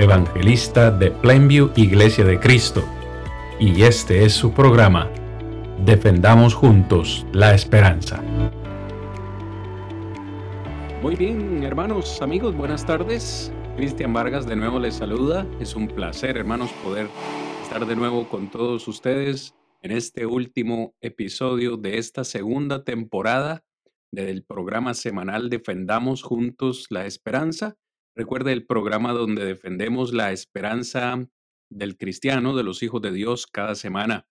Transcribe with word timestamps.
evangelista 0.00 0.90
de 0.90 1.10
Plainview 1.10 1.72
Iglesia 1.76 2.24
de 2.24 2.40
Cristo, 2.40 2.82
y 3.58 3.82
este 3.82 4.24
es 4.24 4.32
su 4.32 4.52
programa, 4.52 5.10
Defendamos 5.84 6.54
Juntos 6.54 7.26
la 7.32 7.54
Esperanza. 7.54 8.22
Muy 11.02 11.16
bien, 11.16 11.62
hermanos, 11.62 12.22
amigos, 12.22 12.56
buenas 12.56 12.86
tardes. 12.86 13.52
Cristian 13.76 14.14
Vargas 14.14 14.46
de 14.46 14.56
nuevo 14.56 14.78
les 14.78 14.94
saluda. 14.94 15.46
Es 15.60 15.76
un 15.76 15.86
placer, 15.86 16.38
hermanos, 16.38 16.70
poder 16.82 17.06
estar 17.62 17.84
de 17.86 17.96
nuevo 17.96 18.26
con 18.26 18.50
todos 18.50 18.88
ustedes 18.88 19.54
en 19.82 19.92
este 19.92 20.24
último 20.24 20.94
episodio 21.02 21.76
de 21.76 21.98
esta 21.98 22.24
segunda 22.24 22.84
temporada 22.84 23.64
del 24.10 24.44
programa 24.44 24.94
semanal 24.94 25.50
Defendamos 25.50 26.22
Juntos 26.22 26.86
la 26.88 27.04
Esperanza. 27.06 27.76
Recuerde 28.16 28.52
el 28.52 28.66
programa 28.66 29.12
donde 29.12 29.44
defendemos 29.44 30.12
la 30.12 30.32
esperanza 30.32 31.28
del 31.70 31.96
cristiano, 31.96 32.56
de 32.56 32.64
los 32.64 32.82
hijos 32.82 33.00
de 33.00 33.12
Dios, 33.12 33.46
cada 33.46 33.76
semana. 33.76 34.26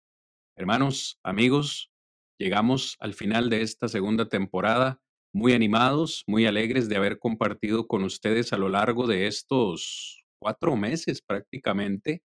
Hermanos, 0.58 1.18
amigos, 1.24 1.90
llegamos 2.38 2.98
al 3.00 3.14
final 3.14 3.50
de 3.50 3.62
esta 3.62 3.88
segunda 3.88 4.28
temporada, 4.28 5.02
muy 5.34 5.54
animados, 5.54 6.24
muy 6.28 6.46
alegres 6.46 6.90
de 6.90 6.98
haber 6.98 7.20
compartido 7.20 7.88
con 7.88 8.04
ustedes 8.04 8.52
a 8.52 8.58
lo 8.58 8.68
largo 8.68 9.08
de 9.08 9.28
estos 9.28 10.26
cuatro 10.40 10.76
meses 10.76 11.22
prácticamente 11.22 12.22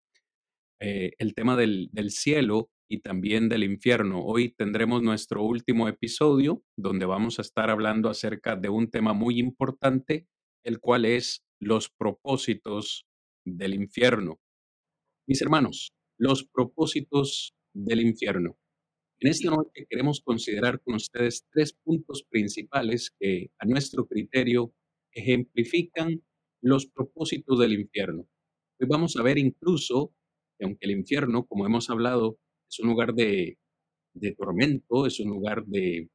eh, 0.80 1.12
el 1.18 1.34
tema 1.34 1.56
del, 1.56 1.90
del 1.92 2.10
cielo 2.10 2.70
y 2.88 3.00
también 3.00 3.48
del 3.48 3.64
infierno. 3.64 4.22
Hoy 4.24 4.54
tendremos 4.54 5.02
nuestro 5.02 5.42
último 5.42 5.86
episodio 5.88 6.62
donde 6.76 7.04
vamos 7.04 7.38
a 7.38 7.42
estar 7.42 7.68
hablando 7.68 8.08
acerca 8.08 8.56
de 8.56 8.70
un 8.70 8.90
tema 8.90 9.12
muy 9.12 9.38
importante 9.38 10.26
el 10.64 10.80
cual 10.80 11.04
es 11.04 11.42
los 11.60 11.90
propósitos 11.90 13.06
del 13.44 13.74
infierno. 13.74 14.40
Mis 15.26 15.42
hermanos, 15.42 15.92
los 16.18 16.44
propósitos 16.44 17.54
del 17.74 18.00
infierno. 18.00 18.58
En 19.20 19.30
esta 19.30 19.50
noche 19.50 19.86
queremos 19.88 20.20
considerar 20.20 20.80
con 20.82 20.96
ustedes 20.96 21.46
tres 21.52 21.74
puntos 21.74 22.24
principales 22.28 23.14
que 23.20 23.50
a 23.58 23.66
nuestro 23.66 24.06
criterio 24.06 24.74
ejemplifican 25.12 26.22
los 26.60 26.86
propósitos 26.86 27.58
del 27.58 27.74
infierno. 27.74 28.28
Hoy 28.80 28.88
vamos 28.88 29.16
a 29.16 29.22
ver 29.22 29.38
incluso 29.38 30.14
que 30.58 30.64
aunque 30.64 30.86
el 30.86 30.92
infierno, 30.92 31.46
como 31.46 31.66
hemos 31.66 31.88
hablado, 31.88 32.38
es 32.68 32.80
un 32.80 32.88
lugar 32.88 33.14
de, 33.14 33.58
de 34.14 34.34
tormento, 34.34 35.06
es 35.06 35.20
un 35.20 35.30
lugar 35.30 35.64
de 35.66 36.08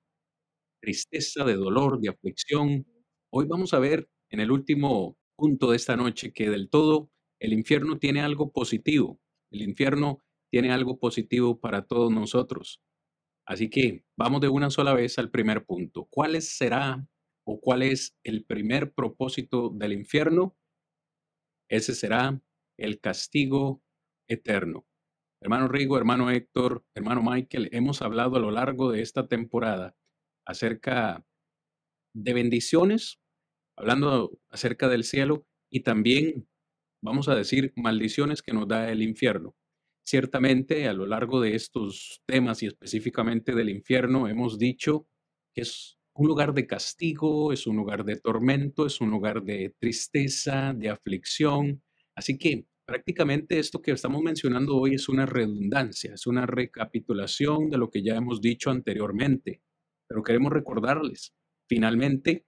tristeza, 0.82 1.44
de 1.46 1.56
dolor, 1.56 2.00
de 2.00 2.10
aflicción, 2.10 2.86
hoy 3.32 3.46
vamos 3.48 3.74
a 3.74 3.80
ver 3.80 4.10
en 4.30 4.40
el 4.40 4.52
último 4.52 5.18
punto 5.38 5.72
de 5.72 5.78
esta 5.78 5.96
noche 5.96 6.34
que 6.34 6.50
del 6.50 6.70
todo 6.70 7.10
el 7.40 7.54
infierno 7.54 8.00
tiene 8.00 8.22
algo 8.22 8.52
positivo. 8.52 9.20
El 9.52 9.62
infierno 9.62 10.24
tiene 10.52 10.72
algo 10.72 11.00
positivo 11.00 11.60
para 11.60 11.86
todos 11.86 12.12
nosotros. 12.12 12.82
Así 13.46 13.70
que 13.70 14.04
vamos 14.18 14.42
de 14.42 14.50
una 14.50 14.70
sola 14.70 14.94
vez 14.94 15.20
al 15.20 15.30
primer 15.30 15.66
punto. 15.66 16.08
¿Cuál 16.10 16.42
será 16.42 17.08
o 17.46 17.62
cuál 17.62 17.82
es 17.84 18.18
el 18.24 18.44
primer 18.44 18.94
propósito 18.94 19.70
del 19.70 19.94
infierno? 19.94 20.58
Ese 21.70 21.96
será 21.96 22.42
el 22.78 23.00
castigo 23.00 23.82
eterno. 24.28 24.86
Hermano 25.42 25.68
Rigo, 25.68 25.98
hermano 25.98 26.32
Héctor, 26.32 26.84
hermano 26.96 27.22
Michael, 27.24 27.70
hemos 27.72 28.02
hablado 28.02 28.38
a 28.38 28.40
lo 28.40 28.52
largo 28.52 28.92
de 28.92 29.02
esta 29.02 29.28
temporada 29.28 29.96
acerca 30.46 31.24
de 32.16 32.34
bendiciones 32.34 33.20
hablando 33.78 34.38
acerca 34.50 34.90
del 34.90 35.04
cielo 35.04 35.46
y 35.70 35.82
también, 35.82 36.48
vamos 37.02 37.30
a 37.30 37.36
decir, 37.36 37.72
maldiciones 37.76 38.42
que 38.42 38.54
nos 38.54 38.68
da 38.68 38.92
el 38.92 39.02
infierno. 39.02 39.56
Ciertamente, 40.06 40.88
a 40.88 40.94
lo 40.94 41.06
largo 41.06 41.40
de 41.42 41.56
estos 41.56 42.22
temas 42.26 42.64
y 42.64 42.68
específicamente 42.68 43.54
del 43.54 43.70
infierno, 43.70 44.28
hemos 44.28 44.58
dicho 44.58 45.08
que 45.54 45.62
es 45.62 45.98
un 46.16 46.28
lugar 46.28 46.54
de 46.54 46.66
castigo, 46.66 47.54
es 47.54 47.68
un 47.68 47.76
lugar 47.76 48.04
de 48.04 48.16
tormento, 48.16 48.86
es 48.86 49.00
un 49.02 49.12
lugar 49.12 49.44
de 49.44 49.76
tristeza, 49.80 50.74
de 50.74 50.90
aflicción. 50.90 51.84
Así 52.16 52.38
que 52.38 52.66
prácticamente 52.86 53.60
esto 53.60 53.82
que 53.82 53.92
estamos 53.92 54.24
mencionando 54.24 54.78
hoy 54.78 54.96
es 54.96 55.10
una 55.10 55.26
redundancia, 55.26 56.14
es 56.14 56.26
una 56.26 56.46
recapitulación 56.46 57.70
de 57.70 57.78
lo 57.78 57.92
que 57.92 58.02
ya 58.02 58.16
hemos 58.16 58.42
dicho 58.42 58.72
anteriormente. 58.72 59.62
Pero 60.08 60.24
queremos 60.24 60.54
recordarles, 60.54 61.36
finalmente, 61.68 62.46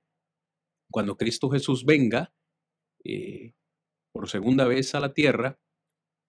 cuando 0.92 1.18
Cristo 1.18 1.50
Jesús 1.50 1.86
venga 1.86 2.34
eh, 3.04 3.54
por 4.12 4.30
segunda 4.30 4.66
vez 4.66 4.96
a 4.96 5.00
la 5.00 5.14
tierra, 5.14 5.60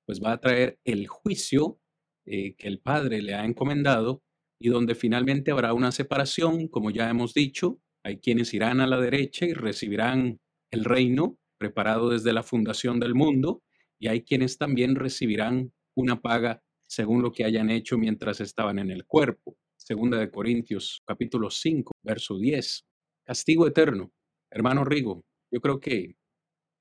pues 0.07 0.21
va 0.21 0.33
a 0.33 0.41
traer 0.41 0.79
el 0.85 1.07
juicio 1.09 1.81
eh, 2.27 2.55
que 2.57 2.69
el 2.69 2.81
Padre 2.81 3.23
le 3.23 3.35
ha 3.35 3.45
encomendado 3.45 4.23
y 4.61 4.69
donde 4.69 4.95
finalmente 4.95 5.51
habrá 5.51 5.73
una 5.73 5.93
separación, 5.93 6.69
como 6.69 6.91
ya 6.91 7.09
hemos 7.09 7.33
dicho, 7.33 7.81
hay 8.05 8.19
quienes 8.19 8.53
irán 8.55 8.81
a 8.81 8.87
la 8.87 9.01
derecha 9.01 9.47
y 9.47 9.55
recibirán 9.55 10.41
el 10.71 10.85
reino 10.85 11.39
preparado 11.59 12.11
desde 12.11 12.33
la 12.33 12.43
fundación 12.43 13.01
del 13.01 13.15
mundo 13.15 13.63
y 13.99 14.09
hay 14.09 14.23
quienes 14.23 14.59
también 14.59 14.95
recibirán 14.95 15.73
una 15.95 16.21
paga 16.21 16.63
según 16.87 17.23
lo 17.23 17.33
que 17.33 17.45
hayan 17.45 17.71
hecho 17.71 17.99
mientras 17.99 18.41
estaban 18.41 18.79
en 18.79 18.91
el 18.91 19.05
cuerpo. 19.07 19.57
Segunda 19.77 20.19
de 20.19 20.31
Corintios 20.31 21.03
capítulo 21.07 21.51
5, 21.51 21.93
verso 22.03 22.39
10. 22.39 22.85
Castigo 23.25 23.67
eterno. 23.67 24.13
Hermano 24.51 24.85
Rigo, 24.85 25.25
yo 25.53 25.61
creo 25.61 25.79
que 25.79 26.17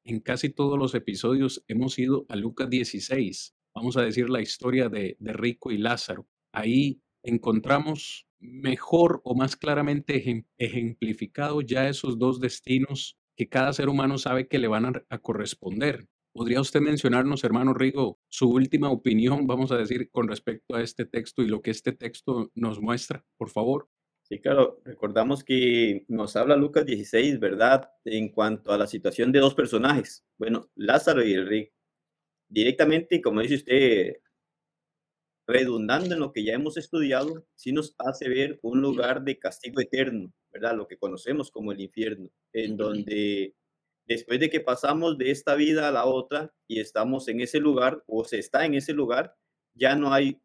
en 0.04 0.20
casi 0.22 0.50
todos 0.50 0.78
los 0.78 0.96
episodios 0.96 1.64
hemos 1.68 2.00
ido 2.00 2.26
a 2.30 2.36
Lucas 2.36 2.70
16. 2.70 3.56
Vamos 3.76 3.96
a 3.96 4.02
decir 4.02 4.30
la 4.30 4.42
historia 4.42 4.90
de, 4.90 5.18
de 5.20 5.34
Rico 5.34 5.72
y 5.72 5.78
Lázaro. 5.78 6.28
Ahí 6.52 7.02
encontramos 7.24 8.28
mejor 8.40 9.22
o 9.24 9.36
más 9.36 9.56
claramente 9.56 10.44
ejemplificado 10.58 11.62
ya 11.62 11.90
esos 11.90 12.18
dos 12.18 12.40
destinos 12.40 13.18
que 13.36 13.50
cada 13.50 13.72
ser 13.74 13.90
humano 13.90 14.18
sabe 14.18 14.48
que 14.48 14.58
le 14.58 14.68
van 14.68 14.86
a, 14.86 15.04
a, 15.10 15.20
corresponder. 15.20 16.08
¿Podría 16.34 16.62
usted 16.62 16.82
mencionarnos, 16.82 17.44
hermano 17.44 17.74
Rigo, 17.74 18.20
su 18.30 18.50
última 18.50 18.90
opinión, 18.90 19.46
vamos 19.46 19.72
a 19.72 19.78
decir, 19.78 20.10
con 20.10 20.28
respecto 20.28 20.76
a 20.76 20.82
este 20.82 21.06
texto 21.06 21.42
y 21.44 21.48
lo 21.48 21.62
que 21.62 21.72
este 21.72 21.92
texto 21.92 22.52
nos 22.56 22.82
muestra, 22.82 23.26
por 23.38 23.50
favor? 23.50 23.90
Sí, 24.30 24.40
claro, 24.40 24.80
recordamos 24.86 25.44
que 25.44 26.06
nos 26.08 26.36
habla 26.36 26.56
Lucas 26.56 26.86
16, 26.86 27.40
¿verdad? 27.40 27.90
En 28.06 28.30
cuanto 28.30 28.72
a 28.72 28.78
la 28.78 28.86
situación 28.86 29.32
de 29.32 29.40
dos 29.40 29.56
personajes, 29.56 30.24
bueno, 30.38 30.70
Lázaro 30.76 31.26
y 31.26 31.34
el 31.34 31.48
rico. 31.48 31.74
Directamente, 32.48 33.22
como 33.22 33.42
dice 33.42 33.56
usted, 33.56 34.18
redundando 35.48 36.14
en 36.14 36.20
lo 36.20 36.32
que 36.32 36.44
ya 36.44 36.54
hemos 36.54 36.78
estudiado, 36.78 37.48
sí 37.56 37.72
nos 37.72 37.96
hace 37.98 38.30
ver 38.30 38.60
un 38.62 38.82
lugar 38.82 39.24
de 39.24 39.40
castigo 39.40 39.82
eterno, 39.82 40.32
¿verdad? 40.52 40.76
Lo 40.76 40.88
que 40.88 40.98
conocemos 40.98 41.50
como 41.50 41.72
el 41.72 41.82
infierno, 41.82 42.30
en 42.54 42.78
donde 42.78 43.56
después 44.06 44.40
de 44.40 44.52
que 44.52 44.60
pasamos 44.60 45.18
de 45.18 45.32
esta 45.32 45.56
vida 45.56 45.88
a 45.88 45.92
la 45.92 46.06
otra 46.06 46.54
y 46.68 46.80
estamos 46.80 47.28
en 47.30 47.42
ese 47.42 47.60
lugar 47.60 48.04
o 48.06 48.24
se 48.26 48.38
está 48.38 48.64
en 48.66 48.76
ese 48.76 48.94
lugar, 48.94 49.36
ya 49.74 49.96
no 49.96 50.14
hay 50.14 50.40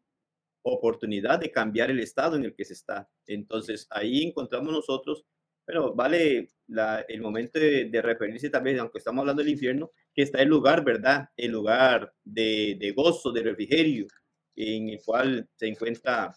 oportunidad 0.65 1.39
de 1.39 1.51
cambiar 1.51 1.91
el 1.91 1.99
estado 1.99 2.35
en 2.35 2.43
el 2.43 2.55
que 2.55 2.65
se 2.65 2.73
está. 2.73 3.07
Entonces 3.27 3.87
ahí 3.91 4.23
encontramos 4.23 4.73
nosotros, 4.73 5.25
pero 5.63 5.93
vale 5.93 6.49
el 7.07 7.21
momento 7.21 7.59
de, 7.59 8.01
referirse 8.01 8.49
también, 8.49 8.79
aunque 8.79 8.97
estamos 8.97 9.21
hablando 9.21 9.43
del 9.43 9.51
infierno, 9.51 9.91
que 10.13 10.23
está 10.23 10.41
el 10.41 10.49
lugar, 10.49 10.83
¿verdad? 10.83 11.29
El 11.37 11.51
lugar 11.51 12.13
de, 12.23 12.77
de 12.79 12.91
gozo, 12.91 13.31
de 13.31 13.43
refrigerio, 13.43 14.07
en 14.55 14.89
el 14.89 15.01
cual 15.03 15.47
se 15.55 15.67
encuentra 15.67 16.33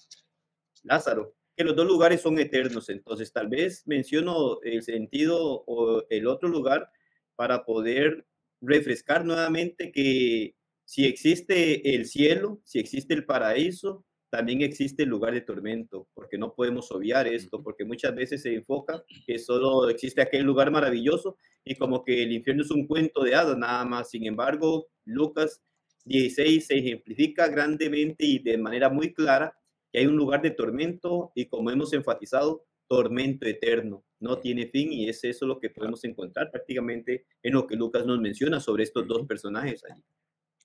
Lázaro, 0.82 1.34
que 1.56 1.64
los 1.64 1.74
dos 1.74 1.86
lugares 1.86 2.20
son 2.20 2.38
eternos. 2.38 2.88
Entonces 2.88 3.32
tal 3.32 3.48
vez 3.48 3.82
menciono 3.86 4.60
el 4.62 4.82
sentido 4.82 5.64
o 5.66 6.04
el 6.08 6.26
otro 6.26 6.48
lugar 6.48 6.90
para 7.34 7.64
poder 7.64 8.26
refrescar 8.60 9.24
nuevamente 9.24 9.92
que 9.92 10.54
si 10.84 11.04
existe 11.04 11.94
el 11.94 12.06
cielo, 12.06 12.60
si 12.64 12.78
existe 12.78 13.14
el 13.14 13.26
paraíso, 13.26 14.06
también 14.30 14.62
existe 14.62 15.04
el 15.04 15.08
lugar 15.08 15.32
de 15.32 15.40
tormento, 15.40 16.08
porque 16.14 16.36
no 16.38 16.54
podemos 16.54 16.90
obviar 16.92 17.26
esto, 17.26 17.62
porque 17.62 17.84
muchas 17.84 18.14
veces 18.14 18.42
se 18.42 18.54
enfoca 18.54 19.02
que 19.26 19.38
solo 19.38 19.88
existe 19.88 20.20
aquel 20.20 20.44
lugar 20.44 20.70
maravilloso 20.70 21.36
y 21.64 21.74
como 21.76 22.04
que 22.04 22.22
el 22.22 22.32
infierno 22.32 22.62
es 22.62 22.70
un 22.70 22.86
cuento 22.86 23.22
de 23.22 23.34
hadas 23.34 23.56
nada 23.56 23.84
más. 23.84 24.10
Sin 24.10 24.26
embargo, 24.26 24.88
Lucas 25.04 25.62
16 26.04 26.66
se 26.66 26.78
ejemplifica 26.78 27.48
grandemente 27.48 28.24
y 28.26 28.38
de 28.38 28.58
manera 28.58 28.88
muy 28.88 29.14
clara 29.14 29.56
que 29.92 30.00
hay 30.00 30.06
un 30.06 30.16
lugar 30.16 30.42
de 30.42 30.50
tormento 30.50 31.32
y 31.34 31.46
como 31.46 31.70
hemos 31.70 31.92
enfatizado, 31.92 32.64
tormento 32.86 33.46
eterno, 33.46 34.04
no 34.18 34.38
tiene 34.38 34.66
fin 34.66 34.92
y 34.92 35.08
es 35.08 35.22
eso 35.24 35.46
lo 35.46 35.60
que 35.60 35.70
podemos 35.70 36.02
encontrar 36.04 36.50
prácticamente 36.50 37.26
en 37.42 37.52
lo 37.52 37.66
que 37.66 37.76
Lucas 37.76 38.06
nos 38.06 38.18
menciona 38.18 38.60
sobre 38.60 38.84
estos 38.84 39.06
dos 39.06 39.26
personajes 39.26 39.84
allí. 39.84 40.02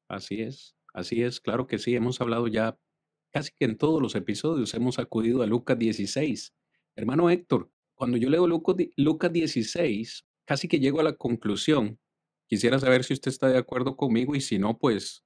Así 0.07 0.42
es, 0.42 0.75
así 0.94 1.21
es, 1.21 1.39
claro 1.39 1.68
que 1.68 1.77
sí, 1.77 1.95
hemos 1.95 2.21
hablado 2.21 2.48
ya 2.48 2.77
casi 3.33 3.51
que 3.57 3.65
en 3.65 3.77
todos 3.77 4.01
los 4.01 4.15
episodios, 4.15 4.74
hemos 4.75 5.00
acudido 5.00 5.41
a 5.41 5.47
Lucas 5.47 5.77
16. 5.77 6.53
Hermano 6.95 7.30
Héctor, 7.30 7.71
cuando 7.95 8.18
yo 8.18 8.30
leo 8.30 8.47
Lucas 8.47 9.33
16, 9.33 10.25
casi 10.45 10.68
que 10.68 10.80
llego 10.80 11.00
a 11.00 11.03
la 11.03 11.13
conclusión. 11.13 12.00
Quisiera 12.47 12.77
saber 12.80 13.03
si 13.03 13.13
usted 13.13 13.31
está 13.31 13.47
de 13.47 13.57
acuerdo 13.57 13.97
conmigo 13.97 14.35
y 14.35 14.41
si 14.41 14.59
no, 14.59 14.77
pues 14.77 15.25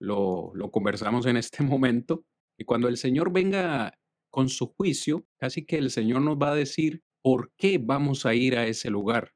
lo, 0.00 0.52
lo 0.54 0.70
conversamos 0.70 1.26
en 1.26 1.36
este 1.36 1.62
momento. 1.64 2.24
Y 2.56 2.64
cuando 2.64 2.88
el 2.88 2.96
Señor 2.96 3.32
venga 3.32 3.98
con 4.30 4.48
su 4.48 4.68
juicio, 4.68 5.26
casi 5.38 5.64
que 5.66 5.78
el 5.78 5.90
Señor 5.90 6.22
nos 6.22 6.36
va 6.36 6.52
a 6.52 6.54
decir 6.54 7.02
por 7.22 7.52
qué 7.56 7.78
vamos 7.78 8.26
a 8.26 8.34
ir 8.34 8.56
a 8.56 8.66
ese 8.66 8.90
lugar. 8.90 9.32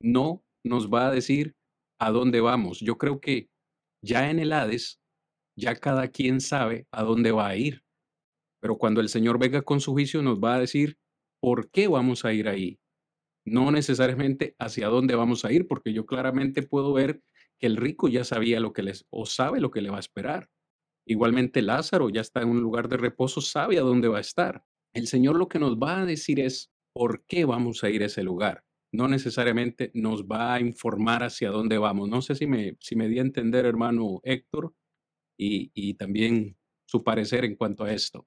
No 0.00 0.42
nos 0.64 0.90
va 0.92 1.06
a 1.06 1.12
decir 1.12 1.54
a 2.00 2.10
dónde 2.10 2.40
vamos. 2.40 2.80
Yo 2.80 2.98
creo 2.98 3.20
que 3.20 3.48
ya 4.02 4.30
en 4.30 4.38
el 4.40 4.52
Hades, 4.52 4.97
ya 5.58 5.74
cada 5.74 6.08
quien 6.08 6.40
sabe 6.40 6.86
a 6.92 7.02
dónde 7.02 7.32
va 7.32 7.48
a 7.48 7.56
ir. 7.56 7.82
Pero 8.60 8.78
cuando 8.78 9.00
el 9.00 9.08
Señor 9.08 9.38
venga 9.38 9.62
con 9.62 9.80
su 9.80 9.92
juicio, 9.92 10.22
nos 10.22 10.38
va 10.38 10.54
a 10.54 10.60
decir 10.60 10.98
por 11.40 11.70
qué 11.70 11.88
vamos 11.88 12.24
a 12.24 12.32
ir 12.32 12.48
ahí. 12.48 12.80
No 13.44 13.70
necesariamente 13.70 14.54
hacia 14.58 14.88
dónde 14.88 15.14
vamos 15.14 15.44
a 15.44 15.52
ir, 15.52 15.66
porque 15.66 15.92
yo 15.92 16.06
claramente 16.06 16.62
puedo 16.62 16.92
ver 16.92 17.22
que 17.58 17.66
el 17.66 17.76
rico 17.76 18.08
ya 18.08 18.24
sabía 18.24 18.60
lo 18.60 18.72
que 18.72 18.82
les, 18.82 19.06
o 19.10 19.26
sabe 19.26 19.60
lo 19.60 19.70
que 19.70 19.80
le 19.80 19.90
va 19.90 19.96
a 19.96 20.00
esperar. 20.00 20.48
Igualmente 21.06 21.62
Lázaro 21.62 22.08
ya 22.10 22.20
está 22.20 22.42
en 22.42 22.50
un 22.50 22.60
lugar 22.60 22.88
de 22.88 22.98
reposo, 22.98 23.40
sabe 23.40 23.78
a 23.78 23.82
dónde 23.82 24.08
va 24.08 24.18
a 24.18 24.22
estar. 24.22 24.64
El 24.94 25.06
Señor 25.06 25.36
lo 25.36 25.48
que 25.48 25.58
nos 25.58 25.76
va 25.76 26.00
a 26.00 26.06
decir 26.06 26.38
es 26.38 26.70
por 26.92 27.24
qué 27.26 27.44
vamos 27.44 27.82
a 27.82 27.90
ir 27.90 28.02
a 28.02 28.06
ese 28.06 28.22
lugar. 28.22 28.64
No 28.92 29.08
necesariamente 29.08 29.90
nos 29.94 30.24
va 30.24 30.54
a 30.54 30.60
informar 30.60 31.22
hacia 31.22 31.50
dónde 31.50 31.78
vamos. 31.78 32.08
No 32.08 32.22
sé 32.22 32.34
si 32.34 32.46
me, 32.46 32.76
si 32.80 32.94
me 32.96 33.08
di 33.08 33.18
a 33.18 33.22
entender, 33.22 33.66
hermano 33.66 34.20
Héctor, 34.22 34.74
y, 35.38 35.94
también 35.94 36.56
su 36.84 37.02
parecer 37.02 37.44
en 37.44 37.54
cuanto 37.54 37.84
a 37.84 37.92
esto. 37.92 38.26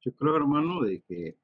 Yo 0.00 0.14
creo, 0.14 0.36
hermano, 0.36 0.82
de 0.82 1.02
que 1.02 1.36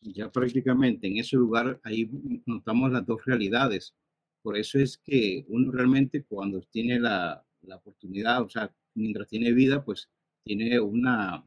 ya 0.00 0.30
prácticamente 0.30 1.06
en 1.06 1.18
ese 1.18 1.36
lugar 1.36 1.80
ahí 1.84 2.10
notamos 2.46 2.92
las 2.92 3.06
dos 3.06 3.24
realidades. 3.24 3.94
Por 4.42 4.56
eso 4.56 4.78
es 4.78 4.98
que 4.98 5.44
uno 5.48 5.72
realmente 5.72 6.24
cuando 6.24 6.60
tiene 6.62 7.00
la, 7.00 7.42
oportunidad, 7.74 8.42
o 8.42 8.48
sea, 8.48 8.72
mientras 8.94 9.28
tiene 9.28 9.52
vida, 9.52 9.84
pues 9.84 10.08
tiene 10.44 10.78
una, 10.78 11.44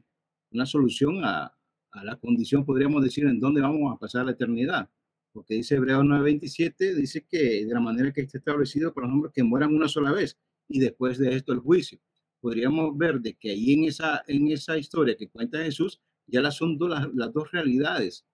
una 0.52 0.66
solución 0.66 1.24
a, 1.24 1.56
a, 1.92 2.04
la 2.04 2.16
condición, 2.16 2.66
podríamos 2.66 3.02
decir, 3.02 3.24
en 3.24 3.40
dónde 3.40 3.62
vamos 3.62 3.94
a 3.94 3.98
pasar 3.98 4.26
la 4.26 4.32
eternidad. 4.32 4.90
Porque 5.32 5.54
dice 5.54 5.76
Hebreos 5.76 6.04
9:27, 6.04 6.94
dice 6.94 7.24
que 7.26 7.64
de 7.64 7.72
la 7.72 7.80
manera 7.80 8.12
que 8.12 8.20
está 8.20 8.38
establecido 8.38 8.92
con 8.92 9.04
los 9.04 9.12
hombres 9.12 9.32
que 9.32 9.44
mueran 9.44 9.74
una 9.74 9.88
sola 9.88 10.12
vez 10.12 10.36
y 10.68 10.80
después 10.80 11.18
de 11.18 11.34
esto 11.34 11.52
el 11.52 11.60
juicio. 11.60 12.00
Podríamos 12.40 12.96
ver 12.96 13.20
de 13.20 13.34
que 13.34 13.50
ahí 13.50 13.74
en 13.74 13.84
esa, 13.84 14.22
en 14.26 14.50
esa 14.50 14.78
historia 14.78 15.16
que 15.16 15.28
cuenta 15.28 15.62
Jesús, 15.62 16.00
ya 16.26 16.40
las 16.40 16.56
son 16.56 16.78
las, 16.80 17.08
las 17.14 17.32
dos 17.32 17.50
realidades. 17.50 18.24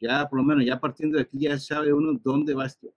Ya 0.00 0.28
por 0.28 0.38
lo 0.38 0.44
menos, 0.44 0.64
ya 0.64 0.80
partiendo 0.80 1.16
de 1.16 1.22
aquí, 1.24 1.40
ya 1.40 1.58
sabe 1.58 1.92
uno 1.92 2.18
dónde 2.22 2.54
va 2.54 2.66
esto. 2.66 2.94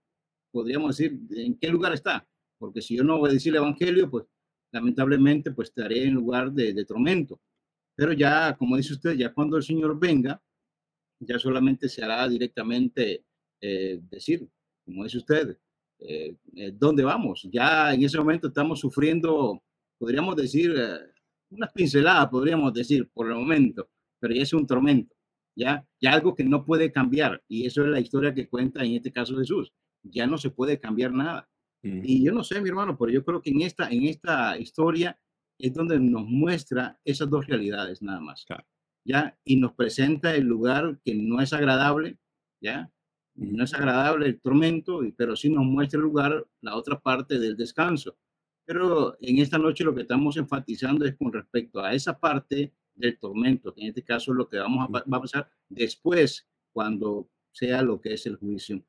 Podríamos 0.50 0.96
decir 0.96 1.18
en 1.30 1.58
qué 1.58 1.68
lugar 1.68 1.92
está. 1.92 2.26
Porque 2.58 2.80
si 2.80 2.96
yo 2.96 3.04
no 3.04 3.22
decir 3.24 3.52
el 3.52 3.58
Evangelio, 3.58 4.10
pues 4.10 4.24
lamentablemente 4.72 5.50
pues 5.50 5.68
estaré 5.68 6.04
en 6.04 6.14
lugar 6.14 6.52
de, 6.52 6.72
de 6.72 6.84
tormento. 6.84 7.40
Pero 7.94 8.12
ya, 8.12 8.56
como 8.56 8.76
dice 8.76 8.94
usted, 8.94 9.12
ya 9.14 9.32
cuando 9.32 9.56
el 9.56 9.62
Señor 9.62 9.98
venga, 9.98 10.40
ya 11.20 11.38
solamente 11.38 11.88
se 11.88 12.02
hará 12.02 12.28
directamente 12.28 13.24
eh, 13.60 14.00
decir, 14.10 14.48
como 14.84 15.04
dice 15.04 15.18
usted, 15.18 15.58
eh, 16.00 16.36
eh, 16.56 16.72
¿dónde 16.72 17.02
vamos? 17.02 17.48
Ya 17.50 17.94
en 17.94 18.02
ese 18.02 18.18
momento 18.18 18.48
estamos 18.48 18.80
sufriendo, 18.80 19.62
podríamos 19.98 20.36
decir, 20.36 20.74
unas 21.50 21.72
pinceladas, 21.72 22.28
podríamos 22.28 22.72
decir, 22.72 23.08
por 23.12 23.28
el 23.28 23.36
momento, 23.36 23.88
pero 24.18 24.34
ya 24.34 24.42
es 24.42 24.52
un 24.52 24.66
tormento, 24.66 25.14
ya, 25.56 25.86
ya 26.00 26.12
algo 26.12 26.34
que 26.34 26.44
no 26.44 26.64
puede 26.64 26.92
cambiar. 26.92 27.42
Y 27.48 27.66
eso 27.66 27.82
es 27.82 27.88
la 27.88 28.00
historia 28.00 28.34
que 28.34 28.48
cuenta 28.48 28.84
en 28.84 28.92
este 28.92 29.12
caso 29.12 29.36
Jesús. 29.36 29.72
Ya 30.02 30.26
no 30.26 30.36
se 30.38 30.50
puede 30.50 30.78
cambiar 30.80 31.12
nada. 31.12 31.48
Y 31.82 32.24
yo 32.24 32.32
no 32.32 32.42
sé, 32.42 32.60
mi 32.62 32.70
hermano, 32.70 32.96
pero 32.96 33.12
yo 33.12 33.24
creo 33.24 33.42
que 33.42 33.50
en 33.50 33.60
esta, 33.60 33.90
en 33.90 34.04
esta 34.04 34.58
historia 34.58 35.18
es 35.58 35.74
donde 35.74 36.00
nos 36.00 36.24
muestra 36.26 36.98
esas 37.04 37.28
dos 37.28 37.46
realidades 37.46 38.00
nada 38.02 38.20
más. 38.20 38.44
¿Ya? 39.06 39.38
Y 39.44 39.56
nos 39.56 39.72
presenta 39.74 40.34
el 40.34 40.44
lugar 40.44 40.98
que 41.04 41.14
no 41.14 41.42
es 41.42 41.52
agradable, 41.52 42.18
¿ya? 42.62 42.90
No 43.34 43.64
es 43.64 43.74
agradable 43.74 44.26
el 44.26 44.40
tormento, 44.40 45.00
pero 45.16 45.36
sí 45.36 45.50
nos 45.50 45.64
muestra 45.64 45.98
el 45.98 46.04
lugar, 46.04 46.46
la 46.62 46.76
otra 46.76 47.00
parte 47.00 47.38
del 47.38 47.56
descanso. 47.56 48.16
Pero 48.64 49.16
en 49.20 49.38
esta 49.38 49.58
noche 49.58 49.84
lo 49.84 49.94
que 49.94 50.02
estamos 50.02 50.36
enfatizando 50.36 51.04
es 51.04 51.16
con 51.16 51.32
respecto 51.32 51.80
a 51.80 51.92
esa 51.92 52.18
parte 52.18 52.72
del 52.94 53.18
tormento, 53.18 53.74
que 53.74 53.82
en 53.82 53.88
este 53.88 54.02
caso 54.02 54.32
es 54.32 54.38
lo 54.38 54.48
que 54.48 54.58
vamos 54.58 54.88
a, 54.88 54.92
va 54.92 55.16
a 55.18 55.20
pasar 55.20 55.50
después, 55.68 56.46
cuando 56.72 57.30
sea 57.52 57.82
lo 57.82 58.00
que 58.00 58.14
es 58.14 58.26
el 58.26 58.36
juicio. 58.36 58.84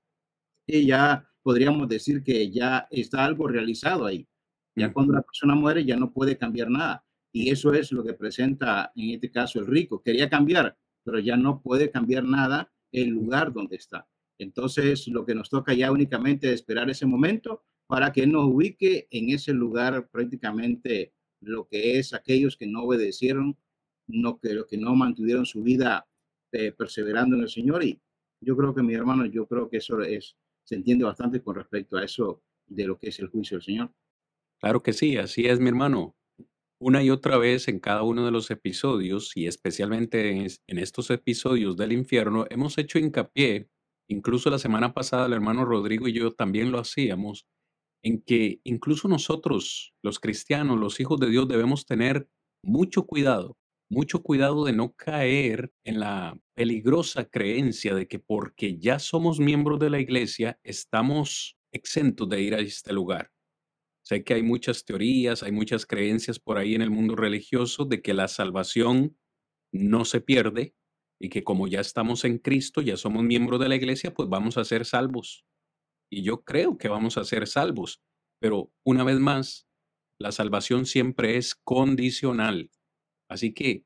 Y 0.65 0.87
ya 0.87 1.29
podríamos 1.43 1.87
decir 1.87 2.23
que 2.23 2.49
ya 2.49 2.87
está 2.89 3.23
algo 3.23 3.47
realizado 3.47 4.05
ahí. 4.05 4.27
Ya 4.75 4.91
cuando 4.91 5.13
la 5.13 5.21
persona 5.21 5.55
muere 5.55 5.85
ya 5.85 5.95
no 5.95 6.11
puede 6.11 6.37
cambiar 6.37 6.69
nada. 6.69 7.05
Y 7.31 7.51
eso 7.51 7.73
es 7.73 7.91
lo 7.91 8.03
que 8.03 8.13
presenta 8.13 8.91
en 8.95 9.11
este 9.11 9.29
caso 9.31 9.59
el 9.59 9.67
rico. 9.67 10.01
Quería 10.01 10.29
cambiar, 10.29 10.77
pero 11.03 11.19
ya 11.19 11.37
no 11.37 11.61
puede 11.61 11.91
cambiar 11.91 12.23
nada 12.23 12.73
el 12.91 13.09
lugar 13.09 13.53
donde 13.53 13.75
está. 13.75 14.07
Entonces 14.37 15.07
lo 15.07 15.25
que 15.25 15.35
nos 15.35 15.49
toca 15.49 15.73
ya 15.73 15.91
únicamente 15.91 16.47
es 16.47 16.55
esperar 16.55 16.89
ese 16.89 17.05
momento 17.05 17.63
para 17.87 18.11
que 18.11 18.25
nos 18.27 18.45
ubique 18.45 19.07
en 19.11 19.29
ese 19.29 19.53
lugar 19.53 20.09
prácticamente 20.09 21.13
lo 21.41 21.67
que 21.67 21.99
es 21.99 22.13
aquellos 22.13 22.57
que 22.57 22.67
no 22.67 22.83
obedecieron, 22.83 23.57
no, 24.07 24.39
que, 24.39 24.63
que 24.67 24.77
no 24.77 24.95
mantuvieron 24.95 25.45
su 25.45 25.63
vida 25.63 26.07
eh, 26.51 26.71
perseverando 26.71 27.35
en 27.35 27.43
el 27.43 27.49
Señor. 27.49 27.83
Y 27.83 27.99
yo 28.41 28.55
creo 28.55 28.73
que 28.73 28.83
mi 28.83 28.93
hermano, 28.93 29.25
yo 29.25 29.47
creo 29.47 29.69
que 29.69 29.77
eso 29.77 30.01
es 30.01 30.35
se 30.65 30.75
entiende 30.75 31.05
bastante 31.05 31.41
con 31.41 31.55
respecto 31.55 31.97
a 31.97 32.03
eso 32.03 32.41
de 32.67 32.85
lo 32.85 32.97
que 32.97 33.09
es 33.09 33.19
el 33.19 33.27
juicio 33.27 33.57
del 33.57 33.63
Señor. 33.63 33.91
Claro 34.59 34.81
que 34.81 34.93
sí, 34.93 35.17
así 35.17 35.45
es, 35.45 35.59
mi 35.59 35.69
hermano. 35.69 36.15
Una 36.79 37.03
y 37.03 37.09
otra 37.09 37.37
vez 37.37 37.67
en 37.67 37.79
cada 37.79 38.03
uno 38.03 38.25
de 38.25 38.31
los 38.31 38.51
episodios, 38.51 39.31
y 39.35 39.47
especialmente 39.47 40.31
en, 40.31 40.79
estos 40.79 41.09
episodios 41.09 41.77
del 41.77 41.93
infierno, 41.93 42.45
hemos 42.49 42.77
hecho 42.77 42.99
hincapié, 42.99 43.69
incluso 44.09 44.49
la 44.49 44.59
semana 44.59 44.93
pasada 44.93 45.27
el 45.27 45.33
hermano 45.33 45.65
Rodrigo 45.65 46.07
y 46.07 46.13
yo 46.13 46.33
también 46.33 46.71
lo 46.71 46.79
hacíamos, 46.79 47.47
en 48.05 48.21
que 48.21 48.61
incluso 48.63 49.09
nosotros, 49.09 49.93
los 50.01 50.19
cristianos, 50.19 50.79
los 50.79 50.99
hijos 51.01 51.19
de 51.19 51.29
Dios, 51.29 51.47
debemos 51.47 51.85
tener 51.85 52.29
mucho 52.63 53.05
cuidado 53.05 53.57
mucho 53.89 54.23
cuidado 54.23 54.65
de 54.65 54.73
no 54.73 54.93
caer 54.93 55.71
en 55.83 55.99
la 55.99 56.37
peligrosa 56.55 57.25
creencia 57.25 57.93
de 57.93 58.07
que 58.07 58.19
porque 58.19 58.77
ya 58.77 58.99
somos 58.99 59.39
miembros 59.39 59.79
de 59.79 59.89
la 59.89 59.99
iglesia 59.99 60.59
estamos 60.63 61.57
exentos 61.71 62.27
de 62.29 62.41
ir 62.41 62.55
a 62.55 62.59
este 62.59 62.93
lugar. 62.93 63.31
Sé 64.03 64.23
que 64.23 64.35
hay 64.35 64.43
muchas 64.43 64.85
teorías, 64.85 65.43
hay 65.43 65.51
muchas 65.51 65.85
creencias 65.85 66.39
por 66.39 66.57
ahí 66.57 66.75
en 66.75 66.81
el 66.81 66.91
mundo 66.91 67.15
religioso 67.15 67.85
de 67.85 68.01
que 68.01 68.13
la 68.13 68.27
salvación 68.27 69.17
no 69.71 70.05
se 70.05 70.21
pierde 70.21 70.75
y 71.19 71.29
que 71.29 71.43
como 71.43 71.67
ya 71.67 71.79
estamos 71.79 72.23
en 72.23 72.37
Cristo, 72.37 72.81
ya 72.81 72.97
somos 72.97 73.23
miembros 73.23 73.59
de 73.59 73.69
la 73.69 73.75
iglesia, 73.75 74.13
pues 74.13 74.29
vamos 74.29 74.57
a 74.57 74.65
ser 74.65 74.85
salvos. 74.85 75.45
Y 76.15 76.23
yo 76.23 76.45
creo 76.45 76.77
que 76.77 76.87
vamos 76.87 77.17
a 77.17 77.25
ser 77.25 77.45
salvos, 77.45 78.01
pero 78.39 78.71
una 78.85 79.03
vez 79.03 79.19
más, 79.19 79.67
la 80.17 80.31
salvación 80.31 80.85
siempre 80.85 81.35
es 81.35 81.55
condicional. 81.55 82.71
Así 83.29 83.53
que 83.53 83.83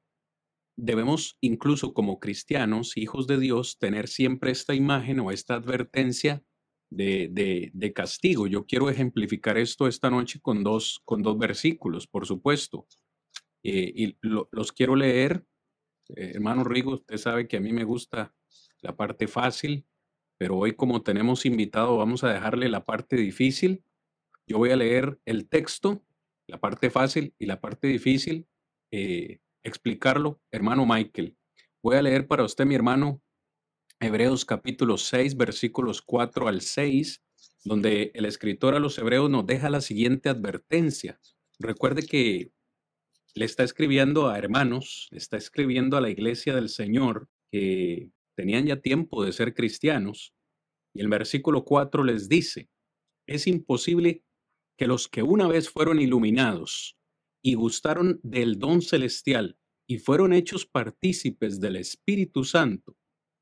debemos 0.77 1.39
incluso 1.41 1.91
como 1.95 2.19
cristianos, 2.19 2.97
hijos 2.97 3.25
de 3.25 3.39
Dios, 3.39 3.79
tener 3.79 4.07
siempre 4.07 4.51
esta 4.51 4.75
imagen 4.75 5.19
o 5.21 5.31
esta 5.31 5.55
advertencia 5.55 6.43
de, 6.91 7.71
de, 7.73 7.93
castigo. 7.93 8.45
Yo 8.45 8.67
quiero 8.67 8.91
ejemplificar 8.91 9.57
esto 9.57 9.87
esta 9.87 10.11
noche 10.11 10.39
con 10.39 10.63
dos, 10.63 11.01
con 11.05 11.23
dos 11.23 11.35
versículos, 11.39 12.05
por 12.05 12.27
supuesto. 12.27 12.85
Eh, 13.63 13.91
y 13.95 14.17
los 14.21 14.71
quiero 14.71 14.95
leer. 14.95 15.47
Eh, 16.09 16.33
hermano 16.35 16.63
Rigo, 16.63 16.91
usted 16.91 17.17
sabe 17.17 17.47
que 17.47 17.57
a 17.57 17.59
mí 17.59 17.73
me 17.73 17.85
gusta 17.85 18.35
la 18.81 18.95
parte 18.95 19.27
fácil, 19.27 19.87
pero 20.39 20.57
hoy 20.57 20.73
como 20.73 21.03
tenemos 21.03 21.45
invitado, 21.45 21.97
vamos 21.97 22.23
a 22.23 22.31
dejarle 22.31 22.69
la 22.69 22.85
parte 22.85 23.17
difícil. 23.17 23.83
Yo 24.47 24.57
voy 24.57 24.71
a 24.71 24.77
leer 24.77 25.19
el 25.25 25.49
texto, 25.49 26.01
la 26.47 26.61
parte 26.61 26.89
fácil 26.89 27.35
y 27.37 27.45
la 27.45 27.59
parte 27.59 27.87
difícil, 27.87 28.47
eh, 28.89 29.41
explicarlo, 29.63 30.39
hermano 30.49 30.85
Michael. 30.85 31.35
Voy 31.83 31.97
a 31.97 32.01
leer 32.01 32.25
para 32.25 32.45
usted, 32.45 32.65
mi 32.65 32.73
hermano, 32.73 33.21
Hebreos 33.99 34.45
capítulo 34.45 34.97
6, 34.97 35.35
versículos 35.35 36.01
4 36.01 36.47
al 36.47 36.61
6, 36.61 37.21
donde 37.65 38.11
el 38.15 38.23
escritor 38.23 38.75
a 38.75 38.79
los 38.79 38.97
hebreos 38.97 39.29
nos 39.29 39.45
deja 39.45 39.69
la 39.69 39.81
siguiente 39.81 40.29
advertencia. 40.29 41.19
Recuerde 41.59 42.05
que 42.05 42.53
le 43.35 43.43
está 43.43 43.63
escribiendo 43.63 44.29
a 44.29 44.37
hermanos, 44.37 45.09
está 45.11 45.35
escribiendo 45.35 45.97
a 45.97 46.01
la 46.01 46.09
iglesia 46.09 46.55
del 46.55 46.69
Señor 46.69 47.27
que 47.51 48.09
tenían 48.39 48.65
ya 48.65 48.79
tiempo 48.79 49.25
de 49.25 49.33
ser 49.33 49.53
cristianos. 49.53 50.33
Y 50.93 51.01
el 51.01 51.09
versículo 51.09 51.65
4 51.65 52.05
les 52.05 52.29
dice, 52.29 52.69
es 53.27 53.47
imposible 53.47 54.23
que 54.77 54.87
los 54.87 55.09
que 55.09 55.23
una 55.23 55.45
vez 55.45 55.69
fueron 55.69 55.99
iluminados 55.99 56.97
y 57.43 57.55
gustaron 57.55 58.21
del 58.23 58.57
don 58.57 58.81
celestial 58.81 59.57
y 59.87 59.97
fueron 59.97 60.31
hechos 60.31 60.65
partícipes 60.65 61.59
del 61.59 61.75
Espíritu 61.75 62.45
Santo, 62.45 62.95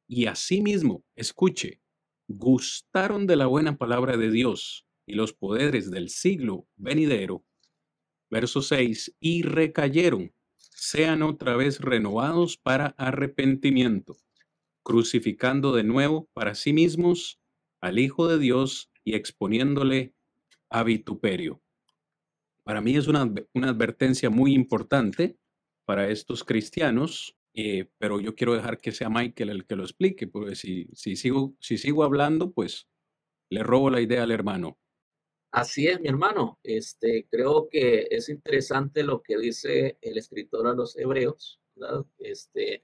y 0.07 0.25
asimismo, 0.25 1.05
escuche, 1.15 1.79
gustaron 2.27 3.27
de 3.27 3.35
la 3.35 3.45
buena 3.45 3.77
palabra 3.77 4.17
de 4.17 4.31
Dios 4.31 4.87
y 5.05 5.13
los 5.13 5.31
poderes 5.31 5.91
del 5.91 6.09
siglo 6.09 6.67
venidero. 6.75 7.45
Verso 8.31 8.63
6, 8.63 9.15
y 9.19 9.43
recayeron, 9.43 10.33
sean 10.55 11.21
otra 11.21 11.55
vez 11.55 11.81
renovados 11.81 12.57
para 12.57 12.87
arrepentimiento, 12.97 14.17
crucificando 14.87 15.75
de 15.75 15.83
nuevo 15.83 16.29
para 16.31 16.55
sí 16.55 16.71
mismos 16.71 17.41
al 17.81 17.99
Hijo 17.99 18.29
de 18.29 18.39
Dios 18.39 18.89
y 19.03 19.15
exponiéndole 19.15 20.13
a 20.69 20.83
vituperio. 20.83 21.61
Para 22.63 22.79
mí 22.79 22.95
es 22.95 23.07
una, 23.07 23.29
una 23.53 23.69
advertencia 23.69 24.29
muy 24.29 24.53
importante 24.53 25.37
para 25.85 26.09
estos 26.09 26.45
cristianos 26.45 27.37
eh, 27.59 27.89
pero 27.97 28.19
yo 28.21 28.35
quiero 28.35 28.53
dejar 28.53 28.77
que 28.77 28.91
sea 28.91 29.09
Michael 29.09 29.49
el 29.49 29.65
que 29.65 29.75
lo 29.75 29.81
explique, 29.81 30.27
porque 30.27 30.55
si, 30.55 30.87
si, 30.93 31.15
sigo, 31.15 31.55
si 31.59 31.79
sigo 31.79 32.03
hablando, 32.03 32.51
pues 32.51 32.87
le 33.49 33.63
robo 33.63 33.89
la 33.89 33.99
idea 33.99 34.21
al 34.21 34.29
hermano. 34.29 34.77
Así 35.51 35.87
es, 35.87 35.99
mi 35.99 36.07
hermano. 36.07 36.59
Este, 36.61 37.25
creo 37.31 37.67
que 37.67 38.07
es 38.11 38.29
interesante 38.29 39.01
lo 39.01 39.23
que 39.23 39.39
dice 39.39 39.97
el 40.01 40.19
escritor 40.19 40.67
a 40.67 40.75
los 40.75 40.95
hebreos, 40.97 41.59
¿verdad? 41.75 42.05
Este, 42.19 42.83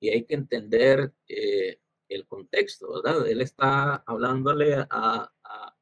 y 0.00 0.10
hay 0.10 0.24
que 0.24 0.34
entender 0.34 1.12
eh, 1.28 1.80
el 2.08 2.26
contexto, 2.26 3.02
¿verdad? 3.02 3.28
Él 3.28 3.40
está 3.40 3.96
hablándole 4.06 4.74
a, 4.90 5.32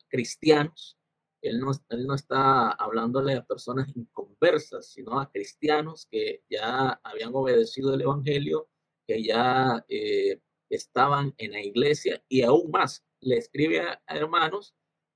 cristianos 0.09 0.97
él 1.43 1.61
no, 1.61 1.71
él 1.91 2.07
no 2.07 2.15
está 2.15 2.71
hablándole 2.71 3.35
a 3.35 3.45
personas 3.45 3.89
inconversas, 3.95 4.91
sino 4.93 5.21
a 5.21 5.31
cristianos 5.31 6.07
que 6.11 6.43
ya 6.51 7.01
habían 7.05 7.31
obedecido 7.35 7.95
el 7.95 8.01
Evangelio, 8.01 8.69
que 9.07 9.23
ya 9.23 9.85
eh, 9.89 10.41
estaban 10.71 11.35
en 11.39 11.53
la 11.53 11.61
iglesia 11.61 12.23
y 12.29 12.43
aún 12.43 12.71
más 12.71 13.05
le 13.21 13.37
escribe 13.37 13.81
a, 13.81 14.01
hermanos 14.09 14.75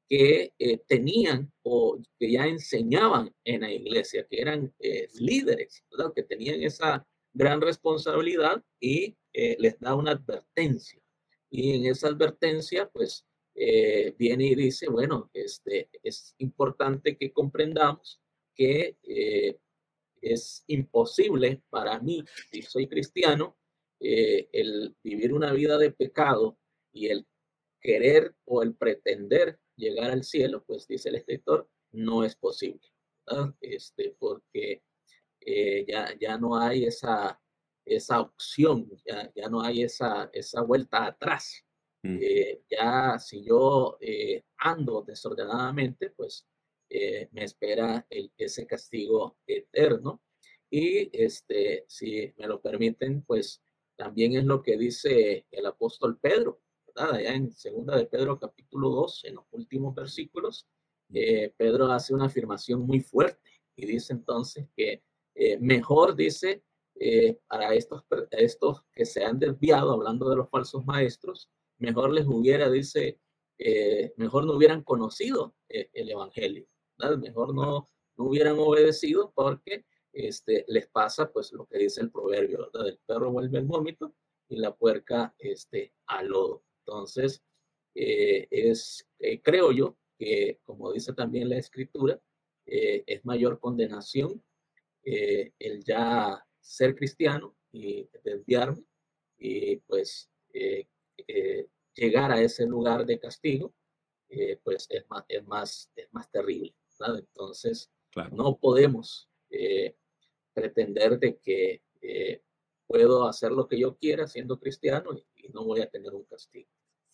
que 0.08 0.52
eh, 0.58 0.78
tenían 0.86 1.52
o 1.62 2.00
que 2.18 2.32
ya 2.32 2.46
enseñaban 2.46 3.34
en 3.44 3.62
la 3.62 3.72
iglesia, 3.72 4.26
que 4.28 4.40
eran 4.40 4.72
líderes, 5.14 5.84
que 6.14 6.22
tenían 6.22 6.62
esa 6.62 7.06
gran 7.32 7.60
responsabilidad 7.60 8.62
y 8.80 9.16
les 9.32 9.78
da 9.78 9.94
una 9.94 10.12
advertencia. 10.12 11.00
Y 11.50 11.76
en 11.76 11.86
esa 11.86 12.08
advertencia, 12.08 12.88
pues 12.88 13.26
eh, 13.54 14.14
viene 14.16 14.46
y 14.46 14.54
dice, 14.54 14.88
bueno, 14.88 15.30
este, 15.34 15.90
es 16.02 16.34
importante 16.38 17.16
que 17.16 17.32
comprendamos 17.32 18.22
que 18.54 18.96
eh, 19.02 19.58
es 20.22 20.64
imposible 20.68 21.62
para 21.68 21.98
mí, 22.00 22.24
si 22.50 22.62
soy 22.62 22.86
cristiano, 22.86 23.58
eh, 24.00 24.48
el 24.52 24.96
vivir 25.02 25.34
una 25.34 25.52
vida 25.52 25.76
de 25.76 25.90
pecado 25.90 26.58
y 26.92 27.08
el 27.08 27.26
querer 27.80 28.34
o 28.44 28.62
el 28.62 28.74
pretender 28.74 29.58
llegar 29.76 30.10
al 30.10 30.24
cielo, 30.24 30.64
pues 30.66 30.86
dice 30.86 31.08
el 31.08 31.16
escritor, 31.16 31.68
no 31.92 32.24
es 32.24 32.36
posible, 32.36 32.86
este, 33.60 34.14
porque 34.18 34.82
ya, 35.86 36.16
ya 36.18 36.38
no 36.38 36.56
hay 36.56 36.84
esa, 36.84 37.40
esa 37.84 38.20
opción, 38.20 38.88
ya, 39.04 39.30
ya 39.34 39.48
no 39.48 39.62
hay 39.62 39.82
esa, 39.82 40.30
esa 40.32 40.62
vuelta 40.62 41.06
atrás. 41.06 41.64
Mm. 42.02 42.18
Eh, 42.20 42.62
ya 42.70 43.18
si 43.18 43.44
yo 43.44 43.98
eh, 44.00 44.44
ando 44.58 45.02
desordenadamente, 45.02 46.10
pues 46.10 46.46
eh, 46.88 47.28
me 47.32 47.44
espera 47.44 48.06
ese 48.08 48.66
castigo 48.66 49.38
eterno. 49.46 50.22
Y 50.70 51.10
este, 51.12 51.84
si 51.88 52.32
me 52.36 52.46
lo 52.46 52.60
permiten, 52.60 53.22
pues 53.22 53.60
también 53.96 54.36
es 54.36 54.44
lo 54.44 54.62
que 54.62 54.78
dice 54.78 55.46
el 55.50 55.66
apóstol 55.66 56.18
Pedro, 56.18 56.62
¿verdad? 56.86 57.16
Allá 57.16 57.34
en 57.34 57.52
segunda 57.52 57.96
de 57.96 58.06
Pedro 58.06 58.38
capítulo 58.38 58.88
2, 58.90 59.24
en 59.24 59.34
los 59.34 59.44
últimos 59.50 59.94
versículos, 59.94 60.66
mm. 61.08 61.16
Pedro 61.56 61.86
hace 61.90 62.14
una 62.14 62.26
afirmación 62.26 62.82
muy 62.82 63.00
fuerte 63.00 63.50
y 63.74 63.86
dice 63.86 64.12
entonces 64.12 64.68
que 64.76 65.02
mejor 65.60 66.16
dice 66.16 66.62
para 67.46 67.74
estos, 67.74 68.04
estos 68.30 68.82
que 68.92 69.06
se 69.06 69.24
han 69.24 69.38
desviado, 69.38 69.92
hablando 69.92 70.28
de 70.28 70.36
los 70.36 70.50
falsos 70.50 70.84
maestros, 70.84 71.48
mejor 71.78 72.12
les 72.12 72.26
hubiera, 72.26 72.70
dice, 72.70 73.18
eh, 73.58 74.12
mejor 74.16 74.44
no 74.44 74.54
hubieran 74.54 74.82
conocido 74.82 75.54
eh, 75.68 75.90
el 75.92 76.10
Evangelio, 76.10 76.66
mejor 77.18 77.54
no, 77.54 77.90
no 78.16 78.24
hubieran 78.24 78.58
obedecido 78.58 79.32
porque 79.34 79.84
este, 80.12 80.64
les 80.68 80.86
pasa 80.88 81.32
pues 81.32 81.52
lo 81.52 81.66
que 81.66 81.78
dice 81.78 82.00
el 82.00 82.10
proverbio, 82.10 82.58
¿verdad? 82.58 82.88
El 82.88 82.98
perro 83.06 83.32
vuelve 83.32 83.58
al 83.58 83.64
vómito 83.64 84.14
y 84.48 84.56
la 84.56 84.74
puerca 84.74 85.34
este, 85.38 85.94
al 86.06 86.28
lodo. 86.28 86.64
Entonces, 86.84 87.42
eh, 87.94 88.46
es, 88.50 89.06
creo 89.42 89.72
yo 89.72 89.96
que, 90.18 90.60
como 90.64 90.92
dice 90.92 91.12
también 91.12 91.48
la 91.48 91.56
escritura, 91.56 92.20
es 92.66 93.24
mayor 93.24 93.58
condenación 93.58 94.44
el 95.02 95.82
ya 95.84 96.44
ser 96.60 96.94
cristiano 96.94 97.56
y 97.72 98.08
desviarme 98.22 98.84
y 99.38 99.76
pues 99.76 100.30
eh, 100.52 100.86
llegar 101.94 102.30
a 102.30 102.40
ese 102.40 102.66
lugar 102.66 103.04
de 103.06 103.18
castigo, 103.18 103.74
eh, 104.28 104.58
pues 104.62 104.86
es 104.90 105.08
más, 105.08 105.24
es 105.28 105.46
más, 105.46 105.90
es 105.96 106.12
más 106.12 106.30
terrible. 106.30 106.74
Entonces, 107.00 107.90
no 108.32 108.58
podemos 108.58 109.28
eh, 109.50 109.96
pretender 110.52 111.18
de 111.18 111.38
que 111.38 111.82
puedo 112.86 113.26
hacer 113.26 113.52
lo 113.52 113.68
que 113.68 113.78
yo 113.78 113.96
quiera 113.96 114.26
siendo 114.26 114.58
cristiano 114.58 115.12
y, 115.14 115.48
no 115.52 115.64
voy 115.64 115.80
a 115.80 115.90
tener 115.90 116.14
un 116.14 116.24
castigo. 116.24 116.68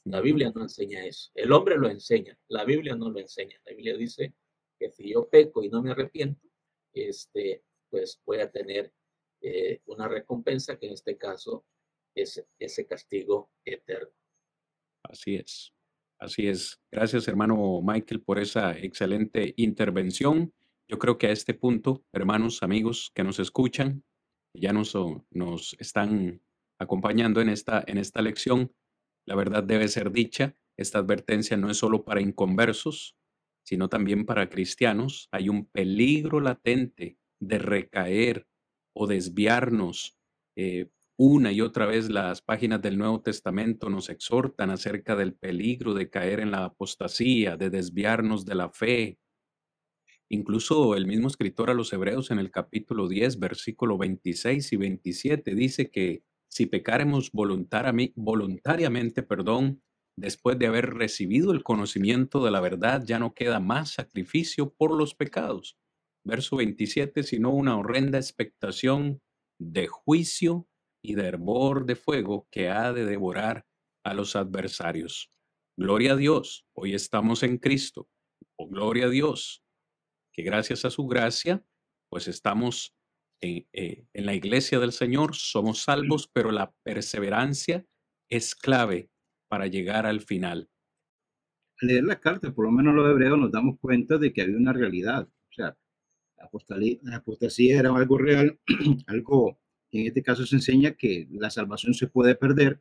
La 0.04 0.20
Biblia 0.20 0.52
no 0.54 0.62
enseña 0.62 1.06
eso. 1.06 1.30
El 1.34 1.52
hombre 1.52 1.78
lo 1.78 1.88
enseña, 1.88 2.38
la 2.48 2.64
Biblia 2.64 2.94
no 2.94 3.08
lo 3.08 3.18
enseña. 3.18 3.58
La 3.64 3.72
Biblia 3.72 3.96
dice 3.96 4.34
que 4.78 4.90
si 4.90 5.10
yo 5.10 5.26
peco 5.26 5.62
y 5.62 5.70
no 5.70 5.82
me 5.82 5.92
arrepiento, 5.92 6.46
este, 6.92 7.62
pues 7.90 8.20
voy 8.24 8.40
a 8.40 8.50
tener 8.50 8.92
una 9.86 10.08
recompensa 10.08 10.76
que 10.76 10.86
en 10.86 10.94
este 10.94 11.16
caso 11.16 11.64
ese, 12.14 12.46
ese 12.58 12.86
castigo 12.86 13.50
eterno. 13.64 14.10
Así 15.04 15.36
es, 15.36 15.72
así 16.18 16.48
es. 16.48 16.80
Gracias, 16.90 17.28
hermano 17.28 17.80
Michael, 17.82 18.22
por 18.22 18.38
esa 18.38 18.76
excelente 18.76 19.54
intervención. 19.56 20.52
Yo 20.88 20.98
creo 20.98 21.18
que 21.18 21.28
a 21.28 21.32
este 21.32 21.54
punto, 21.54 22.04
hermanos, 22.12 22.62
amigos 22.62 23.12
que 23.14 23.22
nos 23.22 23.38
escuchan, 23.38 24.04
ya 24.54 24.72
nos, 24.72 24.94
nos 25.30 25.76
están 25.78 26.42
acompañando 26.78 27.40
en 27.40 27.48
esta, 27.48 27.84
en 27.86 27.98
esta 27.98 28.22
lección, 28.22 28.72
la 29.26 29.34
verdad 29.34 29.62
debe 29.62 29.88
ser 29.88 30.10
dicha. 30.10 30.56
Esta 30.76 30.98
advertencia 30.98 31.56
no 31.56 31.70
es 31.70 31.78
solo 31.78 32.04
para 32.04 32.20
inconversos, 32.20 33.16
sino 33.64 33.88
también 33.88 34.24
para 34.24 34.48
cristianos. 34.48 35.28
Hay 35.32 35.48
un 35.48 35.66
peligro 35.66 36.40
latente 36.40 37.18
de 37.40 37.58
recaer 37.58 38.46
o 38.94 39.06
desviarnos 39.06 40.16
eh, 40.56 40.88
una 41.18 41.50
y 41.50 41.62
otra 41.62 41.86
vez 41.86 42.10
las 42.10 42.42
páginas 42.42 42.82
del 42.82 42.98
Nuevo 42.98 43.22
Testamento 43.22 43.88
nos 43.88 44.10
exhortan 44.10 44.70
acerca 44.70 45.16
del 45.16 45.34
peligro 45.34 45.94
de 45.94 46.10
caer 46.10 46.40
en 46.40 46.50
la 46.50 46.64
apostasía, 46.64 47.56
de 47.56 47.70
desviarnos 47.70 48.44
de 48.44 48.54
la 48.54 48.68
fe. 48.68 49.18
Incluso 50.28 50.94
el 50.94 51.06
mismo 51.06 51.28
escritor 51.28 51.70
a 51.70 51.74
los 51.74 51.90
Hebreos 51.92 52.30
en 52.30 52.38
el 52.38 52.50
capítulo 52.50 53.08
10, 53.08 53.38
versículo 53.38 53.96
26 53.96 54.72
y 54.72 54.76
27 54.76 55.54
dice 55.54 55.90
que 55.90 56.22
si 56.48 56.66
pecaremos 56.66 57.30
voluntariamente, 57.32 59.22
perdón, 59.22 59.82
después 60.16 60.58
de 60.58 60.66
haber 60.66 60.94
recibido 60.94 61.52
el 61.52 61.62
conocimiento 61.62 62.44
de 62.44 62.50
la 62.50 62.60
verdad, 62.60 63.04
ya 63.06 63.18
no 63.18 63.32
queda 63.34 63.58
más 63.58 63.92
sacrificio 63.92 64.70
por 64.70 64.94
los 64.94 65.14
pecados. 65.14 65.78
Verso 66.26 66.56
27, 66.56 67.22
sino 67.22 67.50
una 67.50 67.78
horrenda 67.78 68.18
expectación 68.18 69.22
de 69.60 69.86
juicio 69.86 70.66
y 71.00 71.14
de 71.14 71.24
hervor 71.24 71.86
de 71.86 71.94
fuego 71.94 72.48
que 72.50 72.68
ha 72.68 72.92
de 72.92 73.06
devorar 73.06 73.64
a 74.04 74.12
los 74.12 74.34
adversarios. 74.34 75.30
Gloria 75.78 76.14
a 76.14 76.16
Dios, 76.16 76.66
hoy 76.74 76.94
estamos 76.94 77.44
en 77.44 77.58
Cristo. 77.58 78.08
Oh, 78.58 78.66
gloria 78.66 79.06
a 79.06 79.08
Dios, 79.08 79.62
que 80.32 80.42
gracias 80.42 80.84
a 80.84 80.90
su 80.90 81.06
gracia, 81.06 81.64
pues 82.10 82.26
estamos 82.26 82.96
en, 83.40 83.68
eh, 83.72 84.04
en 84.12 84.26
la 84.26 84.34
iglesia 84.34 84.80
del 84.80 84.90
Señor 84.90 85.36
somos 85.36 85.84
salvos, 85.84 86.28
pero 86.32 86.50
la 86.50 86.74
perseverancia 86.82 87.86
es 88.28 88.56
clave 88.56 89.10
para 89.48 89.68
llegar 89.68 90.06
al 90.06 90.22
final. 90.22 90.68
Al 91.80 91.88
leer 91.88 92.02
las 92.02 92.18
cartas, 92.18 92.52
por 92.52 92.64
lo 92.64 92.72
menos 92.72 92.96
los 92.96 93.08
hebreos, 93.08 93.38
nos 93.38 93.52
damos 93.52 93.78
cuenta 93.78 94.18
de 94.18 94.32
que 94.32 94.42
había 94.42 94.56
una 94.56 94.72
realidad. 94.72 95.28
O 95.28 95.52
sea, 95.52 95.76
la 96.36 97.16
apostasía 97.16 97.78
era 97.78 97.94
algo 97.94 98.18
real, 98.18 98.58
algo 99.06 99.58
en 99.92 100.06
este 100.06 100.22
caso 100.22 100.44
se 100.44 100.56
enseña 100.56 100.92
que 100.92 101.28
la 101.30 101.50
salvación 101.50 101.94
se 101.94 102.06
puede 102.06 102.34
perder 102.34 102.80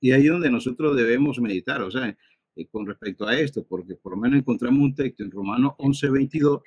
y 0.00 0.12
ahí 0.12 0.26
es 0.26 0.32
donde 0.32 0.50
nosotros 0.50 0.96
debemos 0.96 1.40
meditar, 1.40 1.80
o 1.82 1.90
sea, 1.90 2.16
eh, 2.56 2.66
con 2.66 2.86
respecto 2.86 3.26
a 3.26 3.38
esto, 3.38 3.64
porque 3.66 3.94
por 3.94 4.12
lo 4.12 4.18
menos 4.18 4.38
encontramos 4.38 4.80
un 4.80 4.94
texto 4.94 5.22
en 5.22 5.30
Romanos 5.30 5.74
11, 5.78 6.10
22 6.10 6.62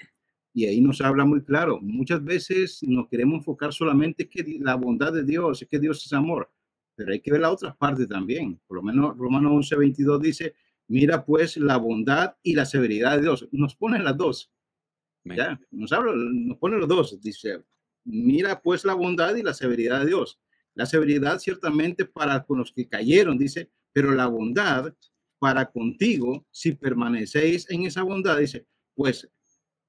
y 0.53 0.65
ahí 0.65 0.81
nos 0.81 1.01
habla 1.01 1.23
muy 1.23 1.43
claro. 1.43 1.79
Muchas 1.81 2.23
veces 2.23 2.81
nos 2.83 3.07
queremos 3.07 3.39
enfocar 3.39 3.73
solamente 3.73 4.27
que 4.27 4.57
la 4.59 4.75
bondad 4.75 5.13
de 5.13 5.23
Dios, 5.23 5.61
es 5.61 5.67
que 5.67 5.79
Dios 5.79 6.03
es 6.05 6.13
amor, 6.13 6.51
pero 6.95 7.13
hay 7.13 7.19
que 7.19 7.31
ver 7.31 7.41
la 7.41 7.51
otra 7.51 7.75
parte 7.75 8.07
también. 8.07 8.59
Por 8.67 8.77
lo 8.77 8.83
menos 8.83 9.15
Romanos 9.17 9.51
11, 9.53 9.75
22 9.75 10.21
dice, 10.21 10.55
mira 10.87 11.23
pues 11.23 11.57
la 11.57 11.77
bondad 11.77 12.35
y 12.41 12.55
la 12.55 12.65
severidad 12.65 13.17
de 13.17 13.21
Dios. 13.21 13.47
Nos 13.51 13.75
pone 13.75 13.99
las 13.99 14.17
dos. 14.17 14.51
Ya, 15.35 15.59
nos 15.71 15.91
habla, 15.91 16.13
nos 16.15 16.57
pone 16.57 16.77
los 16.77 16.87
dos. 16.87 17.19
Dice, 17.21 17.63
mira 18.03 18.61
pues 18.61 18.85
la 18.85 18.93
bondad 18.93 19.35
y 19.35 19.43
la 19.43 19.53
severidad 19.53 20.01
de 20.01 20.07
Dios. 20.07 20.39
La 20.73 20.85
severidad 20.85 21.39
ciertamente 21.39 22.05
para 22.05 22.43
con 22.43 22.59
los 22.59 22.71
que 22.71 22.87
cayeron, 22.87 23.37
dice, 23.37 23.69
pero 23.91 24.11
la 24.11 24.27
bondad 24.27 24.93
para 25.39 25.65
contigo, 25.71 26.45
si 26.51 26.73
permanecéis 26.73 27.69
en 27.69 27.83
esa 27.83 28.03
bondad, 28.03 28.37
dice, 28.37 28.65
pues 28.93 29.29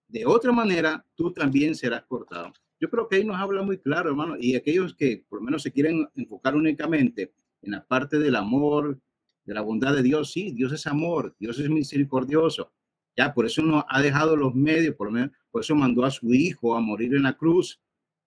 de 0.09 0.25
otra 0.27 0.53
manera 0.53 1.05
tú 1.15 1.33
también 1.33 1.75
serás 1.75 2.05
cortado. 2.07 2.53
Yo 2.81 2.89
creo 2.91 3.09
que 3.09 3.17
ahí 3.17 3.25
nos 3.25 3.37
habla 3.37 3.63
muy 3.63 3.79
claro, 3.79 4.11
hermano, 4.11 4.37
y 4.39 4.55
aquellos 4.55 4.95
que 4.95 5.25
por 5.29 5.41
lo 5.41 5.45
menos 5.45 5.63
se 5.63 5.73
quieren 5.73 6.09
enfocar 6.15 6.55
únicamente 6.55 7.33
en 7.63 7.73
la 7.73 7.85
parte 7.85 8.19
del 8.19 8.37
amor, 8.37 8.99
de 9.45 9.55
la 9.55 9.63
bondad 9.63 9.95
de 9.95 10.03
Dios, 10.03 10.33
sí, 10.33 10.53
Dios 10.53 10.73
es 10.73 10.87
amor, 10.87 11.35
Dios 11.39 11.59
es 11.59 11.69
misericordioso. 11.69 12.73
Ya, 13.19 13.35
por 13.35 13.47
eso 13.47 13.63
no 13.63 13.85
ha 13.89 14.01
dejado 14.01 14.37
los 14.37 14.55
medios, 14.55 14.95
por 14.95 15.09
lo 15.09 15.13
menos, 15.13 15.31
por 15.51 15.63
eso 15.63 15.75
mandó 15.75 16.05
a 16.05 16.11
su 16.13 16.33
hijo 16.33 16.77
a 16.77 16.81
morir 16.81 17.17
en 17.17 17.25
la 17.25 17.37
cruz, 17.37 17.81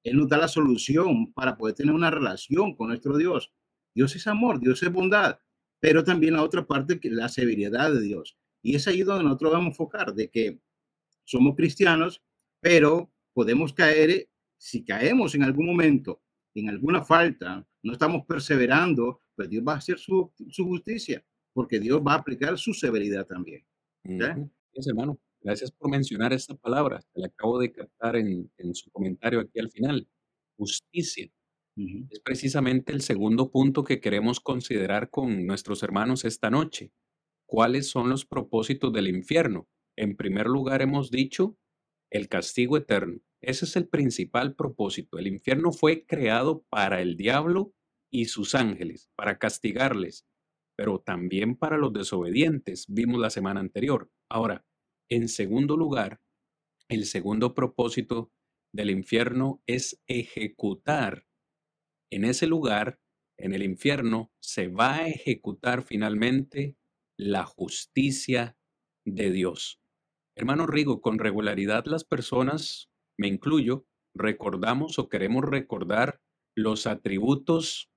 él 0.04 0.18
nos 0.18 0.28
da 0.28 0.38
la 0.38 0.50
solución 0.50 1.32
para 1.32 1.56
poder 1.56 1.76
tener 1.76 1.96
una 1.96 2.12
relación 2.12 2.76
con 2.76 2.90
nuestro 2.90 3.16
Dios. 3.16 3.54
Dios 3.96 4.14
es 4.18 4.28
amor, 4.28 4.60
Dios 4.60 4.84
es 4.84 4.92
bondad, 4.92 5.40
pero 5.80 6.04
también 6.04 6.34
la 6.34 6.44
otra 6.44 6.68
parte 6.68 7.00
que 7.00 7.10
la 7.10 7.30
severidad 7.30 7.94
de 7.94 8.02
Dios. 8.02 8.38
Y 8.62 8.76
es 8.76 8.86
ahí 8.86 9.04
donde 9.04 9.24
nosotros 9.24 9.54
vamos 9.54 9.68
a 9.68 9.70
enfocar, 9.70 10.14
de 10.14 10.30
que 10.30 10.60
somos 11.24 11.56
cristianos, 11.56 12.22
pero 12.60 13.14
podemos 13.32 13.72
caer, 13.72 14.28
si 14.58 14.84
caemos 14.84 15.36
en 15.36 15.44
algún 15.44 15.68
momento, 15.68 16.22
en 16.54 16.68
alguna 16.68 17.02
falta, 17.02 17.66
no 17.82 17.94
estamos 17.94 18.26
perseverando, 18.26 19.22
pues 19.38 19.50
Dios 19.50 19.64
va 19.66 19.76
a 19.76 19.78
hacer 19.78 19.98
su, 19.98 20.34
justicia, 20.58 21.24
porque 21.54 21.80
Dios 21.80 22.02
va 22.06 22.16
a 22.16 22.18
aplicar 22.18 22.58
su 22.58 22.74
severidad 22.74 23.26
también. 23.26 23.66
Hermano. 24.88 25.20
Gracias 25.42 25.72
por 25.72 25.90
mencionar 25.90 26.34
esta 26.34 26.56
palabra. 26.56 27.02
Se 27.02 27.20
la 27.20 27.28
acabo 27.28 27.60
de 27.60 27.72
captar 27.72 28.16
en, 28.16 28.52
su 28.74 28.92
comentario 28.92 29.40
aquí 29.40 29.60
al 29.60 29.72
final. 29.72 30.08
Justicia. 30.58 31.32
Es 32.10 32.20
precisamente 32.20 32.92
el 32.92 33.02
segundo 33.02 33.50
punto 33.50 33.84
que 33.84 34.00
queremos 34.00 34.40
considerar 34.40 35.10
con 35.10 35.48
nuestros 35.48 35.82
hermanos 35.84 36.26
esta 36.26 36.50
noche. 36.50 36.92
¿Cuáles 37.48 37.88
son 37.88 38.10
los 38.10 38.26
propósitos 38.26 38.94
del 38.94 39.08
infierno? 39.08 39.68
En 39.96 40.16
primer 40.16 40.48
lugar, 40.48 40.82
hemos 40.82 41.10
dicho 41.10 41.58
el 42.12 42.28
castigo 42.28 42.78
eterno. 42.78 43.20
Ese 43.42 43.66
es 43.66 43.76
el 43.76 43.88
principal 43.88 44.56
propósito. 44.56 45.18
El 45.18 45.28
infierno 45.28 45.72
fue 45.72 46.06
creado 46.06 46.64
para 46.70 47.02
el 47.02 47.18
diablo 47.18 47.74
y 48.12 48.26
sus 48.26 48.54
ángeles, 48.54 49.10
para 49.16 49.40
castigarles, 49.40 50.28
pero 50.82 50.98
también 50.98 51.56
para 51.56 51.78
los 51.78 51.94
desobedientes. 51.94 52.88
Vimos 52.90 53.20
la 53.20 53.30
semana 53.30 53.60
anterior. 53.60 54.10
Ahora, 54.28 54.66
en 55.12 55.30
segundo 55.30 55.78
lugar, 55.78 56.20
el 56.90 57.06
segundo 57.06 57.54
propósito 57.54 58.32
del 58.74 58.90
infierno 58.90 59.62
es 59.68 60.02
ejecutar. 60.08 61.28
En 62.10 62.26
ese 62.26 62.48
lugar, 62.48 63.00
en 63.38 63.54
el 63.54 63.62
infierno, 63.62 64.32
se 64.40 64.70
va 64.70 64.96
a 64.96 65.08
ejecutar 65.08 65.84
finalmente 65.84 66.78
la 67.16 67.44
justicia 67.44 68.58
de 69.06 69.30
Dios. 69.30 69.80
Hermano 70.36 70.66
Rigo, 70.66 71.00
con 71.00 71.20
regularidad 71.20 71.86
las 71.86 72.06
personas, 72.06 72.90
me 73.20 73.28
incluyo, 73.28 73.86
recordamos 74.16 74.98
o 74.98 75.10
queremos 75.10 75.46
recordar 75.46 76.22
los 76.56 76.88
atributos 76.88 77.92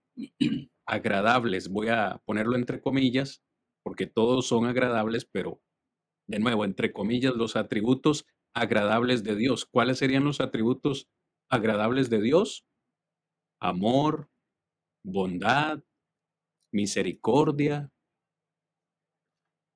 agradables. 0.86 1.68
Voy 1.68 1.88
a 1.88 2.20
ponerlo 2.26 2.56
entre 2.56 2.80
comillas, 2.80 3.42
porque 3.82 4.06
todos 4.06 4.46
son 4.46 4.66
agradables, 4.66 5.24
pero 5.30 5.60
de 6.28 6.38
nuevo, 6.40 6.64
entre 6.64 6.92
comillas, 6.92 7.34
los 7.36 7.56
atributos 7.56 8.26
agradables 8.54 9.24
de 9.24 9.36
Dios. 9.36 9.66
¿Cuáles 9.66 9.98
serían 9.98 10.24
los 10.24 10.40
atributos 10.40 11.08
agradables 11.50 12.10
de 12.10 12.22
Dios? 12.22 12.66
Amor, 13.60 14.28
bondad, 15.04 15.82
misericordia. 16.72 17.90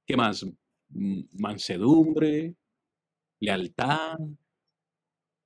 ¿Qué 0.07 0.17
más? 0.17 0.45
Mansedumbre, 1.33 2.55
lealtad. 3.41 4.19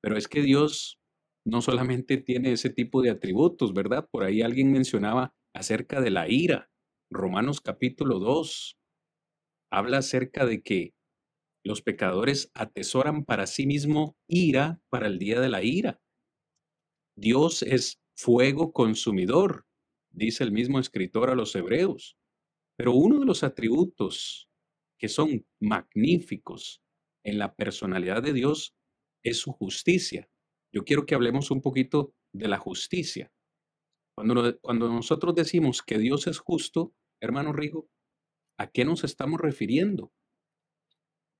Pero 0.02 0.16
es 0.16 0.26
que 0.28 0.42
Dios 0.42 0.98
no 1.44 1.62
solamente 1.62 2.16
tiene 2.18 2.52
ese 2.52 2.70
tipo 2.70 3.02
de 3.02 3.10
atributos, 3.10 3.72
¿verdad? 3.72 4.08
Por 4.10 4.24
ahí 4.24 4.42
alguien 4.42 4.72
mencionaba 4.72 5.32
acerca 5.54 6.00
de 6.00 6.10
la 6.10 6.28
ira. 6.28 6.70
Romanos 7.10 7.60
capítulo 7.60 8.18
2, 8.18 8.78
habla 9.70 9.98
acerca 9.98 10.46
de 10.46 10.62
que 10.62 10.94
los 11.64 11.82
pecadores 11.82 12.50
atesoran 12.54 13.24
para 13.24 13.46
sí 13.46 13.66
mismo 13.66 14.16
ira 14.26 14.80
para 14.88 15.06
el 15.06 15.18
día 15.18 15.40
de 15.40 15.48
la 15.48 15.62
ira. 15.62 16.00
Dios 17.16 17.62
es 17.62 18.00
fuego 18.16 18.72
consumidor, 18.72 19.66
dice 20.10 20.44
el 20.44 20.52
mismo 20.52 20.78
escritor 20.78 21.30
a 21.30 21.34
los 21.34 21.54
hebreos. 21.54 22.16
Pero 22.76 22.92
uno 22.92 23.20
de 23.20 23.26
los 23.26 23.44
atributos 23.44 24.48
que 24.98 25.08
son 25.08 25.46
magníficos 25.60 26.82
en 27.24 27.38
la 27.38 27.54
personalidad 27.54 28.22
de 28.22 28.32
Dios 28.32 28.74
es 29.22 29.38
su 29.38 29.52
justicia. 29.52 30.28
Yo 30.72 30.84
quiero 30.84 31.06
que 31.06 31.14
hablemos 31.14 31.50
un 31.50 31.60
poquito 31.60 32.14
de 32.32 32.48
la 32.48 32.58
justicia. 32.58 33.30
Cuando, 34.14 34.58
nosotros 34.74 35.34
decimos 35.34 35.82
que 35.82 35.98
Dios 35.98 36.26
es 36.26 36.38
justo, 36.38 36.92
hermano 37.20 37.52
Rigo, 37.52 37.88
¿A 38.58 38.70
qué 38.70 38.84
nos 38.84 39.02
estamos 39.02 39.40
refiriendo? 39.40 40.12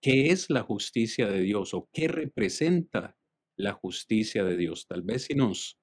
¿Qué 0.03 0.31
es 0.31 0.51
la 0.51 0.63
justicia 0.63 1.29
de 1.29 1.41
Dios 1.41 1.75
o 1.75 1.89
qué 1.93 2.09
representa 2.09 3.17
la 3.57 3.73
justicia 3.75 4.43
de 4.43 4.57
Dios? 4.57 4.87
Tal 4.89 5.03
vez 5.03 5.27
si 5.27 5.35
nos, 5.35 5.79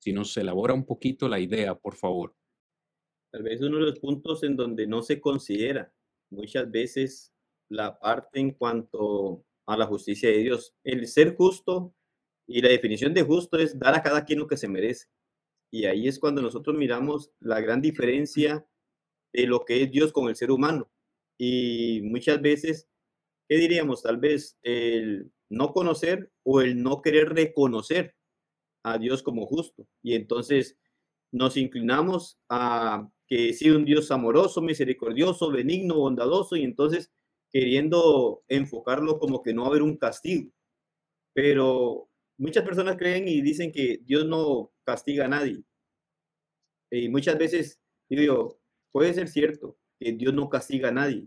si 0.00 0.12
nos 0.12 0.36
elabora 0.36 0.74
un 0.74 0.84
poquito 0.84 1.28
la 1.28 1.38
idea, 1.38 1.76
por 1.76 1.94
favor. 1.94 2.34
Tal 3.30 3.44
vez 3.44 3.60
uno 3.60 3.78
de 3.78 3.84
los 3.84 4.00
puntos 4.00 4.42
en 4.42 4.56
donde 4.56 4.86
no 4.86 5.02
se 5.02 5.20
considera 5.20 5.92
muchas 6.30 6.68
veces 6.70 7.32
la 7.68 7.98
parte 7.98 8.40
en 8.40 8.50
cuanto 8.50 9.44
a 9.66 9.76
la 9.76 9.86
justicia 9.86 10.30
de 10.30 10.38
Dios. 10.38 10.74
El 10.82 11.06
ser 11.06 11.36
justo 11.36 11.94
y 12.48 12.60
la 12.60 12.70
definición 12.70 13.14
de 13.14 13.22
justo 13.22 13.56
es 13.56 13.78
dar 13.78 13.94
a 13.94 14.02
cada 14.02 14.24
quien 14.24 14.40
lo 14.40 14.48
que 14.48 14.56
se 14.56 14.66
merece. 14.66 15.06
Y 15.72 15.86
ahí 15.86 16.06
es 16.06 16.18
cuando 16.18 16.42
nosotros 16.42 16.76
miramos 16.76 17.32
la 17.40 17.60
gran 17.60 17.80
diferencia 17.80 18.66
de 19.32 19.46
lo 19.46 19.64
que 19.64 19.82
es 19.82 19.90
Dios 19.90 20.12
con 20.12 20.28
el 20.28 20.36
ser 20.36 20.50
humano. 20.50 20.90
Y 21.38 22.02
muchas 22.02 22.42
veces, 22.42 22.88
¿qué 23.48 23.56
diríamos? 23.56 24.02
Tal 24.02 24.18
vez 24.18 24.58
el 24.62 25.32
no 25.48 25.72
conocer 25.72 26.30
o 26.44 26.60
el 26.60 26.82
no 26.82 27.00
querer 27.00 27.30
reconocer 27.30 28.14
a 28.84 28.98
Dios 28.98 29.22
como 29.22 29.46
justo. 29.46 29.88
Y 30.02 30.14
entonces 30.14 30.78
nos 31.32 31.56
inclinamos 31.56 32.38
a 32.50 33.08
que 33.26 33.54
sea 33.54 33.74
un 33.74 33.86
Dios 33.86 34.10
amoroso, 34.10 34.60
misericordioso, 34.60 35.50
benigno, 35.50 35.96
bondadoso, 35.96 36.54
y 36.54 36.64
entonces 36.64 37.10
queriendo 37.50 38.44
enfocarlo 38.48 39.18
como 39.18 39.42
que 39.42 39.54
no 39.54 39.64
haber 39.64 39.80
un 39.82 39.96
castigo. 39.96 40.50
Pero 41.32 42.10
muchas 42.36 42.62
personas 42.62 42.96
creen 42.96 43.26
y 43.26 43.40
dicen 43.40 43.72
que 43.72 44.00
Dios 44.04 44.26
no 44.26 44.71
castiga 44.84 45.26
a 45.26 45.28
nadie. 45.28 45.62
Y 46.90 47.08
muchas 47.08 47.38
veces 47.38 47.80
digo, 48.08 48.62
Puede 48.92 49.14
ser 49.14 49.28
cierto 49.28 49.78
que 49.98 50.12
Dios 50.12 50.34
no 50.34 50.50
castiga 50.50 50.90
a 50.90 50.92
nadie. 50.92 51.26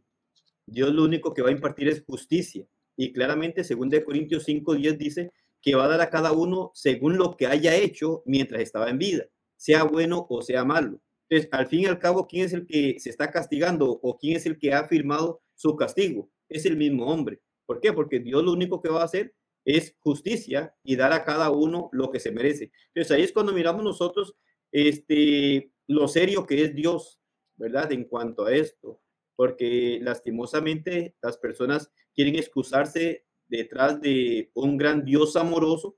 Dios 0.68 0.94
lo 0.94 1.04
único 1.04 1.34
que 1.34 1.42
va 1.42 1.50
a 1.50 1.54
impartir 1.54 1.90
es 1.90 2.04
justicia. 2.06 2.66
Y 2.96 3.12
claramente, 3.12 3.64
según 3.64 3.90
de 3.90 4.04
Corintios 4.04 4.48
5.10 4.48 4.98
dice 4.98 5.32
que 5.62 5.76
va 5.76 5.86
a 5.86 5.90
dar 5.90 6.02
a 6.02 6.12
cada 6.12 6.32
uno 6.32 6.72
según 6.76 7.18
lo 7.18 7.36
que 7.36 7.48
haya 7.48 7.76
hecho 7.76 8.22
mientras 8.26 8.62
estaba 8.62 8.90
en 8.90 9.00
vida, 9.00 9.26
sea 9.58 9.84
bueno 9.84 10.28
o 10.30 10.44
sea 10.44 10.64
malo. 10.64 11.02
Entonces, 11.28 11.50
al 11.52 11.66
fin 11.66 11.82
y 11.82 11.86
al 11.88 11.98
cabo, 11.98 12.28
¿quién 12.28 12.46
es 12.46 12.54
el 12.54 12.68
que 12.68 13.00
se 13.00 13.10
está 13.10 13.32
castigando 13.32 14.00
o 14.04 14.18
quién 14.18 14.38
es 14.38 14.46
el 14.46 14.60
que 14.60 14.74
ha 14.74 14.88
firmado 14.88 15.42
su 15.56 15.76
castigo? 15.76 16.30
Es 16.48 16.68
el 16.68 16.78
mismo 16.78 17.08
hombre. 17.08 17.42
¿Por 17.66 17.82
qué? 17.82 17.94
Porque 17.94 18.20
Dios 18.20 18.44
lo 18.44 18.54
único 18.54 18.80
que 18.80 18.90
va 18.90 19.02
a 19.02 19.06
hacer 19.06 19.34
es 19.66 19.96
justicia 20.00 20.76
y 20.84 20.96
dar 20.96 21.12
a 21.12 21.26
cada 21.26 21.50
uno 21.50 21.90
lo 21.92 22.12
que 22.12 22.20
se 22.20 22.32
merece. 22.32 22.72
Entonces 22.94 23.12
ahí 23.12 23.24
es 23.24 23.34
cuando 23.34 23.52
miramos 23.52 23.84
nosotros 23.84 24.36
este, 24.72 25.72
lo 25.88 26.08
serio 26.08 26.46
que 26.46 26.64
es 26.64 26.76
Dios, 26.76 27.20
¿verdad? 27.58 27.92
En 27.92 28.06
cuanto 28.06 28.46
a 28.46 28.54
esto, 28.54 29.02
porque 29.36 30.00
lastimosamente 30.02 31.16
las 31.22 31.38
personas 31.38 31.92
quieren 32.14 32.36
excusarse 32.36 33.26
detrás 33.48 34.00
de 34.02 34.52
un 34.54 34.78
gran 34.78 35.04
Dios 35.04 35.36
amoroso, 35.36 35.98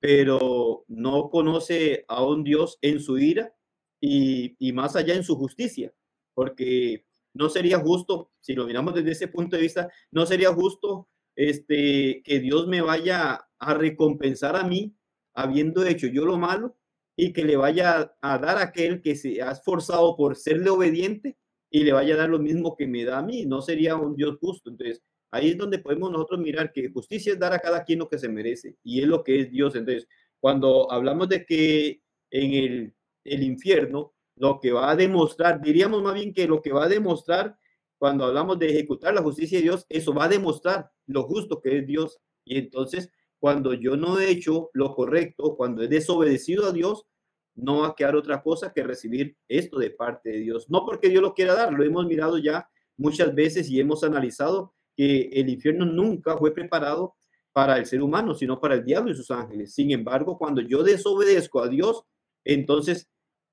pero 0.00 0.84
no 0.88 1.30
conoce 1.30 2.04
a 2.08 2.24
un 2.24 2.42
Dios 2.42 2.78
en 2.80 2.98
su 2.98 3.18
ira 3.18 3.54
y, 4.00 4.56
y 4.58 4.72
más 4.72 4.96
allá 4.96 5.14
en 5.14 5.22
su 5.22 5.36
justicia, 5.36 5.94
porque 6.34 7.04
no 7.34 7.48
sería 7.48 7.78
justo, 7.78 8.32
si 8.40 8.54
lo 8.54 8.66
miramos 8.66 8.94
desde 8.94 9.12
ese 9.12 9.28
punto 9.28 9.56
de 9.56 9.62
vista, 9.62 9.90
no 10.10 10.26
sería 10.26 10.52
justo 10.52 11.08
este, 11.36 12.22
que 12.24 12.40
Dios 12.40 12.66
me 12.66 12.80
vaya 12.80 13.46
a 13.58 13.74
recompensar 13.74 14.56
a 14.56 14.64
mí 14.64 14.94
habiendo 15.34 15.84
hecho 15.86 16.06
yo 16.06 16.24
lo 16.24 16.36
malo 16.36 16.76
y 17.16 17.32
que 17.32 17.44
le 17.44 17.56
vaya 17.56 18.14
a 18.20 18.38
dar 18.38 18.58
a 18.58 18.62
aquel 18.64 19.00
que 19.00 19.14
se 19.14 19.42
ha 19.42 19.52
esforzado 19.52 20.16
por 20.16 20.36
serle 20.36 20.70
obediente 20.70 21.36
y 21.70 21.84
le 21.84 21.92
vaya 21.92 22.14
a 22.14 22.18
dar 22.18 22.28
lo 22.28 22.38
mismo 22.38 22.76
que 22.76 22.86
me 22.86 23.04
da 23.04 23.18
a 23.18 23.22
mí. 23.22 23.46
No 23.46 23.62
sería 23.62 23.96
un 23.96 24.14
Dios 24.14 24.38
justo. 24.40 24.70
Entonces, 24.70 25.02
ahí 25.30 25.50
es 25.50 25.58
donde 25.58 25.78
podemos 25.78 26.10
nosotros 26.10 26.40
mirar 26.40 26.72
que 26.72 26.90
justicia 26.90 27.32
es 27.32 27.38
dar 27.38 27.52
a 27.52 27.58
cada 27.58 27.84
quien 27.84 27.98
lo 27.98 28.08
que 28.08 28.18
se 28.18 28.28
merece 28.28 28.76
y 28.82 29.00
es 29.00 29.06
lo 29.06 29.22
que 29.24 29.40
es 29.40 29.50
Dios. 29.50 29.74
Entonces, 29.74 30.06
cuando 30.40 30.90
hablamos 30.90 31.28
de 31.28 31.44
que 31.46 32.02
en 32.30 32.52
el, 32.52 32.94
el 33.24 33.42
infierno, 33.42 34.14
lo 34.36 34.58
que 34.60 34.72
va 34.72 34.90
a 34.90 34.96
demostrar, 34.96 35.60
diríamos 35.60 36.02
más 36.02 36.14
bien 36.14 36.32
que 36.32 36.46
lo 36.46 36.62
que 36.62 36.72
va 36.72 36.84
a 36.84 36.88
demostrar 36.88 37.56
cuando 38.02 38.24
hablamos 38.24 38.58
de 38.58 38.68
ejecutar 38.68 39.14
la 39.14 39.22
justicia 39.22 39.58
de 39.58 39.62
Dios, 39.62 39.86
eso 39.88 40.12
va 40.12 40.24
a 40.24 40.28
demostrar 40.28 40.90
lo 41.06 41.22
justo 41.22 41.60
que 41.60 41.78
es 41.78 41.86
Dios. 41.86 42.18
Y 42.44 42.58
entonces, 42.58 43.12
cuando 43.38 43.74
yo 43.74 43.96
no 43.96 44.18
he 44.18 44.28
hecho 44.28 44.70
lo 44.72 44.92
correcto, 44.92 45.54
cuando 45.54 45.84
he 45.84 45.86
desobedecido 45.86 46.66
a 46.66 46.72
Dios, 46.72 47.06
no 47.54 47.82
va 47.82 47.86
a 47.90 47.94
quedar 47.94 48.16
otra 48.16 48.42
cosa 48.42 48.72
que 48.72 48.82
recibir 48.82 49.36
esto 49.46 49.78
de 49.78 49.90
parte 49.90 50.30
de 50.30 50.38
Dios. 50.38 50.68
No 50.68 50.84
porque 50.84 51.10
Dios 51.10 51.22
lo 51.22 51.32
quiera 51.32 51.54
dar, 51.54 51.72
lo 51.72 51.84
hemos 51.84 52.04
mirado 52.06 52.38
ya 52.38 52.68
muchas 52.96 53.32
veces 53.36 53.70
y 53.70 53.78
hemos 53.78 54.02
analizado 54.02 54.74
que 54.96 55.30
el 55.34 55.48
infierno 55.48 55.86
nunca 55.86 56.36
fue 56.36 56.52
preparado 56.52 57.14
para 57.52 57.78
el 57.78 57.86
ser 57.86 58.02
humano, 58.02 58.34
sino 58.34 58.58
para 58.58 58.74
el 58.74 58.84
diablo 58.84 59.12
y 59.12 59.14
sus 59.14 59.30
ángeles. 59.30 59.74
Sin 59.74 59.92
embargo, 59.92 60.38
cuando 60.38 60.60
yo 60.60 60.82
desobedezco 60.82 61.62
a 61.62 61.68
Dios, 61.68 62.02
entonces 62.44 63.08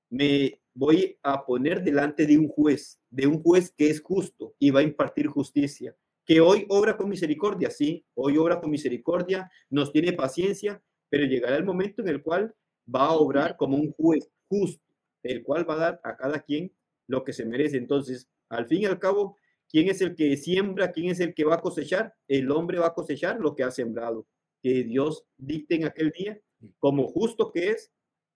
me 0.08 0.59
voy 0.74 1.18
a 1.22 1.44
poner 1.44 1.82
delante 1.82 2.26
de 2.26 2.38
un 2.38 2.48
juez, 2.48 3.00
de 3.10 3.26
un 3.26 3.42
juez 3.42 3.72
que 3.76 3.90
es 3.90 4.00
justo 4.00 4.54
y 4.58 4.70
va 4.70 4.80
a 4.80 4.84
impartir 4.84 5.26
justicia, 5.26 5.96
que 6.24 6.40
hoy 6.40 6.66
obra 6.68 6.96
con 6.96 7.08
misericordia, 7.08 7.70
sí, 7.70 8.04
hoy 8.14 8.36
obra 8.36 8.60
con 8.60 8.70
misericordia, 8.70 9.50
nos 9.68 9.92
tiene 9.92 10.12
paciencia, 10.12 10.82
pero 11.08 11.24
llegará 11.24 11.56
el 11.56 11.64
momento 11.64 12.02
en 12.02 12.08
el 12.08 12.22
cual 12.22 12.54
va 12.92 13.06
a 13.06 13.16
obrar 13.16 13.56
como 13.56 13.76
un 13.76 13.92
juez 13.92 14.30
justo, 14.48 14.84
el 15.22 15.42
cual 15.42 15.68
va 15.68 15.74
a 15.74 15.78
dar 15.78 16.00
a 16.04 16.16
cada 16.16 16.40
quien 16.40 16.72
lo 17.06 17.24
que 17.24 17.32
se 17.32 17.44
merece. 17.44 17.76
Entonces, 17.76 18.28
al 18.48 18.66
fin 18.66 18.82
y 18.82 18.86
al 18.86 18.98
cabo, 18.98 19.36
¿quién 19.68 19.88
es 19.88 20.00
el 20.00 20.14
que 20.14 20.36
siembra? 20.36 20.92
¿Quién 20.92 21.10
es 21.10 21.20
el 21.20 21.34
que 21.34 21.44
va 21.44 21.56
a 21.56 21.60
cosechar? 21.60 22.14
El 22.28 22.50
hombre 22.50 22.78
va 22.78 22.88
a 22.88 22.94
cosechar 22.94 23.40
lo 23.40 23.54
que 23.54 23.64
ha 23.64 23.70
sembrado. 23.70 24.26
Que 24.62 24.84
Dios 24.84 25.24
dicte 25.36 25.74
en 25.74 25.84
aquel 25.84 26.10
día, 26.10 26.40
como 26.78 27.08
justo 27.08 27.50
que 27.50 27.70
es, 27.70 27.92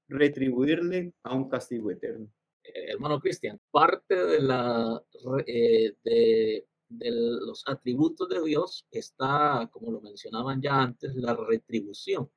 retribuirle 0.08 1.12
a 1.22 1.34
un 1.34 1.48
castigo 1.48 1.90
eterno. 1.90 2.28
Eh, 2.62 2.92
hermano 2.92 3.20
Cristian, 3.20 3.60
parte 3.70 4.14
de, 4.14 4.40
la, 4.40 5.02
eh, 5.46 5.94
de, 6.02 6.66
los 6.88 7.62
atributos 7.66 8.28
de 8.28 8.42
Dios 8.42 8.86
está, 8.90 9.68
como 9.72 9.90
lo 9.92 10.00
mencionaban 10.00 10.62
ya 10.62 10.80
antes, 10.80 11.14
la 11.14 11.34
retribución. 11.34 12.30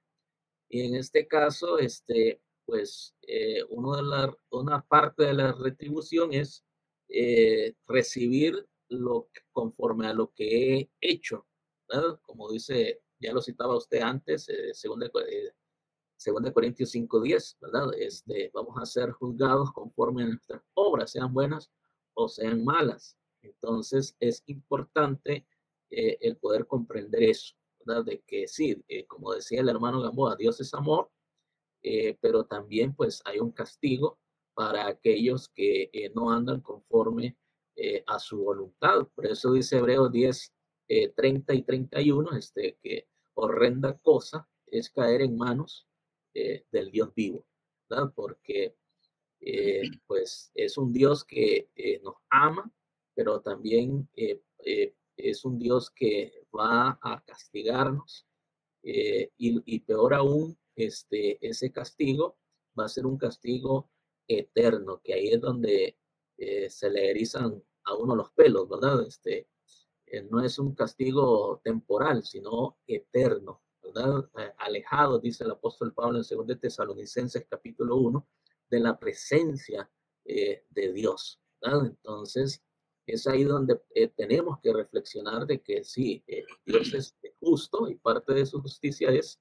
Y 0.70 0.82
en 0.82 0.96
este 0.96 1.28
caso, 1.28 1.80
este, 1.80 2.42
pues, 2.66 3.16
eh, 3.22 3.64
uno 3.70 3.96
de 3.96 4.04
la, 4.04 4.38
una 4.50 4.82
parte 4.82 5.24
de 5.26 5.34
la 5.34 5.54
retribución 5.54 6.34
es 6.34 6.64
recibir 7.88 8.68
lo 8.90 9.30
conforme 9.54 10.08
a 10.08 10.14
lo 10.14 10.34
que 10.34 10.76
he 10.76 10.90
hecho. 11.00 11.46
Como 12.22 12.52
dice, 12.52 13.02
ya 13.20 13.32
lo 13.32 13.42
citaba 13.42 13.78
usted 13.78 14.02
antes, 14.02 14.48
según 14.74 15.00
de, 15.00 15.10
2 16.18 16.52
Corintios 16.52 16.94
5.10, 16.94 17.58
¿verdad? 17.62 17.94
Este, 17.98 18.52
vamos 18.54 18.76
a 18.82 18.86
ser 18.86 19.12
juzgados 19.12 19.72
conforme 19.72 20.24
a 20.24 20.28
nuestras 20.28 20.62
obras, 20.74 21.12
sean 21.12 21.34
buenas 21.34 21.72
o 22.14 22.28
sean 22.28 22.64
malas. 22.64 23.18
Entonces 23.42 24.16
es 24.20 24.44
importante 24.48 25.46
eh, 25.90 26.18
el 26.22 26.38
poder 26.38 26.66
comprender 26.68 27.24
eso, 27.24 27.56
¿verdad? 27.86 28.04
De 28.04 28.22
que 28.22 28.48
sí, 28.48 28.84
eh, 28.88 29.06
como 29.06 29.34
decía 29.34 29.62
el 29.62 29.70
hermano 29.70 30.02
Gamboa, 30.02 30.36
Dios 30.36 30.60
es 30.60 30.74
amor, 30.74 31.10
eh, 31.84 32.18
pero 32.20 32.46
también 32.46 32.96
pues 32.96 33.22
hay 33.26 33.40
un 33.40 33.52
castigo 33.52 34.20
para 34.58 34.88
aquellos 34.88 35.50
que 35.50 35.92
eh, 35.94 36.12
no 36.16 36.32
andan 36.32 36.62
conforme 36.62 37.38
eh, 37.76 38.04
a 38.08 38.18
su 38.18 38.44
voluntad. 38.44 39.08
Por 39.14 39.28
eso 39.28 39.52
dice 39.52 39.78
Hebreos 39.78 40.12
10, 40.12 40.54
30 41.16 41.54
eh, 41.54 41.56
y 41.58 41.62
31, 41.62 42.32
este, 42.36 42.80
que 42.82 43.08
horrenda 43.36 44.00
cosa 44.00 44.50
es 44.66 44.90
caer 44.90 45.22
en 45.22 45.38
manos 45.38 45.87
eh, 46.40 46.66
del 46.72 46.92
Dios 46.92 47.16
vivo, 47.16 47.44
¿verdad? 47.90 48.14
Porque 48.16 48.76
eh, 49.40 49.82
pues 50.06 50.52
es 50.54 50.78
un 50.78 50.94
Dios 50.94 51.26
que 51.26 51.72
eh, 51.76 52.00
nos 52.04 52.14
ama, 52.30 52.72
pero 53.16 53.42
también 53.42 54.08
es 54.14 55.46
un 55.46 55.58
Dios 55.58 55.90
que 55.90 56.46
va 56.56 57.00
a 57.02 57.24
castigarnos 57.26 58.28
y, 58.84 59.32
y, 59.36 59.80
peor 59.80 60.14
aún, 60.14 60.56
este, 60.76 61.40
ese 61.42 61.72
castigo 61.72 62.38
va 62.80 62.86
a 62.86 62.90
ser 62.90 63.08
un 63.08 63.18
castigo 63.18 63.90
eterno, 64.28 65.02
que 65.04 65.16
ahí 65.16 65.30
es 65.30 65.42
donde 65.42 65.98
se 66.70 66.90
le 66.92 67.10
erizan 67.10 67.64
a 67.86 67.96
uno 67.96 68.16
los 68.16 68.32
pelos, 68.34 68.70
¿verdad? 68.70 69.08
Este, 69.08 69.48
no 70.30 70.44
es 70.44 70.60
un 70.60 70.76
castigo 70.76 71.60
temporal, 71.64 72.24
sino 72.24 72.78
eterno. 72.86 73.64
Eh, 73.96 74.54
alejados, 74.58 75.22
dice 75.22 75.44
el 75.44 75.52
apóstol 75.52 75.94
Pablo 75.94 76.20
en 76.20 76.48
2 76.48 76.60
Tesalonicenses 76.60 77.46
capítulo 77.50 77.96
1, 77.96 78.28
de 78.70 78.80
la 78.80 79.00
presencia 79.00 79.90
eh, 80.26 80.66
de 80.70 80.94
Dios. 80.94 81.40
Entonces, 81.62 82.62
es 83.06 83.28
ahí 83.28 83.44
donde 83.44 83.82
eh, 83.96 84.10
tenemos 84.10 84.60
que 84.60 84.74
reflexionar 84.74 85.48
de 85.48 85.62
que 85.62 85.84
sí, 85.84 86.24
Dios 86.66 86.94
es 86.94 87.16
justo 87.40 87.90
y 87.90 87.96
parte 87.96 88.34
de 88.34 88.46
su 88.46 88.62
justicia 88.62 89.10
es 89.10 89.40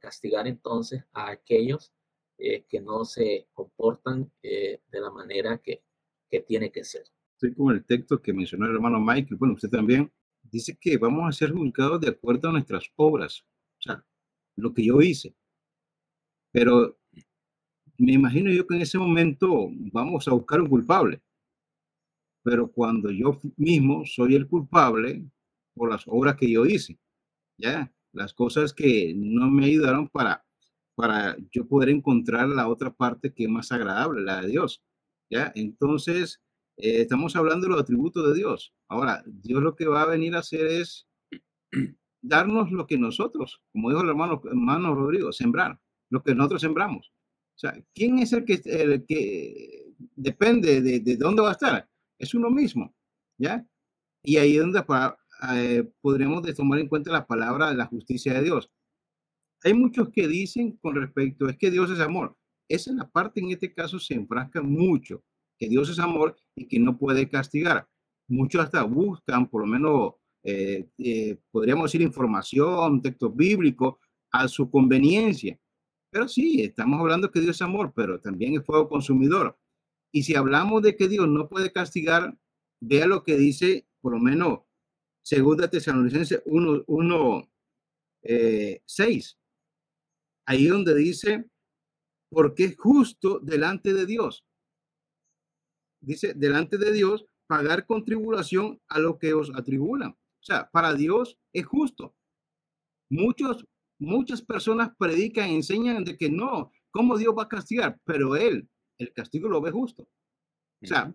castigar 0.00 0.46
entonces 0.46 1.04
a 1.12 1.30
aquellos 1.30 1.92
que 2.36 2.80
no 2.80 3.04
se 3.04 3.48
comportan 3.52 4.32
de 4.42 4.80
la 4.92 5.10
manera 5.10 5.58
que, 5.58 5.84
que 6.28 6.40
tiene 6.40 6.72
que 6.72 6.84
ser. 6.84 7.04
Estoy 7.34 7.54
con 7.54 7.74
el 7.74 7.84
texto 7.84 8.20
que 8.20 8.32
mencionó 8.32 8.66
el 8.66 8.74
hermano 8.74 9.00
Michael, 9.00 9.36
bueno, 9.36 9.54
usted 9.54 9.68
también, 9.68 10.10
dice 10.42 10.76
que 10.80 10.98
vamos 10.98 11.28
a 11.28 11.32
ser 11.32 11.52
juzgados 11.52 12.00
de 12.00 12.10
acuerdo 12.10 12.48
a 12.48 12.52
nuestras 12.52 12.90
obras, 12.96 13.44
o 13.78 13.82
sea, 13.82 14.04
lo 14.56 14.72
que 14.74 14.84
yo 14.84 15.00
hice. 15.00 15.34
Pero 16.52 16.98
me 17.98 18.12
imagino 18.12 18.50
yo 18.50 18.66
que 18.66 18.76
en 18.76 18.82
ese 18.82 18.98
momento 18.98 19.68
vamos 19.92 20.26
a 20.26 20.32
buscar 20.32 20.60
un 20.60 20.68
culpable. 20.68 21.22
Pero 22.42 22.72
cuando 22.72 23.10
yo 23.10 23.38
mismo 23.56 24.04
soy 24.06 24.34
el 24.34 24.48
culpable 24.48 25.24
por 25.74 25.90
las 25.90 26.04
obras 26.06 26.36
que 26.36 26.50
yo 26.50 26.64
hice, 26.64 26.98
ya, 27.58 27.92
las 28.12 28.32
cosas 28.32 28.72
que 28.72 29.12
no 29.14 29.50
me 29.50 29.66
ayudaron 29.66 30.08
para, 30.08 30.44
para 30.94 31.36
yo 31.52 31.66
poder 31.68 31.90
encontrar 31.90 32.48
la 32.48 32.68
otra 32.68 32.90
parte 32.90 33.32
que 33.32 33.44
es 33.44 33.50
más 33.50 33.70
agradable, 33.70 34.22
la 34.22 34.40
de 34.40 34.48
Dios, 34.48 34.82
ya. 35.30 35.52
Entonces, 35.54 36.40
eh, 36.82 37.02
estamos 37.02 37.36
hablando 37.36 37.66
de 37.66 37.72
los 37.72 37.82
atributos 37.82 38.26
de 38.28 38.34
Dios. 38.34 38.74
Ahora, 38.88 39.22
Dios 39.26 39.62
lo 39.62 39.76
que 39.76 39.86
va 39.86 40.02
a 40.02 40.06
venir 40.06 40.34
a 40.34 40.40
hacer 40.40 40.66
es 40.66 41.06
darnos 42.22 42.70
lo 42.70 42.86
que 42.86 42.98
nosotros, 42.98 43.62
como 43.72 43.90
dijo 43.90 44.02
el 44.02 44.08
hermano, 44.08 44.40
hermano 44.44 44.94
Rodrigo, 44.94 45.32
sembrar, 45.32 45.78
lo 46.10 46.22
que 46.22 46.34
nosotros 46.34 46.60
sembramos. 46.60 47.12
O 47.56 47.58
sea, 47.60 47.74
¿quién 47.94 48.18
es 48.18 48.32
el 48.32 48.44
que, 48.44 48.60
el 48.64 49.04
que 49.06 49.92
depende 50.16 50.80
de, 50.80 51.00
de 51.00 51.16
dónde 51.16 51.42
va 51.42 51.50
a 51.50 51.52
estar? 51.52 51.88
Es 52.18 52.34
uno 52.34 52.50
mismo, 52.50 52.94
¿ya? 53.38 53.66
Y 54.22 54.36
ahí 54.36 54.56
es 54.56 54.60
donde 54.60 54.82
eh, 55.54 55.90
podremos 56.00 56.42
tomar 56.54 56.78
en 56.78 56.88
cuenta 56.88 57.12
la 57.12 57.26
palabra 57.26 57.70
de 57.70 57.76
la 57.76 57.86
justicia 57.86 58.34
de 58.34 58.42
Dios. 58.42 58.70
Hay 59.62 59.74
muchos 59.74 60.10
que 60.10 60.26
dicen 60.26 60.76
con 60.78 60.94
respecto, 60.94 61.48
es 61.48 61.56
que 61.56 61.70
Dios 61.70 61.90
es 61.90 62.00
amor. 62.00 62.36
Esa 62.68 62.90
es 62.90 62.96
la 62.96 63.10
parte 63.10 63.40
en 63.40 63.50
este 63.50 63.72
caso 63.72 63.98
se 63.98 64.14
enfrasca 64.14 64.62
mucho 64.62 65.22
que 65.60 65.68
Dios 65.68 65.90
es 65.90 65.98
amor 65.98 66.36
y 66.56 66.66
que 66.66 66.80
no 66.80 66.96
puede 66.96 67.28
castigar. 67.28 67.86
Muchos 68.26 68.64
hasta 68.64 68.82
buscan, 68.82 69.46
por 69.46 69.60
lo 69.60 69.66
menos, 69.66 70.14
eh, 70.42 70.88
eh, 70.98 71.38
podríamos 71.50 71.84
decir, 71.84 72.00
información, 72.00 73.02
textos 73.02 73.36
bíblicos 73.36 73.96
a 74.32 74.48
su 74.48 74.70
conveniencia. 74.70 75.60
Pero 76.10 76.26
sí, 76.28 76.62
estamos 76.62 76.98
hablando 76.98 77.30
que 77.30 77.40
Dios 77.40 77.56
es 77.56 77.62
amor, 77.62 77.92
pero 77.94 78.20
también 78.20 78.54
es 78.54 78.64
fuego 78.64 78.88
consumidor. 78.88 79.58
Y 80.12 80.22
si 80.22 80.34
hablamos 80.34 80.82
de 80.82 80.96
que 80.96 81.08
Dios 81.08 81.28
no 81.28 81.48
puede 81.48 81.70
castigar, 81.70 82.36
vea 82.80 83.06
lo 83.06 83.22
que 83.22 83.36
dice, 83.36 83.86
por 84.00 84.14
lo 84.14 84.18
menos, 84.18 84.60
segunda 85.22 85.68
Tesalonicenses 85.68 86.42
1, 86.46 86.84
1, 86.86 87.50
eh, 88.22 88.82
6. 88.86 89.38
Ahí 90.46 90.66
donde 90.66 90.94
dice, 90.94 91.44
porque 92.30 92.64
es 92.64 92.76
justo 92.78 93.40
delante 93.40 93.92
de 93.92 94.06
Dios. 94.06 94.44
Dice, 96.00 96.34
delante 96.34 96.78
de 96.78 96.92
Dios, 96.92 97.26
pagar 97.46 97.86
con 97.86 98.04
tribulación 98.04 98.80
a 98.88 98.98
lo 98.98 99.18
que 99.18 99.34
os 99.34 99.52
atribulan. 99.54 100.10
O 100.10 100.42
sea, 100.42 100.70
para 100.70 100.94
Dios 100.94 101.38
es 101.52 101.66
justo. 101.66 102.14
Muchos, 103.10 103.66
muchas 103.98 104.40
personas 104.40 104.90
predican, 104.98 105.50
enseñan 105.50 106.04
de 106.04 106.16
que 106.16 106.30
no, 106.30 106.70
¿cómo 106.90 107.18
Dios 107.18 107.34
va 107.36 107.44
a 107.44 107.48
castigar? 107.48 108.00
Pero 108.04 108.36
Él, 108.36 108.68
el 108.98 109.12
castigo 109.12 109.48
lo 109.48 109.60
ve 109.60 109.70
justo. 109.70 110.08
O 110.82 110.86
sea, 110.86 111.14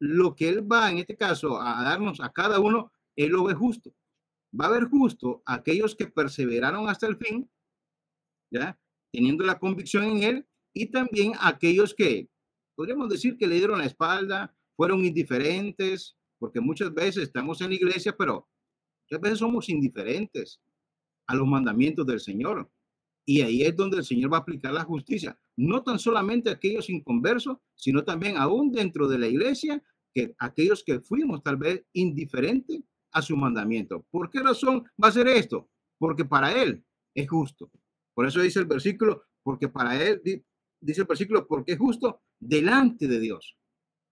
lo 0.00 0.34
que 0.34 0.48
Él 0.48 0.70
va 0.70 0.90
en 0.90 0.98
este 0.98 1.16
caso 1.16 1.60
a 1.60 1.84
darnos 1.84 2.20
a 2.20 2.32
cada 2.32 2.58
uno, 2.58 2.92
Él 3.14 3.30
lo 3.30 3.44
ve 3.44 3.54
justo. 3.54 3.94
Va 4.58 4.66
a 4.66 4.70
ver 4.70 4.84
justo 4.84 5.42
a 5.46 5.54
aquellos 5.54 5.94
que 5.94 6.06
perseveraron 6.06 6.88
hasta 6.88 7.06
el 7.06 7.16
fin, 7.16 7.50
¿ya? 8.50 8.78
Teniendo 9.12 9.44
la 9.44 9.58
convicción 9.58 10.04
en 10.04 10.22
Él, 10.22 10.48
y 10.72 10.86
también 10.86 11.34
a 11.36 11.48
aquellos 11.48 11.94
que, 11.94 12.28
podríamos 12.74 13.08
decir 13.08 13.36
que 13.36 13.46
le 13.46 13.56
dieron 13.56 13.78
la 13.78 13.86
espalda, 13.86 14.54
fueron 14.76 15.04
indiferentes, 15.04 16.16
porque 16.38 16.60
muchas 16.60 16.92
veces 16.92 17.24
estamos 17.24 17.60
en 17.60 17.70
la 17.70 17.76
iglesia, 17.76 18.14
pero 18.16 18.48
muchas 19.04 19.20
veces 19.20 19.38
somos 19.38 19.68
indiferentes 19.68 20.60
a 21.26 21.34
los 21.34 21.46
mandamientos 21.46 22.06
del 22.06 22.20
Señor. 22.20 22.70
Y 23.26 23.40
ahí 23.40 23.62
es 23.62 23.74
donde 23.74 23.98
el 23.98 24.04
Señor 24.04 24.32
va 24.32 24.38
a 24.38 24.40
aplicar 24.40 24.72
la 24.72 24.84
justicia, 24.84 25.38
no 25.56 25.82
tan 25.82 25.98
solamente 25.98 26.50
a 26.50 26.54
aquellos 26.54 26.90
inconversos, 26.90 27.56
sino 27.74 28.04
también 28.04 28.36
aún 28.36 28.70
dentro 28.70 29.08
de 29.08 29.18
la 29.18 29.26
iglesia, 29.26 29.82
que 30.12 30.34
aquellos 30.38 30.84
que 30.84 31.00
fuimos 31.00 31.42
tal 31.42 31.56
vez 31.56 31.84
indiferentes 31.92 32.82
a 33.12 33.22
su 33.22 33.36
mandamiento. 33.36 34.04
¿Por 34.10 34.30
qué 34.30 34.40
razón 34.40 34.84
va 35.02 35.08
a 35.08 35.12
ser 35.12 35.26
esto? 35.28 35.70
Porque 35.98 36.24
para 36.24 36.52
Él 36.52 36.84
es 37.14 37.28
justo. 37.28 37.70
Por 38.12 38.26
eso 38.26 38.40
dice 38.40 38.60
el 38.60 38.66
versículo, 38.66 39.24
porque 39.42 39.68
para 39.68 40.00
Él, 40.02 40.20
dice 40.80 41.00
el 41.00 41.06
versículo, 41.06 41.46
porque 41.46 41.72
es 41.72 41.78
justo 41.78 42.20
delante 42.40 43.06
de 43.08 43.20
Dios. 43.20 43.56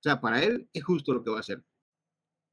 O 0.00 0.02
sea, 0.02 0.20
para 0.20 0.42
Él 0.42 0.68
es 0.72 0.84
justo 0.84 1.12
lo 1.12 1.22
que 1.22 1.30
va 1.30 1.36
a 1.36 1.40
hacer. 1.40 1.64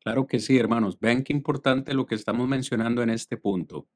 Claro 0.02 0.28
que 0.28 0.40
sí, 0.40 0.58
hermanos. 0.58 1.00
Vean 1.00 1.24
qué 1.24 1.34
importante 1.34 1.94
lo 1.94 2.06
que 2.06 2.16
estamos 2.16 2.48
mencionando 2.48 3.02
en 3.04 3.10
este 3.10 3.38
punto. 3.38 3.90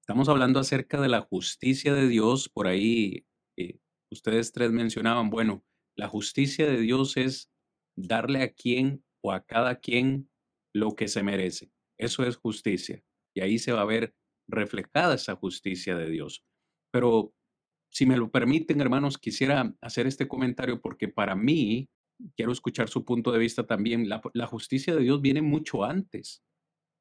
Estamos 0.00 0.28
hablando 0.28 0.60
acerca 0.60 1.00
de 1.00 1.08
la 1.08 1.22
justicia 1.22 1.94
de 1.94 2.08
Dios. 2.08 2.48
Por 2.48 2.66
ahí 2.66 3.26
eh, 3.56 3.78
ustedes 4.12 4.52
tres 4.52 4.70
mencionaban, 4.70 5.30
bueno, 5.30 5.64
la 5.96 6.08
justicia 6.08 6.66
de 6.66 6.78
Dios 6.78 7.16
es 7.16 7.50
darle 7.96 8.42
a 8.42 8.52
quien 8.52 9.04
o 9.24 9.32
a 9.32 9.44
cada 9.44 9.80
quien 9.80 10.30
lo 10.74 10.94
que 10.94 11.08
se 11.08 11.22
merece. 11.22 11.72
Eso 11.98 12.24
es 12.24 12.36
justicia. 12.36 13.02
Y 13.34 13.40
ahí 13.40 13.58
se 13.58 13.72
va 13.72 13.80
a 13.80 13.86
ver 13.86 14.14
reflejada 14.48 15.14
esa 15.14 15.36
justicia 15.36 15.96
de 15.96 16.10
Dios. 16.10 16.44
Pero 16.92 17.34
si 17.90 18.06
me 18.06 18.16
lo 18.16 18.30
permiten, 18.30 18.80
hermanos, 18.80 19.18
quisiera 19.18 19.74
hacer 19.80 20.06
este 20.06 20.28
comentario 20.28 20.80
porque 20.80 21.08
para 21.08 21.34
mí, 21.34 21.88
quiero 22.36 22.52
escuchar 22.52 22.88
su 22.88 23.04
punto 23.04 23.32
de 23.32 23.38
vista 23.38 23.66
también, 23.66 24.08
la, 24.08 24.46
justicia 24.46 24.94
de 24.94 25.02
Dios 25.02 25.20
viene 25.20 25.42
mucho 25.42 25.84
antes. 25.84 26.42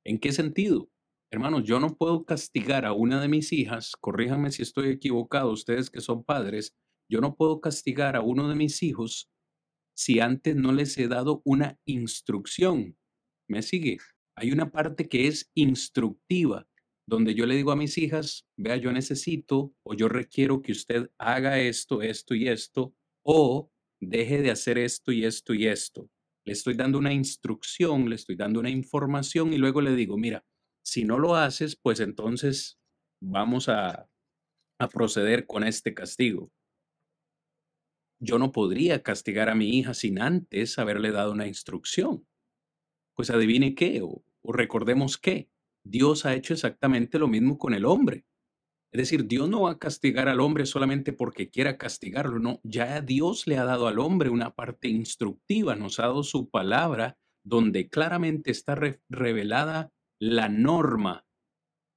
¿En 0.06 0.20
qué 0.20 0.32
sentido? 0.32 0.90
Hermanos, 1.32 1.64
yo 1.64 1.80
no 1.80 1.96
puedo 1.96 2.24
castigar 2.24 2.86
a 2.86 2.94
una 2.94 3.20
de 3.20 3.28
mis 3.28 3.52
hijas, 3.52 3.94
corríjanme 4.00 4.52
si 4.52 4.62
estoy 4.62 4.90
equivocado, 4.90 5.52
ustedes 5.52 5.90
que 5.90 6.02
son 6.02 6.24
padres, 6.24 6.76
yo 7.10 7.22
no 7.22 7.36
puedo 7.36 7.62
castigar 7.62 8.16
a 8.16 8.22
uno 8.22 8.48
de 8.48 8.56
mis 8.56 8.82
hijos 8.84 9.30
si 9.96 10.20
antes 10.20 10.56
no 10.56 10.72
les 10.72 10.98
he 10.98 11.08
dado 11.08 11.42
una 11.46 11.80
instrucción. 11.86 12.98
¿Me 13.48 13.62
sigue? 13.62 13.98
Hay 14.36 14.52
una 14.52 14.72
parte 14.72 15.08
que 15.08 15.28
es 15.28 15.50
instructiva, 15.56 16.68
donde 17.08 17.36
yo 17.36 17.46
le 17.46 17.56
digo 17.56 17.72
a 17.72 17.76
mis 17.76 17.98
hijas, 17.98 18.48
vea, 18.58 18.78
yo 18.78 18.92
necesito 18.92 19.74
o 19.84 19.94
yo 19.94 20.10
requiero 20.10 20.62
que 20.62 20.72
usted 20.72 21.10
haga 21.18 21.60
esto, 21.60 22.02
esto 22.02 22.34
y 22.36 22.48
esto, 22.48 22.96
o 23.24 23.72
deje 24.02 24.42
de 24.42 24.52
hacer 24.52 24.78
esto 24.78 25.12
y 25.12 25.26
esto 25.26 25.54
y 25.54 25.68
esto. 25.68 26.10
Le 26.46 26.54
estoy 26.54 26.76
dando 26.76 26.98
una 26.98 27.14
instrucción, 27.14 28.10
le 28.10 28.16
estoy 28.16 28.36
dando 28.36 28.60
una 28.60 28.70
información 28.70 29.54
y 29.54 29.58
luego 29.58 29.82
le 29.82 29.96
digo, 29.96 30.18
mira, 30.18 30.46
si 30.84 31.04
no 31.04 31.18
lo 31.18 31.36
haces, 31.36 31.76
pues 31.76 32.00
entonces 32.00 32.80
vamos 33.22 33.70
a, 33.70 34.08
proceder 34.92 35.48
con 35.48 35.64
este 35.64 35.94
castigo. 35.94 36.52
Yo 38.20 38.38
no 38.38 38.52
podría 38.52 39.02
castigar 39.02 39.50
a 39.50 39.56
mi 39.56 39.78
hija 39.78 39.94
sin 39.94 40.22
antes 40.22 40.78
haberle 40.78 41.12
dado 41.12 41.32
una 41.32 41.48
instrucción. 41.48 42.28
Pues 43.16 43.30
adivine 43.30 43.74
qué, 43.74 44.02
o, 44.04 44.24
recordemos 44.44 45.18
qué. 45.18 45.50
Dios 45.86 46.26
ha 46.26 46.34
hecho 46.34 46.54
exactamente 46.54 47.20
lo 47.20 47.28
mismo 47.28 47.58
con 47.58 47.74
el 47.74 47.86
hombre. 47.86 48.26
Es 48.92 49.00
decir, 49.00 49.28
Dios 49.28 49.50
no 49.50 49.64
va 49.64 49.72
a 49.72 49.78
castigar 49.78 50.28
al 50.30 50.40
hombre 50.40 50.66
solamente 50.66 51.14
porque 51.14 51.50
quiera 51.50 51.78
castigarlo, 51.78 52.40
no, 52.40 52.62
ya 52.64 53.02
Dios 53.02 53.46
le 53.46 53.58
ha 53.58 53.66
dado 53.66 53.88
al 53.88 54.00
hombre 54.00 54.30
una 54.30 54.52
parte 54.54 54.88
instructiva, 54.88 55.76
nos 55.76 56.00
ha 56.00 56.04
dado 56.04 56.24
su 56.24 56.50
palabra 56.50 57.18
donde 57.44 57.90
claramente 57.90 58.52
está 58.52 58.76
revelada 59.10 59.92
la 60.20 60.50
norma 60.50 61.26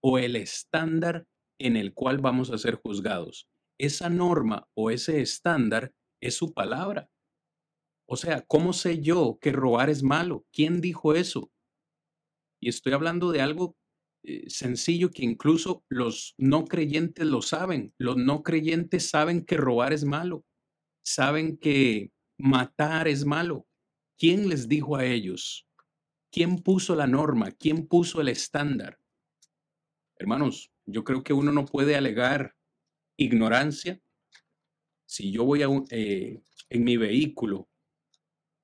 o 0.03 0.18
el 0.18 0.37
estándar 0.37 1.27
en 1.59 1.77
el 1.77 1.94
cual 1.94 2.18
vamos 2.18 2.51
a 2.51 2.59
ser 2.59 2.74
juzgados. 2.74 3.48
Esa 3.79 4.11
norma 4.11 4.68
o 4.74 4.90
ese 4.90 5.20
estándar 5.20 5.92
es 6.20 6.35
su 6.35 6.53
palabra. 6.53 7.09
O 8.09 8.16
sea, 8.16 8.42
¿cómo 8.42 8.72
sé 8.72 9.01
yo 9.01 9.38
que 9.40 9.53
robar 9.53 9.88
es 9.88 10.03
malo? 10.03 10.46
¿Quién 10.53 10.81
dijo 10.81 11.14
eso? 11.14 11.53
Y 12.61 12.68
estoy 12.68 12.92
hablando 12.92 13.31
de 13.31 13.40
algo 13.40 13.77
eh, 14.25 14.51
sencillo 14.51 15.11
que 15.11 15.25
incluso 15.25 15.85
los 15.88 16.35
no 16.38 16.64
creyentes 16.64 17.27
lo 17.27 17.42
saben. 17.42 17.94
Los 17.99 18.16
no 18.16 18.42
creyentes 18.42 19.09
saben 19.09 19.44
que 19.44 19.57
robar 19.57 19.92
es 19.92 20.05
malo. 20.05 20.44
Saben 21.03 21.57
que 21.57 22.11
matar 22.37 23.09
es 23.09 23.25
malo. 23.25 23.66
¿Quién 24.18 24.49
les 24.49 24.68
dijo 24.68 24.97
a 24.97 25.05
ellos? 25.05 25.66
¿Quién 26.31 26.59
puso 26.59 26.97
la 26.97 27.07
norma? 27.07 27.53
¿Quién 27.53 27.87
puso 27.87 28.21
el 28.21 28.29
estándar? 28.29 28.99
Hermanos, 30.16 30.71
yo 30.85 31.05
creo 31.05 31.23
que 31.23 31.33
uno 31.33 31.53
no 31.53 31.64
puede 31.64 31.97
alegar 31.97 32.57
ignorancia. 33.16 34.01
Si 35.07 35.31
yo 35.31 35.44
voy 35.44 35.62
a 35.62 35.68
eh, 35.90 36.42
en 36.68 36.85
mi 36.85 36.97
vehículo 36.97 37.68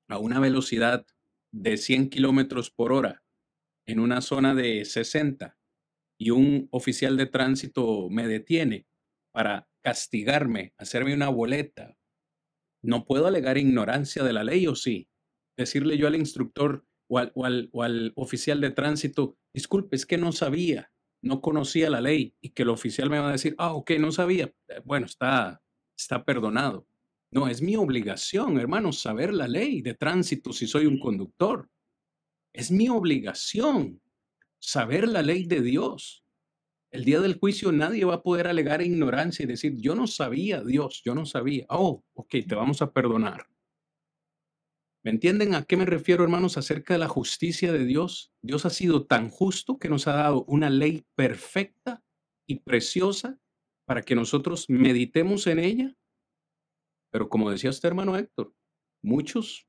a 0.09 0.19
una 0.19 0.41
velocidad 0.41 1.07
de 1.53 1.77
100 1.77 2.11
kilómetros 2.11 2.71
por 2.71 2.93
hora 2.93 3.24
en 3.87 4.01
una 4.01 4.21
zona 4.21 4.55
de 4.55 4.85
60 4.85 5.57
y 6.19 6.31
un 6.31 6.69
oficial 6.71 7.17
de 7.17 7.27
tránsito 7.27 8.09
me 8.11 8.27
detiene 8.27 8.87
para 9.33 9.69
castigarme, 9.83 10.73
hacerme 10.79 11.15
una 11.15 11.29
boleta, 11.29 11.97
no 12.83 13.07
puedo 13.07 13.27
alegar 13.27 13.59
ignorancia 13.59 14.23
de 14.23 14.33
la 14.33 14.45
ley 14.45 14.67
o 14.67 14.75
sí. 14.75 15.09
Decirle 15.57 15.97
yo 15.97 16.07
al 16.07 16.17
instructor, 16.17 16.85
o 17.09 17.45
al, 17.45 18.13
oficial 18.17 18.61
de 18.61 18.71
tránsito, 18.71 19.37
disculpe, 19.53 19.97
es 19.97 20.07
que 20.07 20.19
no 20.19 20.33
sabía, 20.33 20.93
no 21.23 21.41
conocía 21.41 21.91
la 21.91 22.01
ley 22.01 22.35
y 22.41 22.51
que 22.51 22.63
el 22.63 22.71
oficial 22.71 23.11
me 23.11 23.19
va 23.19 23.29
a 23.29 23.33
decir, 23.33 23.55
ah, 23.59 23.73
ok, 23.75 23.93
no 23.99 24.13
sabía, 24.13 24.53
eh, 24.69 24.81
bueno, 24.85 25.07
está, 25.07 25.63
está 25.97 26.25
perdonado. 26.25 26.87
No, 27.31 27.49
es 27.49 27.63
mi 27.63 27.77
obligación, 27.77 28.59
hermano, 28.59 28.93
saber 28.93 29.33
la 29.33 29.49
ley 29.49 29.83
de 29.83 29.95
tránsito 29.95 30.53
si 30.53 30.67
soy 30.67 30.87
un 30.87 30.99
conductor. 30.99 31.69
Es 32.55 32.71
mi 32.71 32.89
obligación 32.89 34.01
saber 34.61 35.09
la 35.09 35.23
ley 35.23 35.45
de 35.45 35.61
Dios. 35.61 36.25
El 36.91 37.05
día 37.05 37.21
del 37.21 37.39
juicio 37.39 37.73
nadie 37.73 38.05
va 38.05 38.15
a 38.15 38.23
poder 38.23 38.47
alegar 38.47 38.81
ignorancia 38.81 39.43
y 39.43 39.47
decir, 39.47 39.75
yo 39.77 39.97
no 39.97 40.07
sabía, 40.07 40.63
Dios, 40.63 41.03
yo 41.05 41.17
no 41.17 41.27
sabía. 41.27 41.67
Oh, 41.69 42.05
ok, 42.15 42.37
te 42.49 42.55
vamos 42.55 42.81
a 42.81 42.93
perdonar. 42.93 43.49
¿Me 45.03 45.11
entienden 45.11 45.55
a 45.55 45.65
qué 45.65 45.77
me 45.77 45.85
refiero, 45.85 46.23
hermanos, 46.23 46.57
acerca 46.57 46.95
de 46.95 47.01
la 47.01 47.09
justicia 47.09 47.73
de 47.73 47.85
Dios? 47.85 48.33
Dios 48.41 48.65
ha 48.65 48.71
sido 48.71 49.05
tan 49.05 49.29
justo 49.29 49.79
que 49.79 49.89
nos 49.89 50.07
ha 50.07 50.15
dado 50.15 50.45
una 50.45 50.71
ley 50.71 51.05
perfecta 51.17 52.03
y 52.47 52.61
preciosa 52.61 53.39
para 53.85 54.03
que 54.03 54.15
nosotros 54.15 54.67
meditemos 54.71 55.49
en 55.49 55.59
ella. 55.59 55.97
Pero 57.11 57.29
como 57.29 57.51
decía 57.51 57.71
este 57.71 57.89
hermano 57.89 58.17
Héctor, 58.17 58.55
muchos 59.03 59.67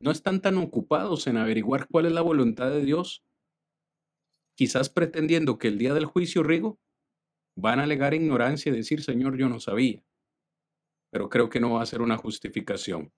no 0.00 0.10
están 0.10 0.40
tan 0.40 0.56
ocupados 0.56 1.26
en 1.26 1.36
averiguar 1.36 1.86
cuál 1.88 2.06
es 2.06 2.12
la 2.12 2.22
voluntad 2.22 2.70
de 2.70 2.82
Dios, 2.82 3.22
quizás 4.56 4.88
pretendiendo 4.88 5.58
que 5.58 5.68
el 5.68 5.78
día 5.78 5.94
del 5.94 6.06
juicio, 6.06 6.42
Rigo, 6.42 6.80
van 7.56 7.80
a 7.80 7.84
alegar 7.84 8.14
ignorancia 8.14 8.72
y 8.72 8.76
decir, 8.76 9.02
Señor, 9.02 9.36
yo 9.36 9.48
no 9.48 9.60
sabía. 9.60 10.02
Pero 11.12 11.28
creo 11.28 11.50
que 11.50 11.60
no 11.60 11.72
va 11.72 11.82
a 11.82 11.86
ser 11.86 12.00
una 12.00 12.16
justificación. 12.16 13.12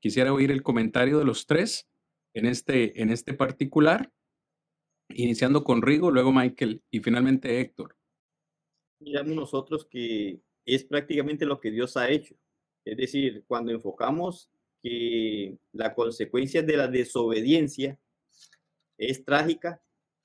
Quisiera 0.00 0.32
oír 0.32 0.52
el 0.52 0.62
comentario 0.62 1.18
de 1.18 1.24
los 1.24 1.46
tres 1.46 1.88
en 2.34 2.46
este, 2.46 3.02
en 3.02 3.10
este 3.10 3.34
particular, 3.34 4.12
iniciando 5.08 5.64
con 5.64 5.82
Rigo, 5.82 6.10
luego 6.10 6.32
Michael 6.32 6.82
y 6.90 7.00
finalmente 7.00 7.60
Héctor. 7.60 7.96
Miramos 9.00 9.34
nosotros 9.34 9.86
que 9.86 10.40
es 10.64 10.84
prácticamente 10.84 11.46
lo 11.46 11.60
que 11.60 11.70
Dios 11.70 11.96
ha 11.96 12.10
hecho. 12.10 12.36
Es 12.84 12.96
decir, 12.96 13.44
cuando 13.46 13.72
enfocamos 13.72 14.50
que 14.82 15.58
la 15.72 15.94
consecuencia 15.94 16.62
de 16.62 16.76
la 16.76 16.88
desobediencia 16.88 17.98
es 18.96 19.24
trágica, 19.24 19.82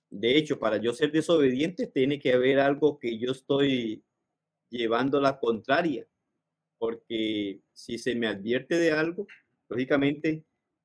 de 0.10 0.38
hecho, 0.38 0.60
para 0.60 0.78
yo 0.78 0.94
ser 0.94 1.12
desobediente, 1.12 1.88
tiene 1.88 2.20
que 2.20 2.34
haber 2.34 2.60
algo 2.60 3.00
que 3.00 3.18
yo 3.18 3.32
estoy 3.32 4.04
llevando 4.70 5.20
la 5.20 5.40
contraria, 5.40 6.08
porque 6.78 7.62
si 7.74 7.98
se 7.98 8.14
me 8.14 8.28
advierte 8.28 8.78
de 8.78 8.92
algo, 8.92 9.26
lógicamente 9.70 10.44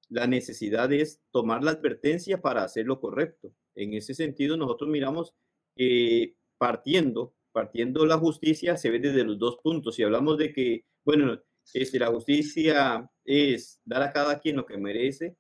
la 0.09 0.27
necesidad 0.27 0.91
es 0.93 1.21
tomar 1.31 1.63
la 1.63 1.73
advertencia 1.73 2.41
para 2.41 2.65
hacer 2.65 2.87
lo 2.87 3.01
correcto. 3.01 3.53
En 3.75 3.93
ese 3.93 4.15
sentido, 4.15 4.57
nosotros 4.57 4.89
miramos 4.89 5.35
que 5.77 6.35
partiendo, 6.57 7.35
partiendo 7.53 8.07
la 8.07 8.17
justicia 8.17 8.79
se 8.79 8.91
ve 8.91 8.99
desde 8.99 9.25
los 9.25 9.39
dos 9.39 9.59
puntos. 9.63 9.97
Si 9.97 10.03
hablamos 10.03 10.39
de 10.39 10.53
que, 10.55 10.85
bueno, 11.05 11.39
este, 11.75 11.99
la 11.99 12.09
justicia 12.09 13.11
es 13.25 13.81
dar 13.85 14.03
a 14.03 14.13
cada 14.13 14.41
quien 14.41 14.57
lo 14.57 14.67
que 14.67 14.79
merece, 14.79 15.37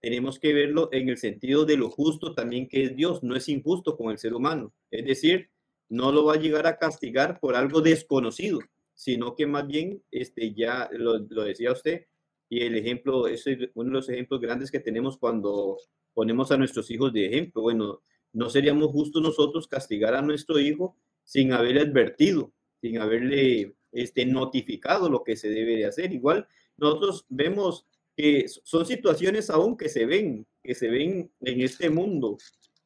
tenemos 0.00 0.38
que 0.38 0.54
verlo 0.54 0.88
en 0.92 1.08
el 1.08 1.18
sentido 1.18 1.64
de 1.64 1.76
lo 1.76 1.90
justo 1.90 2.34
también 2.34 2.68
que 2.68 2.84
es 2.84 2.96
Dios, 2.96 3.22
no 3.22 3.36
es 3.36 3.48
injusto 3.48 3.96
con 3.96 4.10
el 4.10 4.18
ser 4.18 4.34
humano. 4.34 4.72
Es 4.90 5.04
decir, 5.04 5.50
no 5.88 6.12
lo 6.12 6.24
va 6.24 6.34
a 6.34 6.40
llegar 6.40 6.66
a 6.66 6.78
castigar 6.78 7.38
por 7.40 7.54
algo 7.54 7.80
desconocido, 7.82 8.60
sino 8.94 9.34
que 9.34 9.46
más 9.46 9.66
bien, 9.66 10.02
este, 10.10 10.54
ya 10.54 10.88
lo, 10.92 11.18
lo 11.18 11.44
decía 11.44 11.72
usted, 11.72 12.06
y 12.48 12.62
el 12.62 12.74
ejemplo, 12.76 13.28
es 13.28 13.44
uno 13.74 13.90
de 13.90 13.96
los 13.96 14.08
ejemplos 14.08 14.40
grandes 14.40 14.70
que 14.70 14.80
tenemos 14.80 15.18
cuando 15.18 15.76
ponemos 16.14 16.50
a 16.50 16.56
nuestros 16.56 16.90
hijos 16.90 17.12
de 17.12 17.26
ejemplo. 17.26 17.62
Bueno, 17.62 18.02
no 18.32 18.50
seríamos 18.50 18.88
justos 18.88 19.22
nosotros 19.22 19.68
castigar 19.68 20.14
a 20.14 20.22
nuestro 20.22 20.58
hijo 20.58 20.96
sin 21.22 21.52
haberle 21.52 21.82
advertido, 21.82 22.52
sin 22.80 22.98
haberle 22.98 23.74
este, 23.92 24.26
notificado 24.26 25.08
lo 25.08 25.22
que 25.22 25.36
se 25.36 25.48
debe 25.48 25.76
de 25.76 25.86
hacer. 25.86 26.12
Igual 26.12 26.46
nosotros 26.76 27.26
vemos 27.28 27.86
que 28.16 28.46
son 28.48 28.86
situaciones 28.86 29.50
aún 29.50 29.76
que 29.76 29.88
se 29.88 30.06
ven, 30.06 30.46
que 30.62 30.74
se 30.74 30.88
ven 30.88 31.30
en 31.40 31.60
este 31.60 31.90
mundo. 31.90 32.36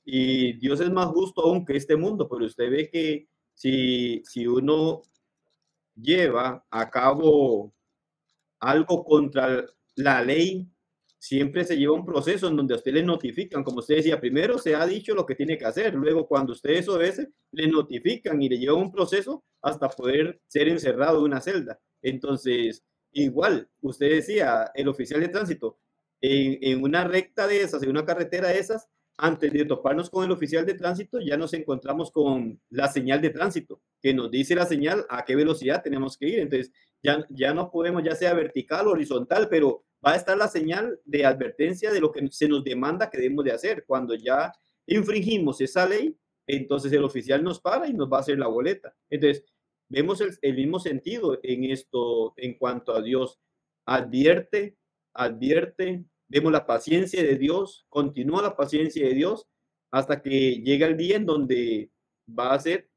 Y 0.05 0.55
Dios 0.55 0.81
es 0.81 0.91
más 0.91 1.07
justo 1.07 1.43
aún 1.43 1.65
que 1.65 1.77
este 1.77 1.97
mundo, 1.97 2.29
pero 2.29 2.45
usted 2.45 2.71
ve 2.71 2.91
que 2.91 3.29
si, 3.55 4.23
si 4.25 4.47
uno 4.47 5.03
lleva 5.95 6.65
a 6.71 6.91
cabo 6.91 7.73
algo 8.61 9.05
contra 9.05 9.65
la 9.97 10.23
ley, 10.23 10.69
siempre 11.25 11.65
se 11.65 11.79
lleva 11.79 11.95
un 11.95 12.05
proceso 12.05 12.49
en 12.49 12.57
donde 12.57 12.75
a 12.75 12.77
usted 12.77 12.93
le 12.93 13.03
notifican, 13.03 13.65
como 13.65 13.79
usted 13.79 13.97
decía, 13.97 14.21
primero 14.21 14.59
se 14.59 14.75
ha 14.75 14.87
dicho 14.87 15.15
lo 15.15 15.25
que 15.25 15.35
tiene 15.35 15.57
que 15.57 15.65
hacer, 15.65 15.95
luego 15.95 16.29
cuando 16.29 16.53
usted 16.53 16.73
eso 16.73 16.97
obedece, 16.97 17.31
le 17.53 17.67
notifican 17.67 18.43
y 18.43 18.51
le 18.51 18.59
lleva 18.59 18.75
un 18.75 18.93
proceso 18.93 19.43
hasta 19.63 19.89
poder 19.89 20.39
ser 20.49 20.69
encerrado 20.69 21.21
en 21.21 21.25
una 21.25 21.41
celda. 21.41 21.81
Entonces, 22.03 22.85
igual, 23.13 23.71
usted 23.81 24.11
decía, 24.11 24.71
el 24.75 24.87
oficial 24.87 25.23
de 25.23 25.29
tránsito, 25.29 25.79
en, 26.21 26.59
en 26.61 26.83
una 26.83 27.05
recta 27.05 27.47
de 27.47 27.63
esas, 27.63 27.83
en 27.83 27.89
una 27.89 28.05
carretera 28.05 28.49
de 28.49 28.59
esas, 28.59 28.87
antes 29.17 29.51
de 29.51 29.65
toparnos 29.65 30.11
con 30.11 30.27
el 30.27 30.31
oficial 30.31 30.67
de 30.67 30.75
tránsito, 30.75 31.21
ya 31.21 31.39
nos 31.39 31.55
encontramos 31.55 32.11
con 32.11 32.61
la 32.69 32.89
señal 32.89 33.23
de 33.23 33.31
tránsito, 33.31 33.81
que 34.03 34.13
nos 34.13 34.31
dice 34.31 34.55
la 34.55 34.67
señal 34.67 35.07
a 35.09 35.25
qué 35.25 35.37
velocidad 35.37 35.83
tenemos 35.83 36.19
que 36.19 36.29
ir. 36.29 36.41
Entonces, 36.41 36.71
ya, 37.03 37.25
ya 37.31 37.55
no 37.55 37.71
podemos, 37.71 38.03
ya 38.03 38.15
sea 38.15 38.35
vertical 38.35 38.89
o 38.89 38.91
horizontal, 38.91 39.49
pero 39.49 39.85
va 40.05 40.13
a 40.13 40.17
estar 40.17 40.37
la 40.37 40.49
señal 40.49 41.01
de 41.05 41.25
advertencia 41.25 41.93
de 41.93 42.01
lo 42.01 42.13
que 42.13 42.27
se 42.31 42.49
nos 42.49 42.65
demanda 42.65 43.11
que 43.11 43.19
debemos 43.19 43.45
de 43.45 43.53
hacer. 43.53 43.85
Cuando 43.87 44.15
ya 44.15 44.53
infringimos 44.87 45.61
esa 45.61 45.87
ley, 45.87 46.17
entonces 46.47 46.93
el 46.93 47.05
oficial 47.05 47.43
nos 47.43 47.61
para 47.61 47.89
y 47.89 47.95
nos 47.95 48.11
va 48.13 48.19
a 48.19 48.21
hacer 48.21 48.39
la 48.39 48.49
boleta. 48.49 48.95
Entonces, 49.09 49.45
vemos 49.89 50.21
el, 50.21 50.37
el 50.43 50.57
mismo 50.57 50.79
sentido 50.79 51.39
en 51.43 51.65
esto 51.65 52.35
en 52.37 52.59
cuanto 52.59 52.95
a 52.95 53.03
Dios. 53.03 53.41
Advierte, 53.87 54.77
advierte, 55.15 56.05
Vemos 56.29 56.53
la 56.53 56.67
paciencia 56.67 57.23
de 57.23 57.37
Dios, 57.37 57.87
continúa 57.89 58.43
la 58.43 58.57
paciencia 58.57 59.07
de 59.07 59.15
Dios 59.15 59.47
hasta 59.91 60.23
que 60.23 60.63
llega 60.63 60.87
el 60.87 60.97
día 60.97 61.17
en 61.17 61.27
donde 61.27 61.91
va 62.27 62.49
a 62.49 62.55
hacer 62.55 62.91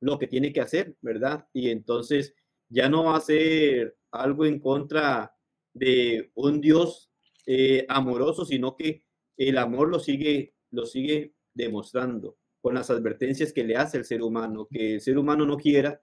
lo 0.00 0.18
que 0.18 0.26
tiene 0.26 0.52
que 0.52 0.60
hacer, 0.60 0.96
¿verdad? 1.02 1.46
Y 1.52 1.68
entonces 1.70 2.34
ya 2.68 2.88
no 2.88 3.04
va 3.04 3.16
a 3.16 3.20
ser 3.20 3.98
algo 4.10 4.46
en 4.46 4.60
contra 4.60 5.34
de 5.80 6.30
un 6.34 6.60
Dios 6.60 7.10
eh, 7.46 7.86
amoroso, 7.88 8.44
sino 8.44 8.76
que 8.76 9.02
el 9.38 9.56
amor 9.56 9.88
lo 9.88 9.98
sigue, 9.98 10.54
lo 10.70 10.84
sigue 10.84 11.34
demostrando 11.54 12.36
con 12.60 12.74
las 12.74 12.90
advertencias 12.90 13.50
que 13.54 13.64
le 13.64 13.76
hace 13.76 13.96
el 13.96 14.04
ser 14.04 14.22
humano, 14.22 14.68
que 14.70 14.96
el 14.96 15.00
ser 15.00 15.16
humano 15.16 15.46
no 15.46 15.56
quiera 15.56 15.98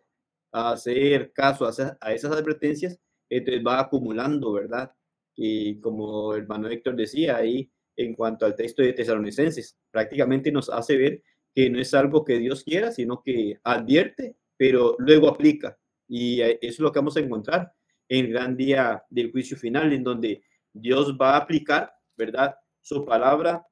hacer 0.52 1.32
caso 1.32 1.68
a, 1.68 2.14
esas 2.14 2.32
advertencias, 2.32 3.00
entonces 3.30 3.64
va 3.64 3.80
acumulando, 3.80 4.52
¿verdad? 4.54 4.92
Y 5.36 5.80
como 5.80 6.34
el 6.34 6.42
hermano 6.42 6.70
Héctor 6.70 6.96
decía 6.96 7.38
ahí, 7.38 7.70
en 7.96 8.16
cuanto 8.16 8.48
al 8.48 8.56
texto 8.56 8.82
de 8.82 8.94
Tesalonicenses, 8.94 9.78
prácticamente 9.92 10.52
nos 10.52 10.72
hace 10.72 10.98
ver 10.98 11.24
que 11.54 11.70
no 11.70 11.80
es 11.80 11.94
algo 11.94 12.26
que 12.26 12.40
Dios 12.40 12.64
quiera, 12.64 12.92
sino 12.92 13.22
que 13.22 13.60
advierte, 13.64 14.38
pero 14.58 14.96
luego 14.98 15.30
aplica. 15.30 15.78
Y 16.08 16.42
eso 16.42 16.58
es 16.62 16.80
lo 16.80 16.92
que 16.92 17.00
vamos 17.00 17.18
a 17.18 17.20
encontrar 17.20 17.74
en 17.74 17.77
el 18.08 18.32
gran 18.32 18.56
día 18.56 19.04
del 19.10 19.32
juicio 19.32 19.58
final, 19.58 19.94
en 19.94 20.04
donde 20.04 20.44
Dios 20.74 21.18
va 21.20 21.32
a 21.32 21.38
aplicar, 21.38 21.94
¿verdad? 22.16 22.56
Su 22.82 23.06
palabra 23.06 23.66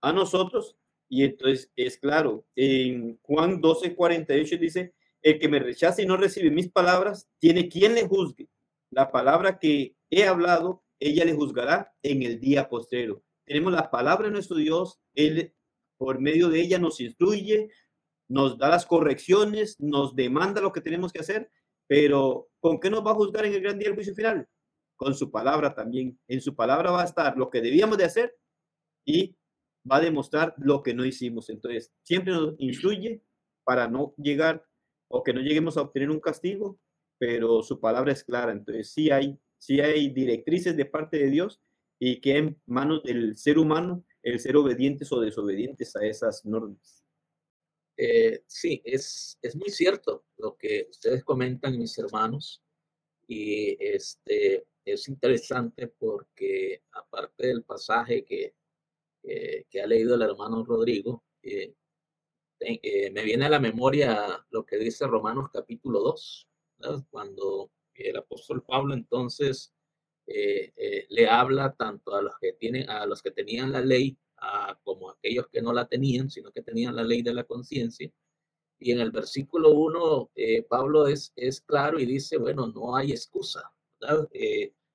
a 0.00 0.12
nosotros. 0.12 0.76
Y 1.08 1.24
entonces 1.24 1.70
es 1.76 1.98
claro, 1.98 2.46
en 2.56 3.18
Juan 3.22 3.60
12, 3.60 3.94
48 3.94 4.56
dice, 4.56 4.94
el 5.22 5.38
que 5.38 5.48
me 5.48 5.58
rechace 5.58 6.02
y 6.02 6.06
no 6.06 6.16
recibe 6.16 6.50
mis 6.50 6.70
palabras, 6.70 7.28
tiene 7.38 7.68
quien 7.68 7.94
le 7.94 8.06
juzgue. 8.06 8.48
La 8.90 9.10
palabra 9.10 9.58
que 9.58 9.96
he 10.10 10.24
hablado 10.24 10.84
ella 11.00 11.24
le 11.24 11.34
juzgará 11.34 11.92
en 12.02 12.22
el 12.22 12.40
día 12.40 12.68
postrero. 12.68 13.22
Tenemos 13.44 13.72
la 13.72 13.90
palabra 13.90 14.26
de 14.26 14.32
nuestro 14.32 14.56
Dios, 14.56 15.00
Él 15.14 15.52
por 15.98 16.20
medio 16.20 16.48
de 16.48 16.60
ella 16.60 16.78
nos 16.78 17.00
instruye, 17.00 17.70
nos 18.28 18.58
da 18.58 18.68
las 18.68 18.86
correcciones, 18.86 19.78
nos 19.78 20.14
demanda 20.14 20.60
lo 20.60 20.72
que 20.72 20.80
tenemos 20.80 21.12
que 21.12 21.20
hacer, 21.20 21.50
pero 21.86 22.48
¿con 22.60 22.80
qué 22.80 22.90
nos 22.90 23.04
va 23.04 23.12
a 23.12 23.14
juzgar 23.14 23.46
en 23.46 23.54
el 23.54 23.60
gran 23.60 23.78
día 23.78 23.88
del 23.88 23.96
juicio 23.96 24.14
final? 24.14 24.46
Con 24.96 25.14
su 25.14 25.30
palabra 25.30 25.74
también. 25.74 26.18
En 26.28 26.40
su 26.40 26.54
palabra 26.54 26.90
va 26.90 27.02
a 27.02 27.06
estar 27.06 27.36
lo 27.36 27.50
que 27.50 27.60
debíamos 27.60 27.98
de 27.98 28.04
hacer 28.04 28.36
y 29.04 29.36
va 29.90 29.96
a 29.96 30.00
demostrar 30.00 30.54
lo 30.58 30.82
que 30.82 30.94
no 30.94 31.04
hicimos. 31.04 31.50
Entonces, 31.50 31.92
siempre 32.02 32.32
nos 32.32 32.54
instruye 32.58 33.22
para 33.64 33.88
no 33.88 34.14
llegar 34.16 34.64
o 35.08 35.22
que 35.22 35.32
no 35.32 35.40
lleguemos 35.40 35.76
a 35.76 35.82
obtener 35.82 36.10
un 36.10 36.20
castigo, 36.20 36.78
pero 37.18 37.62
su 37.62 37.80
palabra 37.80 38.12
es 38.12 38.24
clara. 38.24 38.52
Entonces, 38.52 38.92
sí 38.92 39.10
hay 39.10 39.38
si 39.64 39.80
hay 39.80 40.10
directrices 40.10 40.76
de 40.76 40.84
parte 40.84 41.16
de 41.16 41.30
Dios 41.30 41.58
y 41.98 42.20
que 42.20 42.36
en 42.36 42.60
manos 42.66 43.02
del 43.02 43.34
ser 43.36 43.58
humano 43.58 44.04
el 44.22 44.38
ser 44.38 44.56
obedientes 44.56 45.10
o 45.10 45.20
desobedientes 45.20 45.96
a 45.96 46.04
esas 46.04 46.44
normas. 46.44 47.03
Eh, 47.96 48.42
sí, 48.46 48.82
es, 48.84 49.38
es 49.40 49.56
muy 49.56 49.70
cierto 49.70 50.24
lo 50.36 50.56
que 50.56 50.88
ustedes 50.90 51.24
comentan, 51.24 51.78
mis 51.78 51.96
hermanos, 51.98 52.62
y 53.26 53.76
este, 53.84 54.66
es 54.84 55.08
interesante 55.08 55.88
porque 55.88 56.82
aparte 56.92 57.46
del 57.46 57.62
pasaje 57.62 58.24
que, 58.24 58.54
que 59.22 59.80
ha 59.80 59.86
leído 59.86 60.16
el 60.16 60.22
hermano 60.22 60.64
Rodrigo, 60.64 61.24
eh, 61.42 61.74
eh, 62.60 63.10
me 63.10 63.24
viene 63.24 63.46
a 63.46 63.50
la 63.50 63.58
memoria 63.58 64.44
lo 64.50 64.64
que 64.64 64.78
dice 64.78 65.06
Romanos 65.06 65.50
capítulo 65.52 66.00
2, 66.00 66.48
cuando 67.10 67.70
el 67.94 68.16
apóstol 68.16 68.62
Pablo 68.62 68.94
entonces 68.94 69.72
eh, 70.26 70.72
eh, 70.76 71.06
le 71.10 71.28
habla 71.28 71.74
tanto 71.74 72.14
a 72.14 72.22
los 72.22 72.34
que 72.40 72.54
tienen, 72.54 72.88
a 72.88 73.06
los 73.06 73.22
que 73.22 73.30
tenían 73.30 73.72
la 73.72 73.80
ley, 73.80 74.16
como 74.82 75.10
aquellos 75.10 75.48
que 75.48 75.62
no 75.62 75.72
la 75.72 75.86
tenían, 75.86 76.30
sino 76.30 76.52
que 76.52 76.62
tenían 76.62 76.96
la 76.96 77.04
ley 77.04 77.22
de 77.22 77.32
la 77.34 77.44
conciencia. 77.44 78.10
Y 78.78 78.92
en 78.92 79.00
el 79.00 79.10
versículo 79.10 79.70
1, 79.70 80.30
eh, 80.34 80.62
Pablo 80.62 81.06
es, 81.06 81.32
es 81.36 81.60
claro 81.60 81.98
y 81.98 82.06
dice, 82.06 82.36
bueno, 82.36 82.66
no 82.66 82.96
hay 82.96 83.12
excusa, 83.12 83.72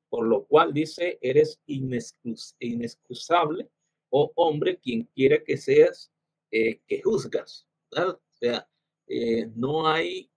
por 0.10 0.28
lo 0.28 0.46
cual 0.46 0.74
dice, 0.74 1.18
eres 1.22 1.60
inexcusable, 2.60 3.70
oh 4.10 4.32
hombre, 4.36 4.78
quien 4.78 5.04
quiera 5.16 5.44
que 5.44 5.58
seas, 5.58 6.12
que 6.52 7.02
juzgas. 7.04 7.68
O 7.96 8.20
sea, 8.32 8.68
no 9.56 9.88
hay 9.88 10.30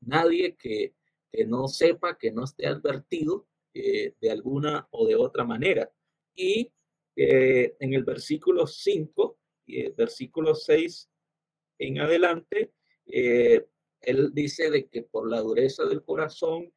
nadie 0.00 0.54
que 0.56 0.94
que 1.36 1.44
no 1.44 1.68
sepa, 1.68 2.16
que 2.16 2.32
no 2.32 2.44
esté 2.44 2.66
advertido 2.66 3.46
eh, 3.74 4.14
de 4.20 4.30
alguna 4.30 4.88
o 4.90 5.06
de 5.06 5.16
otra 5.16 5.44
manera. 5.44 5.92
Y 6.34 6.72
eh, 7.16 7.76
en 7.80 7.94
el 7.94 8.04
versículo 8.04 8.66
5 8.66 9.38
y 9.66 9.80
el 9.80 9.92
versículo 9.92 10.54
6 10.54 11.10
en 11.78 12.00
adelante, 12.00 12.72
eh, 13.06 13.66
él 14.00 14.30
dice 14.32 14.70
de 14.70 14.86
que 14.86 15.02
por 15.02 15.28
la 15.28 15.40
dureza 15.40 15.84
del 15.84 16.02
corazón 16.02 16.72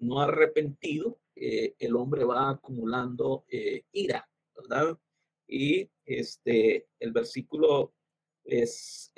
no 0.00 0.20
arrepentido, 0.20 1.20
el 1.36 1.94
hombre 1.94 2.24
va 2.24 2.50
acumulando 2.50 3.44
ira, 3.92 4.28
¿verdad? 4.56 4.98
Y 5.46 5.88
este, 6.04 6.88
el 6.98 7.12
versículo 7.12 7.94
es 8.42 9.12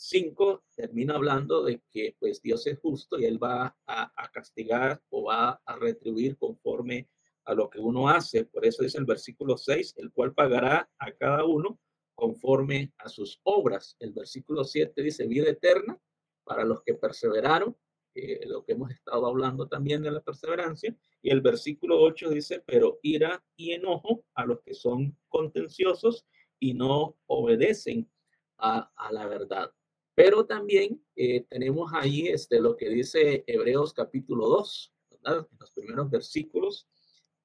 5 0.00 0.64
termina 0.74 1.14
hablando 1.14 1.62
de 1.62 1.82
que 1.90 2.16
pues 2.18 2.40
Dios 2.40 2.66
es 2.66 2.78
justo 2.78 3.18
y 3.18 3.26
él 3.26 3.42
va 3.42 3.76
a, 3.86 4.30
castigar 4.32 5.02
o 5.10 5.24
va 5.24 5.60
a 5.62 5.76
retribuir 5.76 6.38
conforme 6.38 7.06
a 7.44 7.54
lo 7.54 7.70
que 7.70 7.78
uno 7.78 8.08
hace. 8.08 8.44
Por 8.44 8.64
eso 8.64 8.82
dice 8.82 8.98
el 8.98 9.04
versículo 9.04 9.56
6, 9.56 9.94
el 9.98 10.12
cual 10.12 10.34
pagará 10.34 10.90
a 10.98 11.12
cada 11.12 11.44
uno 11.44 11.78
conforme 12.14 12.92
a 12.98 13.08
sus 13.08 13.40
obras. 13.44 13.96
El 13.98 14.12
versículo 14.12 14.64
7 14.64 15.02
dice 15.02 15.26
vida 15.26 15.50
eterna 15.50 15.98
para 16.44 16.64
los 16.64 16.82
que 16.82 16.94
perseveraron, 16.94 17.76
eh, 18.14 18.40
lo 18.46 18.64
que 18.64 18.72
hemos 18.72 18.90
estado 18.90 19.26
hablando 19.26 19.68
también 19.68 20.02
de 20.02 20.10
la 20.10 20.20
perseverancia. 20.20 20.94
Y 21.22 21.30
el 21.30 21.40
versículo 21.40 22.00
8 22.00 22.30
dice, 22.30 22.62
pero 22.66 22.98
ira 23.02 23.42
y 23.56 23.72
enojo 23.72 24.24
a 24.34 24.44
los 24.44 24.60
que 24.60 24.74
son 24.74 25.16
contenciosos 25.28 26.26
y 26.58 26.74
no 26.74 27.16
obedecen 27.26 28.10
a, 28.58 28.90
la 29.10 29.26
verdad. 29.26 29.72
Pero 30.14 30.44
también 30.44 31.02
eh, 31.16 31.46
tenemos 31.48 31.92
ahí 31.94 32.28
este, 32.28 32.60
lo 32.60 32.76
que 32.76 32.90
dice 32.90 33.44
Hebreos 33.46 33.94
capítulo 33.94 34.48
2, 34.48 34.92
¿verdad? 35.10 35.48
En 35.50 35.58
los 35.58 35.70
primeros 35.70 36.10
versículos, 36.10 36.86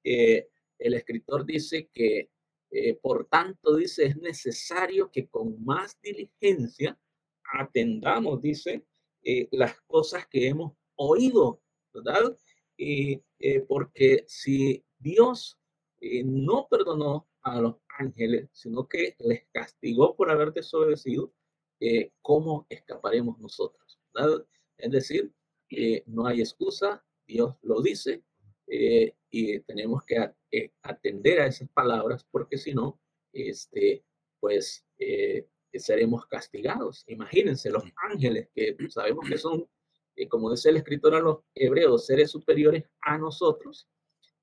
eh, 0.06 0.48
el 0.78 0.94
escritor 0.94 1.44
dice 1.44 1.88
que, 1.92 2.30
por 3.00 3.26
tanto, 3.26 3.76
dice, 3.76 4.04
es 4.06 4.16
necesario 4.16 5.10
que 5.10 5.28
con 5.28 5.64
más 5.64 5.98
diligencia 6.02 6.98
atendamos, 7.52 8.42
dice, 8.42 8.84
eh, 9.28 9.48
las 9.50 9.80
cosas 9.82 10.26
que 10.28 10.46
hemos 10.46 10.74
oído, 10.94 11.60
¿verdad? 11.92 12.36
Eh, 12.78 13.20
porque 13.66 14.24
si 14.28 14.84
Dios 14.98 15.58
eh, 16.00 16.22
no 16.24 16.68
perdonó 16.70 17.28
a 17.42 17.60
los 17.60 17.76
ángeles, 17.98 18.48
sino 18.52 18.86
que 18.86 19.16
les 19.18 19.46
castigó 19.50 20.14
por 20.14 20.30
haber 20.30 20.52
desobedecido, 20.52 21.32
¿cómo 22.22 22.66
escaparemos 22.68 23.38
nosotros? 23.40 23.98
¿verdad? 24.14 24.46
Es 24.78 24.90
decir, 24.92 25.32
no 26.06 26.26
hay 26.26 26.40
excusa, 26.40 27.04
Dios 27.26 27.56
lo 27.62 27.82
dice, 27.82 28.22
y 28.68 29.60
tenemos 29.60 30.04
que 30.04 30.32
atender 30.82 31.40
a 31.40 31.46
esas 31.46 31.68
palabras, 31.70 32.26
porque 32.30 32.58
si 32.58 32.74
no, 32.74 33.00
este, 33.32 34.04
pues 34.40 34.84
seremos 35.78 36.26
castigados. 36.26 37.04
Imagínense, 37.08 37.70
los 37.70 37.84
ángeles, 38.10 38.48
que 38.54 38.76
sabemos 38.88 39.28
que 39.28 39.38
son, 39.38 39.66
eh, 40.16 40.28
como 40.28 40.50
dice 40.50 40.70
el 40.70 40.76
escritor 40.76 41.14
a 41.14 41.20
los 41.20 41.40
hebreos, 41.54 42.06
seres 42.06 42.30
superiores 42.30 42.84
a 43.00 43.18
nosotros, 43.18 43.88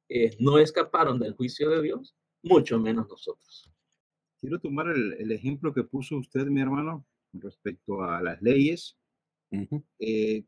eh, 0.10 0.36
no 0.40 0.58
escaparon 0.60 1.20
del 1.20 1.34
juicio 1.34 1.70
de 1.70 1.82
Dios, 1.82 2.16
mucho 2.44 2.80
menos 2.80 3.08
nosotros. 3.08 3.70
Quiero 4.40 4.60
tomar 4.60 4.88
el, 4.90 5.32
ejemplo 5.32 5.74
que 5.74 5.84
puso 5.84 6.18
usted, 6.18 6.46
mi 6.48 6.62
hermano, 6.62 7.06
respecto 7.32 8.04
a 8.04 8.22
las 8.22 8.42
leyes. 8.42 8.98
Eh, 10.00 10.44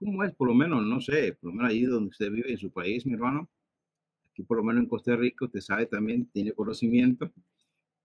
¿Cómo 0.00 0.24
es, 0.24 0.34
por 0.34 0.48
lo 0.48 0.54
menos, 0.54 0.84
no 0.84 1.00
sé, 1.00 1.34
por 1.34 1.50
lo 1.50 1.56
menos 1.56 1.70
allí 1.70 1.82
donde 1.84 2.08
usted 2.08 2.30
vive, 2.32 2.50
en 2.50 2.58
su 2.58 2.72
país, 2.72 3.06
mi 3.06 3.12
hermano? 3.14 3.48
Aquí, 4.30 4.42
por 4.42 4.56
lo 4.56 4.64
menos 4.64 4.82
en 4.82 4.88
Costa 4.88 5.14
Rica, 5.16 5.44
usted 5.44 5.60
sabe 5.60 5.86
también, 5.86 6.28
tiene 6.32 6.52
conocimiento 6.52 7.32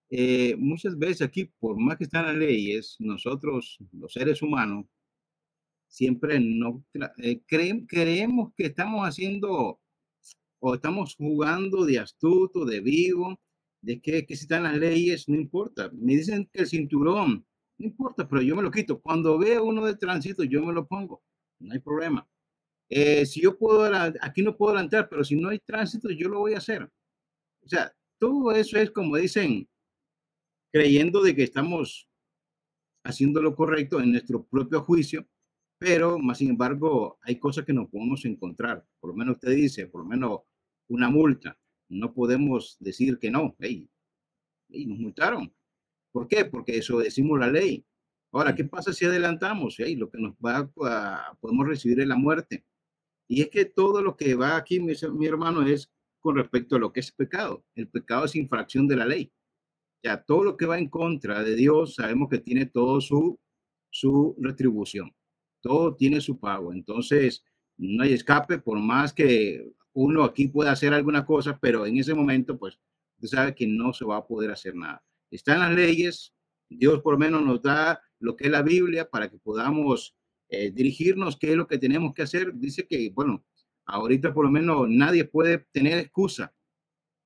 eh, 0.09 0.55
muchas 0.57 0.97
veces 0.97 1.23
aquí, 1.23 1.45
por 1.45 1.77
más 1.79 1.97
que 1.97 2.03
están 2.05 2.25
las 2.25 2.35
leyes, 2.35 2.95
nosotros, 2.99 3.77
los 3.91 4.13
seres 4.13 4.41
humanos, 4.41 4.85
siempre 5.87 6.39
no 6.39 6.83
eh, 7.17 7.41
creemos 7.47 8.53
que 8.55 8.67
estamos 8.67 9.07
haciendo 9.07 9.79
o 10.59 10.75
estamos 10.75 11.15
jugando 11.15 11.85
de 11.85 11.99
astuto, 11.99 12.65
de 12.65 12.81
vivo, 12.81 13.39
de 13.81 14.01
que, 14.01 14.25
que 14.25 14.35
si 14.35 14.43
están 14.43 14.63
las 14.63 14.77
leyes, 14.77 15.27
no 15.29 15.35
importa. 15.35 15.91
Me 15.93 16.13
dicen 16.15 16.49
que 16.51 16.61
el 16.61 16.67
cinturón, 16.67 17.45
no 17.77 17.85
importa, 17.87 18.27
pero 18.27 18.41
yo 18.41 18.55
me 18.55 18.63
lo 18.63 18.71
quito. 18.71 18.99
Cuando 19.01 19.37
veo 19.37 19.65
uno 19.65 19.85
de 19.85 19.95
tránsito, 19.95 20.43
yo 20.43 20.63
me 20.63 20.73
lo 20.73 20.87
pongo, 20.87 21.23
no 21.65 21.73
hay 21.73 21.79
problema. 21.79 22.27
Eh, 22.89 23.25
si 23.25 23.41
yo 23.41 23.57
puedo, 23.57 23.83
aquí 24.21 24.41
no 24.43 24.55
puedo 24.55 24.71
adelantar, 24.73 25.09
pero 25.09 25.23
si 25.23 25.35
no 25.35 25.49
hay 25.49 25.59
tránsito, 25.59 26.09
yo 26.11 26.29
lo 26.29 26.39
voy 26.39 26.53
a 26.53 26.59
hacer. 26.59 26.83
O 27.63 27.67
sea, 27.67 27.93
todo 28.19 28.51
eso 28.51 28.77
es 28.77 28.91
como 28.91 29.17
dicen, 29.17 29.67
creyendo 30.71 31.21
de 31.21 31.35
que 31.35 31.43
estamos 31.43 32.07
haciendo 33.03 33.41
lo 33.41 33.55
correcto 33.55 33.99
en 33.99 34.11
nuestro 34.11 34.45
propio 34.45 34.81
juicio, 34.81 35.27
pero 35.77 36.19
más 36.19 36.39
sin 36.39 36.49
embargo 36.51 37.17
hay 37.21 37.37
cosas 37.39 37.65
que 37.65 37.73
no 37.73 37.89
podemos 37.89 38.25
encontrar. 38.25 38.85
Por 38.99 39.11
lo 39.11 39.15
menos 39.15 39.35
usted 39.35 39.51
dice, 39.51 39.87
por 39.87 40.01
lo 40.01 40.07
menos 40.07 40.41
una 40.87 41.09
multa. 41.09 41.57
No 41.89 42.13
podemos 42.13 42.77
decir 42.79 43.19
que 43.19 43.29
no. 43.29 43.55
Hey, 43.59 43.89
nos 44.69 44.97
multaron. 44.97 45.53
¿Por 46.11 46.27
qué? 46.27 46.45
Porque 46.45 46.77
eso 46.77 46.99
decimos 46.99 47.39
la 47.39 47.47
ley. 47.47 47.85
Ahora, 48.35 48.53
¿qué 48.53 48.65
pasa 48.65 48.93
si 48.93 49.05
adelantamos? 49.05 49.75
Hey, 49.77 49.95
lo 49.95 50.09
que 50.09 50.19
nos 50.19 50.33
va 50.33 50.69
a, 50.85 51.37
podemos 51.39 51.67
recibir 51.67 51.99
es 52.01 52.07
la 52.07 52.17
muerte. 52.17 52.65
Y 53.27 53.41
es 53.41 53.49
que 53.49 53.65
todo 53.65 54.01
lo 54.01 54.15
que 54.15 54.35
va 54.35 54.57
aquí, 54.57 54.79
mi, 54.79 54.93
mi 55.13 55.25
hermano, 55.25 55.65
es 55.65 55.91
con 56.19 56.35
respecto 56.35 56.75
a 56.75 56.79
lo 56.79 56.91
que 56.91 56.99
es 56.99 57.11
pecado. 57.11 57.63
El 57.75 57.87
pecado 57.87 58.25
es 58.25 58.35
infracción 58.35 58.87
de 58.87 58.95
la 58.97 59.05
ley 59.05 59.31
ya 60.05 60.21
todo 60.23 60.43
lo 60.43 60.55
que 60.55 60.67
va 60.67 60.77
en 60.77 60.87
contra 60.87 61.43
de 61.43 61.55
Dios, 61.55 61.95
sabemos 61.95 62.29
que 62.29 62.37
tiene 62.37 62.67
todo 62.67 63.01
su, 63.01 63.39
su 63.89 64.35
retribución, 64.39 65.11
todo 65.61 65.95
tiene 65.95 66.21
su 66.21 66.39
pago. 66.39 66.71
Entonces, 66.71 67.43
no 67.77 68.03
hay 68.03 68.13
escape, 68.13 68.59
por 68.59 68.79
más 68.79 69.13
que 69.13 69.67
uno 69.93 70.23
aquí 70.23 70.47
pueda 70.47 70.71
hacer 70.71 70.93
alguna 70.93 71.25
cosa, 71.25 71.57
pero 71.59 71.87
en 71.87 71.97
ese 71.97 72.13
momento, 72.13 72.55
pues, 72.55 72.79
usted 73.15 73.35
sabe 73.35 73.55
que 73.55 73.65
no 73.65 73.93
se 73.93 74.05
va 74.05 74.17
a 74.17 74.27
poder 74.27 74.51
hacer 74.51 74.75
nada. 74.75 75.03
Están 75.31 75.61
las 75.61 75.73
leyes, 75.73 76.34
Dios 76.69 77.01
por 77.01 77.13
lo 77.13 77.19
menos 77.19 77.43
nos 77.43 77.61
da 77.61 78.01
lo 78.19 78.35
que 78.35 78.45
es 78.45 78.51
la 78.51 78.61
Biblia 78.61 79.09
para 79.09 79.29
que 79.29 79.37
podamos 79.37 80.15
eh, 80.49 80.71
dirigirnos, 80.71 81.37
qué 81.37 81.51
es 81.51 81.55
lo 81.57 81.67
que 81.67 81.77
tenemos 81.77 82.13
que 82.13 82.23
hacer. 82.23 82.53
Dice 82.55 82.87
que, 82.87 83.11
bueno, 83.11 83.45
ahorita 83.85 84.33
por 84.33 84.45
lo 84.45 84.51
menos 84.51 84.87
nadie 84.89 85.25
puede 85.25 85.59
tener 85.71 85.99
excusa 85.99 86.53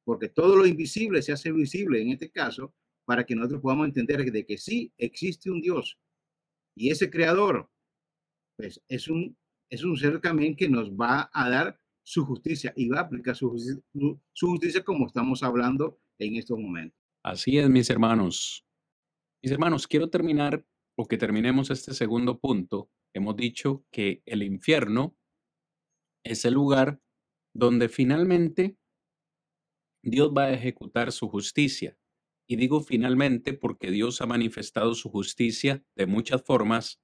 porque 0.03 0.29
todo 0.29 0.55
lo 0.55 0.65
invisible 0.65 1.21
se 1.21 1.31
hace 1.31 1.51
visible 1.51 2.01
en 2.01 2.09
este 2.09 2.31
caso 2.31 2.73
para 3.05 3.25
que 3.25 3.35
nosotros 3.35 3.61
podamos 3.61 3.87
entender 3.87 4.31
de 4.31 4.45
que 4.45 4.57
sí 4.57 4.91
existe 4.97 5.49
un 5.49 5.61
Dios 5.61 5.99
y 6.75 6.89
ese 6.89 7.09
creador 7.09 7.69
pues 8.57 8.81
es 8.87 9.07
un 9.07 9.37
es 9.69 9.83
un 9.83 9.95
ser 9.97 10.19
también 10.19 10.55
que 10.55 10.67
nos 10.67 10.91
va 10.91 11.29
a 11.31 11.49
dar 11.49 11.79
su 12.03 12.25
justicia 12.25 12.73
y 12.75 12.89
va 12.89 12.99
a 12.99 13.03
aplicar 13.03 13.35
su, 13.35 13.55
su 14.33 14.47
justicia 14.47 14.83
como 14.83 15.05
estamos 15.05 15.43
hablando 15.43 15.99
en 16.17 16.37
estos 16.37 16.57
momentos. 16.57 16.97
Así 17.23 17.59
es, 17.59 17.69
mis 17.69 17.89
hermanos. 17.91 18.65
Mis 19.41 19.53
hermanos, 19.53 19.87
quiero 19.87 20.09
terminar 20.09 20.65
o 20.97 21.07
que 21.07 21.17
terminemos 21.17 21.69
este 21.69 21.93
segundo 21.93 22.39
punto. 22.39 22.89
Hemos 23.13 23.37
dicho 23.37 23.85
que 23.89 24.21
el 24.25 24.43
infierno 24.43 25.15
es 26.25 26.43
el 26.43 26.55
lugar 26.55 26.99
donde 27.55 27.87
finalmente 27.87 28.77
Dios 30.03 30.33
va 30.37 30.45
a 30.45 30.53
ejecutar 30.53 31.13
su 31.13 31.29
justicia. 31.29 31.97
Y 32.49 32.57
digo 32.57 32.81
finalmente 32.81 33.53
porque 33.53 33.91
Dios 33.91 34.19
ha 34.21 34.25
manifestado 34.25 34.93
su 34.93 35.09
justicia 35.09 35.85
de 35.95 36.05
muchas 36.05 36.43
formas 36.43 36.99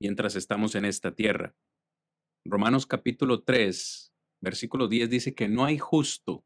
mientras 0.00 0.36
estamos 0.36 0.76
en 0.76 0.84
esta 0.84 1.16
tierra. 1.16 1.56
Romanos 2.46 2.86
capítulo 2.86 3.42
3, 3.42 4.12
versículo 4.40 4.86
10 4.86 5.10
dice 5.10 5.34
que 5.34 5.48
no 5.48 5.64
hay 5.64 5.78
justo 5.78 6.44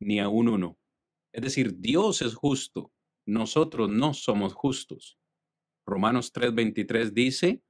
ni 0.00 0.20
aún 0.20 0.48
uno. 0.48 0.78
Es 1.34 1.42
decir, 1.42 1.78
Dios 1.78 2.22
es 2.22 2.34
justo, 2.34 2.92
nosotros 3.26 3.90
no 3.90 4.14
somos 4.14 4.54
justos. 4.54 5.18
Romanos 5.86 6.32
3:23 6.32 7.12
dice 7.12 7.62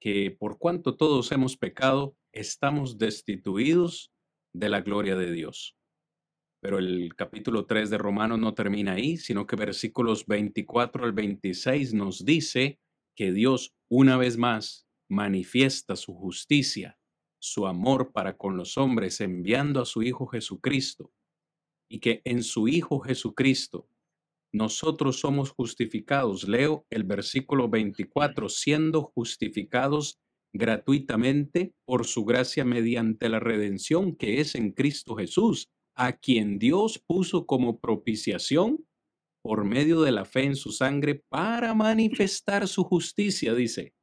que 0.00 0.30
por 0.30 0.58
cuanto 0.58 0.96
todos 0.96 1.32
hemos 1.32 1.56
pecado, 1.56 2.16
estamos 2.32 2.98
destituidos 2.98 4.12
de 4.54 4.68
la 4.68 4.80
gloria 4.80 5.16
de 5.16 5.32
Dios. 5.32 5.76
Pero 6.62 6.78
el 6.78 7.14
capítulo 7.16 7.66
3 7.66 7.90
de 7.90 7.98
Romanos 7.98 8.38
no 8.38 8.54
termina 8.54 8.92
ahí, 8.92 9.16
sino 9.16 9.46
que 9.46 9.56
versículos 9.56 10.26
24 10.26 11.04
al 11.04 11.12
26 11.12 11.94
nos 11.94 12.24
dice 12.24 12.78
que 13.16 13.32
Dios 13.32 13.74
una 13.88 14.16
vez 14.16 14.36
más 14.36 14.86
manifiesta 15.08 15.96
su 15.96 16.14
justicia, 16.14 16.98
su 17.38 17.66
amor 17.66 18.12
para 18.12 18.36
con 18.36 18.56
los 18.56 18.76
hombres, 18.78 19.20
enviando 19.20 19.80
a 19.80 19.86
su 19.86 20.02
Hijo 20.02 20.26
Jesucristo, 20.26 21.12
y 21.88 22.00
que 22.00 22.20
en 22.24 22.42
su 22.42 22.68
Hijo 22.68 23.00
Jesucristo 23.00 23.88
nosotros 24.52 25.20
somos 25.20 25.50
justificados. 25.50 26.48
Leo 26.48 26.86
el 26.90 27.04
versículo 27.04 27.68
24, 27.68 28.48
siendo 28.48 29.02
justificados 29.02 30.18
gratuitamente 30.52 31.74
por 31.84 32.06
su 32.06 32.24
gracia 32.24 32.64
mediante 32.64 33.28
la 33.28 33.38
redención 33.38 34.16
que 34.16 34.40
es 34.40 34.54
en 34.54 34.72
Cristo 34.72 35.14
Jesús 35.14 35.68
a 35.94 36.14
quien 36.14 36.58
Dios 36.58 36.98
puso 36.98 37.46
como 37.46 37.78
propiciación 37.78 38.84
por 39.42 39.64
medio 39.64 40.02
de 40.02 40.12
la 40.12 40.24
fe 40.24 40.44
en 40.44 40.56
su 40.56 40.72
sangre 40.72 41.22
para 41.28 41.74
manifestar 41.74 42.68
su 42.68 42.84
justicia, 42.84 43.54
dice, 43.54 43.94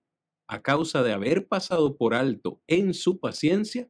a 0.49 0.61
causa 0.61 1.03
de 1.03 1.13
haber 1.13 1.47
pasado 1.47 1.97
por 1.97 2.13
alto 2.13 2.61
en 2.67 2.93
su 2.93 3.19
paciencia 3.19 3.89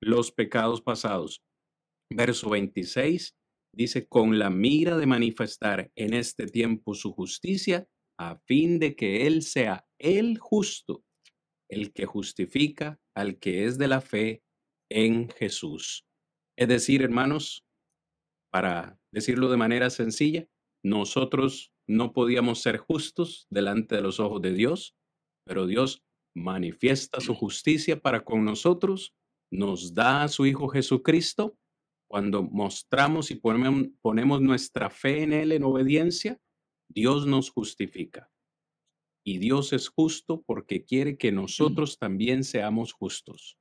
los 0.00 0.32
pecados 0.32 0.80
pasados. 0.80 1.42
Verso 2.10 2.48
26 2.48 3.34
dice, 3.72 4.06
con 4.06 4.38
la 4.38 4.50
mira 4.50 4.96
de 4.96 5.06
manifestar 5.06 5.90
en 5.94 6.14
este 6.14 6.46
tiempo 6.46 6.94
su 6.94 7.12
justicia, 7.12 7.86
a 8.18 8.36
fin 8.46 8.78
de 8.78 8.96
que 8.96 9.26
Él 9.26 9.42
sea 9.42 9.86
el 9.98 10.38
justo, 10.38 11.04
el 11.70 11.92
que 11.92 12.06
justifica 12.06 12.98
al 13.14 13.38
que 13.38 13.64
es 13.64 13.78
de 13.78 13.88
la 13.88 14.00
fe 14.00 14.42
en 14.90 15.28
Jesús. 15.28 16.04
Es 16.56 16.68
decir, 16.68 17.02
hermanos, 17.02 17.64
para 18.50 18.98
decirlo 19.12 19.50
de 19.50 19.56
manera 19.56 19.90
sencilla, 19.90 20.48
nosotros 20.82 21.72
no 21.88 22.12
podíamos 22.12 22.60
ser 22.60 22.78
justos 22.78 23.46
delante 23.50 23.96
de 23.96 24.02
los 24.02 24.20
ojos 24.20 24.42
de 24.42 24.52
Dios, 24.52 24.94
pero 25.46 25.66
Dios 25.66 26.02
manifiesta 26.36 27.20
su 27.20 27.34
justicia 27.34 28.00
para 28.00 28.24
con 28.24 28.44
nosotros, 28.44 29.14
nos 29.50 29.94
da 29.94 30.24
a 30.24 30.28
su 30.28 30.46
Hijo 30.46 30.68
Jesucristo. 30.68 31.56
Cuando 32.08 32.42
mostramos 32.42 33.30
y 33.30 33.34
ponemos, 33.34 34.40
nuestra 34.40 34.88
fe 34.88 35.22
en 35.22 35.34
Él 35.34 35.52
en 35.52 35.62
obediencia, 35.62 36.40
Dios 36.88 37.26
nos 37.26 37.50
justifica. 37.50 38.30
Y 39.24 39.36
Dios 39.36 39.74
es 39.74 39.88
justo 39.88 40.42
porque 40.46 40.86
quiere 40.86 41.18
que 41.18 41.32
nosotros 41.32 41.98
también 41.98 42.44
seamos 42.44 42.94
justos. 42.94 43.58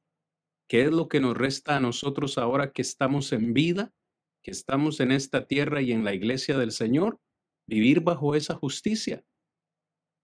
¿Qué 0.70 0.84
es 0.84 0.92
lo 0.92 1.10
que 1.10 1.20
nos 1.20 1.38
resta 1.38 1.76
a 1.76 1.82
nosotros 1.82 2.38
ahora 2.38 2.72
que 2.72 2.82
estamos 2.82 3.34
en 3.34 3.54
vida, 3.54 3.94
que 4.42 4.52
estamos 4.52 5.02
en 5.02 5.12
esta 5.12 5.46
tierra 5.46 5.82
y 5.82 5.92
en 5.92 6.06
la 6.06 6.14
iglesia 6.14 6.58
del 6.58 6.72
Señor? 6.72 7.20
Vivir 7.68 8.00
bajo 8.00 8.34
esa 8.34 8.56
justicia. 8.56 9.26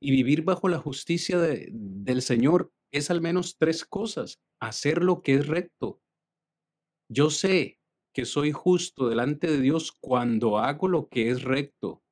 Y 0.02 0.12
vivir 0.12 0.44
bajo 0.44 0.70
la 0.70 0.80
justicia 0.80 1.40
del 1.40 2.22
Señor 2.22 2.72
es 2.94 3.12
al 3.12 3.20
menos 3.20 3.58
tres 3.58 3.84
cosas. 3.84 4.40
Hacer 4.62 5.04
lo 5.04 5.22
que 5.24 5.36
es 5.36 5.48
recto. 5.48 6.02
Yo 7.10 7.30
sé 7.30 7.80
que 8.14 8.26
soy 8.26 8.52
justo 8.52 9.10
delante 9.10 9.48
de 9.48 9.60
Dios 9.60 9.92
cuando 9.92 10.60
hago 10.60 10.88
lo 10.88 11.10
que 11.10 11.30
es 11.30 11.42
recto. 11.42 12.04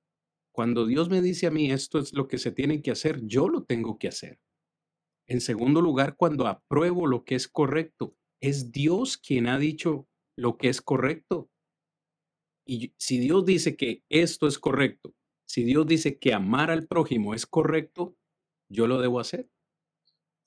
Cuando 0.51 0.85
Dios 0.85 1.09
me 1.09 1.21
dice 1.21 1.47
a 1.47 1.51
mí 1.51 1.71
esto 1.71 1.99
es 1.99 2.13
lo 2.13 2.27
que 2.27 2.37
se 2.37 2.51
tiene 2.51 2.81
que 2.81 2.91
hacer, 2.91 3.21
yo 3.23 3.47
lo 3.47 3.63
tengo 3.63 3.97
que 3.97 4.07
hacer. 4.07 4.39
En 5.27 5.39
segundo 5.39 5.81
lugar, 5.81 6.17
cuando 6.17 6.47
apruebo 6.47 7.07
lo 7.07 7.23
que 7.23 7.35
es 7.35 7.47
correcto, 7.47 8.17
es 8.41 8.71
Dios 8.71 9.17
quien 9.17 9.47
ha 9.47 9.57
dicho 9.57 10.07
lo 10.35 10.57
que 10.57 10.67
es 10.67 10.81
correcto. 10.81 11.49
Y 12.65 12.93
si 12.97 13.19
Dios 13.19 13.45
dice 13.45 13.77
que 13.77 14.03
esto 14.09 14.47
es 14.47 14.59
correcto, 14.59 15.13
si 15.47 15.63
Dios 15.63 15.85
dice 15.85 16.17
que 16.17 16.33
amar 16.33 16.71
al 16.71 16.87
prójimo 16.87 17.33
es 17.33 17.45
correcto, 17.45 18.15
yo 18.69 18.87
lo 18.87 18.99
debo 18.99 19.19
hacer. 19.19 19.49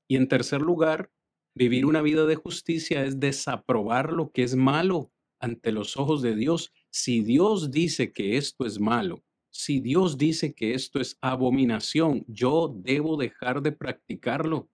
Y 0.08 0.16
en 0.16 0.28
tercer 0.28 0.60
lugar, 0.60 1.10
vivir 1.54 1.86
una 1.86 2.02
vida 2.02 2.26
de 2.26 2.34
justicia 2.34 3.04
es 3.04 3.20
desaprobar 3.20 4.12
lo 4.12 4.32
que 4.32 4.42
es 4.42 4.56
malo 4.56 5.13
ante 5.44 5.72
los 5.72 5.96
ojos 5.96 6.22
de 6.22 6.34
Dios. 6.34 6.72
Si 6.90 7.22
Dios 7.22 7.70
dice 7.70 8.12
que 8.12 8.36
esto 8.36 8.66
es 8.66 8.80
malo, 8.80 9.22
si 9.50 9.80
Dios 9.80 10.18
dice 10.18 10.54
que 10.54 10.74
esto 10.74 11.00
es 11.00 11.16
abominación, 11.20 12.24
yo 12.26 12.74
debo 12.74 13.16
dejar 13.16 13.62
de 13.62 13.72
practicarlo. 13.72 14.68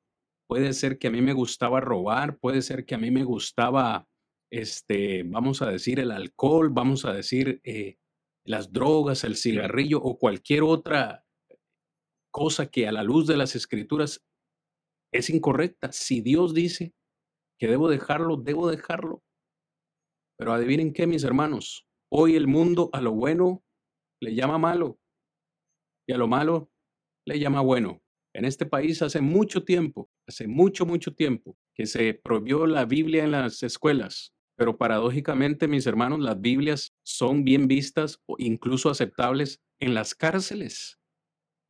Puede 0.49 0.73
ser 0.73 0.99
que 0.99 1.09
a 1.09 1.11
mí 1.11 1.21
me 1.21 1.35
gustaba 1.35 1.81
robar, 1.81 2.39
puede 2.39 2.63
ser 2.63 2.87
que 2.87 2.95
a 2.95 2.99
mí 2.99 3.11
me 3.11 3.25
gustaba, 3.25 4.09
este, 4.51 5.23
vamos 5.25 5.61
a 5.61 5.71
decir, 5.71 6.01
el 6.01 6.11
alcohol, 6.11 6.71
vamos 6.71 7.05
a 7.05 7.13
decir, 7.13 7.61
eh, 7.63 7.99
las 8.45 8.73
drogas, 8.73 9.23
el 9.25 9.37
cigarrillo 9.37 10.01
o 10.03 10.19
cualquier 10.19 10.63
otra 10.63 11.27
cosa 12.33 12.67
que 12.67 12.89
a 12.89 12.93
la 12.93 13.03
luz 13.03 13.27
de 13.27 13.37
las 13.37 13.55
escrituras 13.55 14.25
es 15.13 15.31
incorrecta. 15.31 15.93
Si 15.93 16.21
Dios 16.21 16.55
dice 16.55 16.95
que 17.59 17.69
debo 17.69 17.89
dejarlo, 17.89 18.37
debo 18.37 18.71
dejarlo. 18.71 19.23
Pero 20.41 20.55
adivinen 20.55 20.95
qué, 20.95 21.07
mis 21.07 21.23
hermanos, 21.23 21.87
hoy 22.11 22.35
el 22.35 22.47
mundo 22.47 22.89
a 22.95 23.03
lo 23.03 23.13
bueno 23.13 23.63
le 24.23 24.35
llama 24.35 24.57
malo 24.57 24.99
y 26.09 26.15
a 26.15 26.17
lo 26.17 26.29
malo 26.29 26.71
le 27.27 27.39
llama 27.39 27.61
bueno. 27.61 28.03
En 28.33 28.47
este 28.47 28.65
país 28.65 29.03
hace 29.03 29.21
mucho 29.21 29.65
tiempo, 29.65 30.09
hace 30.27 30.49
mucho, 30.49 30.87
mucho 30.87 31.13
tiempo, 31.13 31.59
que 31.75 31.85
se 31.85 32.15
prohibió 32.15 32.67
la 32.67 32.87
Biblia 32.87 33.23
en 33.23 33.33
las 33.33 33.63
escuelas. 33.63 34.33
Pero 34.57 34.79
paradójicamente, 34.79 35.69
mis 35.69 35.87
hermanos, 35.87 36.21
las 36.21 36.41
Biblias 36.41 36.95
son 37.03 37.45
bien 37.45 37.69
vistas 37.69 38.19
o 38.25 38.37
incluso 38.39 38.89
aceptables 38.89 39.61
en 39.79 39.93
las 39.93 40.15
cárceles. 40.15 40.99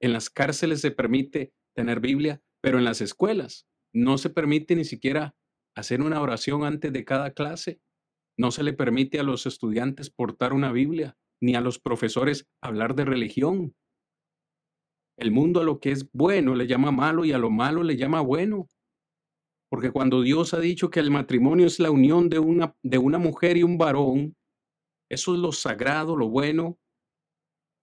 En 0.00 0.12
las 0.12 0.30
cárceles 0.30 0.80
se 0.80 0.92
permite 0.92 1.52
tener 1.74 1.98
Biblia, 1.98 2.40
pero 2.60 2.78
en 2.78 2.84
las 2.84 3.00
escuelas 3.00 3.66
no 3.92 4.16
se 4.16 4.30
permite 4.30 4.76
ni 4.76 4.84
siquiera 4.84 5.34
hacer 5.74 6.02
una 6.02 6.22
oración 6.22 6.62
antes 6.62 6.92
de 6.92 7.04
cada 7.04 7.32
clase. 7.32 7.80
No 8.40 8.50
se 8.50 8.62
le 8.62 8.72
permite 8.72 9.20
a 9.20 9.22
los 9.22 9.44
estudiantes 9.44 10.08
portar 10.08 10.54
una 10.54 10.72
Biblia, 10.72 11.14
ni 11.42 11.56
a 11.56 11.60
los 11.60 11.78
profesores 11.78 12.48
hablar 12.62 12.94
de 12.94 13.04
religión. 13.04 13.76
El 15.18 15.30
mundo 15.30 15.60
a 15.60 15.64
lo 15.64 15.78
que 15.78 15.90
es 15.90 16.10
bueno 16.12 16.54
le 16.54 16.66
llama 16.66 16.90
malo 16.90 17.26
y 17.26 17.32
a 17.32 17.38
lo 17.38 17.50
malo 17.50 17.82
le 17.82 17.98
llama 17.98 18.22
bueno. 18.22 18.66
Porque 19.68 19.90
cuando 19.90 20.22
Dios 20.22 20.54
ha 20.54 20.58
dicho 20.58 20.88
que 20.88 21.00
el 21.00 21.10
matrimonio 21.10 21.66
es 21.66 21.80
la 21.80 21.90
unión 21.90 22.30
de 22.30 22.38
una, 22.38 22.74
de 22.82 22.96
una 22.96 23.18
mujer 23.18 23.58
y 23.58 23.62
un 23.62 23.76
varón, 23.76 24.34
eso 25.10 25.34
es 25.34 25.38
lo 25.38 25.52
sagrado, 25.52 26.16
lo 26.16 26.30
bueno. 26.30 26.78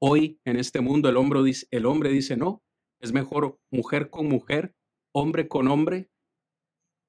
Hoy 0.01 0.39
en 0.43 0.57
este 0.57 0.81
mundo 0.81 1.07
el 1.07 1.17
hombre, 1.17 1.43
dice, 1.43 1.67
el 1.69 1.85
hombre 1.85 2.09
dice, 2.09 2.35
no, 2.35 2.63
es 2.99 3.13
mejor 3.13 3.59
mujer 3.69 4.09
con 4.09 4.27
mujer, 4.27 4.73
hombre 5.13 5.47
con 5.47 5.67
hombre, 5.67 6.09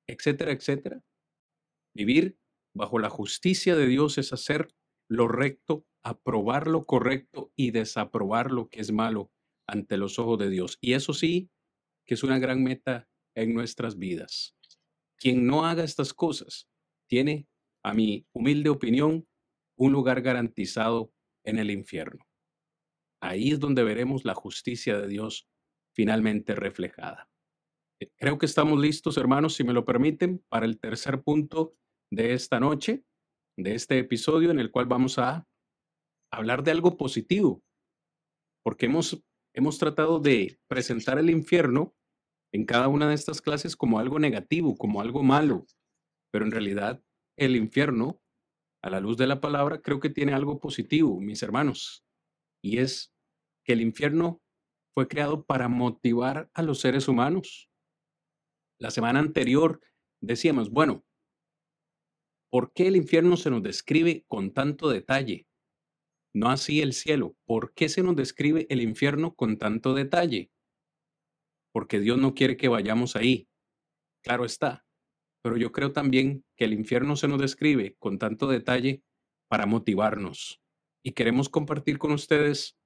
etcétera, 0.06 0.52
etcétera. 0.52 1.02
Vivir 1.94 2.36
bajo 2.74 2.98
la 2.98 3.10
justicia 3.10 3.76
de 3.76 3.86
Dios 3.86 4.18
es 4.18 4.32
hacer 4.32 4.68
lo 5.08 5.28
recto, 5.28 5.86
aprobar 6.02 6.66
lo 6.66 6.84
correcto 6.84 7.52
y 7.56 7.70
desaprobar 7.70 8.50
lo 8.50 8.68
que 8.68 8.80
es 8.80 8.92
malo 8.92 9.32
ante 9.66 9.96
los 9.96 10.18
ojos 10.18 10.38
de 10.38 10.50
Dios. 10.50 10.78
Y 10.80 10.92
eso 10.92 11.12
sí, 11.12 11.50
que 12.06 12.14
es 12.14 12.22
una 12.22 12.38
gran 12.38 12.62
meta 12.62 13.08
en 13.34 13.54
nuestras 13.54 13.98
vidas. 13.98 14.56
Quien 15.16 15.46
no 15.46 15.66
haga 15.66 15.84
estas 15.84 16.14
cosas 16.14 16.68
tiene, 17.08 17.48
a 17.82 17.94
mi 17.94 18.26
humilde 18.32 18.70
opinión, 18.70 19.26
un 19.76 19.92
lugar 19.92 20.22
garantizado 20.22 21.12
en 21.44 21.58
el 21.58 21.70
infierno. 21.70 22.26
Ahí 23.20 23.50
es 23.50 23.60
donde 23.60 23.82
veremos 23.82 24.24
la 24.24 24.34
justicia 24.34 24.98
de 24.98 25.08
Dios 25.08 25.48
finalmente 25.94 26.54
reflejada. 26.54 27.28
Creo 28.16 28.38
que 28.38 28.46
estamos 28.46 28.78
listos, 28.78 29.16
hermanos, 29.16 29.54
si 29.54 29.64
me 29.64 29.72
lo 29.72 29.84
permiten, 29.84 30.44
para 30.48 30.66
el 30.66 30.78
tercer 30.78 31.22
punto 31.22 31.74
de 32.10 32.32
esta 32.32 32.60
noche, 32.60 33.04
de 33.56 33.74
este 33.74 33.98
episodio 33.98 34.50
en 34.50 34.58
el 34.58 34.70
cual 34.70 34.86
vamos 34.86 35.18
a 35.18 35.46
hablar 36.32 36.62
de 36.62 36.70
algo 36.70 36.96
positivo, 36.96 37.62
porque 38.62 38.86
hemos 38.86 39.22
hemos 39.58 39.78
tratado 39.78 40.20
de 40.20 40.60
presentar 40.68 41.18
el 41.18 41.30
infierno 41.30 41.96
en 42.52 42.64
cada 42.64 42.86
una 42.86 43.08
de 43.08 43.14
estas 43.14 43.42
clases 43.42 43.74
como 43.74 43.98
algo 43.98 44.20
negativo, 44.20 44.76
como 44.76 45.00
algo 45.00 45.24
malo, 45.24 45.66
pero 46.32 46.44
en 46.44 46.52
realidad 46.52 47.02
el 47.36 47.56
infierno, 47.56 48.22
a 48.82 48.90
la 48.90 49.00
luz 49.00 49.16
de 49.16 49.26
la 49.26 49.40
palabra, 49.40 49.82
creo 49.82 49.98
que 49.98 50.10
tiene 50.10 50.32
algo 50.32 50.60
positivo, 50.60 51.20
mis 51.20 51.42
hermanos, 51.42 52.04
y 52.62 52.78
es 52.78 53.12
que 53.64 53.72
el 53.72 53.80
infierno 53.80 54.40
fue 54.94 55.08
creado 55.08 55.44
para 55.44 55.68
motivar 55.68 56.48
a 56.54 56.62
los 56.62 56.78
seres 56.78 57.08
humanos. 57.08 57.68
La 58.80 58.92
semana 58.92 59.18
anterior 59.18 59.80
decíamos, 60.22 60.70
bueno, 60.70 61.04
¿por 62.50 62.72
qué 62.72 62.88
el 62.88 62.96
infierno 62.96 63.36
se 63.36 63.50
nos 63.50 63.62
describe 63.62 64.24
con 64.28 64.52
tanto 64.52 64.88
detalle? 64.88 65.48
no 66.38 66.50
así 66.50 66.80
el 66.80 66.92
cielo. 66.92 67.36
¿Por 67.46 67.74
qué 67.74 67.88
se 67.88 68.02
nos 68.02 68.16
describe 68.16 68.66
el 68.70 68.80
infierno 68.80 69.34
con 69.34 69.58
tanto 69.58 69.94
detalle? 69.94 70.50
Porque 71.72 72.00
Dios 72.00 72.18
no 72.18 72.34
quiere 72.34 72.56
que 72.56 72.68
vayamos 72.68 73.16
ahí. 73.16 73.48
Claro 74.22 74.44
está. 74.44 74.86
Pero 75.42 75.56
yo 75.56 75.72
creo 75.72 75.92
también 75.92 76.44
que 76.56 76.64
el 76.64 76.72
infierno 76.72 77.16
se 77.16 77.28
nos 77.28 77.40
describe 77.40 77.96
con 77.98 78.18
tanto 78.18 78.48
detalle 78.48 79.02
para 79.48 79.66
motivarnos. 79.66 80.60
Y 81.04 81.12
queremos 81.12 81.48
compartir 81.48 81.98
con 81.98 82.12
ustedes 82.12 82.76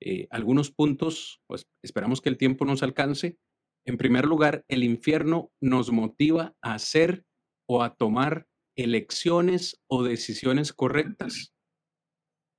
eh, 0.00 0.26
algunos 0.30 0.70
puntos, 0.70 1.42
pues 1.46 1.66
esperamos 1.82 2.20
que 2.20 2.28
el 2.28 2.38
tiempo 2.38 2.64
nos 2.64 2.82
alcance. 2.82 3.38
En 3.84 3.96
primer 3.96 4.24
lugar, 4.24 4.64
el 4.68 4.84
infierno 4.84 5.50
nos 5.60 5.90
motiva 5.90 6.54
a 6.62 6.74
hacer 6.74 7.24
o 7.68 7.82
a 7.82 7.94
tomar 7.94 8.46
elecciones 8.82 9.80
o 9.88 10.02
decisiones 10.02 10.72
correctas. 10.72 11.54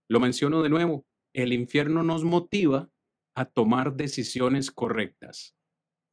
Lo 0.09 0.19
menciono 0.19 0.61
de 0.61 0.69
nuevo, 0.69 1.05
el 1.33 1.53
infierno 1.53 2.03
nos 2.03 2.23
motiva 2.23 2.89
a 3.35 3.45
tomar 3.45 3.95
decisiones 3.95 4.71
correctas. 4.71 5.55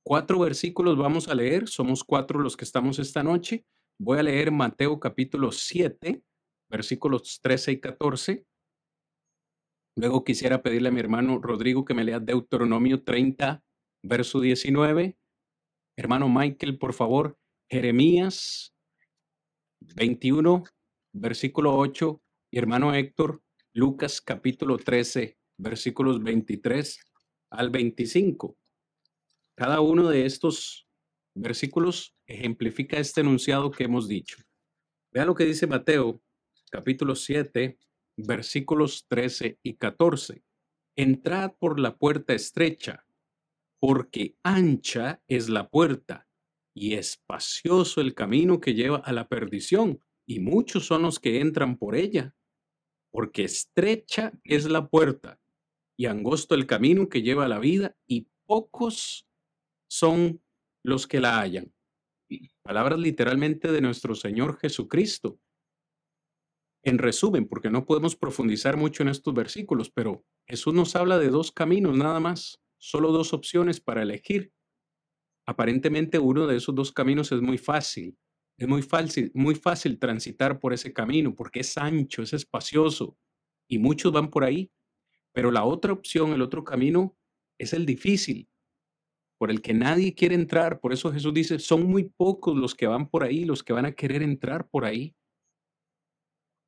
Cuatro 0.06 0.38
versículos 0.38 0.96
vamos 0.96 1.28
a 1.28 1.34
leer, 1.34 1.68
somos 1.68 2.04
cuatro 2.04 2.40
los 2.40 2.56
que 2.56 2.64
estamos 2.64 2.98
esta 2.98 3.22
noche. 3.22 3.66
Voy 4.00 4.18
a 4.18 4.22
leer 4.22 4.50
Mateo 4.52 4.98
capítulo 4.98 5.52
7, 5.52 6.22
versículos 6.70 7.40
13 7.42 7.72
y 7.72 7.80
14. 7.80 8.46
Luego 9.96 10.24
quisiera 10.24 10.62
pedirle 10.62 10.88
a 10.88 10.92
mi 10.92 11.00
hermano 11.00 11.40
Rodrigo 11.40 11.84
que 11.84 11.92
me 11.92 12.04
lea 12.04 12.20
Deuteronomio 12.20 13.02
30, 13.02 13.62
verso 14.04 14.40
19. 14.40 15.18
Hermano 15.98 16.28
Michael, 16.28 16.78
por 16.78 16.94
favor, 16.94 17.36
Jeremías 17.68 18.72
21, 19.80 20.64
versículo 21.12 21.76
8. 21.76 22.20
Y 22.50 22.58
hermano 22.58 22.94
Héctor, 22.94 23.42
Lucas 23.72 24.20
capítulo 24.20 24.78
13, 24.78 25.38
versículos 25.58 26.22
23 26.22 27.00
al 27.50 27.70
25. 27.70 28.56
Cada 29.54 29.80
uno 29.80 30.08
de 30.08 30.24
estos 30.24 30.88
versículos 31.34 32.16
ejemplifica 32.26 32.98
este 32.98 33.20
enunciado 33.20 33.70
que 33.70 33.84
hemos 33.84 34.08
dicho. 34.08 34.38
Vea 35.12 35.24
lo 35.24 35.34
que 35.34 35.44
dice 35.44 35.66
Mateo 35.66 36.20
capítulo 36.70 37.14
7, 37.14 37.78
versículos 38.16 39.06
13 39.08 39.58
y 39.62 39.74
14. 39.74 40.42
entrad 40.96 41.52
por 41.58 41.78
la 41.78 41.96
puerta 41.96 42.34
estrecha, 42.34 43.06
porque 43.80 44.36
ancha 44.42 45.22
es 45.28 45.48
la 45.48 45.68
puerta 45.68 46.27
y 46.78 46.94
espacioso 46.94 48.00
el 48.00 48.14
camino 48.14 48.60
que 48.60 48.74
lleva 48.74 48.98
a 48.98 49.12
la 49.12 49.26
perdición, 49.26 50.00
y 50.26 50.40
muchos 50.40 50.86
son 50.86 51.02
los 51.02 51.18
que 51.18 51.40
entran 51.40 51.76
por 51.76 51.96
ella, 51.96 52.34
porque 53.10 53.44
estrecha 53.44 54.32
es 54.44 54.66
la 54.66 54.88
puerta 54.88 55.40
y 55.96 56.06
angosto 56.06 56.54
el 56.54 56.66
camino 56.66 57.08
que 57.08 57.22
lleva 57.22 57.46
a 57.46 57.48
la 57.48 57.58
vida, 57.58 57.96
y 58.06 58.28
pocos 58.46 59.26
son 59.90 60.40
los 60.84 61.08
que 61.08 61.20
la 61.20 61.40
hallan. 61.40 61.72
Palabras 62.62 63.00
literalmente 63.00 63.72
de 63.72 63.80
nuestro 63.80 64.14
Señor 64.14 64.58
Jesucristo. 64.58 65.40
En 66.84 66.98
resumen, 66.98 67.48
porque 67.48 67.70
no 67.70 67.84
podemos 67.84 68.14
profundizar 68.14 68.76
mucho 68.76 69.02
en 69.02 69.08
estos 69.08 69.34
versículos, 69.34 69.90
pero 69.90 70.24
Jesús 70.46 70.72
nos 70.72 70.94
habla 70.94 71.18
de 71.18 71.30
dos 71.30 71.50
caminos 71.50 71.96
nada 71.96 72.20
más, 72.20 72.60
solo 72.78 73.10
dos 73.10 73.32
opciones 73.32 73.80
para 73.80 74.02
elegir. 74.02 74.52
Aparentemente 75.48 76.18
uno 76.18 76.46
de 76.46 76.58
esos 76.58 76.74
dos 76.74 76.92
caminos 76.92 77.32
es 77.32 77.40
muy 77.40 77.56
fácil, 77.56 78.18
es 78.58 78.68
muy 78.68 78.82
fácil, 78.82 79.32
muy 79.32 79.54
fácil 79.54 79.98
transitar 79.98 80.60
por 80.60 80.74
ese 80.74 80.92
camino 80.92 81.34
porque 81.34 81.60
es 81.60 81.78
ancho, 81.78 82.20
es 82.20 82.34
espacioso 82.34 83.16
y 83.66 83.78
muchos 83.78 84.12
van 84.12 84.28
por 84.28 84.44
ahí. 84.44 84.70
Pero 85.32 85.50
la 85.50 85.64
otra 85.64 85.94
opción, 85.94 86.34
el 86.34 86.42
otro 86.42 86.64
camino, 86.64 87.16
es 87.58 87.72
el 87.72 87.86
difícil, 87.86 88.46
por 89.38 89.50
el 89.50 89.62
que 89.62 89.72
nadie 89.72 90.14
quiere 90.14 90.34
entrar. 90.34 90.80
Por 90.80 90.92
eso 90.92 91.10
Jesús 91.10 91.32
dice, 91.32 91.58
son 91.58 91.84
muy 91.84 92.04
pocos 92.04 92.54
los 92.54 92.74
que 92.74 92.86
van 92.86 93.08
por 93.08 93.24
ahí, 93.24 93.46
los 93.46 93.62
que 93.62 93.72
van 93.72 93.86
a 93.86 93.92
querer 93.92 94.22
entrar 94.22 94.68
por 94.68 94.84
ahí. 94.84 95.16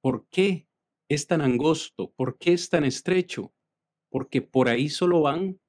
¿Por 0.02 0.26
qué 0.30 0.66
es 1.10 1.26
tan 1.26 1.42
angosto? 1.42 2.14
¿Por 2.16 2.38
qué 2.38 2.54
es 2.54 2.70
tan 2.70 2.84
estrecho? 2.84 3.52
Porque 4.10 4.40
por 4.40 4.70
ahí 4.70 4.88
solo 4.88 5.20
van 5.20 5.60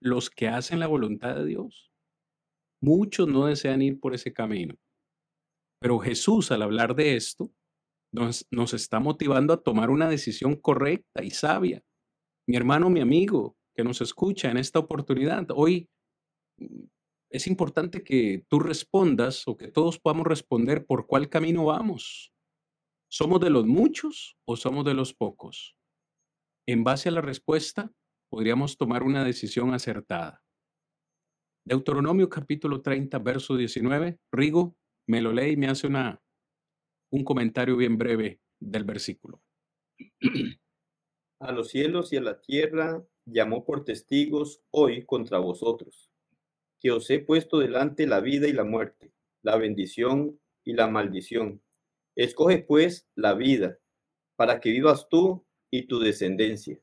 los 0.00 0.30
que 0.30 0.48
hacen 0.48 0.80
la 0.80 0.86
voluntad 0.86 1.36
de 1.36 1.44
Dios. 1.44 1.92
Muchos 2.80 3.28
no 3.28 3.46
desean 3.46 3.82
ir 3.82 4.00
por 4.00 4.14
ese 4.14 4.32
camino. 4.32 4.74
Pero 5.80 5.98
Jesús, 5.98 6.50
al 6.50 6.62
hablar 6.62 6.94
de 6.94 7.16
esto, 7.16 7.52
nos, 8.12 8.74
está 8.74 9.00
motivando 9.00 9.52
a 9.52 9.62
tomar 9.62 9.90
una 9.90 10.08
decisión 10.08 10.56
correcta 10.56 11.22
y 11.22 11.30
sabia. 11.30 11.82
Mi 12.48 12.56
hermano, 12.56 12.88
mi 12.90 13.00
amigo, 13.00 13.56
que 13.74 13.84
nos 13.84 14.00
escucha 14.00 14.50
en 14.50 14.56
esta 14.56 14.78
oportunidad, 14.78 15.46
hoy 15.54 15.88
mm, 16.58 16.84
es 17.30 17.46
importante 17.46 18.02
que 18.02 18.44
tú 18.48 18.60
respondas 18.60 19.46
o 19.46 19.56
que 19.56 19.68
todos 19.68 19.98
podamos 19.98 20.26
responder 20.26 20.86
por 20.86 21.06
cuál 21.06 21.28
camino 21.28 21.66
vamos. 21.66 22.32
¿Somos 23.08 23.40
de 23.40 23.50
los 23.50 23.66
muchos 23.66 24.36
o 24.46 24.56
somos 24.56 24.84
de 24.84 24.94
los 24.94 25.12
pocos? 25.12 25.76
En 26.66 26.84
base 26.84 27.08
a 27.08 27.12
la 27.12 27.20
respuesta, 27.20 27.92
podríamos 28.30 28.76
tomar 28.76 29.02
una 29.02 29.24
decisión 29.24 29.74
acertada. 29.74 30.42
Deuteronomio 31.66 32.28
capítulo 32.28 32.80
30, 32.80 33.18
verso 33.18 33.56
19. 33.56 34.20
Rigo 34.30 34.76
me 35.08 35.20
lo 35.20 35.32
lee 35.32 35.50
y 35.50 35.56
me 35.56 35.66
hace 35.66 35.88
una, 35.88 36.22
un 37.10 37.24
comentario 37.24 37.76
bien 37.76 37.98
breve 37.98 38.40
del 38.60 38.84
versículo. 38.84 39.42
A 41.40 41.50
los 41.50 41.70
cielos 41.70 42.12
y 42.12 42.18
a 42.18 42.20
la 42.20 42.40
tierra 42.40 43.04
llamó 43.24 43.64
por 43.64 43.84
testigos 43.84 44.62
hoy 44.70 45.04
contra 45.04 45.38
vosotros, 45.38 46.12
que 46.78 46.92
os 46.92 47.10
he 47.10 47.18
puesto 47.18 47.58
delante 47.58 48.06
la 48.06 48.20
vida 48.20 48.46
y 48.46 48.52
la 48.52 48.62
muerte, 48.62 49.12
la 49.42 49.56
bendición 49.56 50.40
y 50.64 50.74
la 50.74 50.86
maldición. 50.86 51.64
Escoge 52.14 52.58
pues 52.58 53.08
la 53.16 53.34
vida, 53.34 53.80
para 54.36 54.60
que 54.60 54.70
vivas 54.70 55.08
tú 55.08 55.44
y 55.72 55.88
tu 55.88 55.98
descendencia. 55.98 56.80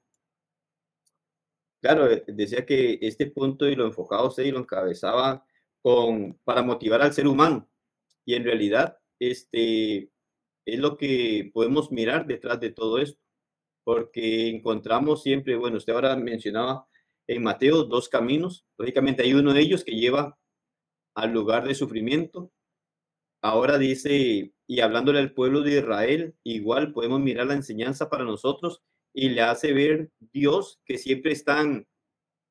Claro, 1.84 2.10
eh, 2.10 2.24
decía 2.28 2.66
que 2.66 2.98
este 3.02 3.28
punto 3.28 3.68
y 3.68 3.76
lo 3.76 3.86
enfocaba 3.86 4.28
usted 4.28 4.46
y 4.46 4.52
lo 4.52 4.60
encabezaba 4.60 5.46
con, 5.82 6.40
para 6.46 6.64
motivar 6.64 7.02
al 7.02 7.14
ser 7.14 7.28
humano. 7.28 7.70
Y 8.26 8.36
en 8.36 8.46
realidad, 8.46 8.98
este 9.20 10.10
es 10.66 10.80
lo 10.80 10.98
que 10.98 11.52
podemos 11.54 11.92
mirar 11.92 12.26
detrás 12.26 12.60
de 12.62 12.72
todo 12.72 13.00
esto 13.00 13.20
porque 13.84 14.50
encontramos 14.50 15.24
siempre, 15.24 15.58
bueno, 15.58 15.78
usted 15.78 15.94
ahora 15.94 16.16
mencionaba 16.16 16.88
en 17.28 17.44
Mateo 17.44 17.84
dos 17.84 18.10
caminos, 18.10 18.66
lógicamente 18.78 19.24
hay 19.24 19.34
uno 19.34 19.54
de 19.54 19.62
ellos 19.62 19.84
que 19.84 19.94
lleva 19.96 20.38
al 21.16 21.34
lugar 21.34 21.68
de 21.68 21.76
sufrimiento. 21.76 22.52
Ahora 23.42 23.78
dice, 23.78 24.54
y 24.68 24.80
hablándole 24.82 25.20
al 25.20 25.34
pueblo 25.34 25.62
de 25.62 25.80
Israel, 25.80 26.36
igual 26.44 26.94
podemos 26.94 27.20
mirar 27.20 27.48
la 27.48 27.56
enseñanza 27.56 28.10
para 28.10 28.24
nosotros 28.24 28.82
y 29.14 29.30
le 29.30 29.42
hace 29.42 29.74
ver 29.74 30.10
Dios 30.20 30.80
que 30.86 30.98
siempre 30.98 31.32
están 31.32 31.88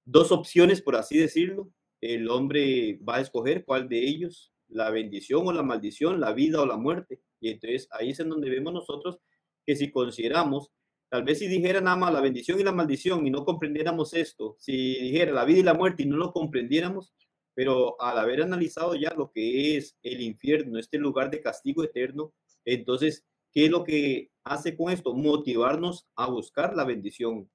dos 0.04 0.32
opciones, 0.32 0.82
por 0.82 0.96
así 0.96 1.18
decirlo. 1.18 1.70
El 2.00 2.28
hombre 2.30 2.98
va 3.08 3.16
a 3.16 3.20
escoger 3.20 3.64
cuál 3.64 3.88
de 3.88 3.98
ellos, 4.06 4.52
la 4.68 4.90
bendición 4.90 5.46
o 5.46 5.52
la 5.52 5.62
maldición, 5.62 6.20
la 6.20 6.32
vida 6.32 6.60
o 6.60 6.66
la 6.66 6.76
muerte. 6.76 7.20
Y 7.40 7.50
entonces 7.50 7.88
ahí 7.92 8.10
es 8.10 8.20
en 8.20 8.28
donde 8.28 8.50
vemos 8.50 8.72
nosotros 8.72 9.18
que 9.64 9.76
si 9.76 9.90
consideramos 9.90 10.72
Tal 11.12 11.24
vez 11.24 11.40
si 11.40 11.46
dijera 11.46 11.82
nada 11.82 11.94
más 11.94 12.10
la 12.10 12.22
bendición 12.22 12.58
y 12.58 12.64
la 12.64 12.72
maldición 12.72 13.26
y 13.26 13.30
no 13.30 13.44
comprendiéramos 13.44 14.14
esto, 14.14 14.56
si 14.58 14.98
dijera 14.98 15.30
la 15.32 15.44
vida 15.44 15.58
y 15.58 15.62
la 15.62 15.74
muerte 15.74 16.04
y 16.04 16.06
no 16.06 16.16
lo 16.16 16.32
comprendiéramos, 16.32 17.12
pero 17.52 18.00
al 18.00 18.18
haber 18.18 18.40
analizado 18.40 18.94
ya 18.94 19.12
lo 19.14 19.30
que 19.30 19.76
es 19.76 19.94
el 20.02 20.22
infierno, 20.22 20.78
este 20.78 20.96
lugar 20.96 21.30
de 21.30 21.42
castigo 21.42 21.84
eterno, 21.84 22.32
entonces, 22.64 23.26
¿qué 23.52 23.66
es 23.66 23.70
lo 23.70 23.84
que 23.84 24.30
hace 24.44 24.76
con 24.76 24.92
esto? 24.92 25.14
Motivarnos 25.14 26.06
a 26.16 26.28
buscar 26.28 26.74
la 26.74 26.84
bendición, 26.84 27.50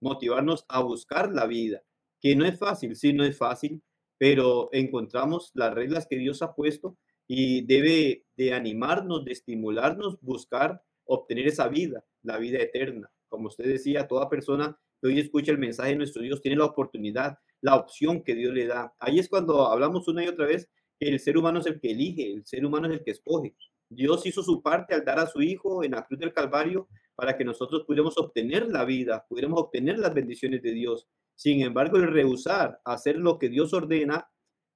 motivarnos 0.00 0.64
a 0.68 0.82
buscar 0.82 1.32
la 1.32 1.46
vida, 1.46 1.82
que 2.20 2.34
no 2.36 2.44
es 2.44 2.58
fácil, 2.58 2.96
sí, 2.96 3.12
no 3.12 3.24
es 3.24 3.36
fácil, 3.36 3.82
pero 4.18 4.68
encontramos 4.72 5.50
las 5.54 5.74
reglas 5.74 6.06
que 6.08 6.16
Dios 6.16 6.42
ha 6.42 6.54
puesto 6.54 6.96
y 7.26 7.62
debe 7.66 8.24
de 8.36 8.52
animarnos, 8.52 9.24
de 9.24 9.32
estimularnos, 9.32 10.18
buscar 10.20 10.82
obtener 11.04 11.46
esa 11.48 11.68
vida, 11.68 12.04
la 12.22 12.38
vida 12.38 12.58
eterna. 12.58 13.10
Como 13.28 13.48
usted 13.48 13.64
decía, 13.64 14.06
toda 14.06 14.28
persona 14.28 14.78
que 15.00 15.08
hoy 15.08 15.18
escucha 15.18 15.52
el 15.52 15.58
mensaje 15.58 15.90
de 15.90 15.96
nuestro 15.96 16.22
Dios 16.22 16.40
tiene 16.40 16.58
la 16.58 16.66
oportunidad, 16.66 17.38
la 17.60 17.76
opción 17.76 18.22
que 18.22 18.34
Dios 18.34 18.54
le 18.54 18.66
da. 18.66 18.94
Ahí 18.98 19.18
es 19.18 19.28
cuando 19.28 19.66
hablamos 19.66 20.06
una 20.08 20.24
y 20.24 20.28
otra 20.28 20.46
vez 20.46 20.68
que 20.98 21.08
el 21.08 21.18
ser 21.18 21.36
humano 21.36 21.60
es 21.60 21.66
el 21.66 21.80
que 21.80 21.90
elige, 21.90 22.32
el 22.32 22.44
ser 22.46 22.64
humano 22.64 22.86
es 22.88 22.94
el 22.94 23.04
que 23.04 23.10
escoge. 23.12 23.54
Dios 23.94 24.26
hizo 24.26 24.42
su 24.42 24.62
parte 24.62 24.94
al 24.94 25.04
dar 25.04 25.18
a 25.18 25.26
su 25.26 25.42
Hijo 25.42 25.84
en 25.84 25.92
la 25.92 26.04
cruz 26.04 26.18
del 26.18 26.32
Calvario 26.32 26.88
para 27.14 27.36
que 27.36 27.44
nosotros 27.44 27.84
pudiéramos 27.86 28.18
obtener 28.18 28.68
la 28.68 28.84
vida, 28.84 29.26
pudiéramos 29.28 29.60
obtener 29.60 29.98
las 29.98 30.14
bendiciones 30.14 30.62
de 30.62 30.72
Dios. 30.72 31.08
Sin 31.34 31.62
embargo, 31.62 31.96
el 31.96 32.08
rehusar 32.08 32.80
hacer 32.84 33.16
lo 33.16 33.38
que 33.38 33.48
Dios 33.48 33.72
ordena 33.72 34.28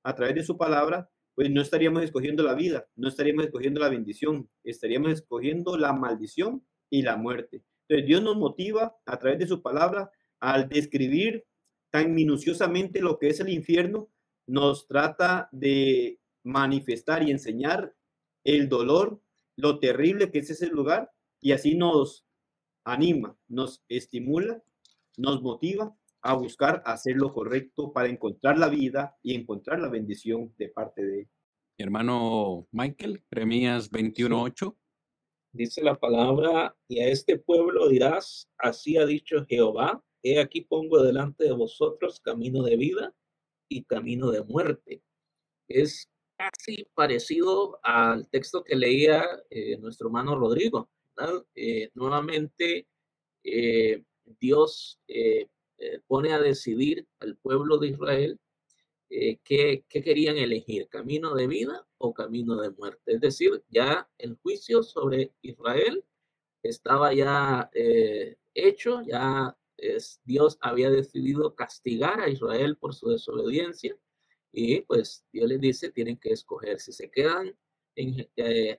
a 0.03 0.15
través 0.15 0.35
de 0.35 0.45
su 0.45 0.57
palabra, 0.57 1.11
pues 1.35 1.51
no 1.51 1.61
estaríamos 1.61 2.03
escogiendo 2.03 2.43
la 2.43 2.55
vida, 2.55 2.87
no 2.97 3.09
estaríamos 3.09 3.45
escogiendo 3.45 3.81
la 3.81 3.89
bendición, 3.89 4.49
estaríamos 4.65 5.13
escogiendo 5.13 5.77
la 5.77 5.93
maldición 5.93 6.65
y 6.91 7.03
la 7.03 7.17
muerte. 7.17 7.63
Entonces 7.89 8.07
Dios 8.07 8.23
nos 8.23 8.37
motiva 8.37 8.97
a 9.05 9.19
través 9.19 9.39
de 9.39 9.47
su 9.47 9.63
palabra 9.63 10.11
al 10.41 10.69
describir 10.69 11.45
tan 11.91 12.15
minuciosamente 12.15 13.01
lo 13.01 13.19
que 13.19 13.29
es 13.29 13.41
el 13.41 13.49
infierno, 13.49 14.09
nos 14.47 14.87
trata 14.87 15.49
de 15.53 16.21
manifestar 16.45 17.27
y 17.27 17.31
enseñar 17.31 17.95
el 18.47 18.69
dolor, 18.69 19.21
lo 19.57 19.79
terrible 19.81 20.31
que 20.31 20.39
es 20.39 20.51
ese 20.51 20.69
lugar, 20.69 21.11
y 21.41 21.53
así 21.53 21.77
nos 21.77 22.25
anima, 22.85 23.37
nos 23.49 23.85
estimula, 23.89 24.63
nos 25.17 25.43
motiva 25.43 25.95
a 26.23 26.35
buscar 26.35 26.83
hacer 26.87 27.17
lo 27.17 27.33
correcto 27.33 27.93
para 27.93 28.09
encontrar 28.09 28.59
la 28.59 28.69
vida 28.69 29.17
y 29.23 29.35
encontrar 29.35 29.81
la 29.81 29.89
bendición 29.89 30.55
de 30.59 30.69
parte 30.69 31.05
de 31.05 31.21
él. 31.21 31.29
Mi 31.79 31.85
hermano 31.85 32.69
Michael, 32.71 33.23
Jeremías 33.31 33.91
21.8. 33.91 34.77
Dice 35.53 35.83
la 35.83 35.99
palabra, 35.99 36.77
y 36.89 37.01
a 37.01 37.09
este 37.09 37.39
pueblo 37.39 37.89
dirás, 37.89 38.49
así 38.59 38.97
ha 38.97 39.07
dicho 39.07 39.45
Jehová, 39.47 40.05
he 40.23 40.39
aquí 40.39 40.61
pongo 40.61 41.03
delante 41.03 41.45
de 41.45 41.53
vosotros 41.53 42.21
camino 42.21 42.63
de 42.63 42.77
vida 42.77 43.15
y 43.69 43.85
camino 43.85 44.31
de 44.31 44.43
muerte. 44.43 45.03
Es 45.69 46.09
casi 46.37 46.87
parecido 46.95 47.79
al 47.83 48.29
texto 48.29 48.63
que 48.63 48.77
leía 48.77 49.25
eh, 49.51 49.77
nuestro 49.79 50.09
hermano 50.09 50.39
Rodrigo. 50.39 50.89
Eh, 51.55 51.91
nuevamente, 51.95 52.87
eh, 53.43 54.03
Dios 54.41 55.01
pone 56.07 56.33
a 56.33 56.41
decidir 56.41 57.07
al 57.21 57.37
pueblo 57.37 57.79
de 57.79 57.89
Israel 57.89 58.41
qué, 59.09 59.85
querían 59.89 60.37
elegir, 60.37 60.89
camino 60.89 61.35
de 61.35 61.47
vida 61.47 61.87
o 61.99 62.13
camino 62.13 62.57
de 62.57 62.71
muerte. 62.71 63.13
Es 63.13 63.21
decir, 63.21 63.63
ya 63.69 64.09
el 64.19 64.37
juicio 64.37 64.83
sobre 64.83 65.33
Israel 65.43 66.03
estaba 66.63 67.15
ya 67.15 67.71
hecho, 68.55 69.03
ya 69.03 69.57
es, 69.77 70.21
Dios 70.25 70.59
había 70.61 70.91
decidido 70.91 71.55
castigar 71.55 72.21
a 72.21 72.29
Israel 72.29 72.77
por 72.77 72.95
su 72.95 73.11
desobediencia 73.11 73.97
y 74.59 74.81
pues 74.81 75.23
Dios 75.31 75.51
les 75.51 75.61
dice, 75.61 75.91
tienen 75.91 76.17
que 76.17 76.31
escoger 76.31 76.81
si 76.81 76.91
se 76.91 77.11
quedan 77.11 77.55
en, 77.95 78.27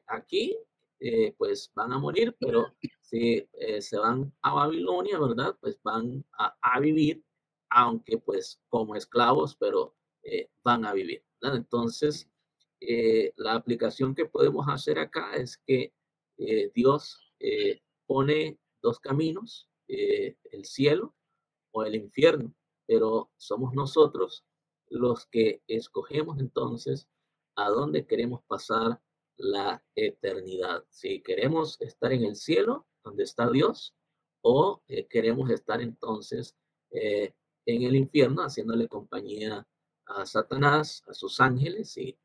aquí 0.07 0.57
eh, 0.99 1.35
pues 1.37 1.71
van 1.75 1.93
a 1.93 1.99
morir, 1.99 2.35
pero 2.39 2.75
si 2.99 3.47
eh, 3.53 3.79
se 3.79 3.99
van 3.99 4.33
a 4.41 4.55
Babilonia, 4.55 5.19
¿verdad? 5.19 5.55
Pues 5.61 5.79
van 5.83 6.25
a, 6.33 6.79
vivir, 6.79 7.23
aunque 7.69 8.17
pues 8.17 8.59
como 8.69 8.95
esclavos, 8.95 9.55
pero 9.55 9.95
eh, 10.23 10.49
van 10.63 10.83
a 10.83 10.93
vivir. 10.93 11.23
Entonces, 11.43 12.27
la 13.35 13.53
aplicación 13.53 14.15
que 14.15 14.25
podemos 14.25 14.67
hacer 14.67 14.97
acá 14.97 15.35
es 15.35 15.57
que 15.57 15.93
Dios 16.73 17.35
pone 18.07 18.57
dos 18.81 18.99
caminos, 18.99 19.69
el 19.87 20.65
cielo 20.65 21.13
o 21.69 21.83
el 21.83 21.93
infierno, 21.93 22.51
pero 22.87 23.29
somos 23.37 23.75
nosotros 23.75 24.43
los 24.89 25.25
que 25.27 25.61
escogemos 25.67 26.39
entonces 26.39 27.07
a 27.55 27.69
dónde 27.69 28.05
queremos 28.05 28.41
pasar 28.47 29.01
la 29.37 29.83
eternidad. 29.95 30.83
Si 30.89 31.21
queremos 31.21 31.79
estar 31.81 32.11
en 32.11 32.23
el 32.23 32.35
cielo, 32.35 32.87
donde 33.03 33.23
está 33.23 33.49
Dios, 33.49 33.95
o 34.41 34.81
eh, 34.87 35.07
queremos 35.07 35.49
estar 35.49 35.81
entonces 35.81 36.55
eh, 36.91 37.33
en 37.65 37.83
el 37.83 37.95
infierno 37.95 38.43
haciéndole 38.43 38.87
compañía 38.87 39.67
a 40.05 40.25
Satanás, 40.25 41.03
a 41.07 41.13
sus 41.13 41.39
ángeles 41.41 41.97
y 41.97 42.17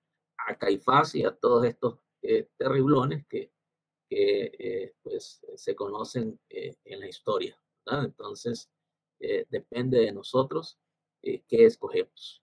a 0.46 0.56
Caifás 0.56 1.14
y 1.14 1.24
a 1.24 1.34
todos 1.34 1.64
estos 1.64 1.98
eh, 2.22 2.48
terriblones 2.56 3.26
que, 3.26 3.50
pues, 5.02 5.40
se 5.56 5.74
conocen 5.74 6.38
en 6.50 7.00
la 7.00 7.08
historia. 7.08 7.58
Entonces, 7.86 8.68
depende 9.18 10.00
de 10.00 10.12
nosotros 10.12 10.78
qué 11.22 11.64
escogemos. 11.64 12.41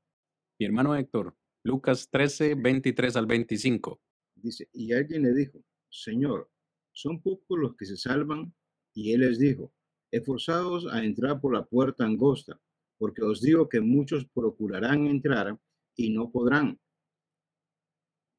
Mi 0.59 0.65
hermano 0.65 0.93
Héctor, 0.93 1.33
Lucas 1.63 2.09
13, 2.11 2.55
23 2.55 3.15
al 3.15 3.25
25. 3.27 4.01
Dice, 4.35 4.67
y 4.73 4.91
alguien 4.91 5.23
le 5.23 5.33
dijo, 5.33 5.63
Señor, 5.89 6.51
son 6.91 7.21
pocos 7.21 7.57
los 7.57 7.77
que 7.77 7.85
se 7.85 7.95
salvan. 7.95 8.53
Y 8.93 9.13
él 9.13 9.21
les 9.21 9.39
dijo, 9.39 9.73
esforzados 10.11 10.85
a 10.91 11.01
entrar 11.01 11.39
por 11.39 11.53
la 11.53 11.63
puerta 11.63 12.03
angosta, 12.03 12.59
porque 12.97 13.21
os 13.21 13.39
digo 13.39 13.69
que 13.69 13.79
muchos 13.79 14.25
procurarán 14.25 15.07
entrar 15.07 15.57
y 15.95 16.09
no 16.09 16.29
podrán. 16.29 16.77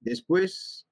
Después, 0.01 0.87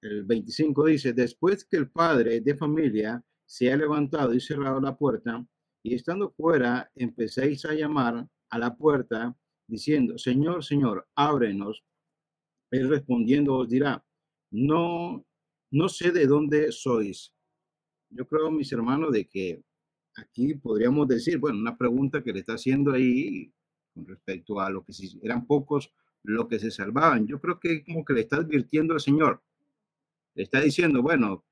el 0.00 0.24
25 0.24 0.86
dice, 0.86 1.12
después 1.12 1.66
que 1.66 1.76
el 1.76 1.90
padre 1.90 2.40
de 2.40 2.56
familia 2.56 3.22
se 3.44 3.70
ha 3.70 3.76
levantado 3.76 4.32
y 4.32 4.40
cerrado 4.40 4.80
la 4.80 4.96
puerta, 4.96 5.46
y 5.82 5.94
estando 5.94 6.30
fuera, 6.30 6.90
empecéis 6.94 7.66
a 7.66 7.74
llamar 7.74 8.26
a 8.48 8.58
la 8.58 8.74
puerta, 8.74 9.36
diciendo, 9.68 10.18
Señor, 10.18 10.64
Señor, 10.64 11.06
ábrenos. 11.14 11.84
Él 12.70 12.88
respondiendo 12.88 13.54
os 13.54 13.68
dirá, 13.68 14.04
no, 14.50 15.24
no 15.70 15.88
sé 15.88 16.10
de 16.10 16.26
dónde 16.26 16.72
sois. 16.72 17.32
Yo 18.10 18.26
creo, 18.26 18.50
mis 18.50 18.72
hermanos, 18.72 19.12
de 19.12 19.28
que 19.28 19.62
aquí 20.16 20.54
podríamos 20.54 21.06
decir, 21.06 21.38
bueno, 21.38 21.58
una 21.58 21.76
pregunta 21.76 22.22
que 22.22 22.32
le 22.32 22.40
está 22.40 22.54
haciendo 22.54 22.92
ahí 22.92 23.52
con 23.94 24.06
respecto 24.06 24.60
a 24.60 24.70
lo 24.70 24.84
que 24.84 24.92
si 24.92 25.18
eran 25.22 25.46
pocos 25.46 25.92
lo 26.24 26.48
que 26.48 26.58
se 26.58 26.70
salvaban. 26.70 27.26
Yo 27.26 27.40
creo 27.40 27.60
que 27.60 27.84
como 27.84 28.04
que 28.04 28.12
le 28.12 28.20
está 28.20 28.36
advirtiendo 28.36 28.94
al 28.94 29.00
Señor. 29.00 29.42
Le 30.34 30.42
está 30.42 30.60
diciendo, 30.60 31.02
bueno, 31.02 31.44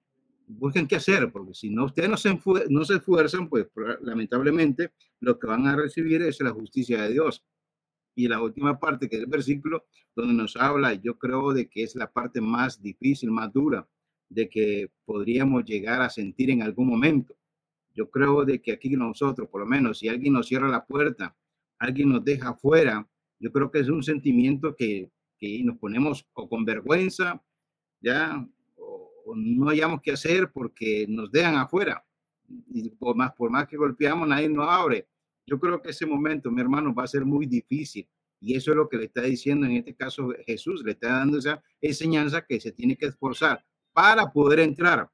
busquen 0.46 0.86
qué 0.86 0.96
hacer, 0.96 1.30
porque 1.32 1.54
si 1.54 1.70
no 1.70 1.86
ustedes 1.86 2.10
no 2.10 2.16
se, 2.16 2.38
no 2.68 2.84
se 2.84 2.96
esfuerzan, 2.96 3.48
pues 3.48 3.68
lamentablemente 4.02 4.92
lo 5.20 5.38
que 5.38 5.46
van 5.46 5.66
a 5.66 5.76
recibir 5.76 6.22
es 6.22 6.40
la 6.40 6.50
justicia 6.50 7.02
de 7.02 7.12
Dios 7.12 7.44
y 8.16 8.26
la 8.28 8.42
última 8.42 8.80
parte, 8.80 9.08
que 9.08 9.16
es 9.16 9.22
el 9.22 9.28
versículo 9.28 9.84
donde 10.16 10.32
nos 10.32 10.56
habla, 10.56 10.94
yo 10.94 11.18
creo 11.18 11.52
de 11.52 11.68
que 11.68 11.82
es 11.82 11.94
la 11.94 12.10
parte 12.10 12.40
más 12.40 12.82
difícil, 12.82 13.30
más 13.30 13.52
dura, 13.52 13.86
de 14.28 14.48
que 14.48 14.90
podríamos 15.04 15.64
llegar 15.64 16.00
a 16.00 16.08
sentir 16.08 16.50
en 16.50 16.62
algún 16.62 16.88
momento. 16.88 17.36
Yo 17.94 18.10
creo 18.10 18.44
de 18.44 18.60
que 18.60 18.72
aquí 18.72 18.90
nosotros, 18.96 19.48
por 19.48 19.60
lo 19.60 19.66
menos, 19.66 19.98
si 19.98 20.08
alguien 20.08 20.32
nos 20.32 20.48
cierra 20.48 20.68
la 20.68 20.84
puerta, 20.84 21.36
alguien 21.78 22.08
nos 22.08 22.24
deja 22.24 22.48
afuera, 22.50 23.06
yo 23.38 23.52
creo 23.52 23.70
que 23.70 23.80
es 23.80 23.88
un 23.90 24.02
sentimiento 24.02 24.74
que, 24.74 25.10
que 25.38 25.62
nos 25.62 25.76
ponemos 25.76 26.26
o 26.32 26.48
con 26.48 26.64
vergüenza, 26.64 27.42
ya, 28.00 28.46
o, 28.76 29.34
no 29.36 29.68
hayamos 29.68 30.00
que 30.00 30.12
hacer 30.12 30.50
porque 30.50 31.06
nos 31.06 31.30
dejan 31.30 31.56
afuera. 31.56 32.02
Y 32.48 32.88
por 32.90 33.14
más, 33.14 33.32
por 33.32 33.50
más 33.50 33.66
que 33.66 33.76
golpeamos, 33.76 34.26
nadie 34.26 34.48
nos 34.48 34.66
abre. 34.68 35.06
Yo 35.46 35.60
creo 35.60 35.80
que 35.80 35.90
ese 35.90 36.06
momento, 36.06 36.50
mi 36.50 36.60
hermano, 36.60 36.92
va 36.94 37.04
a 37.04 37.08
ser 37.08 37.24
muy 37.24 37.46
difícil. 37.46 38.08
Y 38.40 38.54
eso 38.54 38.72
es 38.72 38.76
lo 38.76 38.88
que 38.88 38.96
le 38.98 39.04
está 39.04 39.22
diciendo 39.22 39.66
en 39.66 39.72
este 39.72 39.94
caso 39.94 40.28
Jesús. 40.46 40.82
Le 40.84 40.92
está 40.92 41.18
dando 41.18 41.38
esa 41.38 41.62
enseñanza 41.80 42.44
que 42.44 42.60
se 42.60 42.72
tiene 42.72 42.96
que 42.96 43.06
esforzar 43.06 43.64
para 43.92 44.32
poder 44.32 44.60
entrar. 44.60 45.10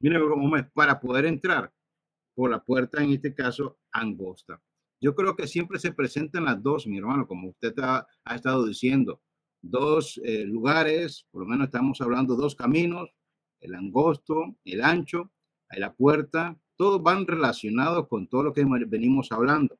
Miren 0.00 0.28
cómo 0.28 0.56
es, 0.56 0.66
para 0.72 1.00
poder 1.00 1.24
entrar 1.24 1.72
por 2.34 2.50
la 2.50 2.62
puerta, 2.62 3.02
en 3.02 3.12
este 3.12 3.32
caso, 3.32 3.78
angosta. 3.92 4.60
Yo 5.00 5.14
creo 5.14 5.36
que 5.36 5.46
siempre 5.46 5.78
se 5.78 5.92
presentan 5.92 6.44
las 6.44 6.62
dos, 6.62 6.86
mi 6.86 6.98
hermano, 6.98 7.26
como 7.26 7.50
usted 7.50 7.74
ha, 7.78 8.06
estado 8.34 8.66
diciendo. 8.66 9.22
Dos 9.62 10.20
eh, 10.24 10.44
lugares, 10.44 11.26
por 11.30 11.42
lo 11.42 11.46
menos 11.46 11.66
estamos 11.66 12.00
hablando 12.00 12.36
dos 12.36 12.54
caminos, 12.54 13.10
el 13.60 13.74
angosto, 13.74 14.56
el 14.64 14.82
ancho, 14.82 15.32
la 15.70 15.94
puerta 15.94 16.58
todos 16.76 17.02
van 17.02 17.26
relacionados 17.26 18.08
con 18.08 18.28
todo 18.28 18.44
lo 18.44 18.52
que 18.52 18.64
venimos 18.86 19.32
hablando. 19.32 19.78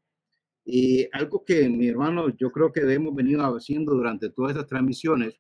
Y 0.65 1.07
algo 1.13 1.45
que 1.45 1.69
mi 1.69 1.89
hermano, 1.89 2.31
yo 2.31 2.51
creo 2.51 2.73
que 2.73 2.81
hemos 2.81 3.15
venido 3.15 3.43
haciendo 3.43 3.95
durante 3.95 4.31
todas 4.31 4.53
estas 4.53 4.67
transmisiones 4.67 5.39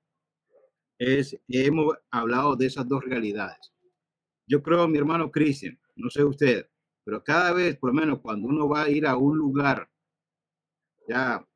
es, 0.98 1.38
hemos 1.48 1.96
hablado 2.10 2.56
de 2.56 2.66
esas 2.66 2.86
dos 2.88 3.04
realidades. 3.04 3.72
Yo 4.46 4.62
creo, 4.62 4.86
mi 4.88 4.98
hermano 4.98 5.30
Cristian, 5.30 5.78
no 5.96 6.10
sé 6.10 6.24
usted, 6.24 6.68
pero 7.04 7.22
cada 7.22 7.52
vez, 7.52 7.76
por 7.76 7.94
lo 7.94 8.00
menos 8.00 8.20
cuando 8.20 8.48
uno 8.48 8.68
va 8.68 8.82
a 8.84 8.90
ir 8.90 9.06
a 9.06 9.16
un 9.16 9.36
lugar, 9.38 9.88
ya 11.08 11.46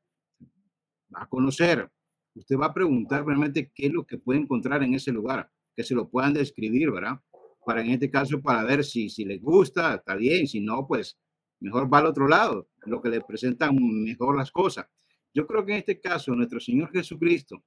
a 1.15 1.29
conocer, 1.29 1.91
usted 2.35 2.57
va 2.57 2.67
a 2.67 2.75
preguntar 2.75 3.25
realmente 3.25 3.71
qué 3.75 3.87
es 3.87 3.93
lo 3.93 4.07
que 4.07 4.19
puede 4.19 4.41
encontrar 4.41 4.83
en 4.83 4.95
ese 4.95 5.13
lugar, 5.13 5.51
que 5.75 5.83
se 5.85 5.95
lo 5.95 6.09
puedan 6.09 6.35
describir, 6.35 6.91
¿verdad? 6.91 7.21
Para 7.69 7.83
en 7.83 7.91
este 7.91 8.11
caso, 8.11 8.41
para 8.41 8.65
ver 8.65 8.83
si, 8.83 9.11
si 9.11 9.27
les 9.27 9.43
gusta, 9.43 9.97
está 9.97 10.15
bien, 10.15 10.47
si 10.47 10.59
no, 10.59 10.87
pues 10.87 11.19
mejor 11.61 11.93
va 11.93 11.99
al 11.99 12.07
otro 12.07 12.27
lado, 12.27 12.67
lo 12.87 13.03
que 13.03 13.11
le 13.11 13.21
presentan 13.21 13.77
mejor 13.77 14.39
las 14.39 14.51
cosas. 14.51 14.87
Yo 15.35 15.47
creo 15.47 15.67
que 15.67 15.73
en 15.73 15.79
este 15.81 16.01
caso, 16.01 16.35
nuestro 16.35 16.61
Señor 16.61 16.91
Jesucristo 16.91 17.63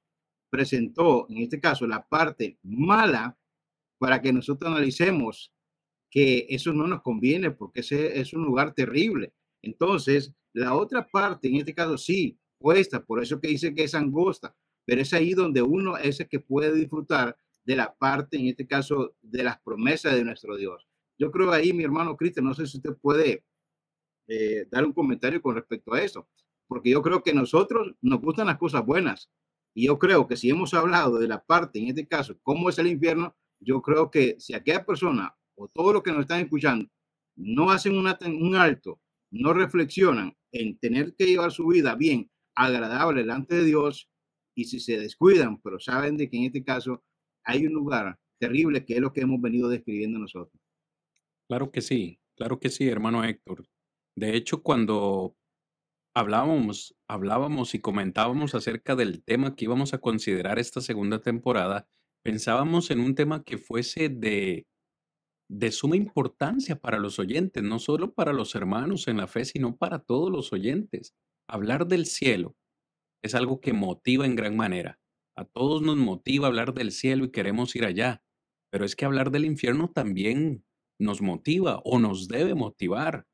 presentó, 0.49 1.27
en 1.29 1.37
este 1.43 1.59
caso, 1.59 1.85
la 1.85 2.01
parte 2.01 2.57
mala 2.63 3.37
para 3.99 4.19
que 4.23 4.33
nosotros 4.33 4.71
analicemos 4.71 5.53
que 6.09 6.47
eso 6.49 6.73
no 6.73 6.87
nos 6.87 7.03
conviene 7.03 7.51
porque 7.51 7.81
ese 7.81 8.19
es 8.19 8.33
un 8.33 8.43
lugar 8.43 8.73
terrible. 8.73 9.33
Entonces, 9.61 10.33
la 10.51 10.73
otra 10.73 11.07
parte, 11.07 11.47
en 11.47 11.57
este 11.57 11.75
caso, 11.75 11.95
sí, 11.99 12.39
cuesta, 12.57 13.05
por 13.05 13.21
eso 13.21 13.39
que 13.39 13.49
dice 13.49 13.75
que 13.75 13.83
es 13.83 13.93
angosta, 13.93 14.55
pero 14.83 15.03
es 15.03 15.13
ahí 15.13 15.35
donde 15.35 15.61
uno 15.61 15.95
es 15.95 16.19
el 16.21 16.27
que 16.27 16.39
puede 16.39 16.73
disfrutar 16.73 17.37
de 17.63 17.75
la 17.75 17.93
parte, 17.95 18.37
en 18.37 18.47
este 18.47 18.67
caso, 18.67 19.15
de 19.21 19.43
las 19.43 19.59
promesas 19.61 20.15
de 20.15 20.23
nuestro 20.23 20.57
Dios. 20.57 20.87
Yo 21.17 21.31
creo 21.31 21.51
ahí, 21.51 21.73
mi 21.73 21.83
hermano 21.83 22.17
Cristian, 22.17 22.45
no 22.45 22.53
sé 22.53 22.65
si 22.65 22.77
usted 22.77 22.95
puede 22.99 23.43
eh, 24.27 24.65
dar 24.71 24.85
un 24.85 24.93
comentario 24.93 25.41
con 25.41 25.55
respecto 25.55 25.93
a 25.93 26.01
eso, 26.01 26.27
porque 26.67 26.89
yo 26.89 27.01
creo 27.01 27.21
que 27.21 27.33
nosotros 27.33 27.95
nos 28.01 28.21
gustan 28.21 28.47
las 28.47 28.57
cosas 28.57 28.85
buenas. 28.85 29.29
Y 29.73 29.85
yo 29.85 29.99
creo 29.99 30.27
que 30.27 30.35
si 30.35 30.49
hemos 30.49 30.73
hablado 30.73 31.19
de 31.19 31.27
la 31.27 31.43
parte, 31.43 31.79
en 31.79 31.87
este 31.87 32.07
caso, 32.07 32.37
cómo 32.41 32.69
es 32.69 32.79
el 32.79 32.87
infierno, 32.87 33.35
yo 33.59 33.81
creo 33.81 34.09
que 34.09 34.35
si 34.39 34.53
aquella 34.53 34.85
persona 34.85 35.35
o 35.55 35.67
todos 35.67 35.93
los 35.93 36.03
que 36.03 36.11
nos 36.11 36.21
están 36.21 36.41
escuchando 36.41 36.89
no 37.35 37.71
hacen 37.71 37.95
un 37.95 38.55
alto, 38.55 38.99
no 39.31 39.53
reflexionan 39.53 40.35
en 40.51 40.77
tener 40.77 41.15
que 41.15 41.25
llevar 41.25 41.51
su 41.51 41.67
vida 41.67 41.95
bien, 41.95 42.29
agradable 42.55 43.21
delante 43.21 43.55
de 43.55 43.65
Dios, 43.65 44.09
y 44.55 44.65
si 44.65 44.79
se 44.79 44.99
descuidan, 44.99 45.61
pero 45.61 45.79
saben 45.79 46.17
de 46.17 46.29
que 46.29 46.37
en 46.37 46.43
este 46.45 46.63
caso 46.63 47.03
hay 47.43 47.65
un 47.65 47.73
lugar 47.73 48.17
terrible 48.39 48.85
que 48.85 48.95
es 48.95 48.99
lo 48.99 49.13
que 49.13 49.21
hemos 49.21 49.39
venido 49.41 49.69
describiendo 49.69 50.19
nosotros. 50.19 50.61
Claro 51.47 51.71
que 51.71 51.81
sí, 51.81 52.19
claro 52.35 52.59
que 52.59 52.69
sí, 52.69 52.87
hermano 52.87 53.23
Héctor. 53.23 53.65
De 54.15 54.35
hecho, 54.35 54.63
cuando 54.63 55.35
hablábamos, 56.13 56.95
y 57.73 57.79
comentábamos 57.79 58.55
acerca 58.55 58.95
del 58.95 59.23
tema 59.23 59.55
que 59.55 59.65
íbamos 59.65 59.93
a 59.93 59.99
considerar 59.99 60.59
esta 60.59 60.81
segunda 60.81 61.21
temporada, 61.21 61.87
pensábamos 62.23 62.91
en 62.91 62.99
un 62.99 63.15
tema 63.15 63.43
que 63.43 63.57
fuese 63.57 64.09
de, 64.09 64.67
de 65.49 65.71
suma 65.71 65.95
importancia 65.95 66.75
para 66.75 66.99
los 66.99 67.19
oyentes, 67.19 67.63
no 67.63 67.79
solo 67.79 68.13
para 68.13 68.33
los 68.33 68.55
hermanos 68.55 69.07
en 69.07 69.17
la 69.17 69.27
fe, 69.27 69.45
sino 69.45 69.77
para 69.77 69.99
todos 69.99 70.29
los 70.29 70.51
oyentes. 70.53 71.15
Hablar 71.47 71.87
del 71.87 72.05
cielo 72.05 72.55
es 73.23 73.35
algo 73.35 73.61
que 73.61 73.73
motiva 73.73 74.25
en 74.25 74.35
gran 74.35 74.55
manera. 74.55 74.99
A 75.35 75.45
todos 75.45 75.81
nos 75.81 75.97
motiva 75.97 76.47
hablar 76.47 76.73
del 76.73 76.91
cielo 76.91 77.25
y 77.25 77.31
queremos 77.31 77.75
ir 77.75 77.85
allá, 77.85 78.23
pero 78.71 78.85
es 78.85 78.95
que 78.95 79.05
hablar 79.05 79.31
del 79.31 79.45
infierno 79.45 79.89
también 79.89 80.65
nos 80.99 81.21
motiva 81.21 81.81
o 81.83 81.99
nos 81.99 82.27
debe 82.27 82.53
motivar. 82.53 83.27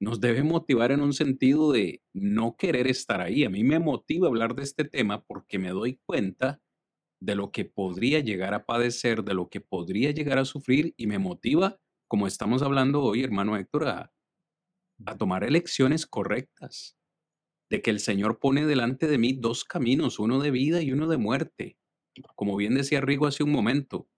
Nos 0.00 0.20
debe 0.20 0.42
motivar 0.42 0.90
en 0.90 1.00
un 1.00 1.12
sentido 1.12 1.70
de 1.72 2.02
no 2.12 2.56
querer 2.56 2.88
estar 2.88 3.20
ahí. 3.20 3.44
A 3.44 3.50
mí 3.50 3.62
me 3.62 3.78
motiva 3.78 4.28
hablar 4.28 4.54
de 4.54 4.62
este 4.64 4.84
tema 4.84 5.24
porque 5.24 5.58
me 5.58 5.70
doy 5.70 6.00
cuenta 6.04 6.60
de 7.20 7.36
lo 7.36 7.52
que 7.52 7.64
podría 7.64 8.18
llegar 8.18 8.52
a 8.52 8.66
padecer, 8.66 9.22
de 9.22 9.34
lo 9.34 9.48
que 9.48 9.60
podría 9.60 10.10
llegar 10.10 10.38
a 10.38 10.44
sufrir 10.44 10.92
y 10.96 11.06
me 11.06 11.18
motiva, 11.18 11.78
como 12.08 12.26
estamos 12.26 12.62
hablando 12.62 13.00
hoy, 13.02 13.22
hermano 13.22 13.56
Héctor, 13.56 13.86
a, 13.86 14.12
a 15.06 15.16
tomar 15.16 15.44
elecciones 15.44 16.04
correctas, 16.04 16.96
de 17.72 17.80
que 17.80 17.90
el 17.90 18.00
Señor 18.00 18.38
pone 18.38 18.66
delante 18.66 19.06
de 19.06 19.16
mí 19.16 19.32
dos 19.32 19.64
caminos, 19.64 20.18
uno 20.18 20.40
de 20.40 20.50
vida 20.50 20.82
y 20.82 20.92
uno 20.92 21.08
de 21.08 21.16
muerte. 21.16 21.78
Como 22.36 22.54
bien 22.54 22.74
decía 22.74 23.00
Rigo 23.00 23.26
hace 23.26 23.44
un 23.44 23.50
momento, 23.50 24.10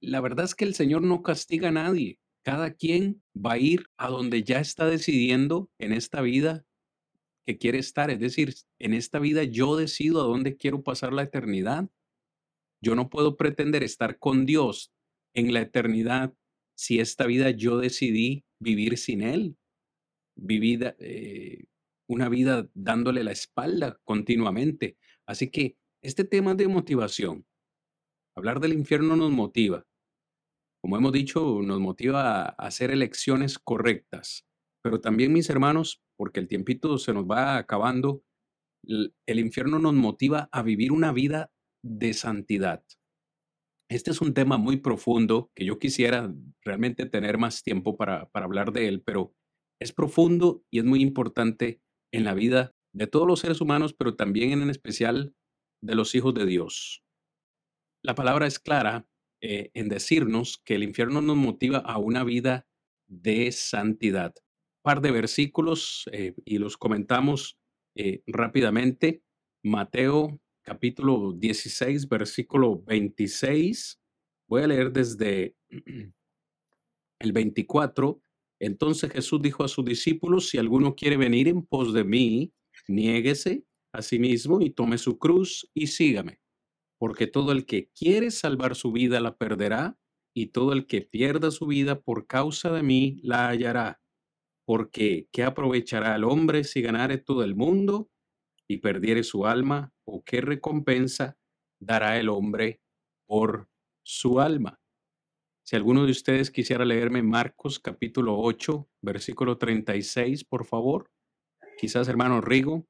la 0.00 0.20
verdad 0.20 0.44
es 0.44 0.56
que 0.56 0.64
el 0.64 0.74
Señor 0.74 1.02
no 1.02 1.22
castiga 1.22 1.68
a 1.68 1.70
nadie. 1.70 2.18
Cada 2.44 2.74
quien 2.74 3.22
va 3.36 3.52
a 3.52 3.58
ir 3.58 3.84
a 3.96 4.08
donde 4.08 4.42
ya 4.42 4.58
está 4.58 4.86
decidiendo 4.86 5.70
en 5.78 5.92
esta 5.92 6.20
vida 6.20 6.66
que 7.46 7.58
quiere 7.58 7.78
estar. 7.78 8.10
Es 8.10 8.18
decir, 8.18 8.52
en 8.80 8.92
esta 8.92 9.20
vida 9.20 9.44
yo 9.44 9.76
decido 9.76 10.20
a 10.20 10.24
dónde 10.26 10.56
quiero 10.56 10.82
pasar 10.82 11.12
la 11.12 11.22
eternidad. 11.22 11.88
Yo 12.82 12.96
no 12.96 13.08
puedo 13.08 13.36
pretender 13.36 13.84
estar 13.84 14.18
con 14.18 14.46
Dios 14.46 14.92
en 15.32 15.54
la 15.54 15.60
eternidad 15.60 16.34
si 16.76 16.98
esta 16.98 17.24
vida 17.26 17.50
yo 17.50 17.78
decidí 17.78 18.44
vivir 18.58 18.98
sin 18.98 19.22
Él, 19.22 19.56
vivir 20.34 20.96
eh, 20.98 21.66
una 22.08 22.28
vida 22.28 22.68
dándole 22.74 23.24
la 23.24 23.32
espalda 23.32 23.98
continuamente. 24.04 24.96
Así 25.26 25.50
que 25.50 25.76
este 26.02 26.24
tema 26.24 26.54
de 26.54 26.68
motivación, 26.68 27.46
hablar 28.36 28.60
del 28.60 28.72
infierno 28.72 29.16
nos 29.16 29.30
motiva. 29.30 29.86
Como 30.80 30.96
hemos 30.96 31.12
dicho, 31.12 31.60
nos 31.62 31.80
motiva 31.80 32.42
a 32.42 32.48
hacer 32.50 32.90
elecciones 32.90 33.58
correctas. 33.58 34.46
Pero 34.82 35.00
también, 35.00 35.32
mis 35.32 35.50
hermanos, 35.50 36.00
porque 36.16 36.38
el 36.38 36.48
tiempito 36.48 36.96
se 36.98 37.12
nos 37.12 37.24
va 37.24 37.56
acabando, 37.56 38.22
el 38.84 39.38
infierno 39.40 39.80
nos 39.80 39.94
motiva 39.94 40.48
a 40.52 40.62
vivir 40.62 40.92
una 40.92 41.12
vida 41.12 41.50
de 41.82 42.14
santidad. 42.14 42.84
Este 43.88 44.10
es 44.10 44.20
un 44.20 44.34
tema 44.34 44.58
muy 44.58 44.76
profundo 44.76 45.50
que 45.54 45.64
yo 45.64 45.78
quisiera 45.78 46.32
realmente 46.64 47.06
tener 47.06 47.38
más 47.38 47.62
tiempo 47.62 47.96
para, 47.96 48.28
para 48.30 48.46
hablar 48.46 48.72
de 48.72 48.88
él, 48.88 49.02
pero 49.02 49.34
es 49.80 49.92
profundo 49.92 50.64
y 50.70 50.78
es 50.78 50.84
muy 50.84 51.02
importante 51.02 51.80
en 52.16 52.24
la 52.24 52.32
vida 52.32 52.74
de 52.94 53.06
todos 53.06 53.26
los 53.26 53.40
seres 53.40 53.60
humanos, 53.60 53.92
pero 53.92 54.16
también 54.16 54.62
en 54.62 54.70
especial 54.70 55.34
de 55.82 55.94
los 55.94 56.14
hijos 56.14 56.32
de 56.32 56.46
Dios. 56.46 57.04
La 58.02 58.14
palabra 58.14 58.46
es 58.46 58.58
clara 58.58 59.06
eh, 59.42 59.70
en 59.74 59.88
decirnos 59.88 60.62
que 60.64 60.76
el 60.76 60.82
infierno 60.82 61.20
nos 61.20 61.36
motiva 61.36 61.78
a 61.78 61.98
una 61.98 62.24
vida 62.24 62.66
de 63.06 63.52
santidad. 63.52 64.34
Par 64.82 65.02
de 65.02 65.10
versículos 65.10 66.08
eh, 66.10 66.34
y 66.46 66.56
los 66.56 66.78
comentamos 66.78 67.58
eh, 67.94 68.22
rápidamente. 68.26 69.22
Mateo 69.62 70.40
capítulo 70.62 71.34
16, 71.34 72.08
versículo 72.08 72.82
26. 72.84 74.00
Voy 74.48 74.62
a 74.62 74.68
leer 74.68 74.90
desde 74.90 75.54
el 77.18 77.32
24. 77.32 78.22
Entonces 78.60 79.12
Jesús 79.12 79.42
dijo 79.42 79.64
a 79.64 79.68
sus 79.68 79.84
discípulos, 79.84 80.48
si 80.48 80.58
alguno 80.58 80.94
quiere 80.94 81.16
venir 81.16 81.48
en 81.48 81.62
pos 81.62 81.92
de 81.92 82.04
mí, 82.04 82.52
niéguese 82.88 83.64
a 83.92 84.02
sí 84.02 84.18
mismo 84.18 84.60
y 84.60 84.70
tome 84.70 84.98
su 84.98 85.18
cruz 85.18 85.70
y 85.74 85.88
sígame. 85.88 86.40
Porque 86.98 87.26
todo 87.26 87.52
el 87.52 87.66
que 87.66 87.90
quiere 87.90 88.30
salvar 88.30 88.74
su 88.74 88.92
vida 88.92 89.20
la 89.20 89.36
perderá, 89.36 89.98
y 90.36 90.48
todo 90.48 90.74
el 90.74 90.86
que 90.86 91.00
pierda 91.00 91.50
su 91.50 91.66
vida 91.66 92.02
por 92.02 92.26
causa 92.26 92.70
de 92.70 92.82
mí 92.82 93.18
la 93.22 93.48
hallará. 93.48 94.02
Porque 94.66 95.28
¿qué 95.32 95.42
aprovechará 95.44 96.14
el 96.14 96.24
hombre 96.24 96.62
si 96.64 96.82
ganare 96.82 97.16
todo 97.16 97.42
el 97.42 97.54
mundo 97.54 98.10
y 98.68 98.76
perdiere 98.76 99.24
su 99.24 99.46
alma? 99.46 99.94
¿O 100.04 100.22
qué 100.22 100.42
recompensa 100.42 101.38
dará 101.80 102.18
el 102.18 102.28
hombre 102.28 102.82
por 103.26 103.70
su 104.02 104.38
alma? 104.38 104.78
Si 105.66 105.74
alguno 105.74 106.04
de 106.04 106.12
ustedes 106.12 106.52
quisiera 106.52 106.84
leerme 106.84 107.24
Marcos 107.24 107.80
capítulo 107.80 108.38
8, 108.38 108.88
versículo 109.02 109.58
36, 109.58 110.44
por 110.44 110.64
favor. 110.64 111.10
Quizás 111.76 112.06
hermano 112.06 112.40
Rigo. 112.40 112.86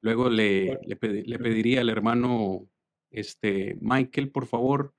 Luego 0.00 0.30
le, 0.30 0.78
le, 0.86 0.96
pediría 0.96 1.82
al 1.82 1.90
hermano 1.90 2.70
este, 3.10 3.76
Michael, 3.82 4.30
por 4.30 4.46
favor. 4.46 4.94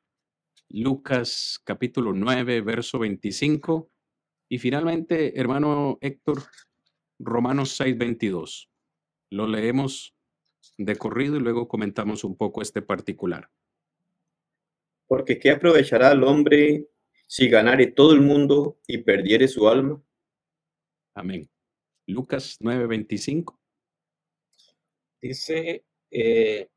Lucas 0.70 1.60
capítulo 1.64 2.14
9, 2.14 2.62
verso 2.62 3.00
25. 3.00 3.90
Y 4.48 4.60
finalmente, 4.60 5.40
hermano 5.40 5.98
Héctor, 6.02 6.44
Romanos 7.18 7.72
6, 7.78 7.98
22. 7.98 8.70
Lo 9.32 9.48
leemos 9.48 10.14
de 10.78 10.96
corrido 10.98 11.38
y 11.38 11.40
luego 11.40 11.68
comentamos 11.68 12.24
un 12.24 12.38
poco 12.38 12.62
este 12.62 12.84
particular. 12.84 13.50
Porque 15.08 15.40
¿qué 15.40 15.52
aprovechará 15.52 16.12
el 16.12 16.24
hombre 16.24 16.88
si 17.28 17.50
ganare 17.50 17.88
todo 17.88 18.14
el 18.14 18.22
mundo 18.22 18.80
y 18.88 19.00
perdiere 19.00 19.48
su 19.48 19.68
alma? 19.68 20.02
Amén. 21.14 21.50
Lucas 22.08 22.58
9:25. 22.60 23.60
Dice, 25.22 25.86
eh, 26.12 26.70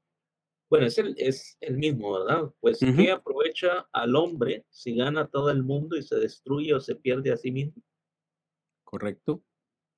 bueno, 0.71 0.87
es 0.87 0.99
el, 0.99 1.15
es 1.19 1.57
el 1.61 1.77
mismo, 1.77 2.13
¿verdad? 2.13 2.53
Pues, 2.61 2.79
¿qué 2.79 3.11
aprovecha 3.11 3.89
al 3.93 4.17
hombre 4.17 4.65
si 4.71 4.95
gana 4.95 5.27
todo 5.27 5.51
el 5.51 5.63
mundo 5.63 5.97
y 5.97 6.03
se 6.03 6.17
destruye 6.17 6.75
o 6.75 6.81
se 6.81 6.95
pierde 6.95 7.33
a 7.33 7.37
sí 7.37 7.51
mismo? 7.51 7.83
Correcto. 8.85 9.43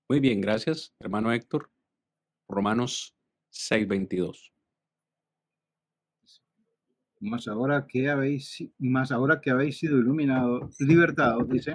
Muy 0.08 0.18
bien, 0.18 0.40
gracias, 0.40 0.92
hermano 0.98 1.32
Héctor. 1.32 1.70
Romanos 2.48 3.14
6:22. 3.52 4.52
Más 7.20 7.46
ahora 7.48 7.86
que 7.86 8.08
habéis, 8.08 8.64
más 8.78 9.12
ahora 9.12 9.40
que 9.40 9.50
habéis 9.50 9.78
sido 9.78 9.98
iluminados, 9.98 10.80
libertados, 10.80 11.48
dice, 11.48 11.74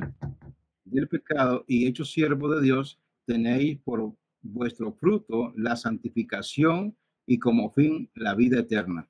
del 0.83 1.07
pecado 1.07 1.63
y 1.67 1.87
hechos 1.87 2.11
siervos 2.11 2.55
de 2.55 2.63
Dios, 2.63 2.99
tenéis 3.25 3.79
por 3.79 4.15
vuestro 4.41 4.93
fruto 4.93 5.53
la 5.55 5.75
santificación 5.75 6.97
y 7.25 7.39
como 7.39 7.71
fin 7.71 8.09
la 8.13 8.35
vida 8.35 8.59
eterna. 8.59 9.09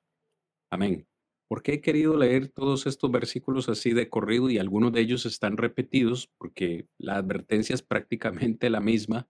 Amén. 0.70 1.06
Porque 1.48 1.74
he 1.74 1.80
querido 1.80 2.16
leer 2.16 2.48
todos 2.48 2.86
estos 2.86 3.10
versículos 3.10 3.68
así 3.68 3.92
de 3.92 4.08
corrido 4.08 4.50
y 4.50 4.58
algunos 4.58 4.92
de 4.92 5.00
ellos 5.00 5.26
están 5.26 5.56
repetidos 5.56 6.28
porque 6.38 6.88
la 6.98 7.16
advertencia 7.16 7.74
es 7.74 7.82
prácticamente 7.82 8.68
la 8.68 8.80
misma. 8.80 9.28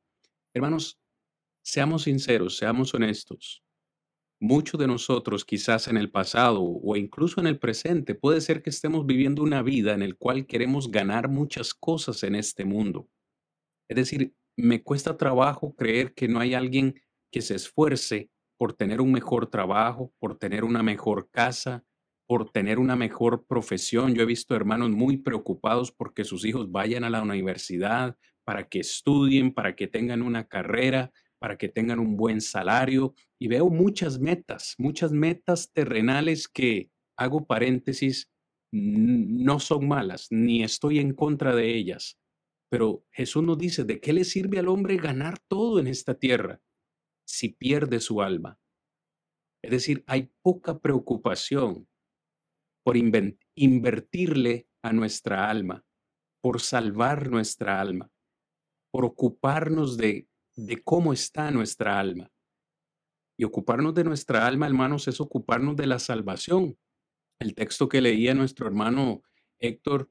Hermanos, 0.55 0.99
seamos 1.63 2.05
sinceros, 2.05 2.57
seamos 2.57 2.95
honestos. 2.95 3.63
Muchos 4.39 4.79
de 4.79 4.87
nosotros 4.87 5.45
quizás 5.45 5.89
en 5.89 5.97
el 5.97 6.11
pasado 6.11 6.63
o 6.63 6.97
incluso 6.97 7.41
en 7.41 7.47
el 7.47 7.59
presente 7.59 8.15
puede 8.15 8.41
ser 8.43 8.63
que 8.63 8.71
estemos 8.71 9.07
viviendo 9.07 9.43
una 9.43 9.63
vida 9.63 9.95
en 9.95 10.03
el 10.03 10.17
cual 10.17 10.47
queremos 10.47 10.91
ganar 10.91 11.29
muchas 11.29 11.73
cosas 11.73 12.23
en 12.23 12.35
este 12.35 12.65
mundo. 12.65 13.09
Es 13.89 13.97
decir, 13.97 14.35
me 14.57 14.83
cuesta 14.83 15.17
trabajo 15.17 15.75
creer 15.75 16.13
que 16.13 16.29
no 16.29 16.39
hay 16.39 16.55
alguien 16.55 17.01
que 17.31 17.41
se 17.41 17.55
esfuerce 17.55 18.31
por 18.59 18.75
tener 18.75 19.01
un 19.01 19.13
mejor 19.13 19.47
trabajo, 19.49 20.13
por 20.19 20.39
tener 20.39 20.65
una 20.65 20.83
mejor 20.83 21.31
casa, 21.31 21.85
por 22.27 22.51
tener 22.51 22.79
una 22.79 22.97
mejor 22.97 23.47
profesión. 23.47 24.15
Yo 24.15 24.23
he 24.23 24.27
visto 24.27 24.55
hermanos 24.55 24.91
muy 24.91 25.19
preocupados 25.19 25.93
porque 25.93 26.25
sus 26.25 26.45
hijos 26.45 26.71
vayan 26.71 27.05
a 27.05 27.11
la 27.11 27.23
universidad, 27.23 28.17
para 28.45 28.69
que 28.69 28.79
estudien, 28.79 29.53
para 29.53 29.75
que 29.75 29.89
tengan 29.89 30.23
una 30.23 30.47
carrera, 30.47 31.11
para 31.39 31.57
que 31.57 31.69
tengan 31.69 31.99
un 31.99 32.17
buen 32.17 32.41
salario. 32.41 33.15
Y 33.39 33.49
veo 33.49 33.69
muchas 33.69 34.19
metas, 34.19 34.75
muchas 34.79 35.13
metas 35.13 35.73
terrenales 35.73 36.49
que, 36.49 36.91
hago 37.17 37.47
paréntesis, 37.47 38.31
no 38.73 39.59
son 39.59 39.89
malas, 39.89 40.29
ni 40.31 40.63
estoy 40.63 40.99
en 40.99 41.15
contra 41.15 41.55
de 41.55 41.75
ellas. 41.75 42.19
Pero 42.71 43.05
Jesús 43.13 43.43
nos 43.43 43.59
dice, 43.59 43.85
¿de 43.85 44.01
qué 44.01 44.13
le 44.13 44.25
sirve 44.25 44.59
al 44.59 44.69
hombre 44.69 44.97
ganar 44.97 45.39
todo 45.49 45.79
en 45.79 45.87
esta 45.87 46.15
tierra 46.15 46.61
si 47.27 47.51
pierde 47.51 48.01
su 48.01 48.23
alma? 48.23 48.59
Es 49.63 49.71
decir, 49.71 50.05
hay 50.07 50.31
poca 50.43 50.79
preocupación 50.79 51.89
por 52.85 52.97
invertirle 52.97 54.69
a 54.83 54.93
nuestra 54.93 55.51
alma, 55.51 55.85
por 56.41 56.61
salvar 56.61 57.31
nuestra 57.31 57.81
alma, 57.81 58.11
por 58.93 59.05
ocuparnos 59.05 59.97
de 59.97 60.29
de 60.57 60.83
cómo 60.83 61.13
está 61.13 61.51
nuestra 61.51 62.01
alma. 62.01 62.33
Y 63.39 63.45
ocuparnos 63.45 63.95
de 63.95 64.05
nuestra 64.05 64.47
alma, 64.47 64.67
hermanos, 64.67 65.09
es 65.09 65.21
ocuparnos 65.21 65.77
de 65.77 65.87
la 65.87 65.99
salvación. 65.99 66.79
El 67.39 67.55
texto 67.55 67.89
que 67.89 68.01
leía 68.01 68.35
nuestro 68.35 68.67
hermano 68.67 69.23
Héctor, 69.61 70.11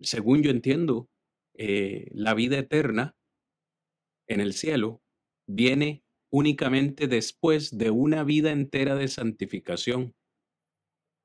según 0.00 0.42
yo 0.42 0.50
entiendo, 0.50 1.10
eh, 1.54 2.08
la 2.12 2.34
vida 2.34 2.58
eterna 2.58 3.16
en 4.28 4.40
el 4.40 4.52
cielo 4.52 5.02
viene 5.48 6.04
únicamente 6.30 7.08
después 7.08 7.76
de 7.76 7.90
una 7.90 8.22
vida 8.22 8.52
entera 8.52 8.94
de 8.94 9.08
santificación. 9.08 10.14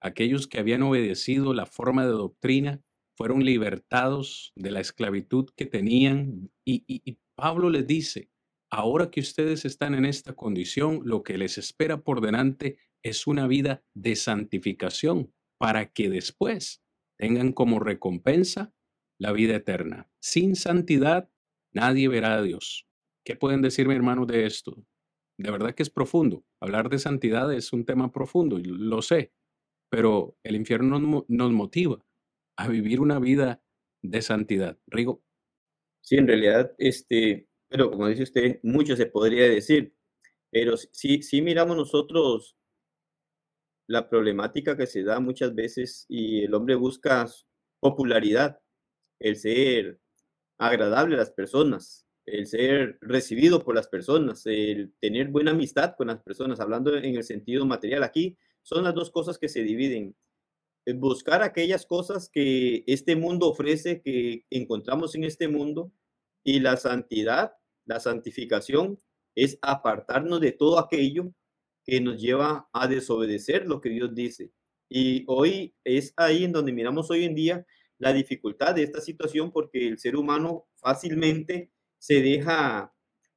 Aquellos 0.01 0.47
que 0.47 0.59
habían 0.59 0.81
obedecido 0.81 1.53
la 1.53 1.67
forma 1.67 2.05
de 2.05 2.11
doctrina 2.11 2.81
fueron 3.15 3.45
libertados 3.45 4.51
de 4.55 4.71
la 4.71 4.79
esclavitud 4.79 5.49
que 5.55 5.65
tenían 5.65 6.51
y, 6.65 6.83
y 6.87 7.17
Pablo 7.37 7.69
les 7.69 7.85
dice, 7.85 8.31
ahora 8.71 9.11
que 9.11 9.19
ustedes 9.19 9.63
están 9.63 9.93
en 9.93 10.05
esta 10.05 10.33
condición, 10.33 11.01
lo 11.03 11.21
que 11.21 11.37
les 11.37 11.59
espera 11.59 12.01
por 12.01 12.19
delante 12.19 12.79
es 13.03 13.27
una 13.27 13.45
vida 13.45 13.83
de 13.93 14.15
santificación 14.15 15.31
para 15.59 15.91
que 15.91 16.09
después 16.09 16.83
tengan 17.15 17.53
como 17.53 17.79
recompensa 17.79 18.73
la 19.19 19.31
vida 19.33 19.55
eterna. 19.55 20.09
Sin 20.19 20.55
santidad, 20.55 21.29
nadie 21.71 22.07
verá 22.07 22.35
a 22.35 22.41
Dios. 22.41 22.87
¿Qué 23.23 23.35
pueden 23.35 23.61
decirme, 23.61 23.95
hermanos, 23.95 24.25
de 24.25 24.47
esto? 24.47 24.83
De 25.39 25.51
verdad 25.51 25.75
que 25.75 25.83
es 25.83 25.91
profundo. 25.91 26.43
Hablar 26.59 26.89
de 26.89 26.97
santidad 26.97 27.53
es 27.53 27.71
un 27.71 27.85
tema 27.85 28.11
profundo, 28.11 28.57
lo 28.57 29.03
sé, 29.03 29.31
pero 29.91 30.35
el 30.43 30.55
infierno 30.55 30.99
nos, 31.27 31.51
motiva 31.51 32.03
a 32.57 32.67
vivir 32.67 32.99
una 32.99 33.19
vida 33.19 33.61
de 34.01 34.23
santidad. 34.23 34.79
Rigo. 34.87 35.26
Sí, 36.07 36.15
en 36.15 36.25
realidad, 36.25 36.73
este, 36.77 37.49
pero 37.67 37.91
como 37.91 38.07
dice 38.07 38.23
usted, 38.23 38.59
mucho 38.63 38.95
se 38.95 39.07
podría 39.07 39.49
decir, 39.49 39.93
pero 40.51 40.77
sí, 40.77 41.21
sí 41.23 41.41
miramos 41.41 41.75
nosotros 41.77 42.55
la 43.87 44.09
problemática 44.09 44.75
que 44.77 44.87
se 44.87 45.03
da 45.03 45.19
muchas 45.19 45.53
veces 45.55 46.05
y 46.09 46.43
el 46.43 46.53
hombre 46.53 46.75
busca 46.75 47.25
popularidad, 47.79 48.59
el 49.19 49.35
ser 49.37 49.99
agradable 50.59 51.15
a 51.15 51.19
las 51.19 51.31
personas, 51.31 52.07
el 52.25 52.47
ser 52.47 52.97
recibido 53.01 53.63
por 53.63 53.75
las 53.75 53.87
personas, 53.89 54.45
el 54.45 54.93
tener 55.01 55.29
buena 55.29 55.51
amistad 55.51 55.95
con 55.97 56.07
las 56.07 56.21
personas, 56.23 56.59
hablando 56.59 56.95
en 56.97 57.15
el 57.17 57.23
sentido 57.23 57.65
material. 57.65 58.03
Aquí 58.03 58.37
son 58.63 58.83
las 58.85 58.95
dos 58.95 59.11
cosas 59.11 59.37
que 59.39 59.49
se 59.49 59.63
dividen. 59.63 60.15
buscar 60.95 61.43
aquellas 61.43 61.85
cosas 61.85 62.29
que 62.29 62.83
este 62.87 63.15
mundo 63.15 63.49
ofrece, 63.49 64.01
que 64.01 64.45
encontramos 64.49 65.15
en 65.15 65.25
este 65.25 65.47
mundo, 65.47 65.91
y 66.47 66.61
la 66.61 66.77
santidad, 66.77 67.51
la 67.83 67.99
santificación, 67.99 69.01
es 69.35 69.59
apartarnos 69.61 70.39
de 70.39 70.53
todo 70.53 70.79
aquello 70.79 71.33
que 71.83 71.99
nos 71.99 72.21
lleva 72.21 72.69
a 72.71 72.87
desobedecer 72.87 73.67
lo 73.67 73.81
que 73.81 73.89
Dios 73.89 74.15
dice. 74.15 74.53
Y 74.89 75.25
hoy 75.27 75.75
es 75.83 76.13
ahí 76.15 76.45
en 76.45 76.53
donde 76.53 76.71
miramos 76.71 77.11
hoy 77.11 77.25
en 77.25 77.35
día 77.35 77.65
la 77.97 78.13
dificultad 78.13 78.75
de 78.75 78.83
esta 78.83 79.01
situación 79.01 79.51
porque 79.51 79.89
el 79.89 79.99
ser 79.99 80.15
humano 80.15 80.69
fácilmente 80.77 81.69
se 81.99 82.21
deja 82.21 82.93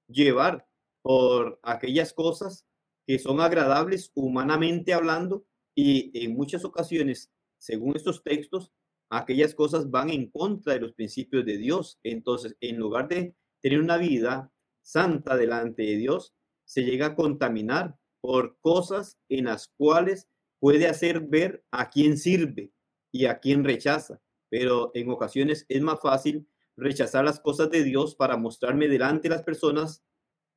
llevar 0.07 0.69
por 1.03 1.59
aquellas 1.65 2.13
cosas 2.13 2.65
que 3.09 3.19
son 3.19 3.41
agradables 3.41 4.13
humanamente 4.15 4.95
hablando 4.95 5.45
y 5.75 6.13
en 6.15 6.35
muchas 6.35 6.65
ocasiones, 6.65 7.33
según 7.59 7.97
estos 7.97 8.23
textos, 8.23 8.71
aquellas 9.11 9.55
cosas 9.55 9.91
van 9.91 10.11
en 10.11 10.31
contra 10.31 10.75
de 10.75 10.81
los 10.81 10.93
principios 10.95 11.45
de 11.45 11.59
Dios. 11.59 11.99
Entonces, 12.03 12.57
en 12.61 12.79
lugar 12.79 13.09
de 13.09 13.35
tener 13.61 13.81
una 13.81 13.99
vida 13.99 14.51
santa 14.83 15.37
delante 15.37 15.83
de 15.83 15.97
Dios, 15.97 16.35
se 16.65 16.85
llega 16.85 17.07
a 17.07 17.15
contaminar 17.15 17.97
por 18.23 18.59
cosas 18.61 19.19
en 19.29 19.47
las 19.47 19.69
cuales 19.77 20.29
puede 20.59 20.87
hacer 20.87 21.21
ver 21.21 21.65
a 21.71 21.91
quién 21.91 22.17
sirve 22.17 22.73
y 23.13 23.27
a 23.27 23.39
quién 23.41 23.65
rechaza 23.65 24.21
pero 24.51 24.91
en 24.95 25.09
ocasiones 25.09 25.65
es 25.69 25.81
más 25.81 26.01
fácil 26.01 26.47
rechazar 26.77 27.25
las 27.25 27.41
cosas 27.41 27.71
de 27.71 27.85
Dios 27.85 28.15
para 28.15 28.37
mostrarme 28.37 28.89
delante 28.89 29.29
de 29.29 29.37
las 29.37 29.45
personas 29.45 30.05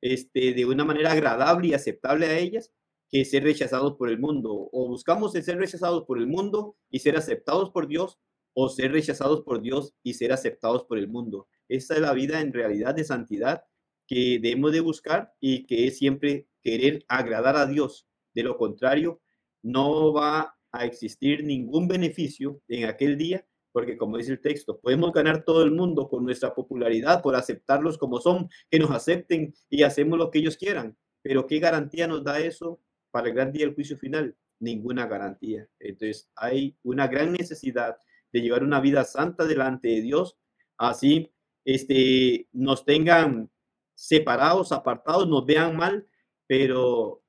este, 0.02 0.52
de 0.52 0.66
una 0.66 0.84
manera 0.84 1.12
agradable 1.12 1.68
y 1.68 1.74
aceptable 1.74 2.26
a 2.26 2.38
ellas 2.38 2.72
que 3.08 3.24
ser 3.24 3.44
rechazados 3.44 3.94
por 3.94 4.10
el 4.10 4.18
mundo. 4.18 4.68
O 4.72 4.88
buscamos 4.88 5.32
ser 5.32 5.56
rechazados 5.56 6.04
por 6.04 6.18
el 6.18 6.26
mundo 6.26 6.76
y 6.90 6.98
ser 6.98 7.16
aceptados 7.16 7.70
por 7.70 7.86
Dios, 7.86 8.18
o 8.54 8.68
ser 8.68 8.92
rechazados 8.92 9.42
por 9.42 9.60
Dios 9.60 9.94
y 10.02 10.14
ser 10.14 10.32
aceptados 10.32 10.84
por 10.84 10.98
el 10.98 11.08
mundo. 11.08 11.48
Esa 11.68 11.94
es 11.94 12.00
la 12.00 12.12
vida 12.12 12.40
en 12.40 12.52
realidad 12.52 12.94
de 12.94 13.04
santidad 13.04 13.64
que 14.06 14.38
debemos 14.40 14.72
de 14.72 14.80
buscar 14.80 15.32
y 15.40 15.66
que 15.66 15.86
es 15.86 15.98
siempre 15.98 16.48
querer 16.62 17.04
agradar 17.08 17.56
a 17.56 17.66
Dios. 17.66 18.06
De 18.34 18.42
lo 18.42 18.56
contrario, 18.56 19.20
no 19.62 20.12
va 20.12 20.56
a 20.72 20.84
existir 20.84 21.44
ningún 21.44 21.88
beneficio 21.88 22.60
en 22.68 22.86
aquel 22.86 23.16
día 23.16 23.46
porque 23.74 23.96
como 23.96 24.18
dice 24.18 24.30
el 24.30 24.40
texto, 24.40 24.78
podemos 24.78 25.12
ganar 25.12 25.44
todo 25.44 25.64
el 25.64 25.72
mundo 25.72 26.08
con 26.08 26.24
nuestra 26.24 26.54
popularidad, 26.54 27.20
por 27.20 27.34
aceptarlos 27.34 27.98
como 27.98 28.20
son, 28.20 28.48
que 28.70 28.78
nos 28.78 28.92
acepten 28.92 29.52
y 29.68 29.82
hacemos 29.82 30.16
lo 30.16 30.30
que 30.30 30.38
ellos 30.38 30.56
quieran. 30.56 30.96
Pero 31.22 31.48
¿qué 31.48 31.58
garantía 31.58 32.06
nos 32.06 32.22
da 32.22 32.38
eso 32.38 32.80
para 33.10 33.26
el 33.26 33.34
gran 33.34 33.50
día 33.50 33.66
del 33.66 33.74
juicio 33.74 33.96
final? 33.98 34.36
Ninguna 34.60 35.08
garantía. 35.08 35.68
Entonces 35.80 36.30
hay 36.36 36.76
una 36.84 37.08
gran 37.08 37.32
necesidad 37.32 37.96
de 38.34 38.40
llevar 38.40 38.64
una 38.64 38.80
vida 38.80 39.04
santa 39.04 39.46
delante 39.46 39.86
de 39.86 40.02
Dios, 40.02 40.36
así 40.76 41.32
este, 41.64 42.48
nos 42.52 42.84
tengan 42.84 43.48
separados, 43.94 44.72
apartados, 44.72 45.28
nos 45.28 45.46
vean 45.46 45.76
mal, 45.76 46.08
pero 46.48 47.22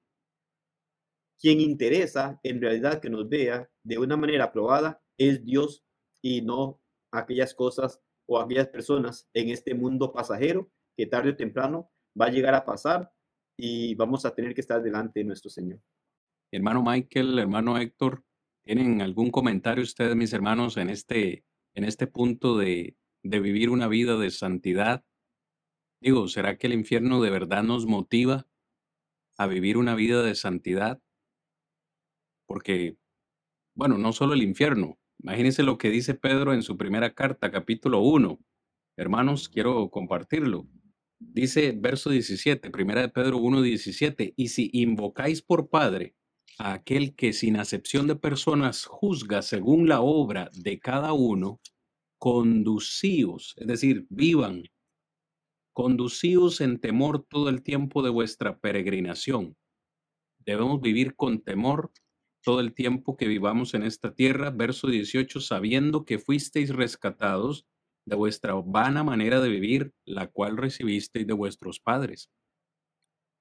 quien 1.39 1.61
interesa 1.61 2.39
en 2.41 2.59
realidad 2.59 2.99
que 2.99 3.11
nos 3.11 3.29
vea 3.29 3.69
de 3.83 3.99
una 3.99 4.17
manera 4.17 4.45
aprobada 4.45 4.99
es 5.15 5.45
Dios 5.45 5.85
y 6.23 6.41
no 6.41 6.81
aquellas 7.11 7.53
cosas 7.53 8.01
o 8.27 8.39
aquellas 8.39 8.69
personas 8.69 9.29
en 9.35 9.49
este 9.49 9.75
mundo 9.75 10.11
pasajero 10.11 10.71
que 10.97 11.05
tarde 11.05 11.29
o 11.29 11.35
temprano 11.35 11.91
va 12.19 12.25
a 12.25 12.31
llegar 12.31 12.55
a 12.55 12.65
pasar 12.65 13.13
y 13.55 13.93
vamos 13.93 14.25
a 14.25 14.33
tener 14.33 14.55
que 14.55 14.61
estar 14.61 14.81
delante 14.81 15.19
de 15.19 15.25
nuestro 15.25 15.51
Señor. 15.51 15.79
Hermano 16.51 16.81
Michael, 16.83 17.37
hermano 17.37 17.77
Héctor, 17.77 18.23
¿tienen 18.65 19.01
algún 19.01 19.31
comentario 19.31 19.83
ustedes, 19.83 20.15
mis 20.15 20.33
hermanos, 20.33 20.77
en 20.77 20.89
este, 20.89 21.45
en 21.73 21.83
este 21.83 22.07
punto 22.07 22.57
de, 22.57 22.97
de 23.23 23.39
vivir 23.39 23.69
una 23.69 23.87
vida 23.87 24.17
de 24.17 24.31
santidad? 24.31 25.05
Digo, 26.01 26.27
¿será 26.27 26.57
que 26.57 26.67
el 26.67 26.73
infierno 26.73 27.21
de 27.21 27.29
verdad 27.29 27.63
nos 27.63 27.85
motiva 27.85 28.47
a 29.37 29.47
vivir 29.47 29.77
una 29.77 29.95
vida 29.95 30.23
de 30.23 30.35
santidad? 30.35 31.01
Porque, 32.47 32.97
bueno, 33.75 33.97
no 33.97 34.11
solo 34.13 34.33
el 34.33 34.43
infierno, 34.43 34.99
Imagínense 35.25 35.63
lo 35.63 35.77
que 35.77 35.89
dice 35.89 36.13
Pedro 36.13 36.53
en 36.53 36.61
su 36.61 36.77
primera 36.77 37.13
carta, 37.13 37.49
capítulo 37.51 38.01
1. 38.01 38.39
Hermanos, 38.97 39.49
quiero 39.49 39.89
compartirlo. 39.89 40.67
Dice 41.19 41.71
verso 41.75 42.09
17, 42.09 42.69
primera 42.69 43.01
de 43.01 43.09
Pedro 43.09 43.37
1, 43.37 43.61
17, 43.61 44.33
y 44.35 44.49
si 44.49 44.69
invocáis 44.73 45.41
por 45.41 45.69
Padre 45.69 46.15
aquel 46.57 47.15
que 47.15 47.33
sin 47.33 47.57
acepción 47.57 48.07
de 48.07 48.15
personas 48.15 48.85
juzga 48.85 49.41
según 49.41 49.87
la 49.87 50.01
obra 50.01 50.49
de 50.53 50.79
cada 50.79 51.13
uno, 51.13 51.59
conducíos, 52.17 53.53
es 53.57 53.67
decir, 53.67 54.05
vivan, 54.09 54.63
conducíos 55.73 56.61
en 56.61 56.79
temor 56.79 57.25
todo 57.27 57.49
el 57.49 57.61
tiempo 57.61 58.01
de 58.01 58.09
vuestra 58.09 58.57
peregrinación. 58.57 59.57
Debemos 60.45 60.79
vivir 60.79 61.15
con 61.15 61.41
temor 61.41 61.91
todo 62.41 62.59
el 62.59 62.73
tiempo 62.73 63.17
que 63.17 63.27
vivamos 63.27 63.73
en 63.73 63.83
esta 63.83 64.13
tierra. 64.13 64.51
Verso 64.51 64.87
18, 64.87 65.41
sabiendo 65.41 66.05
que 66.05 66.19
fuisteis 66.19 66.69
rescatados 66.69 67.65
de 68.05 68.15
vuestra 68.15 68.53
vana 68.53 69.03
manera 69.03 69.41
de 69.41 69.49
vivir, 69.49 69.93
la 70.05 70.27
cual 70.27 70.55
recibisteis 70.55 71.25
de 71.25 71.33
vuestros 71.33 71.79
padres. 71.79 72.29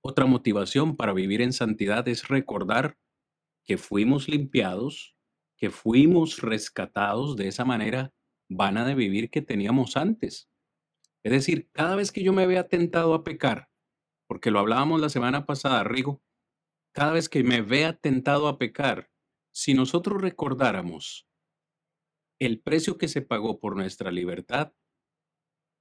Otra 0.03 0.27
motivación 0.27 0.97
para 0.97 1.13
vivir 1.13 1.43
en 1.43 1.53
santidad 1.53 2.09
es 2.09 2.29
recordar 2.29 2.97
que 3.65 3.79
fuimos 3.79 4.29
limpiados, 4.29 5.17
que 5.57 5.71
fuimos 5.71 6.41
rescatados 6.41 7.37
de 7.37 7.49
esa 7.49 7.65
manera 7.65 8.13
vana 8.49 8.85
de 8.85 8.95
vivir 8.95 9.31
que 9.31 9.43
teníamos 9.43 9.97
antes. 9.97 10.51
Es 11.25 11.33
decir, 11.33 11.71
cada 11.73 11.97
vez 11.97 12.13
que 12.13 12.23
yo 12.23 12.33
me 12.33 12.47
vea 12.47 12.69
tentado 12.69 13.15
a 13.15 13.25
pecar, 13.25 13.71
porque 14.29 14.51
lo 14.51 14.59
hablábamos 14.59 15.01
la 15.01 15.09
semana 15.09 15.47
pasada, 15.47 15.83
Rigo, 15.85 16.23
cada 16.95 17.13
vez 17.13 17.29
que 17.29 17.43
me 17.43 17.63
vea 17.63 17.95
tentado 17.95 18.47
a 18.49 18.59
pecar, 18.59 19.11
si 19.53 19.75
nosotros 19.75 20.21
recordáramos 20.21 21.27
el 22.41 22.61
precio 22.61 22.99
que 22.99 23.09
se 23.09 23.23
pagó 23.23 23.59
por 23.59 23.77
nuestra 23.77 24.11
libertad, 24.11 24.73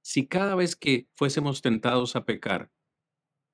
si 0.02 0.26
cada 0.26 0.54
vez 0.54 0.76
que 0.76 1.08
fuésemos 1.16 1.62
tentados 1.62 2.16
a 2.16 2.24
pecar, 2.24 2.70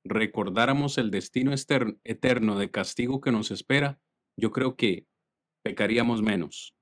recordáramos 0.04 0.98
el 0.98 1.10
destino 1.10 1.52
eterno 1.52 2.58
de 2.58 2.70
castigo 2.70 3.20
que 3.20 3.32
nos 3.32 3.50
espera, 3.50 4.00
yo 4.36 4.50
creo 4.52 4.76
que 4.76 5.06
pecaríamos 5.62 6.22
menos, 6.22 6.74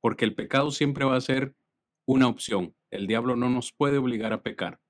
porque 0.00 0.24
el 0.24 0.34
pecado 0.34 0.70
siempre 0.70 1.04
va 1.04 1.16
a 1.16 1.20
ser 1.20 1.54
una 2.06 2.28
opción. 2.28 2.74
El 2.90 3.06
diablo 3.06 3.36
no 3.36 3.48
nos 3.48 3.72
puede 3.72 3.98
obligar 3.98 4.32
a 4.32 4.42
pecar. 4.42 4.80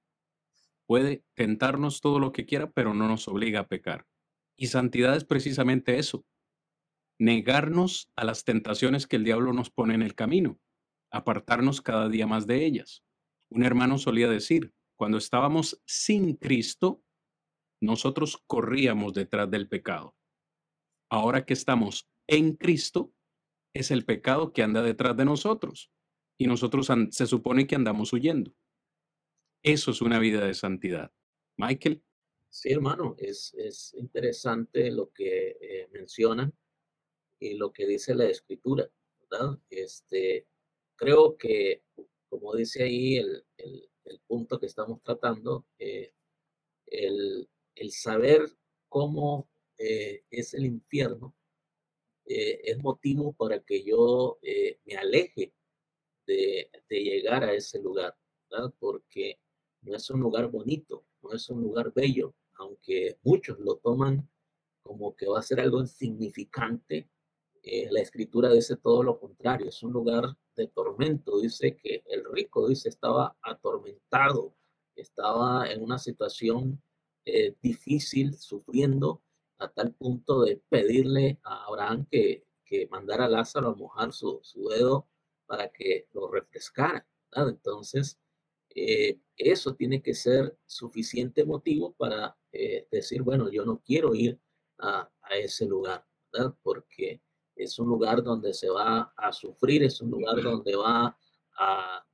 Puede 0.87 1.25
tentarnos 1.35 2.01
todo 2.01 2.19
lo 2.19 2.33
que 2.33 2.47
quiera, 2.47 2.71
pero 2.71 2.95
no 2.95 3.09
nos 3.09 3.29
obliga 3.29 3.61
a 3.61 3.69
pecar. 3.69 4.07
Y 4.57 4.67
santidad 4.67 5.17
es 5.17 5.25
precisamente 5.25 5.99
eso, 5.99 6.25
negarnos 7.19 8.11
a 8.17 8.25
las 8.25 8.45
tentaciones 8.45 9.07
que 9.07 9.17
el 9.17 9.25
diablo 9.25 9.53
nos 9.53 9.71
pone 9.71 9.95
en 9.95 10.03
el 10.03 10.15
camino, 10.15 10.59
apartarnos 11.11 11.81
cada 11.81 12.09
día 12.09 12.27
más 12.27 12.47
de 12.47 12.65
ellas. 12.65 13.03
Un 13.51 13.65
hermano 13.65 13.99
solía 13.99 14.29
decir, 14.29 14.73
cuando 14.97 15.19
estábamos 15.19 15.81
sin 15.87 16.35
Cristo, 16.37 17.03
nosotros 17.81 18.43
corríamos 18.47 19.15
detrás 19.15 19.51
del 19.51 19.69
pecado. 19.69 20.15
Ahora 21.15 21.47
que 21.47 21.53
estamos 21.53 22.09
en 22.27 22.57
Cristo, 22.57 23.15
es 23.73 23.93
el 23.93 24.05
pecado 24.05 24.53
que 24.53 24.65
anda 24.65 24.83
detrás 24.83 25.17
de 25.17 25.25
nosotros 25.25 25.93
y 26.37 26.49
nosotros 26.49 26.89
se 27.11 27.27
supone 27.29 27.69
que 27.69 27.77
andamos 27.77 28.12
huyendo. 28.12 28.53
Eso 29.62 29.93
es 29.93 30.03
una 30.03 30.19
vida 30.19 30.45
de 30.45 30.55
santidad. 30.55 31.12
Michael. 31.57 32.03
Sí, 32.51 32.73
hermano, 32.73 33.15
es, 33.17 33.95
interesante 33.97 34.91
lo 34.91 35.12
que 35.12 35.57
eh, 35.61 35.89
mencionan. 35.93 36.53
y 37.39 37.55
lo 37.55 37.73
que 37.73 37.87
dice 37.87 38.17
la 38.17 38.25
escritura, 38.25 38.91
¿verdad? 39.21 39.57
Este, 39.71 40.49
creo 40.97 41.37
que, 41.37 41.85
como 42.29 42.57
dice 42.57 42.83
ahí 42.83 43.19
el, 43.19 43.47
el, 43.59 44.21
punto 44.27 44.59
que 44.59 44.67
estamos 44.67 45.01
tratando, 45.01 45.65
eh, 45.79 46.12
el, 46.87 47.49
el, 47.77 47.93
saber 47.93 48.51
cómo 48.89 49.49
eh, 49.79 50.25
es 50.31 50.55
el 50.55 50.66
infierno 50.66 51.35
eh, 52.27 52.61
es 52.64 52.79
motivo 52.79 53.33
para 53.35 53.61
que 53.61 53.85
yo 53.85 54.39
me 54.87 54.97
aleje 54.97 55.53
de, 56.27 56.70
llegar 56.89 57.45
a 57.45 57.53
ese 57.53 57.81
lugar. 57.81 58.16
Porque 58.79 59.41
no 59.83 59.97
es 59.97 60.09
un 60.11 60.20
lugar 60.20 60.49
bonito, 60.49 61.05
no 61.22 61.33
es 61.33 61.51
un 61.51 61.61
lugar 61.61 61.93
bello, 61.93 62.35
aunque 62.55 63.18
muchos 63.22 63.59
lo 63.59 63.77
toman 63.77 64.29
como 64.85 65.16
que 65.16 65.27
va 65.27 65.41
a 65.41 65.43
ser 65.43 65.61
algo 65.61 65.81
insignificante, 65.81 67.09
eh, 67.62 67.89
la 67.91 68.01
escritura 68.01 68.53
dice 68.53 68.77
todo 68.77 69.03
lo 69.03 69.18
contrario, 69.18 69.70
es 69.70 69.83
un 69.83 69.93
lugar 69.93 70.37
de 70.55 70.66
tormento, 70.68 71.41
dice 71.41 71.75
que 71.75 72.03
el 72.07 72.22
rico, 72.31 72.68
dice, 72.68 72.91
estaba 72.91 73.37
atormentado, 73.41 74.55
estaba 74.95 75.72
en 75.72 75.83
una 75.83 75.99
situación 75.99 76.83
eh, 77.25 77.57
difícil, 77.62 78.35
sufriendo, 78.35 79.22
a 79.65 79.73
tal 79.73 79.93
punto 79.95 80.43
de 80.43 80.62
pedirle 80.69 81.39
a 81.43 81.65
Abraham 81.65 82.07
que, 82.11 82.47
que 82.65 82.87
mandara 82.89 83.25
a 83.27 83.29
Lázaro 83.29 83.69
a 83.69 83.75
mojar 83.75 84.12
su, 84.12 84.41
su 84.43 84.69
dedo 84.69 85.09
para 85.47 85.69
que 85.71 86.09
lo 86.12 86.31
refrescara. 86.31 87.07
Entonces, 87.33 88.19
eh, 88.71 89.19
eso 89.37 89.75
tiene 89.75 90.03
que 90.03 90.15
ser 90.15 90.57
suficiente 90.67 91.45
motivo 91.45 91.93
para 91.95 92.37
decir, 92.91 93.23
bueno, 93.23 93.51
yo 93.51 93.65
no 93.65 93.83
quiero 93.85 94.15
ir 94.15 94.39
a, 94.79 95.11
a 95.23 95.37
ese 95.37 95.67
lugar, 95.67 96.07
¿verdad? 96.33 96.55
Porque 96.62 97.21
es 97.57 97.79
un 97.79 97.89
lugar 97.89 98.23
donde 98.23 98.55
se 98.55 98.69
va 98.69 99.12
a 99.17 99.33
sufrir, 99.33 99.83
es 99.83 100.01
un 100.01 100.11
lugar 100.11 100.41
donde 100.41 100.77
va 100.77 101.17
a, 101.59 102.07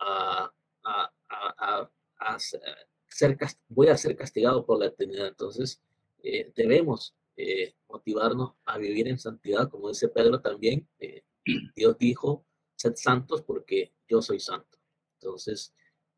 a, 0.00 0.52
a, 0.84 1.90
a 2.18 2.38
ser, 2.38 3.36
voy 3.68 3.88
a 3.88 3.96
ser 3.96 4.16
castigado 4.16 4.64
por 4.64 4.78
la 4.78 4.86
eternidad. 4.86 5.28
Entonces, 5.28 5.82
eh, 6.26 6.50
debemos 6.56 7.14
eh, 7.36 7.74
motivarnos 7.86 8.54
a 8.64 8.78
vivir 8.78 9.08
en 9.08 9.18
santidad, 9.18 9.68
como 9.68 9.90
dice 9.90 10.08
Pedro 10.08 10.40
también. 10.40 10.88
Eh, 10.98 11.22
Dios 11.76 11.98
dijo, 11.98 12.46
sed 12.76 12.94
santos 12.96 13.42
porque 13.42 13.92
yo 14.08 14.22
soy 14.22 14.40
santo. 14.40 14.78
Entonces, 15.20 15.74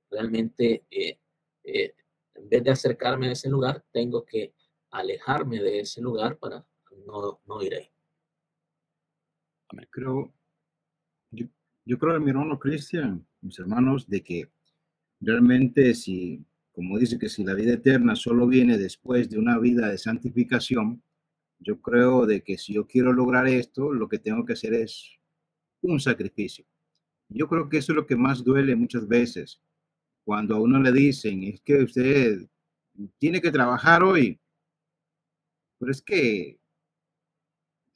realmente, 0.08 0.84
en 0.90 2.48
vez 2.48 2.62
de 2.62 2.70
acercarme 2.70 3.28
a 3.28 3.32
ese 3.32 3.48
lugar, 3.48 3.84
tengo 3.90 4.24
que 4.24 4.54
alejarme 4.90 5.60
de 5.60 5.80
ese 5.80 6.00
lugar 6.00 6.38
para 6.38 6.64
no, 7.04 7.40
no 7.44 7.62
iré. 7.62 7.92
Creo, 9.90 10.32
yo, 11.30 11.46
yo 11.84 11.98
creo, 11.98 12.20
mi 12.20 12.30
hermano 12.30 12.58
Cristian, 12.58 13.26
mis 13.40 13.58
hermanos, 13.58 14.08
de 14.08 14.22
que 14.22 14.50
realmente 15.20 15.94
si, 15.94 16.44
como 16.76 16.98
dice 16.98 17.18
que 17.18 17.30
si 17.30 17.42
la 17.42 17.54
vida 17.54 17.72
eterna 17.72 18.14
solo 18.14 18.46
viene 18.46 18.76
después 18.76 19.30
de 19.30 19.38
una 19.38 19.58
vida 19.58 19.88
de 19.88 19.96
santificación, 19.96 21.02
yo 21.58 21.80
creo 21.80 22.26
de 22.26 22.42
que 22.42 22.58
si 22.58 22.74
yo 22.74 22.86
quiero 22.86 23.14
lograr 23.14 23.48
esto, 23.48 23.94
lo 23.94 24.06
que 24.10 24.18
tengo 24.18 24.44
que 24.44 24.52
hacer 24.52 24.74
es 24.74 25.18
un 25.80 25.98
sacrificio. 25.98 26.66
Yo 27.30 27.48
creo 27.48 27.70
que 27.70 27.78
eso 27.78 27.92
es 27.92 27.96
lo 27.96 28.06
que 28.06 28.14
más 28.14 28.44
duele 28.44 28.76
muchas 28.76 29.08
veces, 29.08 29.58
cuando 30.22 30.54
a 30.54 30.60
uno 30.60 30.78
le 30.78 30.92
dicen, 30.92 31.44
es 31.44 31.62
que 31.62 31.82
usted 31.82 32.46
tiene 33.16 33.40
que 33.40 33.50
trabajar 33.50 34.02
hoy, 34.02 34.38
pero 35.78 35.90
es 35.90 36.02
que 36.02 36.58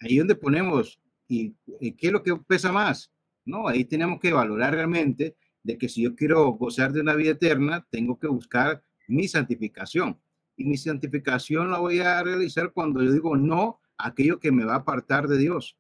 ahí 0.01 0.16
donde 0.16 0.37
ponemos, 0.37 0.99
y, 1.28 1.55
qué 1.99 2.07
es 2.07 2.12
lo 2.12 2.22
que 2.22 2.35
pesa 2.49 2.72
más? 2.72 3.12
No, 3.45 3.68
ahí 3.68 3.85
tenemos 3.85 4.20
que 4.20 4.33
valorar 4.33 4.72
realmente 4.72 5.37
de 5.62 5.78
que 5.78 5.88
si 5.88 6.02
yo 6.02 6.14
quiero 6.14 6.50
gozar 6.52 6.92
de 6.92 7.00
una 7.00 7.14
vida 7.14 7.32
eterna, 7.32 7.86
tengo 7.90 8.18
que 8.18 8.26
buscar 8.26 8.82
mi 9.08 9.28
santificación. 9.28 10.18
Y 10.56 10.64
mi 10.64 10.76
santificación 10.76 11.70
la 11.70 11.78
voy 11.78 12.00
a 12.00 12.22
realizar 12.22 12.72
cuando 12.72 13.02
yo 13.02 13.12
digo 13.12 13.36
no 13.36 13.80
a 13.96 14.08
aquello 14.08 14.38
que 14.38 14.52
me 14.52 14.64
va 14.64 14.74
a 14.74 14.78
apartar 14.78 15.26
de 15.28 15.38
Dios. 15.38 15.76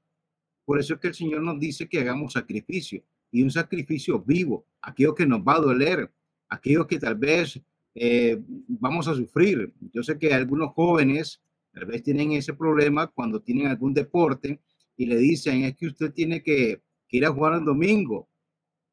Por 0.64 0.78
eso 0.78 0.94
es 0.94 1.00
que 1.00 1.08
el 1.08 1.14
Señor 1.14 1.42
nos 1.42 1.58
dice 1.58 1.88
que 1.88 2.00
hagamos 2.00 2.34
sacrificio 2.34 3.02
y 3.30 3.42
un 3.42 3.50
sacrificio 3.50 4.20
vivo, 4.20 4.66
aquello 4.82 5.14
que 5.14 5.26
nos 5.26 5.40
va 5.40 5.54
a 5.54 5.60
doler, 5.60 6.12
aquello 6.48 6.86
que 6.86 6.98
tal 6.98 7.16
vez 7.16 7.60
eh, 7.94 8.40
vamos 8.68 9.08
a 9.08 9.14
sufrir. 9.14 9.72
Yo 9.92 10.02
sé 10.02 10.18
que 10.18 10.32
algunos 10.32 10.70
jóvenes 10.72 11.40
Tal 11.72 11.84
vez 11.86 12.02
tienen 12.02 12.32
ese 12.32 12.54
problema 12.54 13.06
cuando 13.06 13.40
tienen 13.40 13.68
algún 13.68 13.94
deporte 13.94 14.60
y 14.96 15.06
le 15.06 15.16
dicen 15.16 15.64
es 15.64 15.76
que 15.76 15.86
usted 15.86 16.12
tiene 16.12 16.42
que, 16.42 16.82
ir 17.12 17.26
a 17.26 17.32
jugar 17.32 17.54
el 17.54 17.64
domingo. 17.64 18.28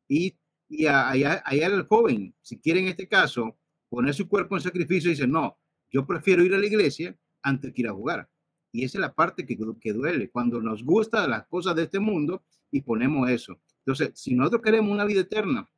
Y, 0.08 0.36
y 0.70 0.86
allá, 0.86 1.42
allá 1.46 1.68
el 1.68 1.84
joven, 1.84 2.36
si 2.42 2.60
quiere 2.60 2.82
en 2.82 2.88
este 2.88 3.08
caso 3.08 3.58
poner 3.90 4.14
su 4.14 4.28
cuerpo 4.28 4.56
en 4.56 4.62
sacrificio, 4.62 5.10
dice, 5.10 5.28
no, 5.28 5.58
yo 5.92 6.06
prefiero 6.06 6.44
ir 6.44 6.54
a 6.54 6.58
la 6.58 6.66
iglesia 6.66 7.18
antes 7.42 7.74
que 7.74 7.82
ir 7.82 7.88
a 7.88 7.94
jugar. 7.94 8.30
Y 8.72 8.84
esa 8.84 8.98
es 8.98 9.02
la 9.02 9.16
parte 9.16 9.46
que, 9.46 9.58
que 9.80 9.94
duele, 9.94 10.30
cuando 10.30 10.62
nos 10.62 10.84
gustan 10.84 11.30
las 11.30 11.48
cosas 11.48 11.76
de 11.76 11.84
este 11.84 12.00
mundo 12.00 12.44
y 12.70 12.82
ponemos 12.82 13.30
eso. 13.30 13.60
Entonces, 13.80 14.12
si 14.16 14.36
nosotros 14.36 14.62
queremos 14.62 14.92
una 14.92 15.06
vida 15.06 15.22
eterna, 15.22 15.70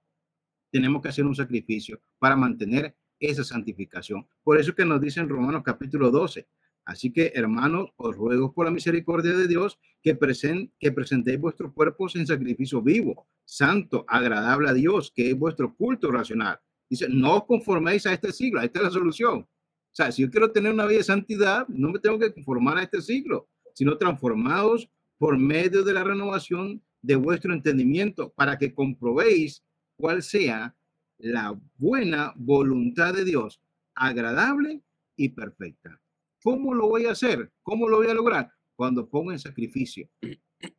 tenemos 0.72 1.02
que 1.02 1.10
hacer 1.10 1.26
un 1.26 1.36
sacrificio 1.36 2.02
para 2.18 2.36
mantener 2.36 2.96
esa 3.20 3.44
santificación. 3.44 4.28
Por 4.44 4.60
eso 4.60 4.74
que 4.74 4.86
nos 4.86 5.02
dice 5.02 5.20
en 5.20 5.30
Romanos 5.30 5.62
capítulo 5.64 6.10
12, 6.10 6.48
Así 6.90 7.14
que, 7.14 7.32
hermanos, 7.36 7.92
os 7.98 8.16
ruego 8.16 8.52
por 8.52 8.66
la 8.66 8.72
misericordia 8.72 9.38
de 9.38 9.48
Dios 9.48 9.78
que, 10.02 10.16
presentéis 10.16 11.40
vuestros 11.40 11.72
cuerpos 11.72 12.16
en 12.16 12.26
sacrificio 12.26 12.82
vivo, 12.82 13.28
santo, 13.46 14.06
agradable 14.08 14.70
a 14.70 14.74
Dios, 14.74 15.12
que 15.16 15.30
es 15.30 15.38
vuestro 15.38 15.76
culto 15.76 16.12
racional. 16.12 16.60
Dice, 16.90 17.06
no 17.08 17.46
conforméis 17.46 18.08
a 18.08 18.14
este 18.14 18.32
siglo, 18.32 18.60
esta 18.60 18.80
es 18.80 18.86
la 18.86 18.90
solución. 18.90 19.42
O 19.42 19.96
sea, 19.96 20.12
si 20.12 20.24
yo 20.24 20.32
quiero 20.32 20.52
tener 20.52 20.74
una 20.74 20.88
vida 20.88 20.98
de 20.98 21.04
santidad, 21.04 21.68
no 21.68 21.92
me 21.92 22.00
tengo 22.00 22.18
que 22.18 22.34
conformar 22.34 22.80
a 22.80 22.84
este 22.84 23.04
siglo, 23.04 23.48
sino 23.76 23.96
transformados 23.96 24.90
por 25.20 25.38
medio 25.38 25.84
de 25.84 25.94
la 25.94 26.04
renovación 26.04 26.82
de 27.04 27.16
vuestro 27.18 27.54
entendimiento 27.54 28.34
para 28.34 28.58
que 28.58 28.74
comprobéis 28.74 29.64
cuál 29.96 30.24
sea 30.24 30.76
la 31.20 31.56
buena 31.78 32.34
voluntad 32.36 33.14
de 33.14 33.26
Dios, 33.26 33.62
agradable 33.94 34.82
y 35.16 35.30
perfecta. 35.30 36.02
¿Cómo 36.44 36.74
lo 36.74 36.88
voy 36.88 37.06
a 37.06 37.12
hacer? 37.12 37.52
¿Cómo 37.64 37.88
lo 37.90 37.98
voy 37.98 38.08
a 38.08 38.14
lograr? 38.14 38.52
Cuando 38.76 39.10
pongo 39.10 39.32
en 39.32 39.40
sacrificio 39.40 40.10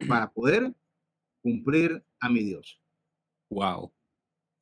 para 0.09 0.31
poder 0.33 0.75
cumplir 1.43 2.03
a 2.21 2.29
mi 2.31 2.43
Dios. 2.43 2.81
Wow. 3.51 3.93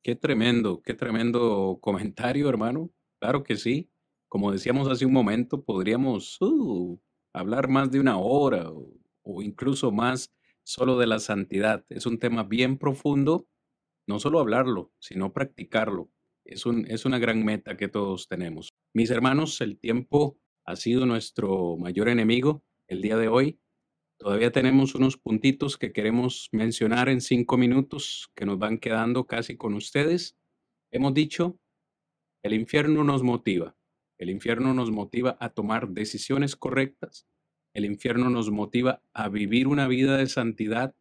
Qué 0.03 0.15
tremendo, 0.15 0.81
qué 0.81 0.93
tremendo 0.93 1.77
comentario, 1.81 2.49
hermano. 2.49 2.91
Claro 3.19 3.43
que 3.43 3.55
sí. 3.55 3.89
Como 4.27 4.51
decíamos 4.51 4.87
hace 4.87 5.05
un 5.05 5.13
momento, 5.13 5.63
podríamos 5.63 6.39
uh, 6.41 6.99
hablar 7.33 7.67
más 7.69 7.89
de 7.91 7.99
una 7.99 8.17
hora 8.17 8.69
o, 8.69 8.93
o 9.23 9.41
incluso 9.41 9.91
más 9.91 10.33
solo 10.63 10.97
de 10.97 11.07
la 11.07 11.19
santidad. 11.19 11.85
Es 11.89 12.05
un 12.05 12.19
tema 12.19 12.43
bien 12.43 12.77
profundo, 12.77 13.47
no 14.07 14.19
solo 14.19 14.39
hablarlo, 14.39 14.91
sino 14.99 15.33
practicarlo. 15.33 16.11
Es, 16.45 16.65
un, 16.65 16.85
es 16.87 17.05
una 17.05 17.19
gran 17.19 17.43
meta 17.43 17.77
que 17.77 17.87
todos 17.87 18.27
tenemos. 18.27 18.69
Mis 18.93 19.09
hermanos, 19.09 19.61
el 19.61 19.79
tiempo 19.79 20.37
ha 20.69 20.75
sido 20.75 21.07
nuestro 21.07 21.77
mayor 21.77 22.09
enemigo 22.09 22.63
el 22.87 23.01
día 23.01 23.17
de 23.17 23.27
hoy. 23.27 23.59
Todavía 24.19 24.51
tenemos 24.51 24.93
unos 24.93 25.17
puntitos 25.17 25.77
que 25.77 25.91
queremos 25.91 26.47
mencionar 26.51 27.09
en 27.09 27.21
cinco 27.21 27.57
minutos 27.57 28.29
que 28.35 28.45
nos 28.45 28.59
van 28.59 28.77
quedando 28.77 29.25
casi 29.25 29.57
con 29.57 29.73
ustedes. 29.73 30.37
Hemos 30.91 31.15
dicho, 31.15 31.57
el 32.43 32.53
infierno 32.53 33.03
nos 33.03 33.23
motiva. 33.23 33.75
El 34.19 34.29
infierno 34.29 34.75
nos 34.75 34.91
motiva 34.91 35.37
a 35.39 35.49
tomar 35.49 35.89
decisiones 35.89 36.55
correctas. 36.55 37.25
El 37.73 37.83
infierno 37.83 38.29
nos 38.29 38.51
motiva 38.51 39.01
a 39.11 39.27
vivir 39.27 39.67
una 39.67 39.87
vida 39.87 40.17
de 40.17 40.27
santidad. 40.27 40.95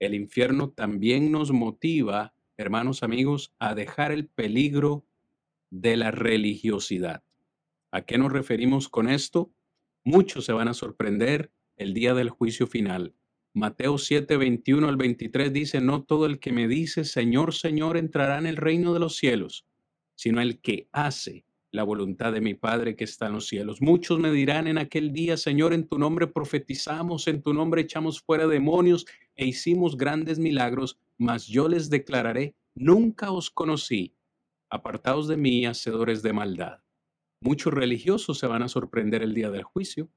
El 0.00 0.14
infierno 0.14 0.70
también 0.70 1.30
nos 1.30 1.52
motiva, 1.52 2.34
hermanos 2.56 3.04
amigos, 3.04 3.54
a 3.60 3.76
dejar 3.76 4.10
el 4.10 4.26
peligro 4.26 5.06
de 5.70 5.96
la 5.96 6.10
religiosidad. 6.10 7.22
¿A 7.90 8.02
qué 8.02 8.18
nos 8.18 8.32
referimos 8.32 8.88
con 8.88 9.08
esto? 9.08 9.50
Muchos 10.04 10.44
se 10.44 10.52
van 10.52 10.68
a 10.68 10.74
sorprender 10.74 11.50
el 11.76 11.94
día 11.94 12.12
del 12.12 12.28
juicio 12.28 12.66
final. 12.66 13.14
Mateo 13.54 13.96
7, 13.96 14.36
21 14.36 14.88
al 14.88 14.96
23 14.96 15.52
dice, 15.52 15.80
no 15.80 16.02
todo 16.02 16.26
el 16.26 16.38
que 16.38 16.52
me 16.52 16.68
dice, 16.68 17.04
Señor, 17.04 17.54
Señor, 17.54 17.96
entrará 17.96 18.38
en 18.38 18.46
el 18.46 18.56
reino 18.56 18.92
de 18.92 19.00
los 19.00 19.16
cielos, 19.16 19.66
sino 20.14 20.42
el 20.42 20.60
que 20.60 20.88
hace 20.92 21.46
la 21.70 21.82
voluntad 21.82 22.32
de 22.32 22.42
mi 22.42 22.54
Padre 22.54 22.94
que 22.94 23.04
está 23.04 23.26
en 23.26 23.32
los 23.32 23.46
cielos. 23.46 23.80
Muchos 23.80 24.18
me 24.18 24.30
dirán 24.32 24.66
en 24.66 24.76
aquel 24.76 25.12
día, 25.12 25.38
Señor, 25.38 25.72
en 25.72 25.86
tu 25.86 25.98
nombre 25.98 26.26
profetizamos, 26.26 27.26
en 27.26 27.42
tu 27.42 27.54
nombre 27.54 27.82
echamos 27.82 28.20
fuera 28.20 28.46
demonios 28.46 29.06
e 29.34 29.46
hicimos 29.46 29.96
grandes 29.96 30.38
milagros, 30.38 30.98
mas 31.16 31.46
yo 31.46 31.68
les 31.68 31.88
declararé, 31.88 32.54
nunca 32.74 33.32
os 33.32 33.50
conocí, 33.50 34.14
apartados 34.68 35.26
de 35.26 35.38
mí, 35.38 35.64
hacedores 35.64 36.22
de 36.22 36.32
maldad. 36.34 36.80
Muchos 37.40 37.72
religiosos 37.72 38.38
se 38.38 38.46
van 38.46 38.62
a 38.62 38.68
sorprender 38.68 39.22
el 39.22 39.34
día 39.34 39.50
del 39.50 39.62
juicio. 39.62 40.10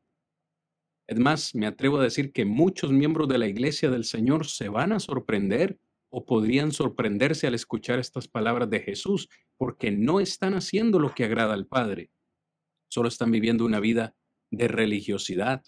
Es 1.07 1.19
más, 1.19 1.53
me 1.53 1.67
atrevo 1.67 1.97
a 1.97 2.03
decir 2.03 2.31
que 2.31 2.45
muchos 2.45 2.91
miembros 2.91 3.27
de 3.27 3.37
la 3.37 3.47
iglesia 3.47 3.89
del 3.89 4.05
Señor 4.05 4.47
se 4.47 4.69
van 4.69 4.91
a 4.91 4.99
sorprender 4.99 5.79
o 6.09 6.25
podrían 6.25 6.71
sorprenderse 6.71 7.47
al 7.47 7.53
escuchar 7.53 7.99
estas 7.99 8.27
palabras 8.27 8.69
de 8.69 8.81
Jesús, 8.81 9.29
porque 9.57 9.91
no 9.91 10.19
están 10.19 10.55
haciendo 10.55 10.99
lo 10.99 11.13
que 11.13 11.23
agrada 11.23 11.53
al 11.53 11.67
Padre, 11.67 12.11
solo 12.89 13.07
están 13.07 13.31
viviendo 13.31 13.65
una 13.65 13.79
vida 13.79 14.15
de 14.49 14.67
religiosidad. 14.67 15.63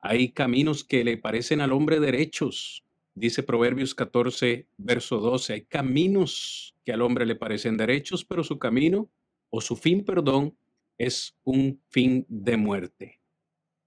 Hay 0.00 0.32
caminos 0.32 0.84
que 0.84 1.04
le 1.04 1.18
parecen 1.18 1.60
al 1.60 1.72
hombre 1.72 2.00
derechos, 2.00 2.84
dice 3.14 3.42
Proverbios 3.42 3.94
14, 3.94 4.68
verso 4.78 5.18
12, 5.18 5.52
hay 5.52 5.64
caminos 5.66 6.74
que 6.84 6.92
al 6.92 7.02
hombre 7.02 7.26
le 7.26 7.36
parecen 7.36 7.76
derechos, 7.76 8.24
pero 8.24 8.42
su 8.42 8.58
camino 8.58 9.10
o 9.54 9.60
su 9.60 9.76
fin, 9.76 10.02
perdón, 10.02 10.56
es 10.96 11.36
un 11.44 11.82
fin 11.90 12.24
de 12.28 12.56
muerte. 12.56 13.20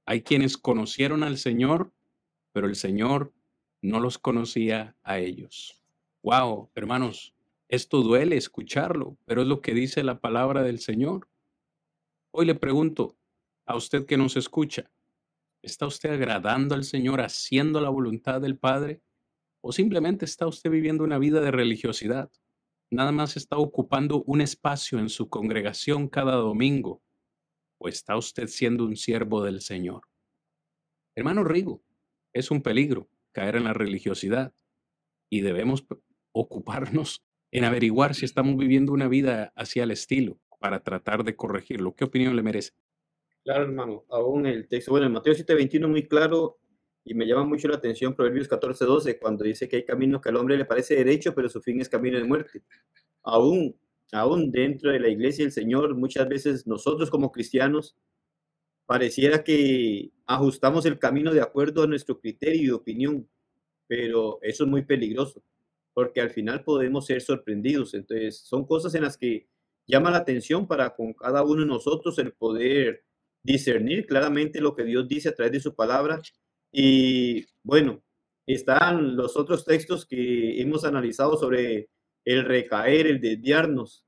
Hay 0.06 0.22
quienes 0.22 0.58
conocieron 0.58 1.24
al 1.24 1.40
Señor, 1.40 1.92
pero 2.52 2.68
el 2.68 2.76
Señor 2.76 3.34
no 3.82 4.00
los 4.00 4.20
conocía 4.20 4.96
a 5.02 5.18
ellos. 5.18 5.84
Wow, 6.22 6.70
hermanos, 6.76 7.34
esto 7.68 8.04
duele 8.04 8.38
escucharlo, 8.38 9.18
pero 9.26 9.42
es 9.42 9.48
lo 9.48 9.62
que 9.62 9.74
dice 9.74 10.04
la 10.04 10.20
palabra 10.20 10.62
del 10.62 10.80
Señor. 10.80 11.28
Hoy 12.30 12.46
le 12.46 12.54
pregunto 12.54 13.18
a 13.66 13.76
usted 13.76 14.06
que 14.06 14.18
nos 14.18 14.38
escucha, 14.38 14.92
¿está 15.64 15.88
usted 15.88 16.12
agradando 16.12 16.76
al 16.76 16.84
Señor 16.84 17.22
haciendo 17.22 17.82
la 17.82 17.90
voluntad 17.90 18.40
del 18.40 18.56
Padre? 18.56 19.02
¿O 19.62 19.72
simplemente 19.72 20.26
está 20.26 20.46
usted 20.46 20.70
viviendo 20.70 21.04
una 21.04 21.18
vida 21.18 21.42
de 21.42 21.50
religiosidad? 21.50 22.30
Nada 22.92 23.12
más 23.12 23.36
está 23.36 23.58
ocupando 23.58 24.24
un 24.24 24.42
espacio 24.42 25.00
en 25.00 25.10
su 25.10 25.30
congregación 25.30 26.08
cada 26.08 26.36
domingo. 26.36 27.02
¿O 27.80 27.88
está 27.88 28.16
usted 28.16 28.48
siendo 28.48 28.86
un 28.86 28.96
siervo 28.96 29.44
del 29.44 29.62
Señor? 29.62 30.04
Hermano 31.16 31.44
Rigo, 31.44 31.84
es 32.34 32.52
un 32.52 32.62
peligro 32.62 33.10
caer 33.32 33.56
en 33.56 33.66
la 33.66 33.74
religiosidad 33.74 34.54
y 35.30 35.42
debemos 35.42 35.86
ocuparnos 36.32 37.24
en 37.52 37.64
averiguar 37.64 38.16
si 38.16 38.26
estamos 38.26 38.58
viviendo 38.58 38.92
una 38.92 39.08
vida 39.08 39.52
hacia 39.56 39.84
el 39.84 39.92
estilo 39.92 40.40
para 40.60 40.84
tratar 40.84 41.24
de 41.24 41.36
corregirlo. 41.36 41.96
¿Qué 41.96 42.04
opinión 42.04 42.36
le 42.36 42.44
merece? 42.44 42.72
Claro, 43.44 43.64
hermano, 43.64 44.06
aún 44.10 44.46
el 44.46 44.68
texto, 44.68 44.92
bueno, 44.92 45.08
en 45.08 45.14
Mateo 45.14 45.34
7:21 45.34 45.88
muy 45.88 46.08
claro 46.08 46.60
y 47.06 47.14
me 47.14 47.28
llama 47.28 47.46
mucho 47.46 47.68
la 47.68 47.76
atención 47.76 48.16
Proverbios 48.16 48.50
14:12 48.50 49.20
cuando 49.20 49.46
dice 49.46 49.70
que 49.70 49.78
hay 49.78 49.86
caminos 49.86 50.22
que 50.22 50.30
al 50.30 50.38
hombre 50.38 50.58
le 50.58 50.66
parece 50.66 50.96
derecho, 50.96 51.34
pero 51.36 51.48
su 51.50 51.62
fin 51.62 51.80
es 51.80 51.88
camino 51.88 52.18
de 52.18 52.26
muerte. 52.26 52.64
Aún, 53.24 53.76
aún 54.12 54.52
dentro 54.52 54.92
de 54.92 55.00
la 55.00 55.10
iglesia 55.10 55.46
del 55.46 55.52
Señor, 55.52 55.96
muchas 55.96 56.28
veces 56.28 56.68
nosotros 56.68 57.12
como 57.12 57.32
cristianos 57.32 57.96
pareciera 58.88 59.44
que 59.44 60.12
ajustamos 60.26 60.86
el 60.86 61.00
camino 61.00 61.34
de 61.34 61.42
acuerdo 61.42 61.84
a 61.84 61.88
nuestro 61.88 62.20
criterio 62.20 62.64
y 62.64 62.72
opinión, 62.72 63.28
pero 63.88 64.40
eso 64.42 64.64
es 64.64 64.70
muy 64.70 64.84
peligroso, 64.84 65.44
porque 65.94 66.22
al 66.22 66.32
final 66.32 66.64
podemos 66.64 67.06
ser 67.06 67.22
sorprendidos. 67.22 67.94
Entonces, 67.94 68.40
son 68.40 68.66
cosas 68.66 68.96
en 68.96 69.04
las 69.04 69.18
que 69.18 69.48
llama 69.88 70.12
la 70.12 70.18
atención 70.18 70.68
para 70.68 70.96
con 70.96 71.14
cada 71.14 71.44
uno 71.44 71.62
de 71.62 71.68
nosotros 71.68 72.18
el 72.20 72.34
poder 72.34 73.04
discernir 73.44 74.08
claramente 74.08 74.60
lo 74.62 74.76
que 74.76 74.84
Dios 74.84 75.08
dice 75.08 75.30
a 75.30 75.36
través 75.36 75.54
de 75.54 75.60
su 75.60 75.76
palabra. 75.76 76.22
Y 76.78 77.46
bueno, 77.64 78.04
están 78.46 79.16
los 79.16 79.38
otros 79.38 79.64
textos 79.64 80.06
que 80.06 80.62
hemos 80.62 80.84
analizado 80.84 81.38
sobre 81.38 81.90
el 82.26 82.44
recaer, 82.44 83.08
el 83.08 83.22
desviarnos. 83.22 84.06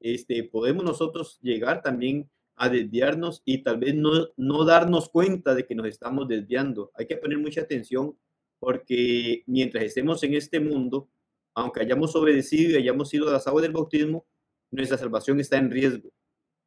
Este, 0.00 0.42
podemos 0.42 0.82
nosotros 0.82 1.38
llegar 1.42 1.80
también 1.80 2.28
a 2.56 2.70
desviarnos 2.70 3.42
y 3.44 3.62
tal 3.62 3.78
vez 3.78 3.94
no, 3.94 4.10
no 4.36 4.64
darnos 4.64 5.10
cuenta 5.10 5.54
de 5.54 5.64
que 5.64 5.76
nos 5.76 5.86
estamos 5.86 6.26
desviando. 6.26 6.90
Hay 6.94 7.06
que 7.06 7.16
poner 7.16 7.38
mucha 7.38 7.60
atención 7.60 8.18
porque 8.58 9.44
mientras 9.46 9.84
estemos 9.84 10.20
en 10.24 10.34
este 10.34 10.58
mundo, 10.58 11.08
aunque 11.54 11.82
hayamos 11.82 12.16
obedecido 12.16 12.72
y 12.72 12.82
hayamos 12.82 13.10
sido 13.10 13.30
las 13.30 13.46
aguas 13.46 13.62
del 13.62 13.72
bautismo, 13.72 14.26
nuestra 14.72 14.98
salvación 14.98 15.38
está 15.38 15.56
en 15.58 15.70
riesgo. 15.70 16.10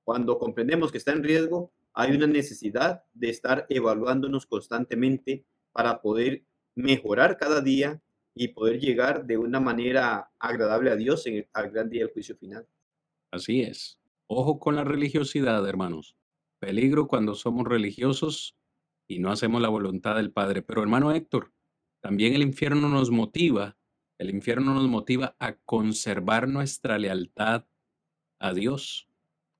Cuando 0.05 0.39
comprendemos 0.39 0.93
que 0.93 0.97
está 0.97 1.11
en 1.11 1.25
riesgo, 1.25 1.73
hay 1.93 2.11
una 2.11 2.27
necesidad 2.27 3.03
de 3.13 3.29
estar 3.29 3.65
evaluándonos 3.69 4.45
constantemente 4.45 5.45
para 5.71 6.01
poder 6.01 6.45
mejorar 6.75 7.37
cada 7.37 7.61
día 7.61 8.01
y 8.33 8.49
poder 8.49 8.79
llegar 8.79 9.25
de 9.25 9.37
una 9.37 9.59
manera 9.59 10.31
agradable 10.39 10.91
a 10.91 10.95
Dios 10.95 11.25
en 11.27 11.35
el, 11.35 11.49
al 11.53 11.71
gran 11.71 11.89
día 11.89 12.03
del 12.03 12.13
juicio 12.13 12.37
final. 12.37 12.67
Así 13.31 13.61
es. 13.61 13.99
Ojo 14.27 14.59
con 14.59 14.75
la 14.75 14.83
religiosidad, 14.83 15.67
hermanos. 15.67 16.15
Peligro 16.59 17.07
cuando 17.07 17.35
somos 17.35 17.67
religiosos 17.67 18.55
y 19.07 19.19
no 19.19 19.31
hacemos 19.31 19.61
la 19.61 19.69
voluntad 19.69 20.15
del 20.15 20.31
Padre. 20.31 20.61
Pero 20.61 20.81
hermano 20.81 21.11
Héctor, 21.11 21.51
también 22.01 22.33
el 22.33 22.41
infierno 22.41 22.87
nos 22.87 23.11
motiva, 23.11 23.77
el 24.17 24.29
infierno 24.29 24.73
nos 24.73 24.87
motiva 24.87 25.35
a 25.39 25.55
conservar 25.55 26.47
nuestra 26.47 26.97
lealtad 26.97 27.65
a 28.39 28.53
Dios, 28.53 29.09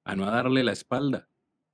a 0.05 0.15
no 0.15 0.25
darle 0.25 0.63
la 0.63 0.71
espalda. 0.71 1.29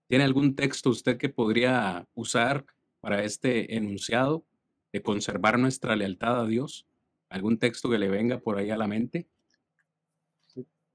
¿Tiene 0.08 0.24
algún 0.24 0.56
texto 0.56 0.90
usted 0.90 1.18
que 1.18 1.30
podría 1.30 2.08
usar 2.14 2.66
para 3.02 3.24
este 3.24 3.76
enunciado 3.76 4.46
de 4.94 5.02
conservar 5.02 5.60
nuestra 5.60 5.96
lealtad 5.96 6.42
a 6.42 6.48
Dios? 6.48 6.86
¿Algún 7.30 7.58
texto 7.58 7.90
que 7.90 8.00
le 8.00 8.08
venga 8.10 8.40
por 8.40 8.58
ahí 8.58 8.70
a 8.70 8.78
la 8.78 8.88
mente? 8.88 9.28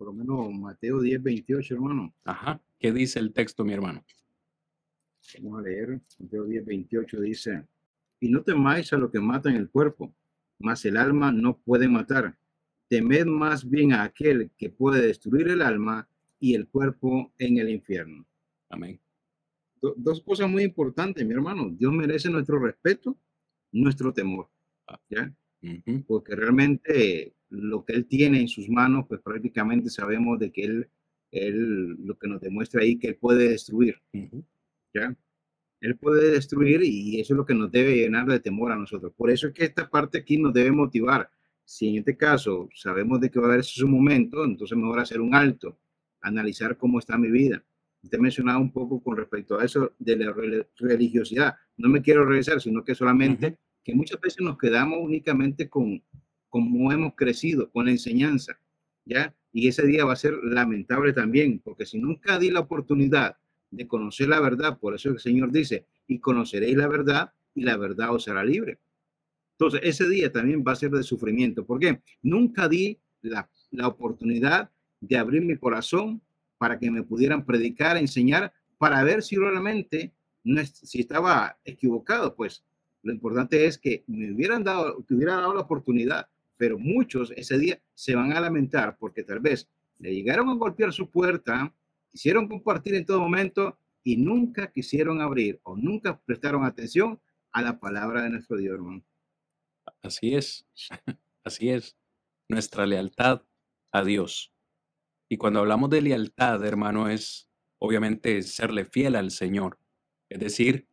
por 0.02 0.09
lo 0.09 0.14
menos 0.14 0.52
Mateo 0.52 1.01
10, 1.01 1.22
28, 1.22 1.74
hermano. 1.74 2.12
Ajá. 2.24 2.60
¿Qué 2.80 2.90
dice 2.90 3.20
el 3.20 3.32
texto, 3.32 3.64
mi 3.64 3.72
hermano? 3.72 4.05
Vamos 5.40 5.60
a 5.60 5.62
leer. 5.62 6.01
Mateo 6.18 6.44
10, 6.44 6.64
28 6.64 7.20
dice, 7.20 7.64
y 8.18 8.28
no 8.28 8.43
temáis 8.43 8.93
a 8.93 8.97
lo 8.97 9.12
que 9.12 9.20
mata 9.20 9.48
en 9.48 9.55
el 9.55 9.70
cuerpo, 9.70 10.12
mas 10.59 10.84
el 10.86 10.97
alma 10.97 11.30
no 11.30 11.56
puede 11.56 11.86
matar. 11.86 12.36
Temed 12.89 13.26
más 13.26 13.68
bien 13.68 13.93
a 13.93 14.02
aquel 14.02 14.51
que 14.59 14.70
puede 14.70 15.06
destruir 15.06 15.47
el 15.47 15.62
alma 15.62 16.09
y 16.40 16.55
el 16.55 16.66
cuerpo 16.66 17.30
en 17.39 17.59
el 17.59 17.70
infierno. 17.70 18.26
Amén. 18.72 18.98
dos 19.80 20.22
cosas 20.22 20.48
muy 20.48 20.62
importantes, 20.62 21.24
mi 21.26 21.34
hermano. 21.34 21.68
Dios 21.70 21.92
merece 21.92 22.30
nuestro 22.30 22.58
respeto, 22.58 23.16
nuestro 23.70 24.12
temor. 24.12 24.48
Ah. 24.86 24.98
¿ya? 25.10 25.32
Porque 26.06 26.34
realmente 26.34 27.34
lo 27.50 27.84
que 27.84 27.92
él 27.92 28.06
tiene 28.06 28.40
en 28.40 28.48
sus 28.48 28.68
manos, 28.68 29.04
pues 29.06 29.20
prácticamente 29.20 29.90
sabemos 29.90 30.38
de 30.38 30.50
que 30.50 30.64
él, 30.64 30.88
él 31.30 31.96
lo 32.06 32.16
que 32.16 32.28
nos 32.28 32.40
demuestra 32.40 32.80
ahí, 32.80 32.98
que 32.98 33.08
él 33.08 33.16
puede 33.16 33.50
destruir. 33.50 34.00
¿Ya? 34.94 35.14
Él 35.80 35.98
puede 35.98 36.30
destruir 36.30 36.82
y 36.82 37.20
eso 37.20 37.34
es 37.34 37.36
lo 37.36 37.44
que 37.44 37.54
nos 37.54 37.70
debe 37.70 37.96
llenar 37.96 38.26
de 38.26 38.40
temor 38.40 38.72
a 38.72 38.76
nosotros. 38.76 39.12
Por 39.14 39.30
eso 39.30 39.48
es 39.48 39.52
que 39.52 39.64
esta 39.64 39.90
parte 39.90 40.18
aquí 40.18 40.38
nos 40.38 40.54
debe 40.54 40.72
motivar. 40.72 41.30
Si 41.64 41.88
en 41.88 41.96
este 41.98 42.16
caso 42.16 42.70
sabemos 42.74 43.20
de 43.20 43.30
que 43.30 43.38
va 43.38 43.48
a 43.48 43.52
haber 43.52 43.64
su 43.64 43.86
momento, 43.86 44.44
entonces 44.44 44.78
mejor 44.78 45.00
hacer 45.00 45.20
un 45.20 45.34
alto, 45.34 45.78
analizar 46.20 46.78
cómo 46.78 46.98
está 46.98 47.18
mi 47.18 47.30
vida. 47.30 47.62
Usted 48.02 48.18
mencionaba 48.18 48.58
un 48.58 48.72
poco 48.72 49.02
con 49.02 49.16
respecto 49.16 49.58
a 49.58 49.64
eso 49.64 49.92
de 49.98 50.16
la 50.16 50.34
religiosidad. 50.76 51.54
No 51.76 51.88
me 51.88 52.02
quiero 52.02 52.24
regresar, 52.24 52.60
sino 52.60 52.84
que 52.84 52.94
solamente 52.94 53.58
que 53.84 53.94
muchas 53.94 54.20
veces 54.20 54.40
nos 54.40 54.58
quedamos 54.58 54.98
únicamente 55.00 55.68
con, 55.68 56.02
como 56.48 56.92
hemos 56.92 57.14
crecido 57.14 57.70
con 57.70 57.86
la 57.86 57.92
enseñanza, 57.92 58.58
¿ya? 59.04 59.34
Y 59.52 59.68
ese 59.68 59.86
día 59.86 60.04
va 60.04 60.14
a 60.14 60.16
ser 60.16 60.34
lamentable 60.42 61.12
también, 61.12 61.60
porque 61.60 61.86
si 61.86 61.98
nunca 61.98 62.38
di 62.38 62.50
la 62.50 62.60
oportunidad 62.60 63.36
de 63.70 63.86
conocer 63.86 64.28
la 64.28 64.40
verdad, 64.40 64.78
por 64.78 64.94
eso 64.94 65.10
el 65.10 65.18
Señor 65.18 65.50
dice, 65.52 65.86
y 66.06 66.18
conoceréis 66.18 66.76
la 66.76 66.88
verdad 66.88 67.32
y 67.54 67.62
la 67.62 67.76
verdad 67.76 68.14
os 68.14 68.28
hará 68.28 68.44
libre. 68.44 68.78
Entonces, 69.52 69.80
ese 69.84 70.08
día 70.08 70.32
también 70.32 70.64
va 70.66 70.72
a 70.72 70.76
ser 70.76 70.90
de 70.90 71.02
sufrimiento. 71.02 71.64
¿Por 71.64 71.78
qué? 71.78 72.00
Nunca 72.22 72.68
di 72.68 72.98
la, 73.20 73.48
la 73.70 73.88
oportunidad 73.88 74.70
de 75.00 75.16
abrir 75.16 75.42
mi 75.42 75.56
corazón 75.56 76.22
para 76.62 76.78
que 76.78 76.93
me 76.93 77.02
pudieran 77.02 77.44
predicar, 77.44 77.97
enseñar, 77.97 78.52
para 78.78 79.02
ver 79.02 79.24
si 79.24 79.34
realmente, 79.34 80.12
no 80.44 80.64
si 80.64 81.01
estaba 81.01 81.59
equivocado, 81.64 82.36
pues 82.36 82.64
lo 83.02 83.12
importante 83.12 83.66
es 83.66 83.78
que 83.78 84.05
me 84.06 84.30
hubieran 84.30 84.62
dado, 84.62 85.05
que 85.05 85.14
hubiera 85.14 85.34
dado 85.34 85.55
la 85.55 85.62
oportunidad 85.62 86.28
pero 86.62 86.78
muchos 86.78 87.32
ese 87.34 87.59
día 87.59 87.82
se 87.93 88.14
van 88.14 88.32
a 88.32 88.40
lamentar 88.40 88.97
porque 88.97 89.24
tal 89.24 89.40
vez 89.40 89.68
le 89.98 90.14
llegaron 90.14 90.48
a 90.48 90.55
golpear 90.55 90.93
su 90.93 91.10
puerta, 91.10 91.74
quisieron 92.09 92.47
compartir 92.47 92.94
en 92.94 93.05
todo 93.05 93.18
momento 93.18 93.76
y 94.05 94.16
nunca 94.16 94.70
quisieron 94.70 95.20
abrir 95.20 95.59
o 95.64 95.76
nunca 95.76 96.20
prestaron 96.20 96.64
atención 96.64 97.20
a 97.51 97.62
la 97.62 97.80
palabra 97.80 98.22
de 98.22 98.30
nuestro 98.30 98.59
Dios, 98.59 98.74
hermano. 98.74 99.02
Así 100.02 100.36
es, 100.36 100.64
así 101.44 101.68
es, 101.68 101.97
nuestra 102.48 102.86
lealtad 102.86 103.43
a 103.90 104.05
Dios. 104.05 104.51
Y 105.32 105.38
cuando 105.38 105.60
hablamos 105.60 105.88
de 105.88 106.02
lealtad, 106.02 106.62
hermano, 106.62 107.09
es 107.09 107.48
obviamente 107.78 108.42
serle 108.42 108.84
fiel 108.84 109.16
al 109.16 109.30
Señor, 109.30 109.78
es 110.28 110.38
decir, 110.38 110.86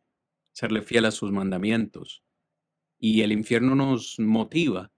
serle 0.52 0.80
fiel 0.80 1.04
a 1.04 1.10
sus 1.10 1.30
mandamientos. 1.30 2.24
Y 2.98 3.20
el 3.20 3.32
infierno 3.32 3.74
nos 3.74 4.18
motiva 4.18 4.90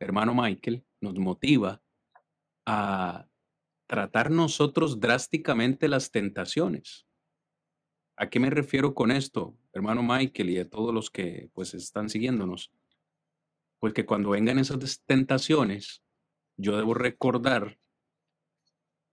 hermano 0.00 0.34
Michael, 0.34 0.84
nos 1.00 1.14
motiva 1.14 1.80
a 2.66 3.28
tratar 3.86 4.32
nosotros 4.32 4.98
drásticamente 4.98 5.86
las 5.86 6.10
tentaciones. 6.10 7.06
¿A 8.16 8.28
qué 8.28 8.40
me 8.40 8.50
refiero 8.50 8.94
con 8.94 9.12
esto, 9.12 9.56
hermano 9.74 10.02
Michael 10.02 10.50
y 10.50 10.58
a 10.58 10.68
todos 10.68 10.92
los 10.92 11.08
que 11.08 11.50
pues 11.54 11.72
están 11.72 12.08
siguiéndonos, 12.08 12.72
pues 13.78 13.94
que 13.94 14.04
cuando 14.04 14.30
vengan 14.30 14.58
esas 14.58 15.04
tentaciones, 15.06 16.02
yo 16.56 16.76
debo 16.76 16.94
recordar 16.94 17.78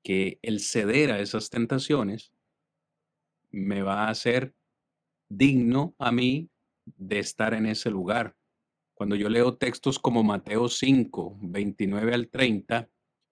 que 0.04 0.40
el 0.42 0.60
ceder 0.60 1.12
a 1.12 1.20
esas 1.20 1.50
tentaciones 1.50 2.34
me 3.52 3.82
va 3.82 4.06
a 4.06 4.10
hacer 4.10 4.54
digno 5.30 5.96
a 5.98 6.12
mí 6.12 6.50
de 6.86 7.20
estar 7.20 7.54
en 7.54 7.66
ese 7.66 7.90
lugar. 7.90 8.36
Cuando 8.94 9.16
yo 9.16 9.30
leo 9.30 9.58
textos 9.58 10.00
como 10.00 10.24
Mateo 10.24 10.70
5, 10.70 11.38
29 11.42 12.14
al 12.14 12.30
30, 12.30 12.90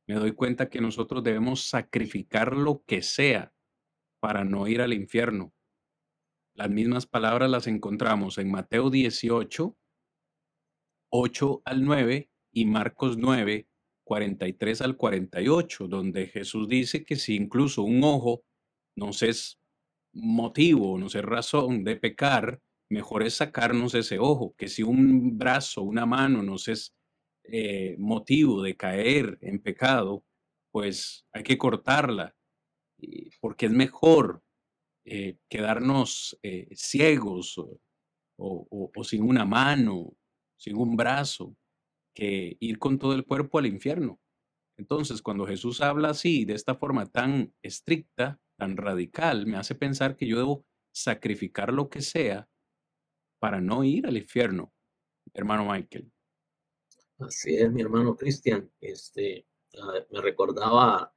me 0.08 0.16
doy 0.16 0.32
cuenta 0.34 0.70
que 0.70 0.82
nosotros 0.82 1.24
debemos 1.24 1.70
sacrificar 1.70 2.56
lo 2.56 2.84
que 2.86 3.02
sea 3.02 3.54
para 4.20 4.44
no 4.44 4.68
ir 4.68 4.82
al 4.82 4.94
infierno. 4.94 5.54
Las 6.54 6.70
mismas 6.70 7.06
palabras 7.06 7.50
las 7.50 7.68
encontramos 7.68 8.38
en 8.38 8.52
Mateo 8.52 8.90
18, 8.90 9.78
8 11.10 11.62
al 11.66 11.86
9 11.86 12.30
y 12.52 12.66
Marcos 12.66 13.18
9, 13.18 13.68
43 14.12 14.82
al 14.82 14.98
48, 14.98 15.88
donde 15.88 16.28
Jesús 16.28 16.68
dice 16.68 17.06
que 17.06 17.16
si 17.16 17.34
incluso 17.38 17.82
un 17.84 18.04
ojo 18.04 18.44
nos 18.94 19.24
es 19.24 19.58
motivo, 20.12 21.00
no 21.00 21.06
es 21.06 21.14
razón 21.14 21.86
de 21.86 21.96
pecar, 21.96 22.60
mejor 22.90 23.24
es 23.24 23.36
sacarnos 23.36 23.96
ese 23.96 24.20
ojo, 24.20 24.54
que 24.58 24.68
si 24.68 24.84
un 24.84 25.38
brazo, 25.38 25.84
una 25.84 26.06
mano 26.06 26.44
nos 26.44 26.68
es 26.68 26.94
eh, 27.46 27.96
motivo 28.00 28.62
de 28.62 28.76
caer 28.76 29.38
en 29.40 29.60
pecado, 29.60 30.26
pues 30.72 31.26
hay 31.32 31.44
que 31.44 31.58
cortarla, 31.58 32.36
porque 33.40 33.68
es 33.68 33.72
mejor 33.72 34.44
eh, 35.06 35.38
quedarnos 35.48 36.38
eh, 36.44 36.68
ciegos 36.76 37.56
o, 38.36 38.92
sin 39.06 39.24
una 39.24 39.46
mano, 39.46 40.12
sin 40.58 40.76
un 40.76 40.98
brazo, 40.98 41.56
que 42.14 42.58
ir 42.60 42.80
con 42.80 43.00
todo 43.00 43.14
el 43.14 43.26
cuerpo 43.26 43.60
al 43.60 43.66
infierno. 43.66 44.20
Entonces, 44.78 45.22
cuando 45.22 45.46
Jesús 45.46 45.82
habla 45.82 46.10
así, 46.10 46.46
de 46.46 46.54
esta 46.54 46.76
forma 46.76 47.06
tan 47.06 47.54
estricta, 47.62 48.40
tan 48.58 48.78
radical, 48.78 49.46
me 49.46 49.58
hace 49.58 49.76
pensar 49.76 50.16
que 50.16 50.28
yo 50.28 50.38
debo 50.38 50.66
sacrificar 50.94 51.72
lo 51.72 51.90
que 51.90 52.02
sea 52.02 52.50
para 53.40 53.62
no 53.62 53.84
ir 53.84 54.08
al 54.08 54.18
infierno, 54.18 54.74
hermano 55.34 55.72
Michael. 55.72 56.12
Así 57.20 57.56
es, 57.56 57.72
mi 57.72 57.82
hermano 57.82 58.16
Cristian. 58.16 58.72
Este, 58.80 59.46
ah, 59.80 60.06
me 60.10 60.22
recordaba 60.22 61.14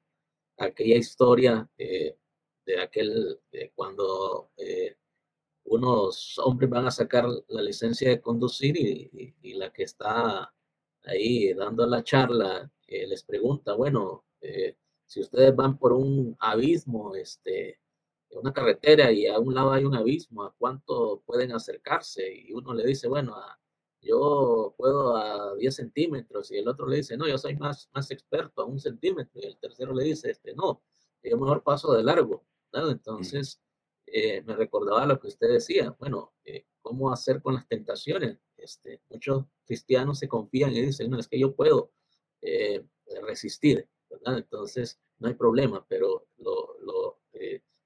aquella 0.58 0.96
historia 0.96 1.68
eh, 1.78 2.16
de 2.66 2.80
aquel, 2.80 3.40
cuando 3.74 4.50
eh, 4.56 4.96
unos 5.64 6.38
hombres 6.38 6.70
van 6.70 6.86
a 6.86 6.90
sacar 6.90 7.26
la 7.48 7.62
licencia 7.62 8.08
de 8.08 8.20
conducir 8.20 8.76
y, 8.76 9.54
la 9.54 9.72
que 9.72 9.84
está 9.84 10.54
ahí 11.04 11.52
dando 11.54 11.86
la 11.86 12.02
charla 12.02 12.70
eh, 12.86 13.06
les 13.06 13.22
pregunta, 13.22 13.74
bueno, 13.74 14.24
si 15.06 15.20
ustedes 15.20 15.54
van 15.56 15.78
por 15.78 15.92
un 15.92 16.36
abismo, 16.40 17.14
este, 17.14 17.80
una 18.30 18.52
carretera 18.52 19.12
y 19.12 19.26
a 19.26 19.38
un 19.38 19.54
lado 19.54 19.72
hay 19.72 19.84
un 19.84 19.94
abismo, 19.94 20.44
¿a 20.44 20.54
cuánto 20.58 21.22
pueden 21.24 21.52
acercarse? 21.52 22.32
Y 22.34 22.52
uno 22.52 22.74
le 22.74 22.84
dice, 22.84 23.08
bueno, 23.08 23.36
yo 24.00 24.74
puedo 24.76 25.16
a 25.16 25.54
10 25.56 25.74
centímetros 25.74 26.50
y 26.50 26.58
el 26.58 26.68
otro 26.68 26.86
le 26.86 26.96
dice, 26.96 27.16
no, 27.16 27.26
yo 27.26 27.38
soy 27.38 27.56
más, 27.56 27.88
más 27.94 28.10
experto 28.10 28.62
a 28.62 28.66
un 28.66 28.78
centímetro 28.80 29.40
y 29.40 29.46
el 29.46 29.56
tercero 29.58 29.94
le 29.94 30.04
dice, 30.04 30.30
este, 30.30 30.54
no, 30.54 30.82
yo 31.22 31.38
mejor 31.38 31.62
paso 31.62 31.94
de 31.94 32.02
largo. 32.02 32.44
Entonces, 32.72 33.60
eh, 34.06 34.42
me 34.42 34.56
recordaba 34.56 35.06
lo 35.06 35.20
que 35.20 35.28
usted 35.28 35.48
decía, 35.48 35.94
bueno, 35.98 36.34
eh, 36.44 36.66
¿cómo 36.82 37.12
hacer 37.12 37.40
con 37.40 37.54
las 37.54 37.68
tentaciones? 37.68 38.38
Este, 38.64 39.00
muchos 39.10 39.44
cristianos 39.66 40.18
se 40.18 40.28
confían 40.28 40.72
y 40.72 40.80
dicen, 40.80 41.10
no, 41.10 41.18
es 41.18 41.28
que 41.28 41.38
yo 41.38 41.54
puedo 41.54 41.92
eh, 42.42 42.84
resistir, 43.22 43.88
¿verdad? 44.10 44.38
Entonces, 44.38 44.98
no 45.18 45.28
hay 45.28 45.34
problema, 45.34 45.86
pero 45.88 46.26
lo, 46.38 46.78
lo 46.80 47.20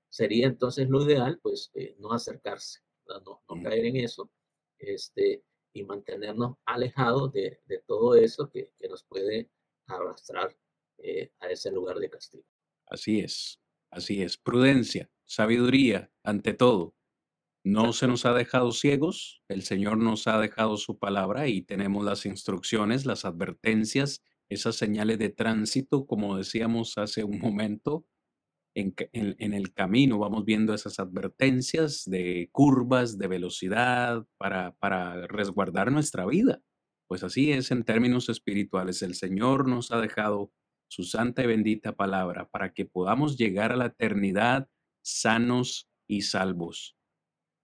sería 0.09 0.47
entonces 0.47 0.89
lo 0.89 1.05
ideal, 1.05 1.39
pues 1.41 1.71
eh, 1.75 1.95
no 1.99 2.13
acercarse, 2.13 2.81
no, 3.07 3.43
no, 3.49 3.63
caer 3.63 3.87
en 3.87 3.97
eso 3.97 4.31
este, 4.79 5.45
y 5.73 5.85
mantenernos 5.85 6.57
alejados 6.65 7.33
de, 7.33 7.61
de 7.67 7.79
todo 7.87 8.15
eso 8.15 8.51
que, 8.51 8.73
que, 8.79 8.89
nos 8.89 9.05
puede 9.05 9.51
arrastrar 9.87 10.57
eh, 10.99 11.31
a 11.41 11.51
ese 11.51 11.71
lugar 11.71 11.99
de 11.99 12.11
castigo. 12.11 12.45
Así 12.87 13.21
es, 13.21 13.61
así 13.91 14.23
es. 14.23 14.37
Prudencia, 14.37 15.11
sabiduría, 15.25 16.11
ante 16.23 16.55
todo. 16.55 16.95
No 17.65 17.93
se 17.93 18.07
nos 18.07 18.25
ha 18.25 18.33
dejado 18.33 18.73
ciegos, 18.73 19.43
el 19.49 19.63
Señor 19.63 19.99
nos 19.99 20.27
ha 20.27 20.39
dejado 20.39 20.77
su 20.77 20.99
palabra 20.99 21.49
y 21.49 21.63
tenemos 21.63 22.05
las 22.05 22.25
instrucciones, 22.25 23.05
las 23.05 23.25
advertencias, 23.25 24.23
esas 24.49 24.77
señales 24.77 25.19
de 25.19 25.29
tránsito, 25.29 26.07
como 26.07 26.37
decíamos 26.37 26.97
hace 26.97 27.25
un 27.25 27.39
momento, 27.39 28.07
en, 28.75 29.53
el 29.55 29.73
camino 29.73 30.19
vamos 30.19 30.45
viendo 30.45 30.73
esas 30.73 31.01
advertencias 31.01 32.05
de 32.07 32.49
curvas, 32.53 33.19
de 33.19 33.27
velocidad, 33.27 34.25
para, 34.37 34.73
para 34.77 35.27
resguardar 35.27 35.91
nuestra 35.91 36.27
vida. 36.27 36.61
Pues 37.09 37.25
así 37.25 37.51
es 37.53 37.71
en 37.71 37.85
términos 37.85 38.29
espirituales. 38.29 39.03
El 39.03 39.15
Señor 39.15 39.67
nos 39.69 39.91
ha 39.91 40.01
dejado 40.01 40.53
su 40.89 41.05
santa 41.05 41.43
y 41.43 41.47
bendita 41.47 41.93
palabra 41.93 42.49
para 42.49 42.73
que 42.73 42.85
podamos 42.85 43.37
llegar 43.37 43.73
a 43.73 43.77
la 43.77 43.87
eternidad 43.87 44.69
sanos 45.03 45.91
y 46.07 46.23
salvos. 46.23 46.98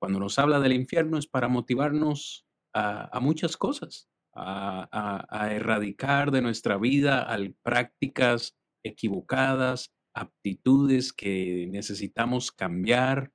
Cuando 0.05 0.21
nos 0.21 0.39
habla 0.39 0.61
del 0.61 0.75
infierno 0.75 1.17
es 1.17 1.27
para 1.27 1.49
motivarnos 1.49 2.47
a, 2.75 3.19
muchas 3.23 3.57
cosas, 3.57 4.11
a, 4.35 4.87
a, 5.31 5.55
erradicar 5.55 6.31
de 6.31 6.43
nuestra 6.43 6.77
vida 6.77 7.23
al 7.23 7.55
prácticas 7.63 8.55
equivocadas, 8.85 9.95
aptitudes 10.15 11.15
que 11.15 11.69
necesitamos 11.71 12.53
cambiar, 12.53 13.33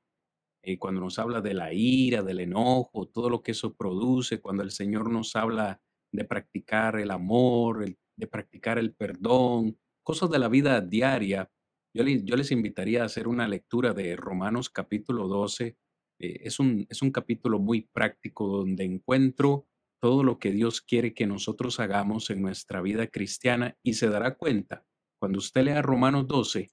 eh, 0.62 0.78
cuando 0.78 1.02
nos 1.02 1.18
habla 1.18 1.41
de 1.41 1.56
la 1.56 1.74
ira, 1.74 2.22
del 2.22 2.40
enojo, 2.40 3.08
todo 3.08 3.32
lo 3.32 3.41
que 3.41 3.54
eso 3.54 3.74
produce, 3.74 4.40
cuando 4.40 4.62
el 4.62 4.70
Señor 4.70 5.10
nos 5.10 5.36
habla 5.36 5.82
de 6.14 6.24
practicar 6.24 7.00
el 7.00 7.10
amor, 7.10 7.84
de 8.16 8.28
practicar 8.28 8.78
el 8.78 8.94
perdón, 8.94 9.80
cosas 10.04 10.30
de 10.30 10.38
la 10.38 10.50
vida 10.50 10.82
diaria, 10.82 11.50
yo, 11.96 12.04
yo 12.04 12.36
les 12.36 12.52
invitaría 12.52 13.02
a 13.02 13.06
hacer 13.06 13.28
una 13.28 13.48
lectura 13.48 13.96
de 13.96 14.16
Romanos 14.16 14.70
capítulo 14.70 15.28
12. 15.28 15.76
Eh, 16.20 16.41
es, 16.44 16.60
un, 16.60 16.86
es 16.90 17.02
un 17.02 17.12
capítulo 17.12 17.60
muy 17.60 17.82
práctico 17.82 18.48
donde 18.48 18.84
encuentro 18.84 19.68
todo 20.02 20.24
lo 20.24 20.40
que 20.40 20.52
Dios 20.52 20.82
quiere 20.82 21.14
que 21.14 21.28
nosotros 21.28 21.80
hagamos 21.80 22.30
en 22.30 22.41
nuestra 22.41 22.82
vida 22.82 23.08
cristiana 23.08 23.78
y 23.84 23.96
se 23.96 24.10
dará 24.10 24.36
cuenta 24.36 24.86
cuando 25.20 25.40
usted 25.40 25.64
lea 25.64 25.82
Romanos 25.82 26.28
12, 26.28 26.72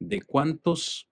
de 0.00 0.22
cuántos, 0.22 1.08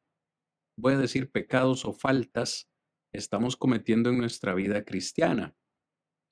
voy 0.78 0.92
a 0.92 0.98
decir, 0.98 1.30
pecados 1.30 1.86
o 1.86 1.92
faltas 1.94 2.68
estamos 3.12 3.56
cometiendo 3.56 4.10
en 4.10 4.18
nuestra 4.18 4.54
vida 4.54 4.84
cristiana. 4.84 5.56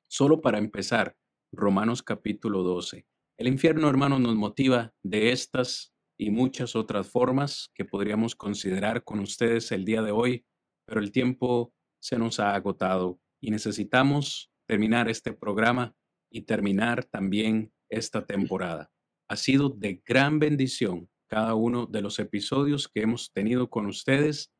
Solo 0.07 0.43
para 0.43 0.59
empezar, 0.59 1.17
Romanos 1.51 2.03
capítulo 2.03 2.63
12. 2.63 3.07
El 3.39 3.49
infierno, 3.49 3.89
hermanos, 3.89 4.21
nos 4.21 4.37
motiva 4.37 4.93
de 5.03 5.33
estas 5.33 5.95
y 6.19 6.31
muchas 6.31 6.77
otras 6.77 7.09
formas 7.09 7.71
que 7.75 7.87
podríamos 7.87 8.37
considerar 8.37 9.03
con 9.03 9.21
ustedes 9.21 9.73
el 9.73 9.87
día 9.87 10.03
de 10.03 10.13
hoy, 10.13 10.45
pero 10.87 11.01
el 11.01 11.13
tiempo 11.13 11.73
se 12.01 12.19
nos 12.19 12.41
ha 12.41 12.55
agotado 12.55 13.21
y 13.41 13.51
necesitamos 13.51 14.51
terminar 14.67 15.09
este 15.09 15.33
programa 15.33 15.95
y 16.31 16.43
terminar 16.43 17.05
también 17.05 17.73
esta 17.89 18.27
temporada. 18.27 18.91
Ha 19.29 19.37
sido 19.37 19.69
de 19.69 20.03
gran 20.05 20.39
bendición 20.39 21.09
cada 21.29 21.55
uno 21.55 21.87
de 21.87 22.03
los 22.03 22.19
episodios 22.19 22.89
que 22.89 23.03
hemos 23.03 23.33
tenido 23.33 23.71
con 23.71 23.87
ustedes, 23.87 24.53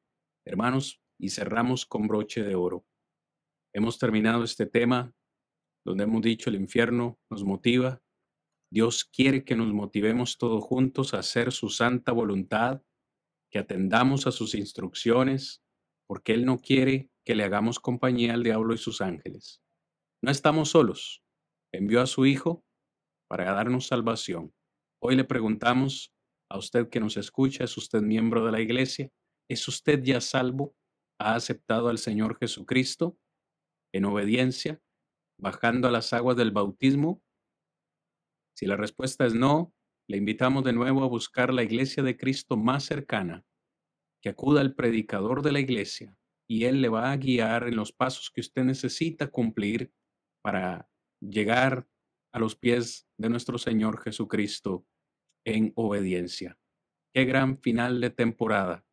hermanos, 0.47 1.01
y 1.19 1.31
cerramos 1.31 1.87
con 1.87 2.07
broche 2.09 2.43
de 2.43 2.55
oro. 2.55 2.87
Hemos 3.73 3.99
terminado 3.99 4.45
este 4.45 4.67
tema 4.67 5.15
donde 5.85 6.05
hemos 6.05 6.23
dicho 6.23 6.51
el 6.51 6.57
infierno 6.57 7.19
nos 7.31 7.45
motiva. 7.45 8.03
Dios 8.71 9.05
quiere 9.05 9.45
que 9.45 9.57
nos 9.57 9.73
motivemos 9.73 10.39
todos 10.39 10.65
juntos 10.65 11.15
a 11.15 11.19
hacer 11.19 11.53
su 11.53 11.69
santa 11.69 12.13
voluntad, 12.13 12.83
que 13.51 13.59
atendamos 13.59 14.27
a 14.27 14.33
sus 14.33 14.55
instrucciones, 14.55 15.64
porque 16.07 16.33
Él 16.33 16.45
no 16.45 16.61
quiere 16.61 17.11
que 17.25 17.35
le 17.35 17.45
hagamos 17.45 17.81
compañía 17.81 18.35
al 18.35 18.43
diablo 18.43 18.75
y 18.75 18.79
sus 18.79 19.01
ángeles. 19.01 19.63
No 20.23 20.31
estamos 20.31 20.71
solos. 20.71 21.23
Envió 21.73 22.01
a 22.01 22.07
su 22.07 22.27
Hijo 22.27 22.65
para 23.29 23.53
darnos 23.53 23.87
salvación. 23.87 24.55
Hoy 25.03 25.17
le 25.17 25.25
preguntamos 25.25 26.15
a 26.51 26.59
usted 26.59 26.89
que 26.89 27.01
nos 27.01 27.17
escucha, 27.17 27.65
¿es 27.65 27.77
usted 27.77 28.03
miembro 28.03 28.45
de 28.45 28.53
la 28.53 28.61
iglesia? 28.61 29.11
¿Es 29.49 29.67
usted 29.69 30.03
ya 30.03 30.21
salvo? 30.21 30.75
¿Ha 31.19 31.35
aceptado 31.35 31.89
al 31.89 31.99
Señor 31.99 32.39
Jesucristo 32.39 33.19
en 33.93 34.05
obediencia, 34.05 34.81
bajando 35.39 35.89
a 35.89 35.91
las 35.91 36.13
aguas 36.13 36.37
del 36.37 36.53
bautismo? 36.53 37.23
Si 38.57 38.67
la 38.67 38.77
respuesta 38.77 39.27
es 39.27 39.35
no, 39.35 39.75
le 40.09 40.17
invitamos 40.17 40.65
de 40.65 40.73
nuevo 40.73 41.03
a 41.03 41.09
buscar 41.09 41.53
la 41.53 41.63
iglesia 41.63 42.03
de 42.03 42.17
Cristo 42.17 42.57
más 42.57 42.85
cercana, 42.85 43.45
que 44.25 44.31
acuda 44.31 44.63
al 44.63 44.75
predicador 44.75 45.43
de 45.43 45.53
la 45.53 45.61
iglesia, 45.61 46.17
y 46.49 46.65
Él 46.65 46.81
le 46.81 46.89
va 46.89 47.13
a 47.13 47.17
guiar 47.19 47.69
en 47.69 47.77
los 47.77 47.93
pasos 47.93 48.31
que 48.31 48.41
usted 48.41 48.65
necesita 48.65 49.27
cumplir 49.27 49.93
para 50.43 50.89
llegar 51.21 51.87
a 52.33 52.39
los 52.39 52.57
pies 52.57 53.07
de 53.19 53.29
nuestro 53.29 53.59
Señor 53.59 54.01
Jesucristo 54.01 54.87
en 55.45 55.75
obediencia. 55.77 56.59
Qué 57.13 57.27
gran 57.27 57.59
final 57.61 58.01
de 58.01 58.09
temporada. 58.09 58.87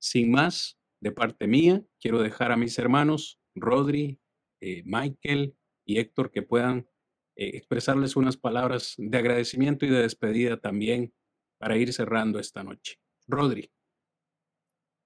Sin 0.00 0.32
más, 0.32 0.76
de 1.00 1.12
parte 1.12 1.46
mía, 1.46 1.84
quiero 2.00 2.20
dejar 2.20 2.50
a 2.50 2.56
mis 2.56 2.76
hermanos 2.76 3.40
Rodri, 3.54 4.18
eh, 4.60 4.82
Michael 4.84 5.56
y 5.86 6.00
Héctor 6.00 6.32
que 6.32 6.42
puedan 6.42 6.88
eh, 7.36 7.50
expresarles 7.54 8.16
unas 8.16 8.36
palabras 8.36 8.94
de 8.98 9.18
agradecimiento 9.18 9.86
y 9.86 9.90
de 9.90 10.02
despedida 10.02 10.60
también 10.60 11.14
para 11.58 11.76
ir 11.76 11.92
cerrando 11.92 12.40
esta 12.40 12.64
noche. 12.64 12.98
Rodri. 13.28 13.70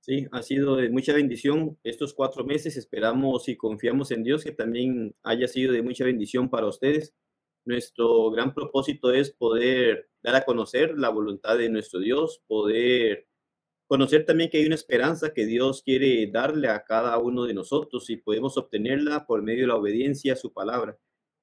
Sí, 0.08 0.26
ha 0.32 0.42
sido 0.42 0.76
de 0.76 0.88
mucha 0.88 1.12
bendición 1.12 1.78
estos 1.84 2.14
cuatro 2.14 2.42
meses. 2.42 2.78
Esperamos 2.78 3.46
y 3.46 3.56
confiamos 3.58 4.10
en 4.10 4.22
Dios 4.24 4.42
que 4.42 4.52
también 4.52 5.14
haya 5.22 5.46
sido 5.48 5.70
de 5.74 5.82
mucha 5.82 6.06
bendición 6.06 6.48
para 6.48 6.66
ustedes. 6.66 7.14
Nuestro 7.66 8.30
gran 8.30 8.54
propósito 8.54 9.12
es 9.12 9.30
poder 9.30 10.08
dar 10.22 10.34
a 10.36 10.46
conocer 10.46 10.98
la 10.98 11.10
voluntad 11.10 11.58
de 11.58 11.68
nuestro 11.68 12.00
Dios, 12.00 12.42
poder 12.46 13.28
conocer 13.86 14.24
también 14.24 14.48
que 14.48 14.56
hay 14.56 14.64
una 14.64 14.76
esperanza 14.76 15.34
que 15.34 15.44
Dios 15.44 15.82
quiere 15.82 16.26
darle 16.32 16.68
a 16.68 16.84
cada 16.84 17.18
uno 17.18 17.44
de 17.44 17.52
nosotros 17.52 18.08
y 18.08 18.16
podemos 18.16 18.56
obtenerla 18.56 19.26
por 19.26 19.42
medio 19.42 19.64
de 19.64 19.68
la 19.68 19.76
obediencia 19.76 20.32
a 20.32 20.36
su 20.36 20.54
palabra. 20.54 20.98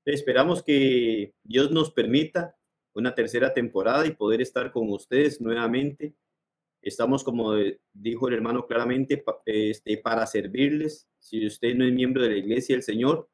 Esperamos 0.06 0.64
que 0.64 1.36
Dios 1.44 1.70
nos 1.70 1.92
permita 1.92 2.56
una 2.96 3.14
tercera 3.14 3.54
temporada 3.54 4.08
y 4.08 4.16
poder 4.16 4.42
estar 4.42 4.72
con 4.72 4.90
ustedes 4.92 5.40
nuevamente. 5.40 6.16
Estamos, 6.86 7.24
como 7.24 7.56
dijo 7.94 8.28
el 8.28 8.36
hermano 8.36 8.68
claramente, 8.68 9.26
este, 9.48 9.98
para 9.98 10.28
servirles. 10.28 11.08
Si 11.18 11.44
usted 11.48 11.74
no 11.74 11.84
es 11.84 11.92
miembro 11.92 12.22
de 12.22 12.30
la 12.30 12.38
iglesia 12.38 12.76
del 12.76 12.84
Señor, 12.84 13.28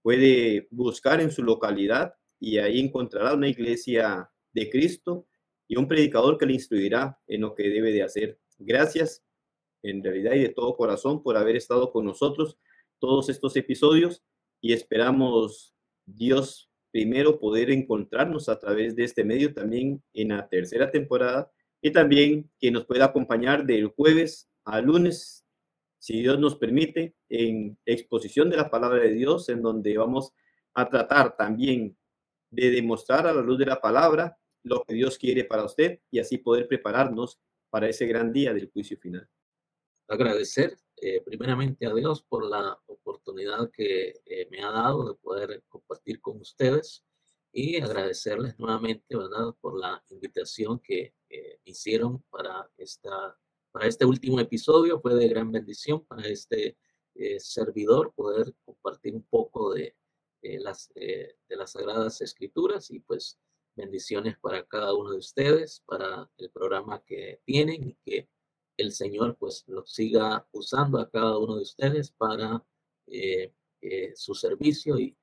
puede 0.00 0.68
buscar 0.70 1.20
en 1.20 1.32
su 1.32 1.42
localidad 1.42 2.14
y 2.38 2.58
ahí 2.58 2.78
encontrará 2.78 3.34
una 3.34 3.48
iglesia 3.48 4.30
de 4.52 4.70
Cristo 4.70 5.26
y 5.66 5.74
un 5.76 5.88
predicador 5.88 6.38
que 6.38 6.46
le 6.46 6.52
instruirá 6.52 7.18
en 7.26 7.40
lo 7.40 7.56
que 7.56 7.68
debe 7.68 7.90
de 7.90 8.04
hacer. 8.04 8.38
Gracias 8.58 9.24
en 9.82 10.04
realidad 10.04 10.34
y 10.34 10.42
de 10.42 10.50
todo 10.50 10.76
corazón 10.76 11.20
por 11.20 11.36
haber 11.36 11.56
estado 11.56 11.90
con 11.90 12.04
nosotros 12.04 12.58
todos 13.00 13.28
estos 13.28 13.56
episodios 13.56 14.22
y 14.60 14.72
esperamos 14.72 15.74
Dios 16.06 16.70
primero 16.92 17.40
poder 17.40 17.72
encontrarnos 17.72 18.48
a 18.48 18.60
través 18.60 18.94
de 18.94 19.02
este 19.02 19.24
medio 19.24 19.52
también 19.52 20.00
en 20.12 20.28
la 20.28 20.48
tercera 20.48 20.92
temporada 20.92 21.50
y 21.84 21.92
también 21.92 22.50
que 22.58 22.70
nos 22.70 22.86
pueda 22.86 23.04
acompañar 23.04 23.66
del 23.66 23.88
jueves 23.88 24.48
a 24.64 24.80
lunes, 24.80 25.44
si 25.98 26.22
Dios 26.22 26.38
nos 26.38 26.56
permite, 26.56 27.14
en 27.28 27.78
exposición 27.84 28.48
de 28.48 28.56
la 28.56 28.70
palabra 28.70 29.02
de 29.02 29.12
Dios, 29.12 29.50
en 29.50 29.60
donde 29.60 29.98
vamos 29.98 30.32
a 30.72 30.88
tratar 30.88 31.36
también 31.36 31.94
de 32.50 32.70
demostrar 32.70 33.26
a 33.26 33.34
la 33.34 33.42
luz 33.42 33.58
de 33.58 33.66
la 33.66 33.82
palabra 33.82 34.38
lo 34.62 34.82
que 34.82 34.94
Dios 34.94 35.18
quiere 35.18 35.44
para 35.44 35.66
usted 35.66 36.00
y 36.10 36.20
así 36.20 36.38
poder 36.38 36.68
prepararnos 36.68 37.38
para 37.68 37.86
ese 37.86 38.06
gran 38.06 38.32
día 38.32 38.54
del 38.54 38.70
juicio 38.70 38.96
final. 38.96 39.28
Agradecer 40.08 40.78
eh, 40.96 41.20
primeramente 41.20 41.84
a 41.84 41.92
Dios 41.92 42.22
por 42.22 42.46
la 42.48 42.80
oportunidad 42.86 43.70
que 43.70 44.22
eh, 44.24 44.48
me 44.50 44.62
ha 44.62 44.70
dado 44.70 45.06
de 45.06 45.14
poder 45.16 45.62
compartir 45.68 46.22
con 46.22 46.40
ustedes 46.40 47.04
y 47.54 47.80
agradecerles 47.80 48.58
nuevamente, 48.58 49.16
¿verdad?, 49.16 49.54
por 49.60 49.78
la 49.78 50.02
invitación 50.10 50.80
que 50.80 51.14
hicieron 51.64 52.22
para, 52.30 52.70
esta, 52.76 53.38
para 53.72 53.86
este 53.86 54.04
último 54.04 54.40
episodio. 54.40 55.00
Fue 55.00 55.14
de 55.14 55.28
gran 55.28 55.50
bendición 55.50 56.04
para 56.04 56.26
este 56.26 56.76
eh, 57.14 57.40
servidor 57.40 58.12
poder 58.14 58.54
compartir 58.64 59.14
un 59.14 59.22
poco 59.22 59.72
de, 59.72 59.96
las, 60.42 60.92
de 60.94 61.36
las 61.48 61.72
Sagradas 61.72 62.20
Escrituras 62.20 62.90
y 62.90 63.00
pues 63.00 63.38
bendiciones 63.76 64.36
para 64.38 64.64
cada 64.66 64.94
uno 64.94 65.12
de 65.12 65.18
ustedes, 65.18 65.82
para 65.86 66.30
el 66.38 66.50
programa 66.50 67.02
que 67.04 67.40
tienen 67.44 67.88
y 67.88 67.94
que 68.04 68.28
el 68.76 68.92
Señor 68.92 69.36
pues 69.38 69.64
lo 69.66 69.86
siga 69.86 70.46
usando 70.52 70.98
a 70.98 71.10
cada 71.10 71.38
uno 71.38 71.56
de 71.56 71.62
ustedes 71.62 72.10
para 72.10 72.64
eh, 73.06 73.52
eh, 73.80 74.12
su 74.14 74.34
servicio 74.34 74.98
y, 74.98 75.16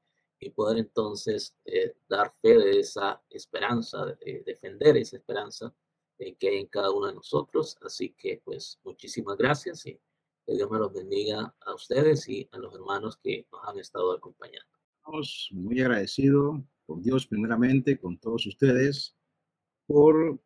poder 0.49 0.79
entonces 0.79 1.55
eh, 1.65 1.93
dar 2.09 2.33
fe 2.41 2.57
de 2.57 2.79
esa 2.79 3.21
esperanza, 3.29 4.05
de, 4.05 4.43
defender 4.45 4.97
esa 4.97 5.17
esperanza 5.17 5.73
que 6.17 6.49
hay 6.49 6.57
en 6.57 6.67
cada 6.67 6.91
uno 6.91 7.07
de 7.07 7.15
nosotros. 7.15 7.77
Así 7.81 8.13
que 8.17 8.41
pues 8.43 8.79
muchísimas 8.83 9.37
gracias 9.37 9.85
y 9.85 9.99
que 10.45 10.53
Dios 10.53 10.69
me 10.69 10.79
los 10.79 10.93
bendiga 10.93 11.53
a 11.61 11.73
ustedes 11.73 12.27
y 12.27 12.47
a 12.51 12.57
los 12.57 12.73
hermanos 12.73 13.17
que 13.17 13.47
nos 13.51 13.61
han 13.67 13.79
estado 13.79 14.11
acompañando. 14.11 14.69
Estamos 14.97 15.49
muy 15.51 15.81
agradecidos 15.81 16.61
con 16.85 17.01
Dios 17.01 17.25
primeramente, 17.25 17.99
con 17.99 18.17
todos 18.17 18.45
ustedes, 18.45 19.15
por 19.85 20.39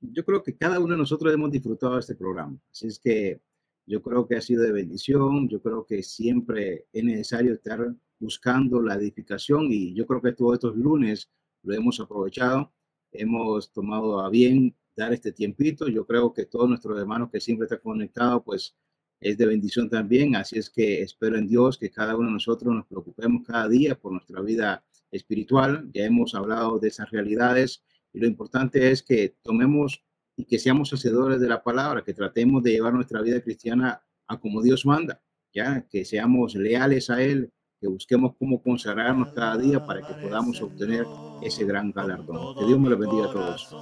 yo 0.00 0.24
creo 0.24 0.42
que 0.42 0.56
cada 0.56 0.78
uno 0.78 0.94
de 0.94 0.98
nosotros 0.98 1.32
hemos 1.32 1.50
disfrutado 1.50 1.94
de 1.94 2.00
este 2.00 2.14
programa. 2.14 2.58
Así 2.70 2.88
es 2.88 2.98
que 2.98 3.40
yo 3.86 4.02
creo 4.02 4.26
que 4.26 4.36
ha 4.36 4.40
sido 4.40 4.62
de 4.62 4.72
bendición, 4.72 5.48
yo 5.48 5.60
creo 5.62 5.84
que 5.84 6.02
siempre 6.02 6.86
es 6.92 7.04
necesario 7.04 7.54
estar 7.54 7.94
buscando 8.24 8.80
la 8.80 8.94
edificación 8.94 9.68
y 9.70 9.94
yo 9.94 10.06
creo 10.06 10.22
que 10.22 10.32
todos 10.32 10.54
estos 10.54 10.74
lunes 10.76 11.30
lo 11.62 11.74
hemos 11.74 12.00
aprovechado, 12.00 12.72
hemos 13.12 13.70
tomado 13.70 14.20
a 14.20 14.30
bien 14.30 14.74
dar 14.96 15.12
este 15.12 15.30
tiempito. 15.32 15.88
Yo 15.88 16.06
creo 16.06 16.32
que 16.32 16.46
todos 16.46 16.68
nuestros 16.68 16.98
hermanos 16.98 17.28
que 17.30 17.40
siempre 17.40 17.66
están 17.66 17.80
conectados, 17.82 18.42
pues 18.44 18.76
es 19.20 19.36
de 19.36 19.46
bendición 19.46 19.90
también. 19.90 20.36
Así 20.36 20.58
es 20.58 20.70
que 20.70 21.02
espero 21.02 21.36
en 21.36 21.46
Dios 21.46 21.76
que 21.76 21.90
cada 21.90 22.16
uno 22.16 22.28
de 22.28 22.32
nosotros 22.32 22.74
nos 22.74 22.86
preocupemos 22.86 23.46
cada 23.46 23.68
día 23.68 23.94
por 23.94 24.12
nuestra 24.12 24.40
vida 24.40 24.82
espiritual. 25.10 25.90
Ya 25.92 26.04
hemos 26.04 26.34
hablado 26.34 26.78
de 26.78 26.88
esas 26.88 27.10
realidades 27.10 27.84
y 28.12 28.20
lo 28.20 28.26
importante 28.26 28.90
es 28.90 29.02
que 29.02 29.36
tomemos 29.42 30.02
y 30.36 30.46
que 30.46 30.58
seamos 30.58 30.92
hacedores 30.92 31.40
de 31.40 31.48
la 31.48 31.62
palabra, 31.62 32.02
que 32.02 32.14
tratemos 32.14 32.62
de 32.62 32.72
llevar 32.72 32.94
nuestra 32.94 33.20
vida 33.20 33.40
cristiana 33.40 34.02
a 34.26 34.40
como 34.40 34.62
Dios 34.62 34.84
manda, 34.86 35.22
ya 35.52 35.86
que 35.88 36.04
seamos 36.04 36.54
leales 36.54 37.10
a 37.10 37.22
Él, 37.22 37.52
que 37.84 37.90
busquemos 37.90 38.32
cómo 38.38 38.62
consagrarnos 38.62 39.28
cada 39.34 39.58
día 39.58 39.84
para 39.84 40.00
que 40.00 40.14
podamos 40.14 40.58
obtener 40.62 41.06
ese 41.42 41.66
gran 41.66 41.92
galardón. 41.92 42.56
Que 42.56 42.64
Dios 42.64 42.80
me 42.80 42.88
lo 42.88 42.96
bendiga 42.96 43.26
a 43.26 43.30
todos. 43.30 43.76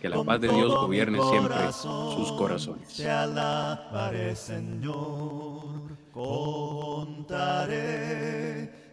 Que 0.00 0.08
la 0.08 0.24
paz 0.24 0.40
de 0.40 0.48
Dios 0.48 0.74
gobierne 0.74 1.20
siempre 1.30 1.72
sus 1.72 2.32
corazones. 2.32 2.88
Señor, 4.34 5.96
contaré 6.12 7.22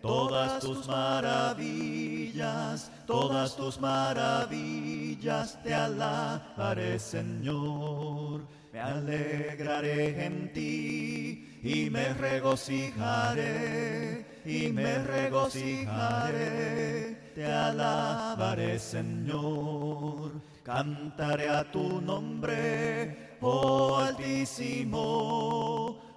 todas 0.04 0.60
tus 0.60 0.88
maravillas, 0.88 2.92
todas 3.08 3.56
tus 3.56 3.82
maravillas 3.82 5.64
te 5.64 5.74
alabaré, 5.74 7.00
Señor. 7.00 8.42
Me 8.72 8.80
alegraré 8.80 10.28
en 10.28 10.54
ti 10.54 11.51
y 11.64 11.90
me 11.90 12.14
regocijaré, 12.14 14.26
y 14.46 14.72
me 14.72 15.04
regocijaré, 15.04 17.18
te 17.36 17.46
alabaré, 17.46 18.80
Señor. 18.80 20.32
Cantaré 20.64 21.50
a 21.50 21.70
tu 21.72 22.02
nombre, 22.02 23.38
oh 23.42 23.98
Altísimo, 23.98 24.98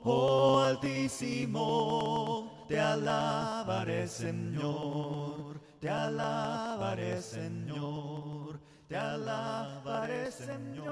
oh 0.05 0.61
Altísimo 0.61 2.55
te 2.69 2.81
alabaré 2.81 4.09
Señor, 4.09 5.61
te 5.81 5.91
alabaré 5.91 7.21
Señor, 7.21 8.59
te 8.89 8.97
alabaré 8.97 10.31
Señor. 10.31 10.85